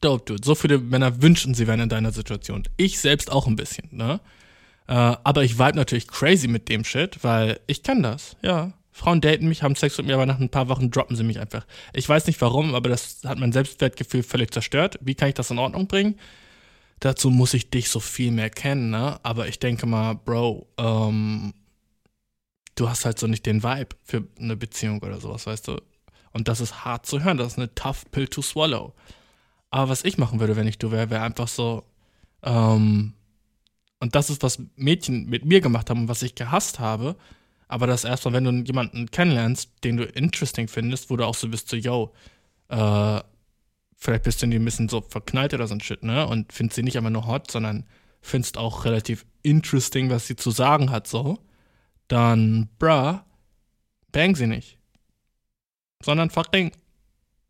dope, 0.00 0.24
dude. 0.24 0.44
So 0.44 0.54
viele 0.54 0.78
Männer 0.78 1.22
wünschen, 1.22 1.54
sie 1.54 1.66
wären 1.66 1.80
in 1.80 1.88
deiner 1.88 2.12
Situation. 2.12 2.64
Ich 2.76 3.00
selbst 3.00 3.30
auch 3.30 3.46
ein 3.46 3.56
bisschen, 3.56 3.88
ne? 3.90 4.20
Äh, 4.86 4.94
aber 4.94 5.44
ich 5.44 5.58
vibe 5.58 5.76
natürlich 5.76 6.08
crazy 6.08 6.48
mit 6.48 6.68
dem 6.68 6.84
Shit, 6.84 7.22
weil 7.22 7.60
ich 7.66 7.82
kann 7.82 8.02
das, 8.02 8.36
ja. 8.42 8.72
Frauen 8.92 9.20
daten 9.20 9.48
mich, 9.48 9.62
haben 9.62 9.76
Sex 9.76 9.96
mit 9.98 10.08
mir, 10.08 10.14
aber 10.14 10.26
nach 10.26 10.40
ein 10.40 10.50
paar 10.50 10.68
Wochen 10.68 10.90
droppen 10.90 11.16
sie 11.16 11.22
mich 11.22 11.38
einfach. 11.38 11.64
Ich 11.94 12.08
weiß 12.08 12.26
nicht 12.26 12.40
warum, 12.40 12.74
aber 12.74 12.88
das 12.88 13.20
hat 13.24 13.38
mein 13.38 13.52
Selbstwertgefühl 13.52 14.22
völlig 14.22 14.52
zerstört. 14.52 14.98
Wie 15.00 15.14
kann 15.14 15.28
ich 15.28 15.34
das 15.34 15.50
in 15.50 15.58
Ordnung 15.58 15.86
bringen? 15.86 16.18
Dazu 16.98 17.30
muss 17.30 17.54
ich 17.54 17.70
dich 17.70 17.88
so 17.88 18.00
viel 18.00 18.30
mehr 18.30 18.50
kennen, 18.50 18.90
ne? 18.90 19.18
Aber 19.22 19.48
ich 19.48 19.58
denke 19.58 19.86
mal, 19.86 20.14
Bro, 20.16 20.66
ähm, 20.76 21.54
du 22.74 22.90
hast 22.90 23.04
halt 23.04 23.18
so 23.18 23.26
nicht 23.26 23.46
den 23.46 23.62
Vibe 23.62 23.96
für 24.04 24.26
eine 24.38 24.56
Beziehung 24.56 25.00
oder 25.02 25.18
sowas, 25.20 25.46
weißt 25.46 25.68
du? 25.68 25.80
Und 26.32 26.48
das 26.48 26.60
ist 26.60 26.84
hart 26.84 27.06
zu 27.06 27.22
hören, 27.22 27.38
das 27.38 27.52
ist 27.52 27.58
eine 27.58 27.74
tough 27.74 28.04
pill 28.10 28.28
to 28.28 28.42
swallow. 28.42 28.92
Aber 29.70 29.88
was 29.88 30.04
ich 30.04 30.18
machen 30.18 30.40
würde, 30.40 30.56
wenn 30.56 30.66
ich 30.66 30.78
du 30.78 30.90
wäre, 30.90 31.10
wäre 31.10 31.22
einfach 31.22 31.48
so, 31.48 31.84
ähm, 32.42 33.14
und 34.00 34.14
das 34.14 34.30
ist, 34.30 34.42
was 34.42 34.62
Mädchen 34.76 35.26
mit 35.26 35.44
mir 35.44 35.60
gemacht 35.60 35.90
haben 35.90 36.02
und 36.02 36.08
was 36.08 36.22
ich 36.22 36.34
gehasst 36.34 36.80
habe. 36.80 37.16
Aber 37.68 37.86
das 37.86 38.04
erstmal, 38.04 38.34
wenn 38.34 38.44
du 38.44 38.50
jemanden 38.64 39.10
kennenlernst, 39.10 39.70
den 39.84 39.98
du 39.98 40.04
interesting 40.04 40.68
findest, 40.68 41.10
wo 41.10 41.16
du 41.16 41.24
auch 41.24 41.34
so 41.34 41.48
bist, 41.48 41.68
so, 41.68 41.76
yo, 41.76 42.12
äh, 42.68 43.20
vielleicht 43.96 44.24
bist 44.24 44.40
du 44.40 44.46
in 44.46 44.50
die 44.50 44.58
ein 44.58 44.64
bisschen 44.64 44.88
so 44.88 45.02
verknallt 45.02 45.54
oder 45.54 45.68
so 45.68 45.74
ein 45.74 45.80
Shit, 45.80 46.02
ne? 46.02 46.26
Und 46.26 46.52
findest 46.52 46.76
sie 46.76 46.82
nicht 46.82 46.96
einfach 46.96 47.10
nur 47.10 47.26
hot, 47.26 47.50
sondern 47.50 47.84
findest 48.22 48.58
auch 48.58 48.84
relativ 48.86 49.26
interesting, 49.42 50.10
was 50.10 50.26
sie 50.26 50.36
zu 50.36 50.50
sagen 50.50 50.90
hat, 50.90 51.06
so. 51.06 51.38
Dann, 52.08 52.68
bruh, 52.78 53.20
bang 54.10 54.34
sie 54.34 54.46
nicht. 54.46 54.78
Sondern 56.02 56.30
fucking 56.30 56.72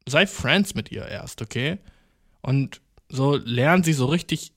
sei 0.07 0.27
Friends 0.27 0.75
mit 0.75 0.91
ihr 0.91 1.07
erst, 1.07 1.41
okay? 1.41 1.79
Und 2.43 2.81
so 3.09 3.37
lernen 3.37 3.83
sie 3.83 3.93
so 3.93 4.07
richtig 4.07 4.53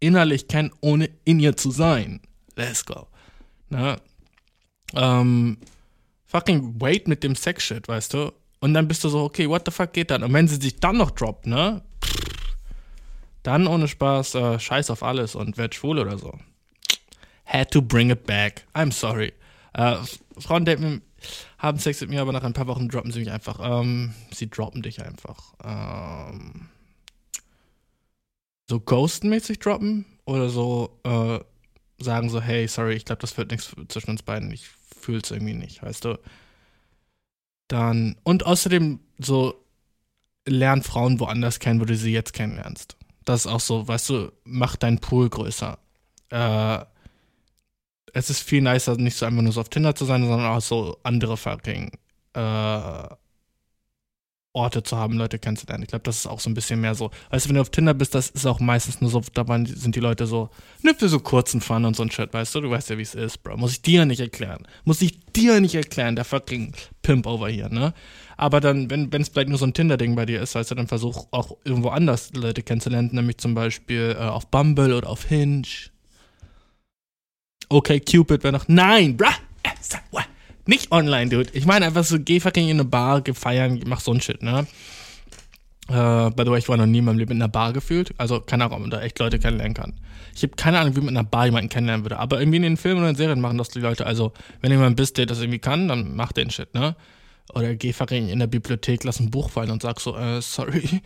innerlich 0.00 0.48
kennen, 0.48 0.70
ohne 0.80 1.10
in 1.24 1.40
ihr 1.40 1.56
zu 1.56 1.70
sein. 1.70 2.20
Let's 2.56 2.84
go. 2.84 3.06
Na, 3.70 3.98
ähm, 4.94 5.58
fucking 6.26 6.80
wait 6.80 7.08
mit 7.08 7.22
dem 7.22 7.34
Sex-Shit, 7.34 7.88
weißt 7.88 8.14
du? 8.14 8.32
Und 8.60 8.74
dann 8.74 8.88
bist 8.88 9.04
du 9.04 9.08
so, 9.08 9.22
okay, 9.22 9.48
what 9.48 9.62
the 9.64 9.70
fuck 9.70 9.92
geht 9.92 10.10
dann? 10.10 10.22
Und 10.22 10.32
wenn 10.32 10.48
sie 10.48 10.56
sich 10.56 10.76
dann 10.80 10.96
noch 10.96 11.10
droppt, 11.10 11.46
ne? 11.46 11.82
Dann 13.42 13.66
ohne 13.66 13.86
Spaß, 13.86 14.34
äh, 14.34 14.58
scheiß 14.58 14.90
auf 14.90 15.02
alles 15.02 15.34
und 15.34 15.56
werd 15.56 15.74
schwul 15.74 15.98
oder 15.98 16.18
so. 16.18 16.36
Had 17.44 17.70
to 17.70 17.80
bring 17.80 18.10
it 18.10 18.26
back. 18.26 18.66
I'm 18.74 18.92
sorry. 18.92 19.32
Äh, 19.74 19.96
Frauen 20.38 20.64
daten, 20.64 21.02
haben 21.58 21.78
Sex 21.78 22.00
mit 22.00 22.10
mir, 22.10 22.20
aber 22.20 22.32
nach 22.32 22.42
ein 22.42 22.52
paar 22.52 22.66
Wochen 22.66 22.88
droppen 22.88 23.12
sie 23.12 23.20
mich 23.20 23.30
einfach. 23.30 23.60
Ähm, 23.62 24.12
sie 24.32 24.50
droppen 24.50 24.82
dich 24.82 25.02
einfach. 25.02 25.54
Ähm, 25.64 26.68
so 28.68 28.80
ghostenmäßig 28.80 29.58
droppen 29.58 30.04
oder 30.24 30.48
so 30.48 31.00
äh, 31.04 31.40
sagen 32.02 32.30
so, 32.30 32.40
hey, 32.40 32.68
sorry, 32.68 32.94
ich 32.94 33.04
glaube, 33.04 33.20
das 33.20 33.36
wird 33.36 33.50
nichts 33.50 33.74
zwischen 33.88 34.10
uns 34.10 34.22
beiden. 34.22 34.50
Ich 34.52 34.68
fühle 35.00 35.20
es 35.22 35.30
irgendwie 35.30 35.54
nicht, 35.54 35.82
weißt 35.82 36.04
du. 36.04 36.18
Dann, 37.68 38.16
und 38.22 38.46
außerdem 38.46 39.00
so, 39.18 39.64
lern 40.46 40.82
Frauen 40.82 41.20
woanders 41.20 41.58
kennen, 41.58 41.80
wo 41.80 41.84
du 41.84 41.96
sie 41.96 42.12
jetzt 42.12 42.32
kennenlernst. 42.32 42.96
Das 43.24 43.44
ist 43.44 43.46
auch 43.46 43.60
so, 43.60 43.86
weißt 43.86 44.10
du, 44.10 44.32
mach 44.44 44.76
deinen 44.76 44.98
Pool 44.98 45.28
größer. 45.28 45.78
Äh, 46.30 46.78
es 48.14 48.30
ist 48.30 48.40
viel 48.40 48.62
nicer, 48.62 48.96
nicht 48.96 49.16
so 49.16 49.26
einfach 49.26 49.42
nur 49.42 49.52
so 49.52 49.60
auf 49.60 49.68
Tinder 49.68 49.94
zu 49.94 50.04
sein, 50.04 50.26
sondern 50.26 50.46
auch 50.46 50.62
so 50.62 50.98
andere 51.02 51.36
fucking 51.36 51.92
äh, 52.32 53.08
Orte 54.58 54.82
zu 54.82 54.96
haben, 54.96 55.16
Leute 55.16 55.38
kennenzulernen. 55.38 55.84
Ich 55.84 55.88
glaube, 55.88 56.02
das 56.02 56.18
ist 56.18 56.26
auch 56.26 56.40
so 56.40 56.50
ein 56.50 56.54
bisschen 56.54 56.80
mehr 56.80 56.94
so. 56.94 57.10
Weißt 57.30 57.44
du, 57.44 57.48
wenn 57.48 57.54
du 57.54 57.60
auf 57.60 57.70
Tinder 57.70 57.94
bist, 57.94 58.14
das 58.14 58.28
ist 58.28 58.46
auch 58.46 58.60
meistens 58.60 59.00
nur 59.00 59.10
so, 59.10 59.22
da 59.32 59.44
sind 59.64 59.94
die 59.94 60.00
Leute 60.00 60.26
so, 60.26 60.50
nimm 60.82 60.96
für 60.96 61.08
so 61.08 61.20
kurzen 61.20 61.60
Fun 61.60 61.84
und 61.84 61.96
so 61.96 62.02
ein 62.02 62.10
Shit, 62.10 62.32
weißt 62.34 62.54
du? 62.54 62.60
Du 62.60 62.70
weißt 62.70 62.90
ja, 62.90 62.98
wie 62.98 63.02
es 63.02 63.14
ist, 63.14 63.42
Bro. 63.42 63.56
Muss 63.56 63.72
ich 63.72 63.82
dir 63.82 64.04
nicht 64.04 64.20
erklären. 64.20 64.66
Muss 64.84 65.00
ich 65.00 65.18
dir 65.32 65.60
nicht 65.60 65.74
erklären, 65.74 66.16
der 66.16 66.24
fucking 66.24 66.72
Pimp 67.02 67.26
over 67.26 67.48
hier, 67.48 67.68
ne? 67.68 67.94
Aber 68.36 68.60
dann, 68.60 68.90
wenn 68.90 69.10
es 69.12 69.28
vielleicht 69.28 69.48
nur 69.48 69.58
so 69.58 69.66
ein 69.66 69.74
Tinder-Ding 69.74 70.14
bei 70.14 70.26
dir 70.26 70.40
ist, 70.40 70.54
weißt 70.54 70.70
du, 70.70 70.74
dann 70.74 70.86
versuch 70.86 71.26
auch 71.30 71.56
irgendwo 71.64 71.88
anders 71.88 72.32
Leute 72.34 72.62
kennenzulernen, 72.62 73.10
nämlich 73.12 73.38
zum 73.38 73.54
Beispiel 73.54 74.16
äh, 74.18 74.22
auf 74.22 74.46
Bumble 74.46 74.94
oder 74.94 75.08
auf 75.08 75.24
Hinge. 75.24 75.62
Okay, 77.68 78.00
Cupid 78.00 78.44
wäre 78.44 78.52
noch, 78.52 78.68
nein, 78.68 79.16
bruh, 79.16 79.26
äh, 79.62 80.27
nicht 80.68 80.92
online, 80.92 81.30
dude. 81.30 81.50
Ich 81.54 81.66
meine 81.66 81.86
einfach 81.86 82.04
so, 82.04 82.18
geh 82.20 82.40
fucking 82.40 82.68
in 82.68 82.76
eine 82.76 82.84
Bar, 82.84 83.22
geh 83.22 83.32
feiern, 83.32 83.80
mach 83.86 84.00
so 84.00 84.12
ein 84.12 84.20
Shit, 84.20 84.42
ne? 84.42 84.66
Äh, 85.88 86.30
by 86.30 86.44
the 86.44 86.50
way, 86.50 86.58
ich 86.58 86.68
war 86.68 86.76
noch 86.76 86.84
nie 86.84 86.98
in 86.98 87.06
meinem 87.06 87.18
Leben 87.18 87.32
in 87.32 87.42
einer 87.42 87.48
Bar 87.48 87.72
gefühlt. 87.72 88.12
Also 88.18 88.40
keine 88.40 88.64
Ahnung, 88.64 88.76
ob 88.76 88.80
man 88.82 88.90
da 88.90 89.00
echt 89.00 89.18
Leute 89.18 89.38
kennenlernen 89.38 89.74
kann. 89.74 89.94
Ich 90.34 90.42
habe 90.42 90.54
keine 90.56 90.78
Ahnung, 90.78 90.94
wie 90.94 91.00
man 91.00 91.08
in 91.08 91.16
einer 91.16 91.28
Bar 91.28 91.46
jemanden 91.46 91.70
kennenlernen 91.70 92.04
würde. 92.04 92.18
Aber 92.18 92.38
irgendwie 92.38 92.58
in 92.58 92.62
den 92.62 92.76
Filmen 92.76 93.00
oder 93.00 93.10
in 93.10 93.16
Serien 93.16 93.40
machen 93.40 93.56
das 93.56 93.70
die 93.70 93.80
Leute. 93.80 94.04
Also, 94.04 94.32
wenn 94.60 94.70
jemand 94.70 94.96
bist, 94.96 95.16
der 95.16 95.24
das 95.24 95.40
irgendwie 95.40 95.58
kann, 95.58 95.88
dann 95.88 96.14
mach 96.14 96.32
den 96.32 96.50
Shit, 96.50 96.74
ne? 96.74 96.94
Oder 97.54 97.74
geh 97.74 97.94
fucking 97.94 98.28
in 98.28 98.38
der 98.38 98.46
Bibliothek, 98.46 99.04
lass 99.04 99.20
ein 99.20 99.30
Buch 99.30 99.48
fallen 99.48 99.70
und 99.70 99.80
sag 99.80 100.00
so, 100.00 100.14
äh, 100.16 100.42
sorry, 100.42 101.00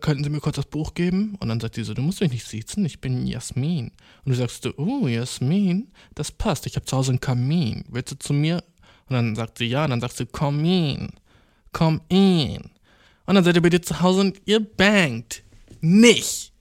könnten 0.00 0.24
Sie 0.24 0.30
mir 0.30 0.40
kurz 0.40 0.56
das 0.56 0.66
Buch 0.66 0.94
geben? 0.94 1.36
Und 1.40 1.48
dann 1.48 1.60
sagt 1.60 1.76
die 1.76 1.84
so, 1.84 1.94
du 1.94 2.02
musst 2.02 2.20
mich 2.20 2.32
nicht 2.32 2.46
siezen, 2.46 2.84
ich 2.84 3.00
bin 3.00 3.26
Jasmin. 3.26 3.92
Und 4.24 4.32
du 4.32 4.34
sagst 4.34 4.64
du, 4.64 4.72
oh, 4.76 5.06
Jasmin, 5.06 5.88
das 6.14 6.32
passt, 6.32 6.66
ich 6.66 6.76
habe 6.76 6.86
zu 6.86 6.96
Hause 6.96 7.12
einen 7.12 7.20
Kamin. 7.20 7.84
Willst 7.88 8.12
du 8.12 8.18
zu 8.18 8.32
mir? 8.32 8.62
Und 9.08 9.14
dann 9.14 9.36
sagt 9.36 9.58
sie 9.58 9.66
ja, 9.66 9.84
und 9.84 9.90
dann 9.90 10.00
sagst 10.00 10.20
du, 10.20 10.26
komm 10.26 10.64
in, 10.64 11.08
komm 11.72 12.00
in. 12.08 12.70
Und 13.26 13.34
dann 13.34 13.44
seid 13.44 13.56
ihr 13.56 13.62
bei 13.62 13.70
dir 13.70 13.82
zu 13.82 14.00
Hause 14.00 14.20
und 14.20 14.40
ihr 14.46 14.60
bangt. 14.60 15.42
Nicht. 15.80 16.52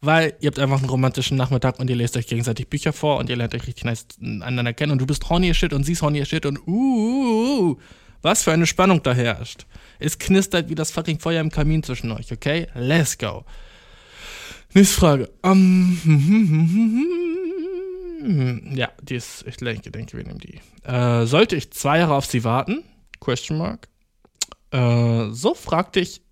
Weil 0.00 0.34
ihr 0.40 0.48
habt 0.48 0.58
einfach 0.58 0.78
einen 0.78 0.90
romantischen 0.90 1.36
Nachmittag 1.36 1.78
und 1.78 1.88
ihr 1.88 1.96
lest 1.96 2.16
euch 2.16 2.26
gegenseitig 2.26 2.68
Bücher 2.68 2.92
vor 2.92 3.18
und 3.18 3.30
ihr 3.30 3.36
lernt 3.36 3.54
euch 3.54 3.66
richtig 3.68 3.84
nice 3.84 4.06
einander 4.20 4.72
kennen 4.72 4.90
und 4.90 4.98
du 4.98 5.06
bist 5.06 5.28
horny 5.28 5.50
as 5.50 5.56
shit 5.56 5.72
und 5.72 5.84
sie 5.84 5.92
ist 5.92 6.02
horny 6.02 6.20
as 6.20 6.28
shit 6.28 6.44
und 6.44 6.58
uh, 6.66 6.70
uh, 6.70 7.70
uh, 7.70 7.78
was 8.20 8.42
für 8.42 8.52
eine 8.52 8.66
Spannung 8.66 9.00
da 9.02 9.14
herrscht. 9.14 9.66
Es 10.02 10.18
knistert 10.18 10.68
wie 10.68 10.74
das 10.74 10.90
fucking 10.90 11.20
Feuer 11.20 11.40
im 11.40 11.50
Kamin 11.50 11.82
zwischen 11.82 12.10
euch, 12.10 12.32
okay? 12.32 12.66
Let's 12.74 13.16
go. 13.18 13.44
Nächste 14.74 14.96
Frage. 14.96 15.30
Um, 15.42 15.98
ja, 18.74 18.90
die 19.02 19.16
ist, 19.16 19.46
ich 19.46 19.56
denke, 19.56 19.90
denke 19.90 20.16
wir 20.16 20.24
nehmen 20.24 20.40
die. 20.40 20.60
Äh, 20.88 21.26
sollte 21.26 21.56
ich 21.56 21.70
zwei 21.72 21.98
Jahre 21.98 22.14
auf 22.14 22.26
sie 22.26 22.42
warten? 22.44 22.82
Question 23.20 23.58
mark. 23.58 23.88
Äh, 24.70 25.30
so 25.30 25.54
fragte 25.54 26.00
ich. 26.00 26.22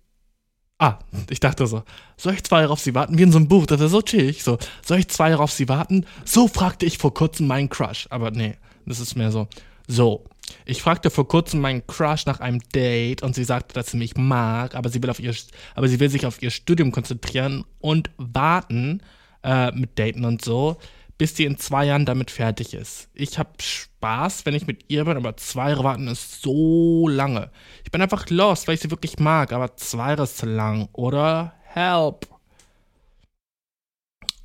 Ah, 0.79 0.97
ich 1.29 1.39
dachte 1.39 1.67
so, 1.67 1.83
soll 2.17 2.33
ich 2.33 2.43
zwei 2.43 2.61
Jahre 2.61 2.73
auf 2.73 2.79
sie 2.79 2.95
warten? 2.95 3.17
Wie 3.17 3.21
in 3.21 3.31
so 3.31 3.37
einem 3.37 3.47
Buch, 3.47 3.67
das 3.67 3.79
ist 3.79 3.91
so 3.91 4.01
chillig. 4.01 4.43
So, 4.43 4.57
soll 4.83 4.97
ich 4.97 5.07
zwei 5.09 5.29
Jahre 5.29 5.43
auf 5.43 5.51
sie 5.51 5.69
warten? 5.69 6.07
So 6.25 6.47
fragte 6.47 6.87
ich 6.87 6.97
vor 6.97 7.13
kurzem 7.13 7.45
meinen 7.45 7.69
Crush. 7.69 8.07
Aber 8.09 8.31
nee, 8.31 8.57
das 8.87 8.99
ist 8.99 9.15
mehr 9.15 9.31
so. 9.31 9.47
So, 9.87 10.25
ich 10.65 10.81
fragte 10.81 11.09
vor 11.09 11.27
kurzem 11.27 11.61
meinen 11.61 11.85
Crush 11.87 12.25
nach 12.25 12.39
einem 12.39 12.59
Date 12.73 13.23
und 13.23 13.35
sie 13.35 13.43
sagte, 13.43 13.73
dass 13.73 13.91
sie 13.91 13.97
mich 13.97 14.15
mag, 14.15 14.75
aber 14.75 14.89
sie 14.89 15.01
will, 15.01 15.09
auf 15.09 15.19
ihr, 15.19 15.35
aber 15.75 15.87
sie 15.87 15.99
will 15.99 16.09
sich 16.09 16.25
auf 16.25 16.41
ihr 16.41 16.51
Studium 16.51 16.91
konzentrieren 16.91 17.65
und 17.79 18.09
warten 18.17 19.01
äh, 19.43 19.71
mit 19.71 19.97
Daten 19.97 20.25
und 20.25 20.43
so, 20.43 20.77
bis 21.17 21.35
sie 21.35 21.45
in 21.45 21.57
zwei 21.57 21.85
Jahren 21.85 22.05
damit 22.05 22.31
fertig 22.31 22.73
ist. 22.73 23.09
Ich 23.13 23.37
habe 23.37 23.51
Spaß, 23.59 24.45
wenn 24.45 24.55
ich 24.55 24.67
mit 24.67 24.85
ihr 24.87 25.05
bin, 25.05 25.17
aber 25.17 25.37
zwei 25.37 25.69
Jahre 25.69 25.83
warten 25.83 26.07
ist 26.07 26.41
so 26.41 27.07
lange. 27.07 27.51
Ich 27.83 27.91
bin 27.91 28.01
einfach 28.01 28.29
lost, 28.29 28.67
weil 28.67 28.75
ich 28.75 28.81
sie 28.81 28.91
wirklich 28.91 29.19
mag, 29.19 29.53
aber 29.53 29.75
zwei 29.77 30.09
Jahre 30.09 30.23
ist 30.23 30.37
zu 30.37 30.45
lang, 30.45 30.89
oder? 30.93 31.53
Help! 31.63 32.27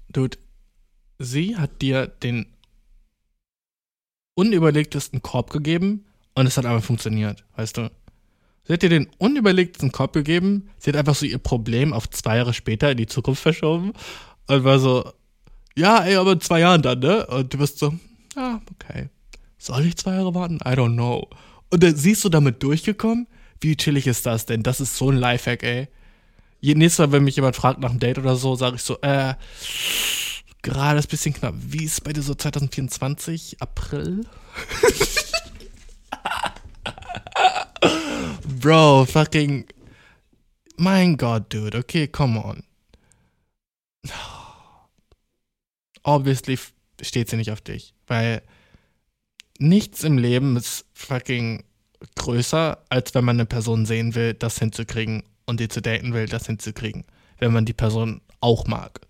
Dude, 0.09 0.39
sie 1.19 1.57
hat 1.57 1.83
dir 1.83 2.07
den 2.07 2.56
unüberlegtesten 4.37 5.23
Korb 5.23 5.51
gegeben 5.51 6.05
und 6.35 6.47
es 6.47 6.57
hat 6.57 6.67
einfach 6.67 6.85
funktioniert, 6.85 7.43
weißt 7.57 7.79
du? 7.79 7.91
Sie 8.65 8.73
hat 8.73 8.83
dir 8.83 8.89
den 8.89 9.09
unüberlegtesten 9.19 9.91
Korb 9.91 10.13
gegeben, 10.13 10.69
sie 10.79 10.91
hat 10.91 10.97
einfach 10.97 11.15
so 11.15 11.27
ihr 11.27 11.39
Problem 11.39 11.93
auf 11.93 12.09
zwei 12.11 12.37
Jahre 12.37 12.55
später 12.55 12.91
in 12.91 12.99
die 12.99 13.07
Zukunft 13.07 13.43
verschoben 13.43 13.93
und 14.47 14.65
war 14.65 14.79
so, 14.79 15.11
ja, 15.77 16.05
ey, 16.05 16.17
aber 16.17 16.33
in 16.33 16.41
zwei 16.41 16.61
Jahren 16.61 16.83
dann, 16.83 17.01
ne? 17.01 17.27
Und 17.27 17.53
du 17.53 17.59
bist 17.59 17.79
so, 17.79 17.95
ja, 18.37 18.61
okay. 18.73 19.09
Soll 19.59 19.87
ich 19.87 19.97
zwei 19.97 20.15
Jahre 20.15 20.35
warten? 20.35 20.57
I 20.57 20.71
don't 20.71 20.95
know. 20.95 21.29
Und 21.71 21.83
dann 21.83 21.97
siehst 21.97 22.25
du 22.25 22.29
damit 22.29 22.63
durchgekommen? 22.63 23.27
Wie 23.61 23.77
chillig 23.77 24.07
ist 24.07 24.27
das 24.27 24.47
denn? 24.47 24.63
Das 24.63 24.81
ist 24.81 24.97
so 24.97 25.11
ein 25.11 25.17
Lifehack, 25.17 25.63
ey. 25.63 25.89
Nächstes 26.61 26.99
Mal, 26.99 27.13
wenn 27.13 27.25
mich 27.25 27.37
jemand 27.37 27.57
fragt 27.57 27.81
nach 27.81 27.91
einem 27.91 28.01
Date 28.01 28.19
oder 28.19 28.37
so, 28.37 28.57
sage 28.57 28.77
ich 28.77 28.83
so, 28.83 29.01
äh, 29.01 29.35
gerade 30.67 30.99
ist 30.99 31.07
ein 31.07 31.11
bisschen 31.11 31.35
knapp. 31.35 31.55
Wie 31.59 31.85
ist 31.85 31.93
es 31.93 32.01
bei 32.01 32.13
dir 32.13 32.23
so 32.23 32.35
2024? 32.35 33.59
April? 33.61 34.21
Bro, 38.61 39.07
fucking. 39.07 39.67
Mein 40.77 41.17
Gott, 41.17 41.55
dude. 41.55 41.79
Okay, 41.79 42.09
come 42.09 42.43
on. 42.43 42.65
Obviously 46.03 46.59
steht 47.01 47.31
sie 47.31 47.37
nicht 47.37 47.53
auf 47.53 47.61
dich, 47.61 47.95
weil 48.09 48.43
nichts 49.59 50.03
im 50.03 50.19
Leben 50.19 50.57
ist 50.57 50.85
fucking 50.95 51.63
größer, 52.17 52.83
als 52.89 53.15
wenn 53.15 53.25
man 53.25 53.37
eine 53.37 53.47
Person 53.47 53.87
sehen 53.87 54.17
will, 54.17 54.35
das 54.35 54.59
hinzukriegen 54.59 55.23
und 55.47 55.61
die 55.61 55.69
zu 55.69 55.81
daten 55.81 56.13
will, 56.13 56.27
das 56.27 56.47
hinzukriegen, 56.47 57.05
wenn 57.39 57.53
man 57.53 57.67
die 57.67 57.73
Person 57.73 58.21
auch 58.41 58.67
mag. 58.67 59.03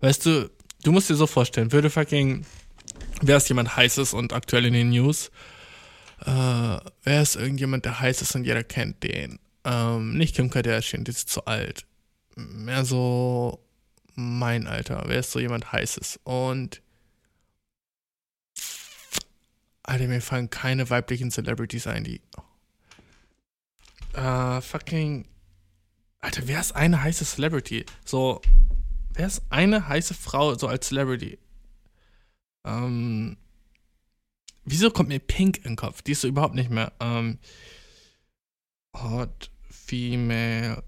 Weißt 0.00 0.26
du, 0.26 0.48
du 0.82 0.92
musst 0.92 1.10
dir 1.10 1.14
so 1.14 1.26
vorstellen, 1.26 1.72
würde 1.72 1.90
fucking, 1.90 2.44
wer 3.22 3.36
ist 3.36 3.48
jemand 3.48 3.76
heißes 3.76 4.14
und 4.14 4.32
aktuell 4.32 4.66
in 4.66 4.74
den 4.74 4.90
News? 4.90 5.30
Äh, 6.20 6.78
wer 7.02 7.22
ist 7.22 7.36
irgendjemand, 7.36 7.84
der 7.84 8.00
heiß 8.00 8.22
ist 8.22 8.34
und 8.34 8.44
jeder 8.44 8.62
kennt 8.62 9.02
den? 9.02 9.38
Ähm, 9.64 10.16
nicht 10.16 10.36
Kim 10.36 10.50
Kardashian, 10.50 11.04
die 11.04 11.10
ist 11.10 11.28
zu 11.28 11.44
alt. 11.46 11.84
Mehr 12.36 12.84
so 12.84 13.60
mein 14.14 14.66
Alter. 14.66 15.04
Wer 15.06 15.20
ist 15.20 15.32
so 15.32 15.40
jemand 15.40 15.72
heißes? 15.72 16.20
Und 16.24 16.82
Alter, 19.82 20.06
mir 20.06 20.20
fallen 20.20 20.48
keine 20.48 20.90
weiblichen 20.90 21.30
Celebrities 21.30 21.86
ein, 21.86 22.04
die. 22.04 22.20
Äh, 24.14 24.60
fucking. 24.60 25.26
Alter, 26.20 26.46
wer 26.46 26.60
ist 26.60 26.76
eine 26.76 27.02
heiße 27.02 27.24
Celebrity? 27.24 27.84
So, 28.04 28.40
Wer 29.14 29.26
ist 29.26 29.42
eine 29.50 29.88
heiße 29.88 30.14
Frau 30.14 30.54
so 30.54 30.68
als 30.68 30.88
Celebrity? 30.88 31.38
Ähm, 32.64 33.36
wieso 34.64 34.90
kommt 34.90 35.08
mir 35.08 35.18
Pink 35.18 35.58
in 35.58 35.72
den 35.72 35.76
Kopf? 35.76 36.02
Die 36.02 36.12
ist 36.12 36.22
so 36.22 36.28
überhaupt 36.28 36.54
nicht 36.54 36.70
mehr. 36.70 36.92
Ähm, 37.00 37.38
Hot 38.96 39.50
Female 39.70 40.82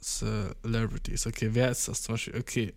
Celebrities. 0.00 1.26
Okay, 1.26 1.50
wer 1.52 1.70
ist 1.70 1.88
das 1.88 2.02
zum 2.02 2.14
Beispiel? 2.14 2.36
Okay. 2.38 2.74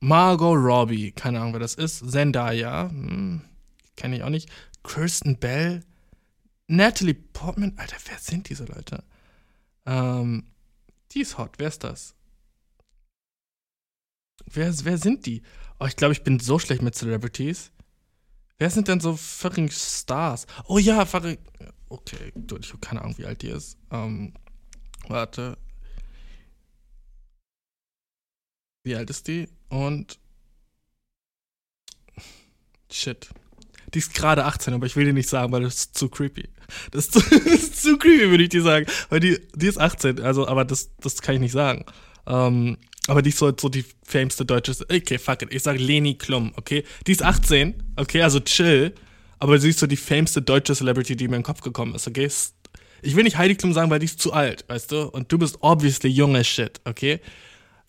Margot 0.00 0.56
Robbie. 0.56 1.12
Keine 1.12 1.40
Ahnung, 1.40 1.54
wer 1.54 1.60
das 1.60 1.74
ist. 1.74 2.10
Zendaya. 2.10 2.88
Hm, 2.90 3.42
Kenne 3.96 4.16
ich 4.16 4.22
auch 4.22 4.30
nicht. 4.30 4.50
Kirsten 4.82 5.38
Bell. 5.38 5.82
Natalie 6.66 7.14
Portman. 7.14 7.74
Alter, 7.76 7.96
wer 8.08 8.18
sind 8.18 8.48
diese 8.48 8.64
Leute? 8.64 9.04
Ähm, 9.86 10.44
die 11.12 11.20
ist 11.20 11.38
hot. 11.38 11.52
Wer 11.58 11.68
ist 11.68 11.84
das? 11.84 12.14
Wer, 14.46 14.72
wer 14.84 14.98
sind 14.98 15.26
die? 15.26 15.42
Oh, 15.78 15.86
ich 15.86 15.96
glaube, 15.96 16.12
ich 16.12 16.22
bin 16.22 16.38
so 16.38 16.58
schlecht 16.58 16.82
mit 16.82 16.94
Celebrities. 16.94 17.72
Wer 18.58 18.70
sind 18.70 18.88
denn 18.88 19.00
so 19.00 19.16
fucking 19.16 19.70
Stars? 19.70 20.46
Oh 20.66 20.78
ja, 20.78 21.04
fucking. 21.04 21.38
Okay, 21.88 22.32
ich 22.60 22.68
habe 22.68 22.78
keine 22.80 23.02
Ahnung, 23.02 23.18
wie 23.18 23.26
alt 23.26 23.42
die 23.42 23.48
ist. 23.48 23.76
Ähm, 23.90 24.34
warte. 25.08 25.58
Wie 28.84 28.94
alt 28.94 29.10
ist 29.10 29.26
die? 29.28 29.48
Und. 29.68 30.18
Shit. 32.90 33.28
Die 33.92 33.98
ist 33.98 34.14
gerade 34.14 34.44
18, 34.44 34.74
aber 34.74 34.86
ich 34.86 34.96
will 34.96 35.04
dir 35.04 35.12
nicht 35.12 35.28
sagen, 35.28 35.52
weil 35.52 35.62
das 35.62 35.74
ist 35.74 35.98
zu 35.98 36.08
creepy. 36.08 36.48
Das 36.90 37.06
ist 37.06 37.12
zu, 37.12 37.20
das 37.30 37.46
ist 37.46 37.82
zu 37.82 37.98
creepy, 37.98 38.30
würde 38.30 38.44
ich 38.44 38.50
dir 38.50 38.62
sagen. 38.62 38.86
Weil 39.08 39.20
die, 39.20 39.38
die 39.54 39.66
ist 39.66 39.78
18, 39.78 40.20
also, 40.20 40.46
aber 40.46 40.64
das, 40.64 40.90
das 40.98 41.22
kann 41.22 41.36
ich 41.36 41.40
nicht 41.40 41.52
sagen. 41.52 41.84
Ähm, 42.26 42.78
aber 43.06 43.22
die 43.22 43.30
ist 43.30 43.38
so, 43.38 43.52
so 43.58 43.68
die 43.68 43.84
fameste 44.02 44.44
deutsche. 44.44 44.72
Okay, 44.90 45.18
fuck 45.18 45.42
it. 45.42 45.52
Ich 45.52 45.62
sage 45.62 45.78
Leni 45.78 46.14
Klum, 46.14 46.52
okay? 46.56 46.84
Die 47.06 47.12
ist 47.12 47.22
18, 47.22 47.74
okay, 47.96 48.22
also 48.22 48.40
chill. 48.40 48.94
Aber 49.38 49.58
sie 49.58 49.70
ist 49.70 49.78
so 49.78 49.86
die 49.86 49.96
fameste 49.96 50.40
deutsche 50.40 50.74
Celebrity, 50.74 51.16
die 51.16 51.28
mir 51.28 51.36
in 51.36 51.42
den 51.42 51.46
Kopf 51.46 51.60
gekommen 51.60 51.94
ist, 51.94 52.08
okay? 52.08 52.30
Ich 53.02 53.16
will 53.16 53.24
nicht 53.24 53.36
Heidi 53.36 53.56
Klum 53.56 53.74
sagen, 53.74 53.90
weil 53.90 53.98
die 53.98 54.06
ist 54.06 54.20
zu 54.20 54.32
alt, 54.32 54.64
weißt 54.68 54.92
du? 54.92 55.02
Und 55.08 55.30
du 55.30 55.38
bist 55.38 55.58
obviously 55.60 56.08
junge 56.08 56.42
Shit, 56.44 56.80
okay? 56.86 57.20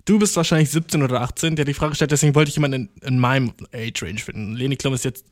Du 0.03 0.19
bist 0.19 0.35
wahrscheinlich 0.35 0.69
17 0.69 1.01
oder 1.01 1.21
18, 1.21 1.55
der 1.55 1.65
die 1.65 1.73
Frage 1.73 1.95
stellt, 1.95 2.11
deswegen 2.11 2.35
wollte 2.35 2.49
ich 2.49 2.55
jemanden 2.55 2.89
in, 3.01 3.07
in 3.07 3.19
meinem 3.19 3.53
Age 3.73 4.03
Range 4.03 4.19
finden. 4.19 4.55
Leni 4.55 4.75
Klum 4.75 4.93
ist 4.93 5.05
jetzt 5.05 5.25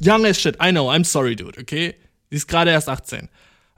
young 0.00 0.24
as 0.24 0.40
shit. 0.40 0.56
I 0.62 0.70
know, 0.70 0.90
I'm 0.90 1.04
sorry, 1.04 1.34
dude, 1.34 1.60
okay? 1.60 1.96
Sie 2.30 2.36
ist 2.36 2.46
gerade 2.46 2.70
erst 2.70 2.88
18. 2.88 3.28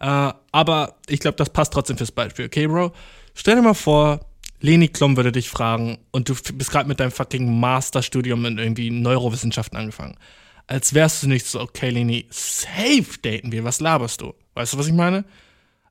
Uh, 0.00 0.04
äh, 0.04 0.32
aber 0.52 0.96
ich 1.08 1.20
glaube, 1.20 1.36
das 1.36 1.50
passt 1.50 1.72
trotzdem 1.72 1.96
fürs 1.96 2.12
Beispiel, 2.12 2.46
okay, 2.46 2.66
Bro? 2.66 2.92
Stell 3.34 3.56
dir 3.56 3.62
mal 3.62 3.74
vor, 3.74 4.20
Leni 4.60 4.88
Klum 4.88 5.16
würde 5.16 5.32
dich 5.32 5.48
fragen 5.48 5.98
und 6.10 6.28
du 6.28 6.34
bist 6.54 6.70
gerade 6.70 6.88
mit 6.88 7.00
deinem 7.00 7.12
fucking 7.12 7.60
Masterstudium 7.60 8.44
in 8.44 8.58
irgendwie 8.58 8.90
Neurowissenschaften 8.90 9.78
angefangen. 9.78 10.16
Als 10.66 10.94
wärst 10.94 11.22
du 11.22 11.28
nicht 11.28 11.46
so, 11.46 11.60
okay, 11.60 11.90
Leni, 11.90 12.26
safe 12.30 13.18
daten 13.22 13.52
wir, 13.52 13.64
was 13.64 13.80
laberst 13.80 14.20
du? 14.20 14.34
Weißt 14.54 14.74
du, 14.74 14.78
was 14.78 14.86
ich 14.86 14.92
meine? 14.92 15.24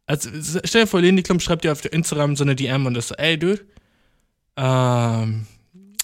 Also, 0.05 0.29
stell 0.63 0.83
dir 0.83 0.87
vor, 0.87 1.01
Leni 1.01 1.23
Klum 1.23 1.39
schreibt 1.39 1.63
dir 1.63 1.71
auf 1.71 1.83
Instagram 1.85 2.35
so 2.35 2.43
eine 2.43 2.55
DM 2.55 2.85
und 2.85 2.95
ist 2.95 3.09
so, 3.09 3.15
ey, 3.15 3.37
Dude, 3.37 3.65
ähm, 4.55 5.47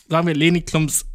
sagen 0.10 0.28
wir 0.28 0.36
Leni 0.36 0.62
Klums 0.62 1.06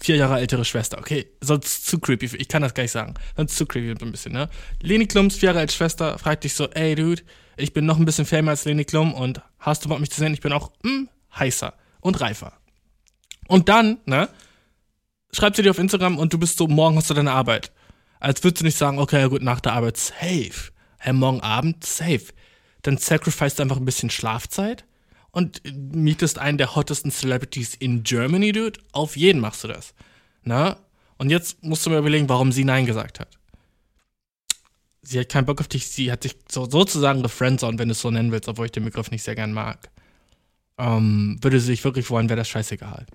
vier 0.00 0.16
Jahre 0.16 0.38
ältere 0.38 0.64
Schwester, 0.64 0.98
okay, 0.98 1.26
sonst 1.40 1.86
zu 1.86 1.98
creepy, 1.98 2.36
ich 2.36 2.48
kann 2.48 2.62
das 2.62 2.74
gar 2.74 2.82
nicht 2.82 2.92
sagen, 2.92 3.14
sonst 3.36 3.56
zu 3.56 3.66
creepy 3.66 4.04
ein 4.04 4.10
bisschen, 4.10 4.32
ne? 4.32 4.48
Leni 4.82 5.06
Klums 5.06 5.36
vier 5.36 5.48
Jahre 5.48 5.60
ältere 5.60 5.76
Schwester 5.76 6.18
fragt 6.18 6.44
dich 6.44 6.54
so, 6.54 6.68
ey, 6.70 6.94
Dude, 6.94 7.22
ich 7.56 7.72
bin 7.72 7.86
noch 7.86 7.98
ein 7.98 8.04
bisschen 8.04 8.26
famer 8.26 8.50
als 8.50 8.64
Leni 8.64 8.84
Klum 8.84 9.14
und 9.14 9.40
hast 9.58 9.84
du 9.84 9.88
Bock 9.88 10.00
mich 10.00 10.10
zu 10.10 10.20
sehen? 10.20 10.34
Ich 10.34 10.40
bin 10.40 10.52
auch 10.52 10.72
hm, 10.82 11.08
heißer 11.36 11.74
und 12.00 12.20
reifer. 12.20 12.52
Und 13.46 13.68
dann, 13.68 13.98
ne, 14.06 14.28
schreibt 15.32 15.56
sie 15.56 15.62
dir 15.62 15.70
auf 15.70 15.78
Instagram 15.78 16.18
und 16.18 16.32
du 16.32 16.38
bist 16.38 16.58
so, 16.58 16.66
morgen 16.66 16.96
hast 16.96 17.10
du 17.10 17.14
deine 17.14 17.32
Arbeit. 17.32 17.72
Als 18.20 18.42
würdest 18.42 18.60
du 18.60 18.64
nicht 18.64 18.78
sagen, 18.78 18.98
okay, 18.98 19.28
gut, 19.28 19.42
nach 19.42 19.60
der 19.60 19.74
Arbeit 19.74 19.96
safe. 19.96 20.72
Hey, 20.98 21.12
morgen 21.12 21.40
Abend 21.40 21.84
safe. 21.84 22.26
Dann 22.82 22.96
sacrifice 22.96 23.60
einfach 23.60 23.76
ein 23.76 23.84
bisschen 23.84 24.10
Schlafzeit 24.10 24.84
und 25.30 25.62
mietest 25.94 26.38
einen 26.38 26.58
der 26.58 26.74
hottesten 26.74 27.10
Celebrities 27.10 27.74
in 27.74 28.02
Germany, 28.02 28.52
dude. 28.52 28.80
Auf 28.92 29.16
jeden 29.16 29.40
machst 29.40 29.64
du 29.64 29.68
das. 29.68 29.94
Na? 30.42 30.78
Und 31.18 31.30
jetzt 31.30 31.62
musst 31.62 31.84
du 31.84 31.90
mir 31.90 31.98
überlegen, 31.98 32.28
warum 32.28 32.52
sie 32.52 32.64
Nein 32.64 32.86
gesagt 32.86 33.20
hat 33.20 33.28
sie 35.04 35.20
hat 35.20 35.28
keinen 35.28 35.46
Bock 35.46 35.60
auf 35.60 35.68
dich, 35.68 35.88
sie 35.88 36.10
hat 36.10 36.22
sich 36.22 36.36
so, 36.50 36.68
sozusagen 36.68 37.22
gefriendzoned, 37.22 37.78
wenn 37.78 37.88
du 37.88 37.92
es 37.92 38.00
so 38.00 38.10
nennen 38.10 38.32
willst, 38.32 38.48
obwohl 38.48 38.66
ich 38.66 38.72
den 38.72 38.84
Begriff 38.84 39.10
nicht 39.10 39.22
sehr 39.22 39.34
gern 39.34 39.52
mag. 39.52 39.90
Ähm, 40.78 41.38
würde 41.40 41.60
sie 41.60 41.66
sich 41.66 41.84
wirklich 41.84 42.10
wollen, 42.10 42.28
wäre 42.28 42.38
das 42.38 42.48
scheißegal. 42.48 43.06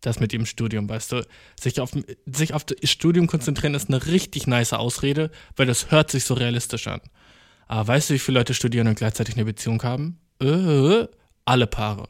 Das 0.00 0.20
mit 0.20 0.32
ihrem 0.32 0.46
Studium, 0.46 0.88
weißt 0.88 1.12
du. 1.12 1.26
Sich 1.60 1.80
auf, 1.80 1.92
sich 2.26 2.54
auf 2.54 2.64
das 2.64 2.90
Studium 2.90 3.26
konzentrieren 3.28 3.74
ist 3.74 3.88
eine 3.88 4.04
richtig 4.06 4.46
nice 4.46 4.72
Ausrede, 4.72 5.30
weil 5.56 5.66
das 5.66 5.90
hört 5.90 6.10
sich 6.10 6.24
so 6.24 6.34
realistisch 6.34 6.88
an. 6.88 7.00
Aber 7.68 7.88
weißt 7.88 8.10
du, 8.10 8.14
wie 8.14 8.18
viele 8.18 8.40
Leute 8.40 8.54
studieren 8.54 8.88
und 8.88 8.96
gleichzeitig 8.96 9.36
eine 9.36 9.44
Beziehung 9.44 9.82
haben? 9.82 10.18
Äh, 10.40 11.06
alle 11.44 11.66
Paare. 11.66 12.08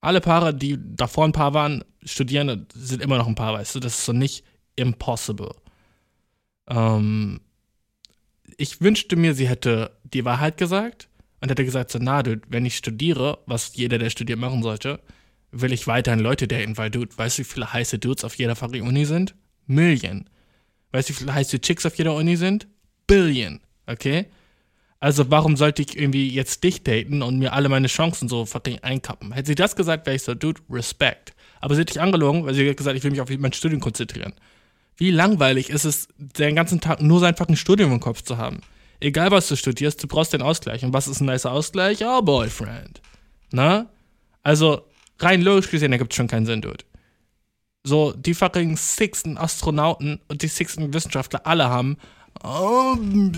Alle 0.00 0.20
Paare, 0.20 0.54
die 0.54 0.76
davor 0.78 1.24
ein 1.24 1.32
Paar 1.32 1.54
waren, 1.54 1.84
studieren, 2.04 2.66
sind 2.74 3.02
immer 3.02 3.18
noch 3.18 3.26
ein 3.26 3.34
Paar, 3.34 3.54
weißt 3.54 3.76
du. 3.76 3.80
Das 3.80 3.98
ist 3.98 4.04
so 4.04 4.12
nicht 4.12 4.44
impossible. 4.76 5.54
Ähm, 6.68 7.40
ich 8.58 8.80
wünschte 8.82 9.16
mir, 9.16 9.34
sie 9.34 9.48
hätte 9.48 9.92
die 10.02 10.24
Wahrheit 10.24 10.58
gesagt 10.58 11.08
und 11.40 11.48
hätte 11.48 11.64
gesagt, 11.64 11.90
so, 11.90 11.98
na, 12.02 12.22
dude, 12.22 12.42
wenn 12.48 12.66
ich 12.66 12.76
studiere, 12.76 13.38
was 13.46 13.74
jeder, 13.76 13.98
der 13.98 14.10
studiert, 14.10 14.38
machen 14.38 14.62
sollte, 14.62 15.00
will 15.52 15.72
ich 15.72 15.86
weiterhin 15.86 16.20
Leute 16.20 16.48
daten, 16.48 16.76
weil, 16.76 16.90
dude, 16.90 17.16
weißt 17.16 17.38
du, 17.38 17.42
wie 17.42 17.44
viele 17.44 17.72
heiße 17.72 17.98
Dudes 17.98 18.24
auf 18.24 18.34
jeder 18.34 18.56
fucking 18.56 18.86
Uni 18.86 19.06
sind? 19.06 19.34
Million. 19.66 20.28
Weißt 20.90 21.08
du, 21.08 21.14
wie 21.14 21.18
viele 21.18 21.34
heiße 21.34 21.60
Chicks 21.60 21.86
auf 21.86 21.96
jeder 21.96 22.14
Uni 22.14 22.36
sind? 22.36 22.66
Billion. 23.06 23.60
Okay? 23.86 24.26
Also, 25.00 25.30
warum 25.30 25.56
sollte 25.56 25.82
ich 25.82 25.96
irgendwie 25.96 26.28
jetzt 26.28 26.64
dich 26.64 26.82
daten 26.82 27.22
und 27.22 27.38
mir 27.38 27.52
alle 27.52 27.68
meine 27.68 27.86
Chancen 27.86 28.28
so 28.28 28.44
fucking 28.44 28.80
einkappen? 28.80 29.32
Hätte 29.32 29.46
sie 29.46 29.54
das 29.54 29.76
gesagt, 29.76 30.06
wäre 30.06 30.16
ich 30.16 30.22
so, 30.22 30.34
dude, 30.34 30.60
Respekt. 30.68 31.34
Aber 31.60 31.76
sie 31.76 31.82
hat 31.82 31.90
dich 31.90 32.00
angelogen, 32.00 32.44
weil 32.44 32.54
sie 32.54 32.68
hat 32.68 32.76
gesagt, 32.76 32.96
ich 32.96 33.04
will 33.04 33.12
mich 33.12 33.20
auf 33.20 33.30
mein 33.30 33.52
Studium 33.52 33.80
konzentrieren. 33.80 34.34
Wie 34.98 35.10
langweilig 35.10 35.70
ist 35.70 35.84
es, 35.84 36.08
den 36.18 36.56
ganzen 36.56 36.80
Tag 36.80 37.00
nur 37.00 37.20
sein 37.20 37.36
fucking 37.36 37.56
Studium 37.56 37.92
im 37.92 38.00
Kopf 38.00 38.22
zu 38.22 38.36
haben. 38.36 38.60
Egal, 39.00 39.30
was 39.30 39.48
du 39.48 39.56
studierst, 39.56 40.02
du 40.02 40.08
brauchst 40.08 40.32
den 40.32 40.42
Ausgleich. 40.42 40.84
Und 40.84 40.92
was 40.92 41.08
ist 41.08 41.20
ein 41.20 41.26
nicer 41.26 41.52
Ausgleich? 41.52 42.00
Oh, 42.04 42.20
Boyfriend. 42.20 43.00
Na? 43.52 43.86
Also, 44.42 44.82
rein 45.20 45.40
logisch 45.40 45.70
gesehen, 45.70 45.92
da 45.92 45.96
gibt 45.98 46.12
es 46.12 46.16
schon 46.16 46.26
keinen 46.26 46.46
Sinn, 46.46 46.62
Dude. 46.62 46.84
So, 47.84 48.12
die 48.12 48.34
fucking 48.34 48.76
sixten 48.76 49.38
Astronauten 49.38 50.20
und 50.28 50.42
die 50.42 50.48
sixten 50.48 50.92
Wissenschaftler 50.92 51.46
alle 51.46 51.70
haben 51.70 51.96
oh, 52.42 52.96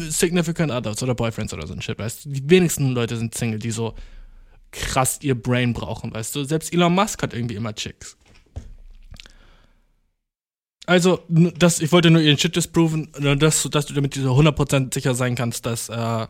Significant 0.09 0.73
Others 0.73 1.03
oder 1.03 1.15
Boyfriends 1.15 1.53
oder 1.53 1.66
so 1.66 1.74
ein 1.74 1.82
Shit, 1.82 1.99
weißt 1.99 2.24
du? 2.24 2.31
Die 2.31 2.51
wenigsten 2.51 2.91
Leute 2.91 3.16
sind 3.16 3.35
Single, 3.35 3.59
die 3.59 3.70
so 3.70 3.95
krass 4.70 5.19
ihr 5.23 5.41
Brain 5.41 5.73
brauchen, 5.73 6.12
weißt 6.12 6.35
du? 6.35 6.45
Selbst 6.45 6.73
Elon 6.73 6.95
Musk 6.95 7.23
hat 7.23 7.35
irgendwie 7.35 7.57
immer 7.57 7.74
Chicks. 7.74 8.16
Also, 10.86 11.20
das, 11.28 11.81
ich 11.81 11.93
wollte 11.93 12.11
nur 12.11 12.23
ihren 12.23 12.39
Shit 12.39 12.57
disproven, 12.57 13.09
dass, 13.39 13.62
dass 13.70 13.86
du 13.86 13.94
damit 13.94 14.16
100% 14.16 14.93
sicher 14.93 15.15
sein 15.15 15.35
kannst, 15.35 15.66
dass 15.66 15.89
äh, 15.89 16.27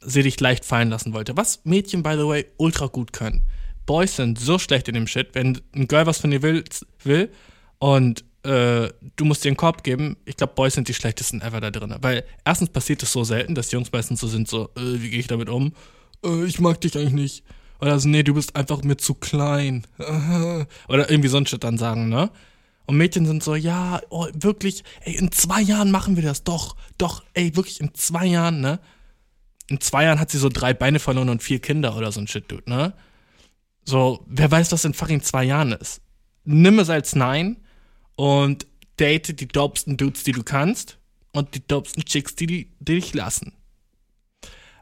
sie 0.00 0.22
dich 0.22 0.40
leicht 0.40 0.64
fallen 0.64 0.90
lassen 0.90 1.12
wollte. 1.12 1.36
Was 1.36 1.60
Mädchen, 1.64 2.02
by 2.02 2.14
the 2.16 2.26
way, 2.26 2.46
ultra 2.56 2.86
gut 2.86 3.12
können. 3.12 3.42
Boys 3.86 4.16
sind 4.16 4.38
so 4.38 4.58
schlecht 4.58 4.88
in 4.88 4.94
dem 4.94 5.06
Shit, 5.06 5.28
wenn 5.34 5.60
ein 5.74 5.88
Girl 5.88 6.06
was 6.06 6.18
von 6.18 6.30
dir 6.30 6.42
will, 6.42 6.64
will 7.02 7.30
und 7.78 8.24
äh, 8.42 8.88
du 9.16 9.24
musst 9.24 9.44
dir 9.44 9.48
einen 9.48 9.56
Korb 9.56 9.84
geben, 9.84 10.16
ich 10.24 10.36
glaube, 10.36 10.54
Boys 10.54 10.74
sind 10.74 10.88
die 10.88 10.94
schlechtesten 10.94 11.42
ever 11.42 11.60
da 11.60 11.70
drin. 11.70 11.94
Weil 12.00 12.24
erstens 12.44 12.70
passiert 12.70 13.02
es 13.02 13.12
so 13.12 13.24
selten, 13.24 13.54
dass 13.54 13.72
Jungs 13.72 13.92
meistens 13.92 14.20
so 14.20 14.28
sind, 14.28 14.48
so, 14.48 14.70
äh, 14.76 15.00
wie 15.02 15.10
gehe 15.10 15.20
ich 15.20 15.26
damit 15.26 15.48
um? 15.50 15.72
Äh, 16.24 16.44
ich 16.44 16.60
mag 16.60 16.80
dich 16.80 16.96
eigentlich 16.96 17.12
nicht. 17.12 17.44
Oder 17.80 17.98
so, 17.98 18.08
nee, 18.08 18.22
du 18.22 18.34
bist 18.34 18.56
einfach 18.56 18.82
mir 18.82 18.96
zu 18.96 19.14
klein. 19.14 19.86
Oder 20.88 21.10
irgendwie 21.10 21.28
so 21.28 21.36
ein 21.36 21.46
Shit 21.46 21.64
dann 21.64 21.78
sagen, 21.78 22.08
ne? 22.08 22.30
Und 22.90 22.96
Mädchen 22.96 23.24
sind 23.24 23.40
so, 23.44 23.54
ja, 23.54 24.00
oh, 24.08 24.26
wirklich, 24.34 24.82
ey, 25.02 25.14
in 25.14 25.30
zwei 25.30 25.60
Jahren 25.60 25.92
machen 25.92 26.16
wir 26.16 26.24
das, 26.24 26.42
doch, 26.42 26.74
doch, 26.98 27.22
ey, 27.34 27.54
wirklich 27.54 27.80
in 27.80 27.94
zwei 27.94 28.26
Jahren, 28.26 28.60
ne? 28.60 28.80
In 29.68 29.80
zwei 29.80 30.02
Jahren 30.02 30.18
hat 30.18 30.32
sie 30.32 30.38
so 30.38 30.48
drei 30.48 30.74
Beine 30.74 30.98
verloren 30.98 31.28
und 31.28 31.40
vier 31.40 31.60
Kinder 31.60 31.96
oder 31.96 32.10
so 32.10 32.18
ein 32.18 32.26
Shit, 32.26 32.50
dude, 32.50 32.68
ne? 32.68 32.94
So, 33.84 34.24
wer 34.26 34.50
weiß, 34.50 34.72
was 34.72 34.84
in 34.84 34.92
fucking 34.92 35.22
zwei 35.22 35.44
Jahren 35.44 35.70
ist. 35.70 36.00
Nimm 36.42 36.80
es 36.80 36.90
als 36.90 37.14
Nein 37.14 37.58
und 38.16 38.66
date 38.98 39.38
die 39.38 39.46
dopsten 39.46 39.96
Dudes, 39.96 40.24
die 40.24 40.32
du 40.32 40.42
kannst 40.42 40.98
und 41.30 41.54
die 41.54 41.64
dopsten 41.64 42.04
Chicks, 42.04 42.34
die, 42.34 42.46
die, 42.48 42.72
die 42.80 42.94
dich 42.94 43.14
lassen. 43.14 43.52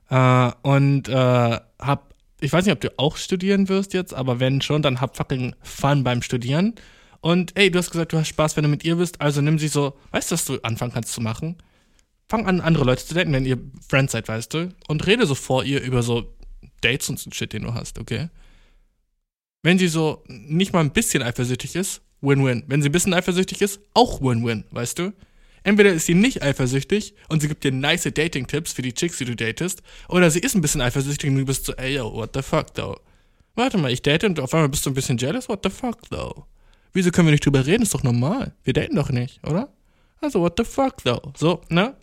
Äh, 0.08 0.50
und 0.62 1.10
äh, 1.10 1.12
hab, 1.78 2.14
ich 2.40 2.50
weiß 2.54 2.64
nicht, 2.64 2.72
ob 2.72 2.80
du 2.80 2.98
auch 2.98 3.18
studieren 3.18 3.68
wirst 3.68 3.92
jetzt, 3.92 4.14
aber 4.14 4.40
wenn 4.40 4.62
schon, 4.62 4.80
dann 4.80 5.02
hab 5.02 5.14
fucking 5.14 5.54
Fun 5.60 6.04
beim 6.04 6.22
Studieren 6.22 6.74
und 7.20 7.56
ey, 7.56 7.70
du 7.70 7.78
hast 7.78 7.90
gesagt, 7.90 8.12
du 8.12 8.18
hast 8.18 8.28
Spaß, 8.28 8.56
wenn 8.56 8.64
du 8.64 8.68
mit 8.68 8.84
ihr 8.84 8.96
bist, 8.96 9.20
also 9.20 9.40
nimm 9.40 9.58
sie 9.58 9.68
so, 9.68 9.96
weißt 10.12 10.30
du, 10.30 10.34
was 10.34 10.44
du 10.44 10.58
anfangen 10.62 10.92
kannst 10.92 11.12
zu 11.12 11.20
machen? 11.20 11.56
Fang 12.28 12.46
an, 12.46 12.60
andere 12.60 12.84
Leute 12.84 13.04
zu 13.04 13.14
daten, 13.14 13.32
wenn 13.32 13.46
ihr 13.46 13.58
Friends 13.88 14.12
seid, 14.12 14.28
weißt 14.28 14.52
du? 14.54 14.68
Und 14.86 15.06
rede 15.06 15.26
so 15.26 15.34
vor 15.34 15.64
ihr 15.64 15.80
über 15.80 16.02
so 16.02 16.34
Dates 16.80 17.08
und 17.08 17.18
so 17.18 17.30
Shit, 17.30 17.52
den 17.52 17.62
du 17.62 17.74
hast, 17.74 17.98
okay? 17.98 18.28
Wenn 19.62 19.78
sie 19.78 19.88
so 19.88 20.22
nicht 20.28 20.72
mal 20.72 20.80
ein 20.80 20.92
bisschen 20.92 21.22
eifersüchtig 21.22 21.74
ist, 21.74 22.02
Win-Win. 22.20 22.64
Wenn 22.66 22.82
sie 22.82 22.88
ein 22.88 22.92
bisschen 22.92 23.14
eifersüchtig 23.14 23.62
ist, 23.62 23.80
auch 23.94 24.20
Win-Win, 24.20 24.64
weißt 24.70 24.98
du? 24.98 25.12
Entweder 25.64 25.92
ist 25.92 26.06
sie 26.06 26.14
nicht 26.14 26.42
eifersüchtig 26.42 27.14
und 27.28 27.40
sie 27.42 27.48
gibt 27.48 27.64
dir 27.64 27.72
nice 27.72 28.04
Dating-Tipps 28.04 28.72
für 28.72 28.82
die 28.82 28.94
Chicks, 28.94 29.18
die 29.18 29.24
du 29.24 29.34
datest, 29.34 29.82
oder 30.08 30.30
sie 30.30 30.38
ist 30.38 30.54
ein 30.54 30.60
bisschen 30.60 30.80
eifersüchtig 30.80 31.30
und 31.30 31.36
du 31.36 31.44
bist 31.44 31.64
so, 31.64 31.74
ey, 31.74 31.96
yo, 31.96 32.12
what 32.12 32.30
the 32.34 32.42
fuck, 32.42 32.72
though? 32.74 32.98
Warte 33.54 33.76
mal, 33.76 33.90
ich 33.90 34.02
date 34.02 34.24
und 34.24 34.38
auf 34.38 34.54
einmal 34.54 34.68
bist 34.68 34.86
du 34.86 34.90
ein 34.90 34.94
bisschen 34.94 35.18
jealous, 35.18 35.48
what 35.48 35.60
the 35.64 35.70
fuck, 35.70 36.08
though? 36.10 36.46
Wieso 36.92 37.10
können 37.10 37.28
wir 37.28 37.32
nicht 37.32 37.44
drüber 37.44 37.66
reden? 37.66 37.82
Ist 37.82 37.94
doch 37.94 38.02
normal. 38.02 38.52
Wir 38.64 38.72
daten 38.72 38.96
doch 38.96 39.10
nicht, 39.10 39.46
oder? 39.46 39.68
Also, 40.20 40.40
what 40.40 40.54
the 40.56 40.64
fuck, 40.64 40.96
though? 41.04 41.32
So, 41.36 41.60
ne? 41.68 41.94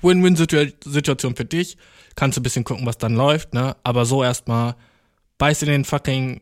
Win-Win-Situation 0.00 1.36
für 1.36 1.44
dich. 1.44 1.76
Kannst 2.14 2.36
du 2.36 2.40
ein 2.40 2.42
bisschen 2.42 2.64
gucken, 2.64 2.86
was 2.86 2.98
dann 2.98 3.14
läuft, 3.14 3.54
ne? 3.54 3.76
Aber 3.82 4.04
so 4.04 4.22
erstmal, 4.22 4.76
beiß 5.38 5.62
in 5.62 5.68
den 5.68 5.84
fucking. 5.84 6.40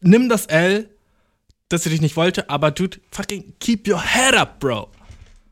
Nimm 0.00 0.28
das 0.28 0.46
L, 0.46 0.88
dass 1.68 1.84
sie 1.84 1.90
dich 1.90 2.00
nicht 2.00 2.16
wollte, 2.16 2.48
aber 2.50 2.70
dude, 2.70 2.98
fucking 3.10 3.54
keep 3.60 3.86
your 3.88 4.02
head 4.02 4.34
up, 4.34 4.60
bro. 4.60 4.88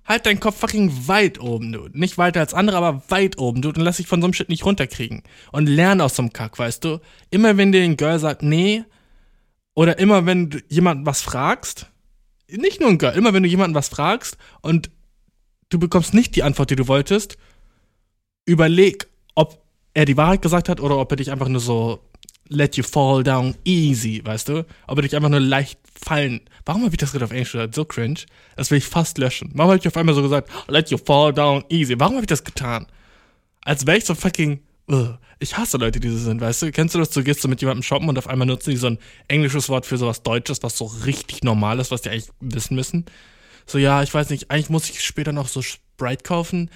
Halt 0.07 0.25
deinen 0.25 0.41
Kopf 0.41 0.59
fucking 0.59 1.09
weit 1.09 1.41
oben, 1.41 1.73
dude. 1.73 1.99
Nicht 1.99 2.17
weiter 2.17 2.41
als 2.41 2.55
andere, 2.55 2.77
aber 2.77 3.03
weit 3.09 3.39
oben, 3.39 3.61
dude. 3.61 3.79
Und 3.81 3.85
lass 3.85 3.97
dich 3.97 4.07
von 4.07 4.21
so 4.21 4.27
einem 4.27 4.35
Shit 4.35 4.49
nicht 4.49 4.65
runterkriegen. 4.65 5.23
Und 5.51 5.67
lern 5.67 6.01
aus 6.01 6.15
so 6.15 6.23
einem 6.23 6.33
Kack, 6.33 6.59
weißt 6.59 6.85
du? 6.85 7.01
Immer 7.31 7.57
wenn 7.57 7.73
dir 7.73 7.83
ein 7.83 7.97
Girl 7.97 8.19
sagt, 8.19 8.43
nee, 8.43 8.85
oder 9.77 9.99
immer 9.99 10.27
wenn 10.27 10.51
du 10.51 10.59
jemanden 10.69 11.07
was 11.07 11.21
fragst, 11.21 11.87
nicht 12.49 12.81
nur 12.81 12.89
ein 12.89 12.99
Girl, 12.99 13.15
immer 13.15 13.33
wenn 13.35 13.43
du 13.43 13.49
jemanden 13.49 13.75
was 13.75 13.89
fragst 13.89 14.39
und 14.63 14.91
du 15.69 15.79
bekommst 15.79 16.15
nicht 16.15 16.35
die 16.35 16.43
Antwort, 16.43 16.71
die 16.71 16.77
du 16.77 16.89
wolltest, 16.89 17.37
überleg, 18.47 19.07
ob 19.35 19.63
er 19.95 20.07
die 20.07 20.17
Wahrheit 20.17 20.43
gesagt 20.43 20.69
hat 20.69 20.81
oder 20.81 20.97
ob 20.99 21.13
er 21.13 21.17
dich 21.17 21.31
einfach 21.31 21.49
nur 21.49 21.61
so 21.61 22.01
let 22.49 22.77
you 22.77 22.85
fall 22.85 23.23
down 23.23 23.55
easy, 23.65 24.23
weißt 24.25 24.49
du? 24.49 24.65
Ob 24.87 24.99
er 24.99 25.03
dich 25.03 25.15
einfach 25.15 25.29
nur 25.29 25.41
leicht 25.41 25.79
fallen. 25.93 26.41
Warum 26.65 26.83
habe 26.85 26.95
ich 26.95 26.99
das 26.99 27.13
gerade 27.13 27.25
auf 27.25 27.33
Englisch 27.33 27.53
gesagt? 27.53 27.75
So 27.75 27.85
cringe. 27.85 28.21
Das 28.57 28.71
will 28.71 28.79
ich 28.79 28.87
fast 28.87 29.19
löschen. 29.19 29.51
Warum 29.55 29.73
habe 29.73 29.81
ich 29.81 29.87
auf 29.87 29.97
einmal 29.97 30.15
so 30.15 30.23
gesagt, 30.23 30.51
let 30.69 30.91
you 30.91 30.97
fall 30.97 31.33
down 31.33 31.65
easy? 31.69 31.99
Warum 31.99 32.15
habe 32.15 32.23
ich 32.23 32.29
das 32.29 32.45
getan? 32.45 32.87
Als 33.63 33.87
wäre 33.87 33.99
ich 33.99 34.05
so 34.05 34.15
fucking. 34.15 34.61
Ich 35.39 35.57
hasse 35.57 35.79
Leute, 35.79 35.99
die 35.99 36.09
so 36.09 36.19
sind, 36.19 36.41
weißt 36.41 36.63
du? 36.63 36.73
Kennst 36.73 36.95
du 36.95 36.99
das? 36.99 37.11
Du 37.11 37.25
gehst 37.25 37.43
so 37.43 37.49
mit 37.49 37.61
jemandem 37.61 37.83
shoppen 37.83 38.09
und 38.09 38.19
auf 38.19 38.29
einmal 38.29 38.47
nutzen 38.47 38.71
die 38.71 38.77
so 38.77 38.87
ein 38.87 38.99
englisches 39.27 39.69
Wort 39.69 39.85
für 39.85 39.99
sowas 39.99 40.23
Deutsches, 40.23 40.63
was 40.63 40.79
so 40.79 40.85
richtig 40.85 41.43
normal 41.43 41.81
ist, 41.81 41.91
was 41.91 42.03
die 42.03 42.11
eigentlich 42.11 42.31
wissen 42.41 42.77
müssen. 42.77 43.05
So, 43.67 43.79
ja, 43.79 44.03
ich 44.03 44.15
weiß 44.15 44.31
nicht, 44.31 44.51
eigentlich 44.51 44.71
muss 44.71 44.89
ich 44.89 45.05
später 45.05 45.33
noch 45.33 45.49
so 45.49 45.61
Sprite 45.61 46.23
kaufen. 46.23 46.71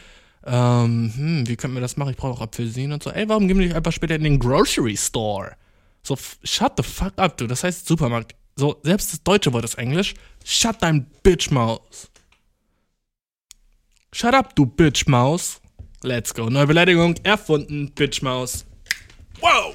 Ähm, 0.44 1.12
hm, 1.14 1.48
wie 1.48 1.56
könnten 1.56 1.76
wir 1.76 1.80
das 1.80 1.96
machen? 1.96 2.10
Ich 2.10 2.16
brauche 2.16 2.32
auch 2.32 2.40
Apfelsinen 2.40 2.92
und 2.92 3.02
so. 3.02 3.10
Ey, 3.10 3.28
warum 3.28 3.46
gehen 3.46 3.58
wir 3.58 3.66
nicht 3.66 3.76
einfach 3.76 3.92
später 3.92 4.16
in 4.16 4.24
den 4.24 4.38
Grocery 4.40 4.96
Store? 4.96 5.56
So, 6.02 6.16
shut 6.42 6.72
the 6.76 6.82
fuck 6.82 7.12
up, 7.16 7.36
du. 7.36 7.46
Das 7.46 7.62
heißt 7.62 7.86
Supermarkt. 7.86 8.34
So, 8.56 8.80
selbst 8.82 9.12
das 9.12 9.22
deutsche 9.22 9.52
Wort 9.52 9.64
ist 9.64 9.76
Englisch. 9.76 10.14
Shut 10.44 10.76
dein 10.80 11.06
Bitch 11.22 11.50
Maus. 11.50 12.10
Shut 14.12 14.34
up, 14.34 14.56
du 14.56 14.66
Bitch 14.66 15.06
Maus. 15.06 15.60
Let's 16.02 16.32
go. 16.32 16.48
Neue 16.48 16.66
Beleidigung 16.66 17.14
erfunden, 17.24 17.90
Bitch 17.94 18.22
Maus. 18.22 18.64
Wow. 19.40 19.74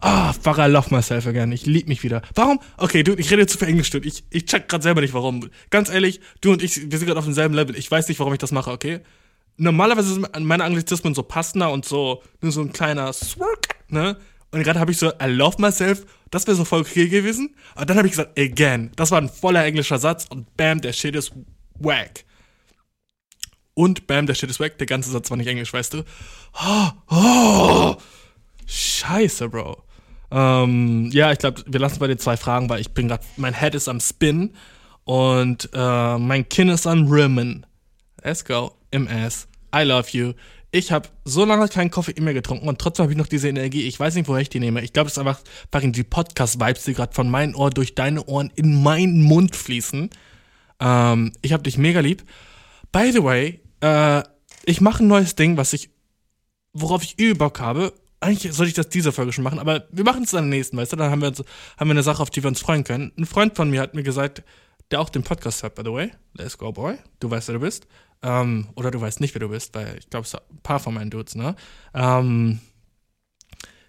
Ah, 0.00 0.32
fuck, 0.32 0.58
I 0.58 0.66
love 0.66 0.94
myself 0.94 1.26
again. 1.26 1.50
Ich 1.52 1.66
lieb 1.66 1.88
mich 1.88 2.02
wieder. 2.02 2.22
Warum? 2.34 2.60
Okay, 2.76 3.02
du, 3.02 3.14
ich 3.14 3.30
rede 3.30 3.46
zu 3.46 3.58
viel 3.58 3.68
Englisch, 3.68 3.90
du. 3.90 3.98
Ich, 3.98 4.24
ich 4.30 4.44
check 4.44 4.68
gerade 4.68 4.82
selber 4.82 5.00
nicht, 5.00 5.14
warum. 5.14 5.48
Ganz 5.70 5.88
ehrlich, 5.88 6.20
du 6.40 6.52
und 6.52 6.62
ich, 6.62 6.90
wir 6.90 6.98
sind 6.98 7.06
gerade 7.06 7.18
auf 7.18 7.24
demselben 7.24 7.54
Level. 7.54 7.76
Ich 7.76 7.90
weiß 7.90 8.08
nicht, 8.08 8.20
warum 8.20 8.32
ich 8.32 8.38
das 8.38 8.52
mache, 8.52 8.70
okay? 8.70 9.00
Normalerweise 9.56 10.12
sind 10.12 10.38
meine 10.38 10.64
Anglizismen 10.64 11.14
so 11.14 11.24
passender 11.24 11.72
und 11.72 11.84
so, 11.84 12.22
nur 12.40 12.52
so 12.52 12.60
ein 12.60 12.72
kleiner 12.72 13.12
Swerk, 13.12 13.76
ne? 13.88 14.16
Und 14.50 14.62
gerade 14.62 14.78
habe 14.78 14.92
ich 14.92 14.98
so, 14.98 15.08
I 15.20 15.26
love 15.26 15.60
myself, 15.60 16.06
das 16.30 16.46
wäre 16.46 16.56
so 16.56 16.64
voll 16.64 16.80
okay 16.82 17.08
gewesen. 17.08 17.54
Aber 17.74 17.86
dann 17.86 17.96
habe 17.96 18.06
ich 18.06 18.12
gesagt, 18.12 18.38
again. 18.38 18.92
Das 18.96 19.10
war 19.10 19.20
ein 19.20 19.28
voller 19.28 19.64
englischer 19.64 19.98
Satz 19.98 20.26
und 20.28 20.56
bam, 20.56 20.80
der 20.80 20.92
Shit 20.92 21.16
ist 21.16 21.32
wack. 21.80 22.24
Und 23.78 24.08
bam, 24.08 24.26
der 24.26 24.34
Shit 24.34 24.50
ist 24.50 24.58
wack. 24.58 24.76
Der 24.78 24.88
ganze 24.88 25.08
Satz 25.08 25.30
war 25.30 25.36
nicht 25.36 25.46
englisch, 25.46 25.72
weißt 25.72 25.94
du? 25.94 26.02
Oh, 26.60 26.88
oh, 27.12 27.94
scheiße, 28.66 29.48
Bro. 29.48 29.84
Ähm, 30.32 31.10
ja, 31.12 31.30
ich 31.30 31.38
glaube, 31.38 31.62
wir 31.64 31.78
lassen 31.78 32.00
bei 32.00 32.08
den 32.08 32.18
zwei 32.18 32.36
Fragen, 32.36 32.68
weil 32.68 32.80
ich 32.80 32.90
bin 32.90 33.06
gerade, 33.06 33.24
mein 33.36 33.56
Head 33.56 33.76
ist 33.76 33.86
am 33.86 34.00
Spin 34.00 34.52
und 35.04 35.70
äh, 35.72 36.18
mein 36.18 36.48
Kinn 36.48 36.70
ist 36.70 36.88
am 36.88 37.06
Rimmen. 37.06 37.66
Let's 38.24 38.44
go. 38.44 38.72
Im 38.90 39.06
Ass. 39.06 39.46
I 39.72 39.84
love 39.84 40.08
you. 40.10 40.32
Ich 40.72 40.90
habe 40.90 41.08
so 41.24 41.44
lange 41.44 41.68
keinen 41.68 41.92
Kaffee 41.92 42.20
mehr 42.20 42.34
getrunken 42.34 42.66
und 42.66 42.80
trotzdem 42.80 43.04
habe 43.04 43.12
ich 43.12 43.18
noch 43.18 43.28
diese 43.28 43.48
Energie. 43.48 43.86
Ich 43.86 44.00
weiß 44.00 44.16
nicht, 44.16 44.26
woher 44.26 44.42
ich 44.42 44.50
die 44.50 44.58
nehme. 44.58 44.82
Ich 44.82 44.92
glaube, 44.92 45.06
es 45.06 45.12
ist 45.12 45.18
einfach 45.18 45.38
fucking 45.70 45.92
die 45.92 46.02
Podcast-Vibes, 46.02 46.82
die 46.82 46.94
gerade 46.94 47.14
von 47.14 47.30
meinen 47.30 47.54
Ohren 47.54 47.74
durch 47.74 47.94
deine 47.94 48.24
Ohren 48.24 48.50
in 48.56 48.82
meinen 48.82 49.22
Mund 49.22 49.54
fließen. 49.54 50.10
Ähm, 50.80 51.32
ich 51.42 51.52
habe 51.52 51.62
dich 51.62 51.78
mega 51.78 52.00
lieb. 52.00 52.24
By 52.90 53.12
the 53.12 53.22
way, 53.22 53.60
äh, 53.80 54.22
ich 54.64 54.80
mache 54.80 55.04
ein 55.04 55.08
neues 55.08 55.34
Ding, 55.34 55.56
was 55.56 55.72
ich, 55.72 55.90
worauf 56.72 57.02
ich 57.02 57.18
übel 57.18 57.36
Bock 57.36 57.60
habe. 57.60 57.92
Eigentlich 58.20 58.52
sollte 58.52 58.68
ich 58.68 58.74
das 58.74 58.88
diese 58.88 59.12
Folge 59.12 59.32
schon 59.32 59.44
machen, 59.44 59.58
aber 59.58 59.86
wir 59.92 60.04
machen 60.04 60.24
es 60.24 60.32
dann 60.32 60.48
nächsten, 60.48 60.76
weißt 60.76 60.92
du? 60.92 60.96
Dann 60.96 61.10
haben 61.10 61.20
wir, 61.20 61.28
uns, 61.28 61.38
haben 61.76 61.88
wir 61.88 61.92
eine 61.92 62.02
Sache, 62.02 62.22
auf 62.22 62.30
die 62.30 62.42
wir 62.42 62.48
uns 62.48 62.60
freuen 62.60 62.84
können. 62.84 63.12
Ein 63.16 63.26
Freund 63.26 63.54
von 63.54 63.70
mir 63.70 63.80
hat 63.80 63.94
mir 63.94 64.02
gesagt, 64.02 64.42
der 64.90 65.00
auch 65.00 65.08
den 65.08 65.22
Podcast 65.22 65.62
hört, 65.62 65.74
by 65.74 65.82
the 65.84 65.92
way. 65.92 66.10
Let's 66.34 66.58
go, 66.58 66.72
boy. 66.72 66.98
Du 67.20 67.30
weißt, 67.30 67.48
wer 67.48 67.54
du 67.54 67.60
bist. 67.60 67.86
Ähm, 68.22 68.68
oder 68.74 68.90
du 68.90 69.00
weißt 69.00 69.20
nicht, 69.20 69.34
wer 69.34 69.40
du 69.40 69.48
bist, 69.50 69.74
weil 69.74 69.96
ich 69.98 70.10
glaube, 70.10 70.24
es 70.24 70.32
sind 70.32 70.42
ein 70.50 70.62
paar 70.62 70.80
von 70.80 70.94
meinen 70.94 71.10
Dudes, 71.10 71.36
ne? 71.36 71.54
Ähm, 71.94 72.60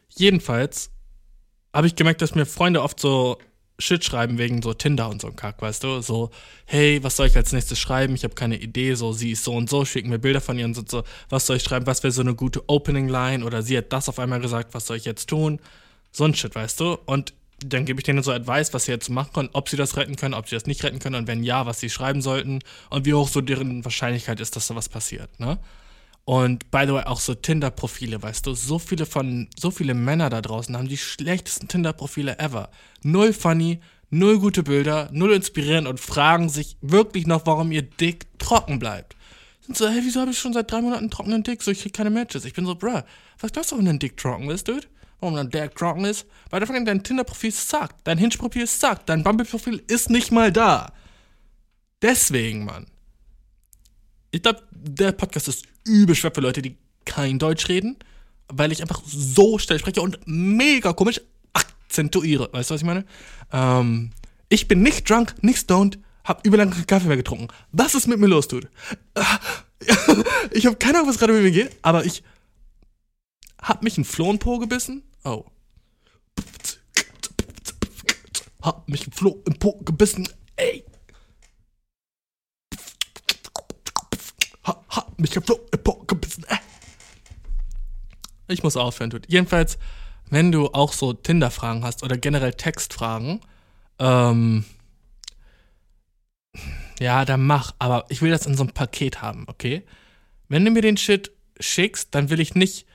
jedenfalls 0.10 0.91
habe 1.74 1.88
ich 1.88 1.95
gemerkt, 1.95 2.22
dass 2.22 2.36
mir 2.36 2.45
Freunde 2.45 2.84
oft 2.84 2.99
so 2.99 3.40
Shit 3.80 4.04
schreiben 4.04 4.38
wegen 4.38 4.62
so 4.62 4.74
Tinder 4.74 5.10
und 5.10 5.22
so 5.22 5.28
ein 5.28 5.36
Kack, 5.36 5.62
weißt 5.62 5.84
du? 5.84 6.02
So, 6.02 6.30
hey, 6.66 7.04
was 7.04 7.16
soll 7.16 7.28
ich 7.28 7.36
als 7.36 7.52
nächstes 7.54 7.80
schreiben? 7.80 8.14
Ich 8.14 8.24
habe 8.24 8.36
keine 8.36 8.58
Idee, 8.58 8.94
so, 8.94 9.14
sie 9.14 9.32
ist 9.32 9.44
so 9.44 9.54
und 9.54 9.70
so, 9.70 9.86
schicken 9.86 10.10
mir 10.10 10.20
Bilder 10.20 10.42
von 10.42 10.60
ihr 10.60 10.66
und 10.66 10.90
so, 10.90 11.04
was 11.30 11.46
soll 11.46 11.58
ich 11.58 11.64
schreiben? 11.64 11.88
Was 11.88 12.04
wäre 12.04 12.12
so 12.12 12.22
eine 12.22 12.36
gute 12.36 12.68
Opening-Line? 12.68 13.46
Oder 13.46 13.64
sie 13.64 13.78
hat 13.78 13.92
das 13.92 14.10
auf 14.10 14.20
einmal 14.20 14.40
gesagt, 14.40 14.74
was 14.74 14.86
soll 14.86 14.98
ich 14.98 15.06
jetzt 15.06 15.30
tun? 15.30 15.60
So 16.12 16.26
ein 16.26 16.36
Shit, 16.36 16.56
weißt 16.56 16.80
du? 16.80 16.98
Und 17.06 17.34
dann 17.66 17.86
gebe 17.86 18.00
ich 18.00 18.06
denen 18.06 18.24
so 18.24 18.32
Advice, 18.32 18.74
was 18.74 18.86
sie 18.86 18.92
jetzt 18.92 19.10
machen 19.10 19.32
können, 19.34 19.50
ob 19.54 19.70
sie 19.70 19.78
das 19.78 19.98
retten 19.98 20.16
können, 20.16 20.34
ob 20.34 20.48
sie 20.48 20.56
das 20.56 20.66
nicht 20.66 20.84
retten 20.84 21.00
können 21.00 21.16
und 21.16 21.28
wenn 21.28 21.44
ja, 21.44 21.66
was 21.66 21.80
sie 21.80 21.90
schreiben 21.90 22.22
sollten 22.22 22.60
und 22.90 23.06
wie 23.06 23.14
hoch 23.14 23.28
so 23.28 23.42
deren 23.42 23.84
Wahrscheinlichkeit 23.84 24.40
ist, 24.40 24.56
dass 24.56 24.68
da 24.68 24.76
was 24.76 24.90
passiert, 24.90 25.40
ne? 25.40 25.58
Und 26.30 26.70
by 26.70 26.84
the 26.86 26.94
way, 26.94 27.06
auch 27.06 27.20
so 27.20 27.34
Tinder-Profile, 27.34 28.22
weißt 28.22 28.46
du, 28.46 28.54
so 28.54 28.78
viele 28.78 29.08
von, 29.08 29.48
so 29.58 29.72
viele 29.72 29.96
Männer 29.96 30.30
da 30.30 30.42
draußen 30.42 30.78
haben 30.78 30.88
die 30.88 30.96
schlechtesten 30.96 31.68
Tinder-Profile 31.68 32.38
ever. 32.38 32.70
Null 33.02 33.34
funny, 33.34 33.80
null 34.12 34.38
gute 34.38 34.62
Bilder, 34.62 35.10
null 35.12 35.34
inspirierend 35.34 35.88
und 35.88 36.00
fragen 36.00 36.48
sich 36.48 36.78
wirklich 36.82 37.26
noch, 37.26 37.48
warum 37.48 37.72
ihr 37.72 37.82
Dick 37.82 38.28
trocken 38.38 38.78
bleibt. 38.78 39.16
Sind 39.62 39.76
so, 39.76 39.90
hey, 39.90 40.02
wieso 40.04 40.22
habe 40.22 40.30
ich 40.30 40.38
schon 40.38 40.54
seit 40.54 40.72
drei 40.72 40.82
Monaten 40.82 41.10
trockenen 41.10 41.42
Dick? 41.42 41.64
So, 41.64 41.72
ich 41.72 41.82
krieg 41.82 41.94
keine 41.94 42.12
Matches. 42.12 42.46
Ich 42.46 42.54
bin 42.54 42.68
so, 42.68 42.76
bruh, 42.76 43.02
was 43.40 43.52
glaubst 43.52 43.72
du, 43.72 43.80
wenn 43.80 43.86
dein 43.86 43.98
Dick 43.98 44.16
trocken 44.16 44.52
ist, 44.52 44.68
dude? 44.68 44.86
warum 45.22 45.36
dann 45.36 45.50
der 45.50 45.74
trocken 45.74 46.06
ist, 46.06 46.28
weil 46.52 46.60
davon 46.60 46.86
dein 46.86 47.02
Tinder-Profil 47.02 47.52
sagt, 47.52 48.06
dein 48.06 48.20
Hinge-Profil 48.20 48.68
sagt, 48.68 49.10
dein 49.10 49.24
Bumble-Profil 49.24 49.82
ist 49.88 50.12
nicht 50.12 50.32
mal 50.32 50.52
da. 50.52 50.94
Deswegen, 52.04 52.66
Mann. 52.66 52.86
Ich 54.32 54.42
glaube, 54.42 54.62
der 54.72 55.12
Podcast 55.12 55.48
ist 55.48 55.66
übel 55.86 56.16
schwer 56.16 56.32
für 56.34 56.42
Leute, 56.42 56.62
die 56.62 56.78
kein 57.06 57.40
Deutsch 57.40 57.68
reden, 57.68 57.98
weil 58.48 58.72
ich 58.72 58.82
einfach 58.82 59.02
so 59.06 59.58
schnell 59.58 59.80
spreche 59.80 60.02
und 60.02 60.20
mega 60.26 60.94
komisch 60.94 61.22
akzentuiere. 61.54 62.50
Weißt 62.52 62.70
du, 62.70 62.76
was 62.76 62.82
ich 62.82 62.88
meine? 62.88 63.06
Ähm, 63.52 64.12
ich 64.50 64.68
bin 64.68 64.82
nicht 64.82 65.10
drunk, 65.10 65.36
nicht 65.42 65.60
stoned, 65.60 66.00
hab 66.24 66.46
überlang 66.46 66.70
keinen 66.70 66.88
Kaffee 66.88 67.08
mehr 67.08 67.18
getrunken. 67.18 67.48
Was 67.72 67.96
ist 67.96 68.08
mit 68.08 68.20
mir 68.20 68.28
los, 68.28 68.48
Dude? 68.48 68.70
Ich 70.52 70.66
habe 70.66 70.76
keine 70.76 70.98
Ahnung, 70.98 71.10
was 71.10 71.18
gerade 71.18 71.32
mit 71.32 71.42
mir 71.42 71.52
geht, 71.52 71.72
aber 71.84 72.04
ich 72.04 72.22
hab 73.62 73.82
mich 73.82 73.98
in 73.98 74.04
Po 74.40 74.60
gebissen 74.60 75.04
Oh. 75.24 75.46
Hat 78.62 78.88
mich 78.90 79.08
ein 79.08 79.12
Floh 79.12 79.42
im 79.46 79.54
Po 79.58 79.74
gebissen. 79.84 80.28
Ey. 80.56 80.84
Mich 85.18 85.36
ein 85.36 85.44
Floh 85.44 85.60
im 85.72 85.84
Po 85.84 86.03
gebissen. 86.07 86.45
Ey. 86.48 86.57
Ich 88.48 88.64
muss 88.64 88.77
aufhören, 88.77 89.10
tut. 89.10 89.26
Jedenfalls, 89.27 89.77
wenn 90.30 90.52
du 90.52 90.68
auch 90.68 90.94
so 90.94 91.14
Tinder-Fragen 91.14 91.84
hast 91.84 92.03
oder 92.03 92.18
generell 92.18 92.53
Textfragen, 92.53 93.41
ähm, 93.99 94.65
ja, 96.99 97.26
dann 97.26 97.45
mach, 97.45 97.73
aber 97.80 98.06
ich 98.10 98.22
will 98.22 98.31
das 98.31 98.45
in 98.45 98.56
so 98.56 98.64
einem 98.64 98.73
Paket 98.73 99.22
haben, 99.22 99.45
okay? 99.48 99.84
Wenn 100.48 100.65
du 100.65 100.72
mir 100.72 100.81
den 100.81 100.98
Shit 100.98 101.31
schickst, 101.60 102.15
dann 102.15 102.30
will 102.30 102.40
ich 102.40 102.56
nicht 102.56 102.86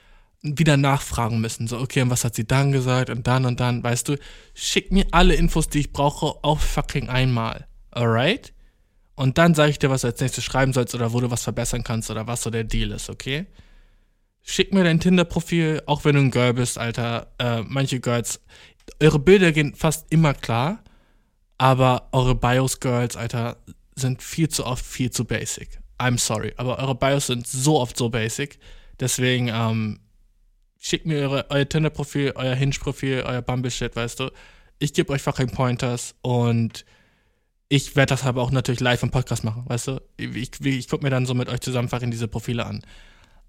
wieder 0.43 0.77
nachfragen 0.77 1.41
müssen. 1.41 1.69
So, 1.69 1.79
okay, 1.79 2.03
und 2.03 2.11
was 2.11 2.25
hat 2.25 2.35
sie 2.35 2.47
dann 2.47 2.73
gesagt 2.73 3.11
und 3.11 3.27
dann 3.27 3.45
und 3.45 3.61
dann, 3.61 3.83
weißt 3.83 4.09
du, 4.09 4.17
schick 4.55 4.93
mir 4.93 5.07
alle 5.13 5.35
Infos, 5.35 5.69
die 5.69 5.81
ich 5.81 5.93
brauche, 5.93 6.43
auf 6.43 6.63
fucking 6.63 7.09
einmal. 7.09 7.67
Alright? 7.91 8.54
Und 9.17 9.39
dann 9.39 9.55
sage 9.55 9.71
ich 9.71 9.79
dir, 9.79 9.91
was 9.91 10.03
du 10.03 10.09
als 10.09 10.21
nächstes 10.21 10.45
schreiben 10.45 10.73
sollst 10.73 10.95
oder 10.95 11.13
wo 11.13 11.21
du 11.21 11.31
was 11.31 11.45
verbessern 11.45 11.85
kannst 11.85 12.11
oder 12.11 12.27
was 12.27 12.43
so 12.43 12.51
der 12.51 12.65
Deal 12.65 12.91
ist, 12.91 13.11
okay? 13.11 13.47
Schick 14.43 14.75
mir 14.75 14.85
dein 14.85 15.01
Tinder-Profil, 15.01 15.83
auch 15.87 16.05
wenn 16.05 16.17
du 16.17 16.21
ein 16.23 16.31
Girl 16.31 16.53
bist, 16.55 16.79
Alter. 16.79 17.29
Äh, 17.39 17.63
manche 17.63 18.01
Girls, 18.01 18.41
eure 19.01 19.19
Bilder 19.19 19.53
gehen 19.53 19.75
fast 19.75 20.07
immer 20.11 20.35
klar, 20.35 20.83
aber 21.59 22.09
eure 22.13 22.35
Bios-Girls, 22.35 23.17
Alter, 23.17 23.57
sind 23.95 24.23
viel 24.23 24.49
zu 24.49 24.67
oft 24.67 24.85
viel 24.85 25.11
zu 25.11 25.25
basic. 25.25 25.79
I'm 25.99 26.19
sorry, 26.19 26.53
aber 26.57 26.79
eure 26.79 26.97
Bios 26.97 27.29
sind 27.29 27.47
so 27.47 27.81
oft 27.81 27.97
so 27.97 28.11
basic. 28.11 28.59
Deswegen, 29.01 29.49
ähm, 29.49 30.01
schickt 30.85 31.07
mir 31.07 31.21
eure, 31.21 31.47
euer 31.49 31.67
Tinder-Profil, 31.67 32.33
euer 32.35 32.55
Hinge-Profil, 32.55 33.23
euer 33.25 33.41
Bumble-Shit, 33.41 33.97
weißt 33.97 34.21
du. 34.21 34.31
Ich 34.79 34.93
gebe 34.93 35.13
euch 35.13 35.23
fucking 35.23 35.51
Pointers 35.51 36.15
und 36.21 36.85
ich 37.69 37.97
werde 37.97 38.11
das 38.11 38.25
aber 38.25 38.43
auch 38.43 38.51
natürlich 38.51 38.81
live 38.81 39.03
im 39.03 39.11
Podcast 39.11 39.45
machen, 39.45 39.65
weißt 39.67 39.89
du. 39.89 40.03
Ich, 40.17 40.35
ich, 40.37 40.61
ich 40.61 40.89
gucke 40.89 41.05
mir 41.05 41.11
dann 41.11 41.27
so 41.27 41.35
mit 41.35 41.49
euch 41.49 41.61
zusammen 41.61 41.89
fucking 41.89 42.11
diese 42.11 42.29
Profile 42.29 42.67
an. 42.67 42.83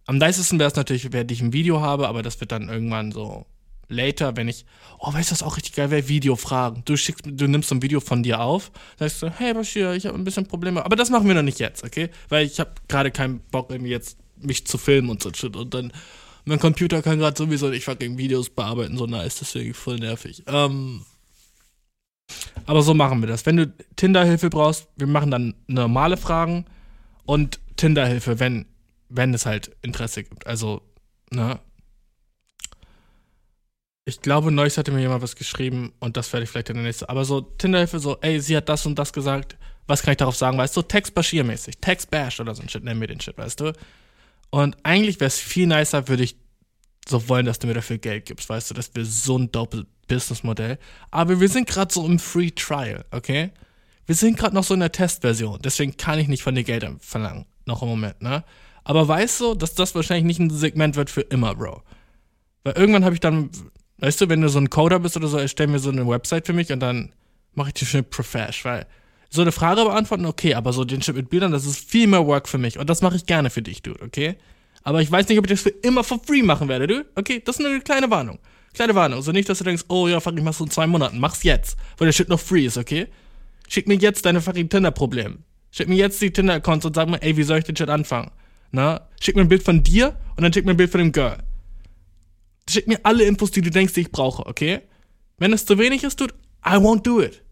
Am 0.06 0.18
nicesten 0.18 0.60
wäre 0.60 0.70
es 0.70 0.76
natürlich, 0.76 1.12
wenn 1.12 1.30
ich 1.30 1.42
ein 1.42 1.54
Video 1.54 1.82
habe, 1.82 2.08
aber 2.08 2.22
das 2.22 2.40
wird 2.40 2.52
dann 2.52 2.70
irgendwann 2.70 3.12
so 3.12 3.46
later, 3.88 4.36
wenn 4.36 4.48
ich, 4.48 4.66
oh, 5.00 5.14
weißt 5.14 5.30
du, 5.30 5.34
was 5.34 5.44
auch 5.44 5.58
richtig 5.58 5.74
geil 5.74 5.92
wäre? 5.92 6.08
Videofragen. 6.08 6.84
Du 6.86 6.98
schickst, 6.98 7.26
du 7.26 7.48
nimmst 7.48 7.70
so 7.70 7.76
ein 7.76 7.82
Video 7.82 8.00
von 8.00 8.24
dir 8.24 8.42
auf, 8.42 8.72
sagst 8.98 9.22
du, 9.22 9.30
hey, 9.30 9.54
Bashir, 9.54 9.94
ich 9.94 10.06
habe 10.06 10.18
ein 10.18 10.24
bisschen 10.24 10.48
Probleme. 10.48 10.86
Aber 10.86 10.96
das 10.96 11.10
machen 11.10 11.28
wir 11.28 11.36
noch 11.36 11.42
nicht 11.42 11.60
jetzt, 11.60 11.84
okay? 11.84 12.10
Weil 12.30 12.46
ich 12.46 12.60
habe 12.60 12.72
gerade 12.88 13.12
keinen 13.12 13.40
Bock, 13.52 13.72
irgendwie 13.72 13.92
jetzt 13.92 14.18
mich 14.38 14.66
zu 14.66 14.78
filmen 14.78 15.10
und 15.10 15.22
so 15.22 15.32
shit. 15.34 15.56
Und 15.56 15.74
dann, 15.74 15.92
mein 16.46 16.60
Computer 16.60 17.02
kann 17.02 17.20
gerade 17.20 17.38
sowieso 17.38 17.70
nicht 17.70 17.86
fucking 17.86 18.18
Videos 18.18 18.50
bearbeiten, 18.50 18.98
so 18.98 19.06
nice, 19.06 19.38
deswegen 19.40 19.74
voll 19.74 19.98
nervig. 19.98 20.44
Ähm, 20.48 21.06
aber 22.66 22.82
so 22.82 22.94
machen 22.94 23.22
wir 23.22 23.28
das. 23.28 23.46
Wenn 23.46 23.58
du 23.58 23.74
Tinder-Hilfe 23.96 24.50
brauchst, 24.50 24.88
wir 24.96 25.08
machen 25.08 25.32
dann 25.32 25.54
normale 25.68 26.18
Fragen 26.18 26.66
und 27.26 27.60
Tinder-Hilfe, 27.76 28.40
wenn, 28.40 28.66
wenn 29.10 29.34
es 29.34 29.46
halt 29.46 29.76
Interesse 29.82 30.24
gibt. 30.24 30.48
Also, 30.48 30.82
ne? 31.32 31.60
Ich 34.06 34.22
glaube, 34.22 34.52
neulich 34.52 34.78
hatte 34.78 34.92
mir 34.92 35.02
jemand 35.02 35.24
was 35.24 35.36
geschrieben 35.36 35.94
und 36.00 36.16
das 36.16 36.32
werde 36.32 36.44
ich 36.44 36.50
vielleicht 36.50 36.70
in 36.70 36.76
der 36.76 36.86
nächsten. 36.86 37.06
Aber 37.06 37.26
so 37.26 37.42
Tinder-Hilfe, 37.42 38.00
so, 38.00 38.18
ey, 38.22 38.40
sie 38.40 38.56
hat 38.56 38.70
das 38.70 38.86
und 38.86 38.98
das 38.98 39.14
gesagt, 39.14 39.58
was 39.88 40.02
kann 40.02 40.12
ich 40.12 40.18
darauf 40.18 40.36
sagen, 40.36 40.58
weißt 40.58 40.76
du? 40.78 40.82
Text-Bashir-mäßig, 40.82 41.80
Text-Bash 41.82 42.40
oder 42.40 42.56
so 42.56 42.62
ein 42.62 42.70
Shit, 42.70 42.84
nennen 42.84 43.02
wir 43.02 43.08
den 43.08 43.20
Shit, 43.20 43.38
weißt 43.38 43.60
du? 43.60 43.74
Und 44.50 44.78
eigentlich 44.84 45.20
wäre 45.20 45.28
es 45.28 45.40
viel 45.40 45.68
nicer, 45.68 46.08
würde 46.08 46.24
ich 46.24 46.38
so 47.08 47.30
wollen, 47.30 47.46
dass 47.46 47.60
du 47.60 47.68
mir 47.68 47.74
dafür 47.76 47.98
Geld 47.98 48.26
gibst, 48.26 48.50
weißt 48.50 48.72
du? 48.72 48.74
Das 48.74 48.96
wäre 48.96 49.06
so 49.06 49.38
ein 49.38 49.52
Doppel-Business-Modell. 50.08 50.78
Aber 51.12 51.40
wir 51.40 51.50
sind 51.50 51.68
gerade 51.68 51.94
so 51.94 52.06
im 52.06 52.20
Free 52.20 52.52
Trial, 52.52 53.06
okay? 53.12 53.52
Wir 54.06 54.16
sind 54.16 54.38
gerade 54.38 54.56
noch 54.56 54.64
so 54.64 54.74
in 54.74 54.80
der 54.80 54.92
Testversion, 54.92 55.60
deswegen 55.64 55.98
kann 55.98 56.20
ich 56.20 56.28
nicht 56.28 56.44
von 56.44 56.56
dir 56.56 56.64
Geld 56.64 56.86
verlangen. 57.00 57.46
Noch 57.66 57.82
im 57.82 57.90
Moment, 57.90 58.22
ne? 58.22 58.44
Aber 58.84 59.08
weißt 59.08 59.42
du, 59.42 59.56
dass 59.56 59.74
das 59.74 59.96
wahrscheinlich 59.96 60.26
nicht 60.26 60.40
ein 60.40 60.52
Segment 60.52 60.96
wird 60.96 61.10
für 61.10 61.22
immer, 61.22 61.56
Bro. 61.56 61.82
Weil 62.64 62.74
irgendwann 62.74 63.04
habe 63.04 63.16
ich 63.16 63.20
dann, 63.20 63.50
weißt 63.98 64.22
du, 64.22 64.30
wenn 64.30 64.42
du 64.42 64.50
so 64.50 64.60
ein 64.60 64.70
Coder 64.70 65.00
bist 65.00 65.18
oder 65.18 65.28
so, 65.28 65.40
erstell 65.40 65.68
mir 65.68 65.80
so 65.80 65.90
eine 65.90 66.08
Website 66.08 66.46
für 66.46 66.54
mich 66.54 66.72
und 66.72 66.82
dann 66.82 67.12
mache 67.56 67.70
ich 67.70 67.74
die 67.74 67.86
schön 67.86 68.08
profesh, 68.08 68.64
weil 68.64 68.86
so 69.32 69.42
eine 69.42 69.52
Frage 69.52 69.84
beantworten, 69.84 70.28
okay, 70.28 70.54
aber 70.54 70.72
so 70.72 70.86
den 70.86 71.00
Chip 71.00 71.16
mit 71.16 71.30
Bildern, 71.30 71.52
das 71.52 71.66
ist 71.66 71.90
viel 71.90 72.06
mehr 72.06 72.28
Work 72.28 72.48
für 72.48 72.60
mich 72.60 72.78
und 72.78 72.88
das 72.88 73.02
mache 73.02 73.16
ich 73.16 73.26
gerne 73.26 73.50
für 73.50 73.64
dich, 73.64 73.82
Dude, 73.82 74.04
okay? 74.04 74.38
Aber 74.84 75.02
ich 75.02 75.12
weiß 75.12 75.28
nicht, 75.30 75.40
ob 75.40 75.46
ich 75.46 75.52
das 75.52 75.62
für 75.62 75.70
immer 75.70 76.04
for 76.04 76.22
free 76.24 76.44
machen 76.44 76.68
werde, 76.68 76.86
du? 76.86 77.06
Okay, 77.16 77.42
das 77.44 77.60
ist 77.60 77.66
eine 77.66 77.82
kleine 77.82 78.12
Warnung. 78.12 78.38
Kleine 78.76 78.94
Warnung. 78.94 79.22
So 79.22 79.32
nicht, 79.32 79.50
dass 79.50 79.58
du 79.58 79.64
denkst, 79.64 79.86
oh 79.88 80.08
ja, 80.08 80.20
fuck, 80.20 80.38
ich 80.38 80.44
mach's 80.44 80.60
in 80.60 80.70
zwei 80.70 80.86
Monaten. 80.86 81.20
Mach's 81.20 81.44
jetzt, 81.44 81.78
weil 81.98 82.08
der 82.08 82.14
Shit 82.14 82.30
noch 82.30 82.40
free 82.40 82.66
ist, 82.66 82.78
okay? 82.78 83.08
Schick 83.68 83.88
mir 83.88 83.96
jetzt 83.96 84.26
deine 84.26 84.42
fucking 84.42 84.70
Tinder-Probleme. 84.70 85.38
Schick 85.72 85.88
mir 85.88 85.96
jetzt 85.96 86.22
die 86.22 86.32
Tinder-Accounts 86.32 86.86
und 86.86 86.96
sag 86.96 87.10
mir, 87.10 87.22
ey, 87.22 87.36
wie 87.38 87.44
soll 87.44 87.60
ich 87.60 87.64
den 87.64 87.76
Shit 87.76 87.90
anfangen? 87.90 88.32
Na? 88.72 89.08
Schick 89.20 89.36
mir 89.36 89.42
ein 89.42 89.48
Bild 89.48 89.64
von 89.64 89.82
dir 89.82 90.16
und 90.36 90.44
dann 90.44 90.54
schick 90.54 90.66
mir 90.66 90.72
ein 90.72 90.78
Bild 90.78 90.92
von 90.92 91.00
dem 91.00 91.12
Girl. 91.12 91.38
Schick 92.70 92.88
mir 92.88 93.00
alle 93.04 93.24
Infos, 93.24 93.52
die 93.52 93.62
du 93.62 93.70
denkst, 93.70 93.94
die 93.94 94.02
ich 94.02 94.12
brauche, 94.12 94.46
okay? 94.46 94.82
Wenn 95.38 95.54
es 95.54 95.66
zu 95.66 95.78
wenig 95.78 96.04
ist, 96.04 96.20
dude, 96.20 96.34
I 96.66 96.76
won't 96.76 97.04
do 97.04 97.22
it. 97.22 97.44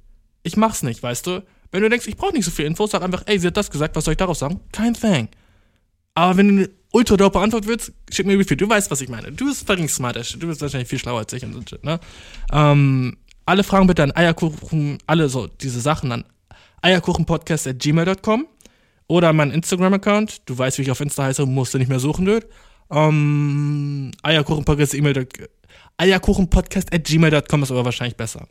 Ich 0.44 0.58
mach's 0.58 0.84
nicht, 0.84 1.02
weißt 1.02 1.26
du? 1.28 1.44
Wenn 1.72 1.82
du 1.82 1.90
denkst, 1.90 2.08
ich 2.08 2.18
brauche 2.18 2.34
nicht 2.34 2.46
so 2.46 2.52
viel 2.52 2.66
Infos, 2.66 2.92
sag 2.92 3.02
einfach, 3.02 3.24
ey, 3.26 3.40
sie 3.40 3.48
hat 3.48 3.58
das 3.58 3.72
gesagt, 3.72 3.96
was 3.96 4.06
soll 4.06 4.14
ich 4.14 4.18
darauf 4.18 4.38
sagen? 4.38 4.60
Kein 4.72 4.94
Thing. 4.94 5.30
Aber 6.16 6.38
wenn 6.38 6.58
du 6.58 6.70
ultra 6.94 7.18
dope 7.18 7.40
Antwort 7.40 7.68
willst, 7.68 7.92
schick 8.10 8.26
mir 8.26 8.40
wie 8.40 8.44
viel. 8.46 8.56
Du 8.56 8.70
weißt, 8.70 8.90
was 8.90 9.02
ich 9.02 9.10
meine. 9.10 9.32
Du 9.32 9.46
bist 9.46 9.68
fucking 9.68 9.90
smart, 9.90 10.16
du 10.16 10.48
bist 10.48 10.62
wahrscheinlich 10.62 10.88
viel 10.88 11.00
schlauer 11.00 11.20
als 11.20 11.34
ich 11.34 11.44
und 11.44 11.54
so 11.54 11.62
shit, 11.68 11.84
ne? 11.84 12.00
Ähm, 12.52 13.18
alle 13.46 13.64
Fragen 13.64 13.88
bitte 13.88 14.04
an 14.04 14.16
Eierkuchen, 14.16 15.00
alle 15.06 15.28
so 15.28 15.48
diese 15.48 15.82
Sachen 15.82 16.12
an 16.12 16.24
eierkuchenpodcast.gmail.com 16.82 18.48
oder 19.08 19.34
mein 19.34 19.52
Instagram-Account. 19.52 20.44
Du 20.46 20.58
weißt, 20.58 20.78
wie 20.78 20.84
ich 20.84 20.92
auf 20.92 21.02
Insta 21.02 21.24
heiße, 21.24 21.46
musst 21.46 21.74
du 21.74 21.78
nicht 21.78 21.90
mehr 21.90 22.00
suchen, 22.00 22.26
dude. 22.26 22.48
Ähm, 22.90 24.12
Eierkuchenpodcast.gmail.com 24.22 25.48
Eierkuchenpodcast.gmail.com 25.98 27.64
ist 27.64 27.72
aber 27.72 27.86
wahrscheinlich 27.86 28.18
besser. 28.18 28.48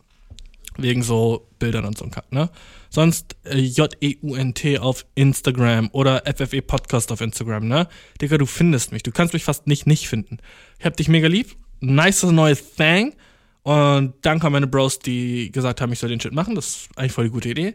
Wegen 0.79 1.03
so 1.03 1.49
Bildern 1.59 1.85
und 1.85 1.99
so 1.99 2.05
ein 2.05 2.11
Cut, 2.11 2.33
ne? 2.33 2.51
Sonst 2.91 3.37
äh, 3.45 3.59
J-E-U-N-T 3.59 4.79
auf 4.79 5.07
Instagram 5.15 5.91
oder 5.93 6.23
FFE 6.27 6.63
Podcast 6.63 7.13
auf 7.13 7.21
Instagram, 7.21 7.69
ne? 7.69 7.89
Digga, 8.21 8.39
du 8.39 8.47
findest 8.47 8.93
mich. 8.93 9.03
Du 9.03 9.13
kannst 9.13 9.35
mich 9.35 9.45
fast 9.45 9.67
nicht 9.67 9.87
nicht 9.87 10.09
finden. 10.09 10.39
Ich 10.79 10.85
hab 10.85 10.97
dich 10.97 11.09
mega 11.09 11.29
lieb. 11.29 11.57
Nice 11.81 12.23
neues 12.23 12.75
Thing. 12.75 13.15
Und 13.63 14.15
danke 14.23 14.47
an 14.47 14.53
meine 14.53 14.67
Bros, 14.67 14.99
die 14.99 15.53
gesagt 15.53 15.81
haben, 15.81 15.93
ich 15.93 15.99
soll 15.99 16.11
den 16.11 16.21
Shit 16.21 16.33
machen. 16.33 16.55
Das 16.55 16.67
ist 16.67 16.89
eigentlich 16.97 17.13
voll 17.13 17.25
die 17.25 17.31
gute 17.31 17.51
Idee. 17.51 17.75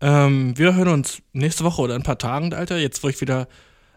Ähm, 0.00 0.56
wir 0.56 0.74
hören 0.74 0.88
uns 0.88 1.22
nächste 1.32 1.64
Woche 1.64 1.82
oder 1.82 1.94
in 1.94 2.02
ein 2.02 2.04
paar 2.04 2.18
Tagen, 2.18 2.52
Alter. 2.54 2.78
Jetzt, 2.78 3.02
wo 3.02 3.08
ich 3.08 3.20
wieder 3.20 3.48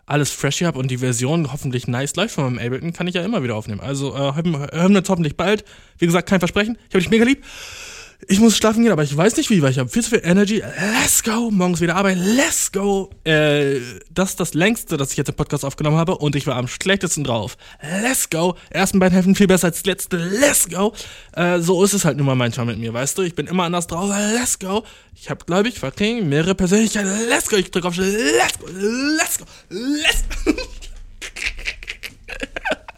alles 0.05 0.31
fresh 0.31 0.57
hier 0.57 0.67
habe 0.67 0.79
und 0.79 0.89
die 0.89 0.97
Version 0.97 1.51
hoffentlich 1.51 1.87
nice 1.87 2.15
läuft 2.15 2.35
von 2.35 2.45
meinem 2.45 2.65
Ableton, 2.65 2.93
kann 2.93 3.07
ich 3.07 3.15
ja 3.15 3.23
immer 3.23 3.43
wieder 3.43 3.55
aufnehmen. 3.55 3.79
Also 3.79 4.15
äh, 4.15 4.33
hören 4.35 4.91
wir 4.91 4.99
uns 4.99 5.09
hoffentlich 5.09 5.37
bald. 5.37 5.63
Wie 5.97 6.07
gesagt, 6.07 6.27
kein 6.27 6.39
Versprechen. 6.39 6.77
Ich 6.87 6.95
habe 6.95 6.99
dich 6.99 7.11
mega 7.11 7.25
lieb. 7.25 7.43
Ich 8.27 8.39
muss 8.39 8.57
schlafen 8.57 8.83
gehen, 8.83 8.91
aber 8.91 9.03
ich 9.03 9.15
weiß 9.15 9.37
nicht 9.37 9.49
wie, 9.49 9.61
weil 9.61 9.71
ich 9.71 9.79
habe 9.79 9.89
viel 9.89 10.03
zu 10.03 10.09
viel 10.09 10.21
Energy. 10.23 10.61
Let's 11.01 11.23
go. 11.23 11.49
Morgens 11.49 11.79
wieder 11.79 11.95
arbeiten. 11.95 12.21
Let's 12.35 12.71
go. 12.71 13.09
Äh, 13.23 13.79
das 14.11 14.31
ist 14.31 14.39
das 14.39 14.53
längste, 14.53 14.97
das 14.97 15.11
ich 15.11 15.17
jetzt 15.17 15.29
im 15.29 15.35
Podcast 15.35 15.63
aufgenommen 15.63 15.97
habe 15.97 16.17
und 16.17 16.35
ich 16.35 16.45
war 16.45 16.57
am 16.57 16.67
schlechtesten 16.67 17.23
drauf. 17.23 17.55
Let's 17.81 18.29
go. 18.29 18.55
Ersten 18.71 18.99
beiden 18.99 19.13
Hälften 19.13 19.35
viel 19.35 19.47
besser 19.47 19.67
als 19.67 19.85
letzte. 19.85 20.17
Let's 20.17 20.67
go. 20.67 20.93
Äh, 21.31 21.59
so 21.59 21.81
ist 21.83 21.93
es 21.93 22.03
halt 22.03 22.17
nun 22.17 22.25
mal 22.25 22.35
manchmal 22.35 22.65
mit 22.65 22.77
mir, 22.77 22.93
weißt 22.93 23.17
du? 23.17 23.21
Ich 23.21 23.35
bin 23.35 23.47
immer 23.47 23.63
anders 23.63 23.87
drauf. 23.87 24.09
Let's 24.09 24.59
go. 24.59 24.83
Ich 25.15 25.29
habe, 25.29 25.45
glaube 25.45 25.69
ich, 25.69 25.79
fucking 25.79 26.27
mehrere 26.27 26.55
Persönlichkeiten. 26.55 27.09
Let's 27.29 27.49
go. 27.49 27.55
Ich 27.55 27.71
drücke 27.71 27.87
auf 27.87 27.95
Let's 27.95 28.59
go. 28.59 28.67
Let's 28.67 29.37
go. 29.37 29.45
Let's 29.69 30.23
go. 30.45 30.51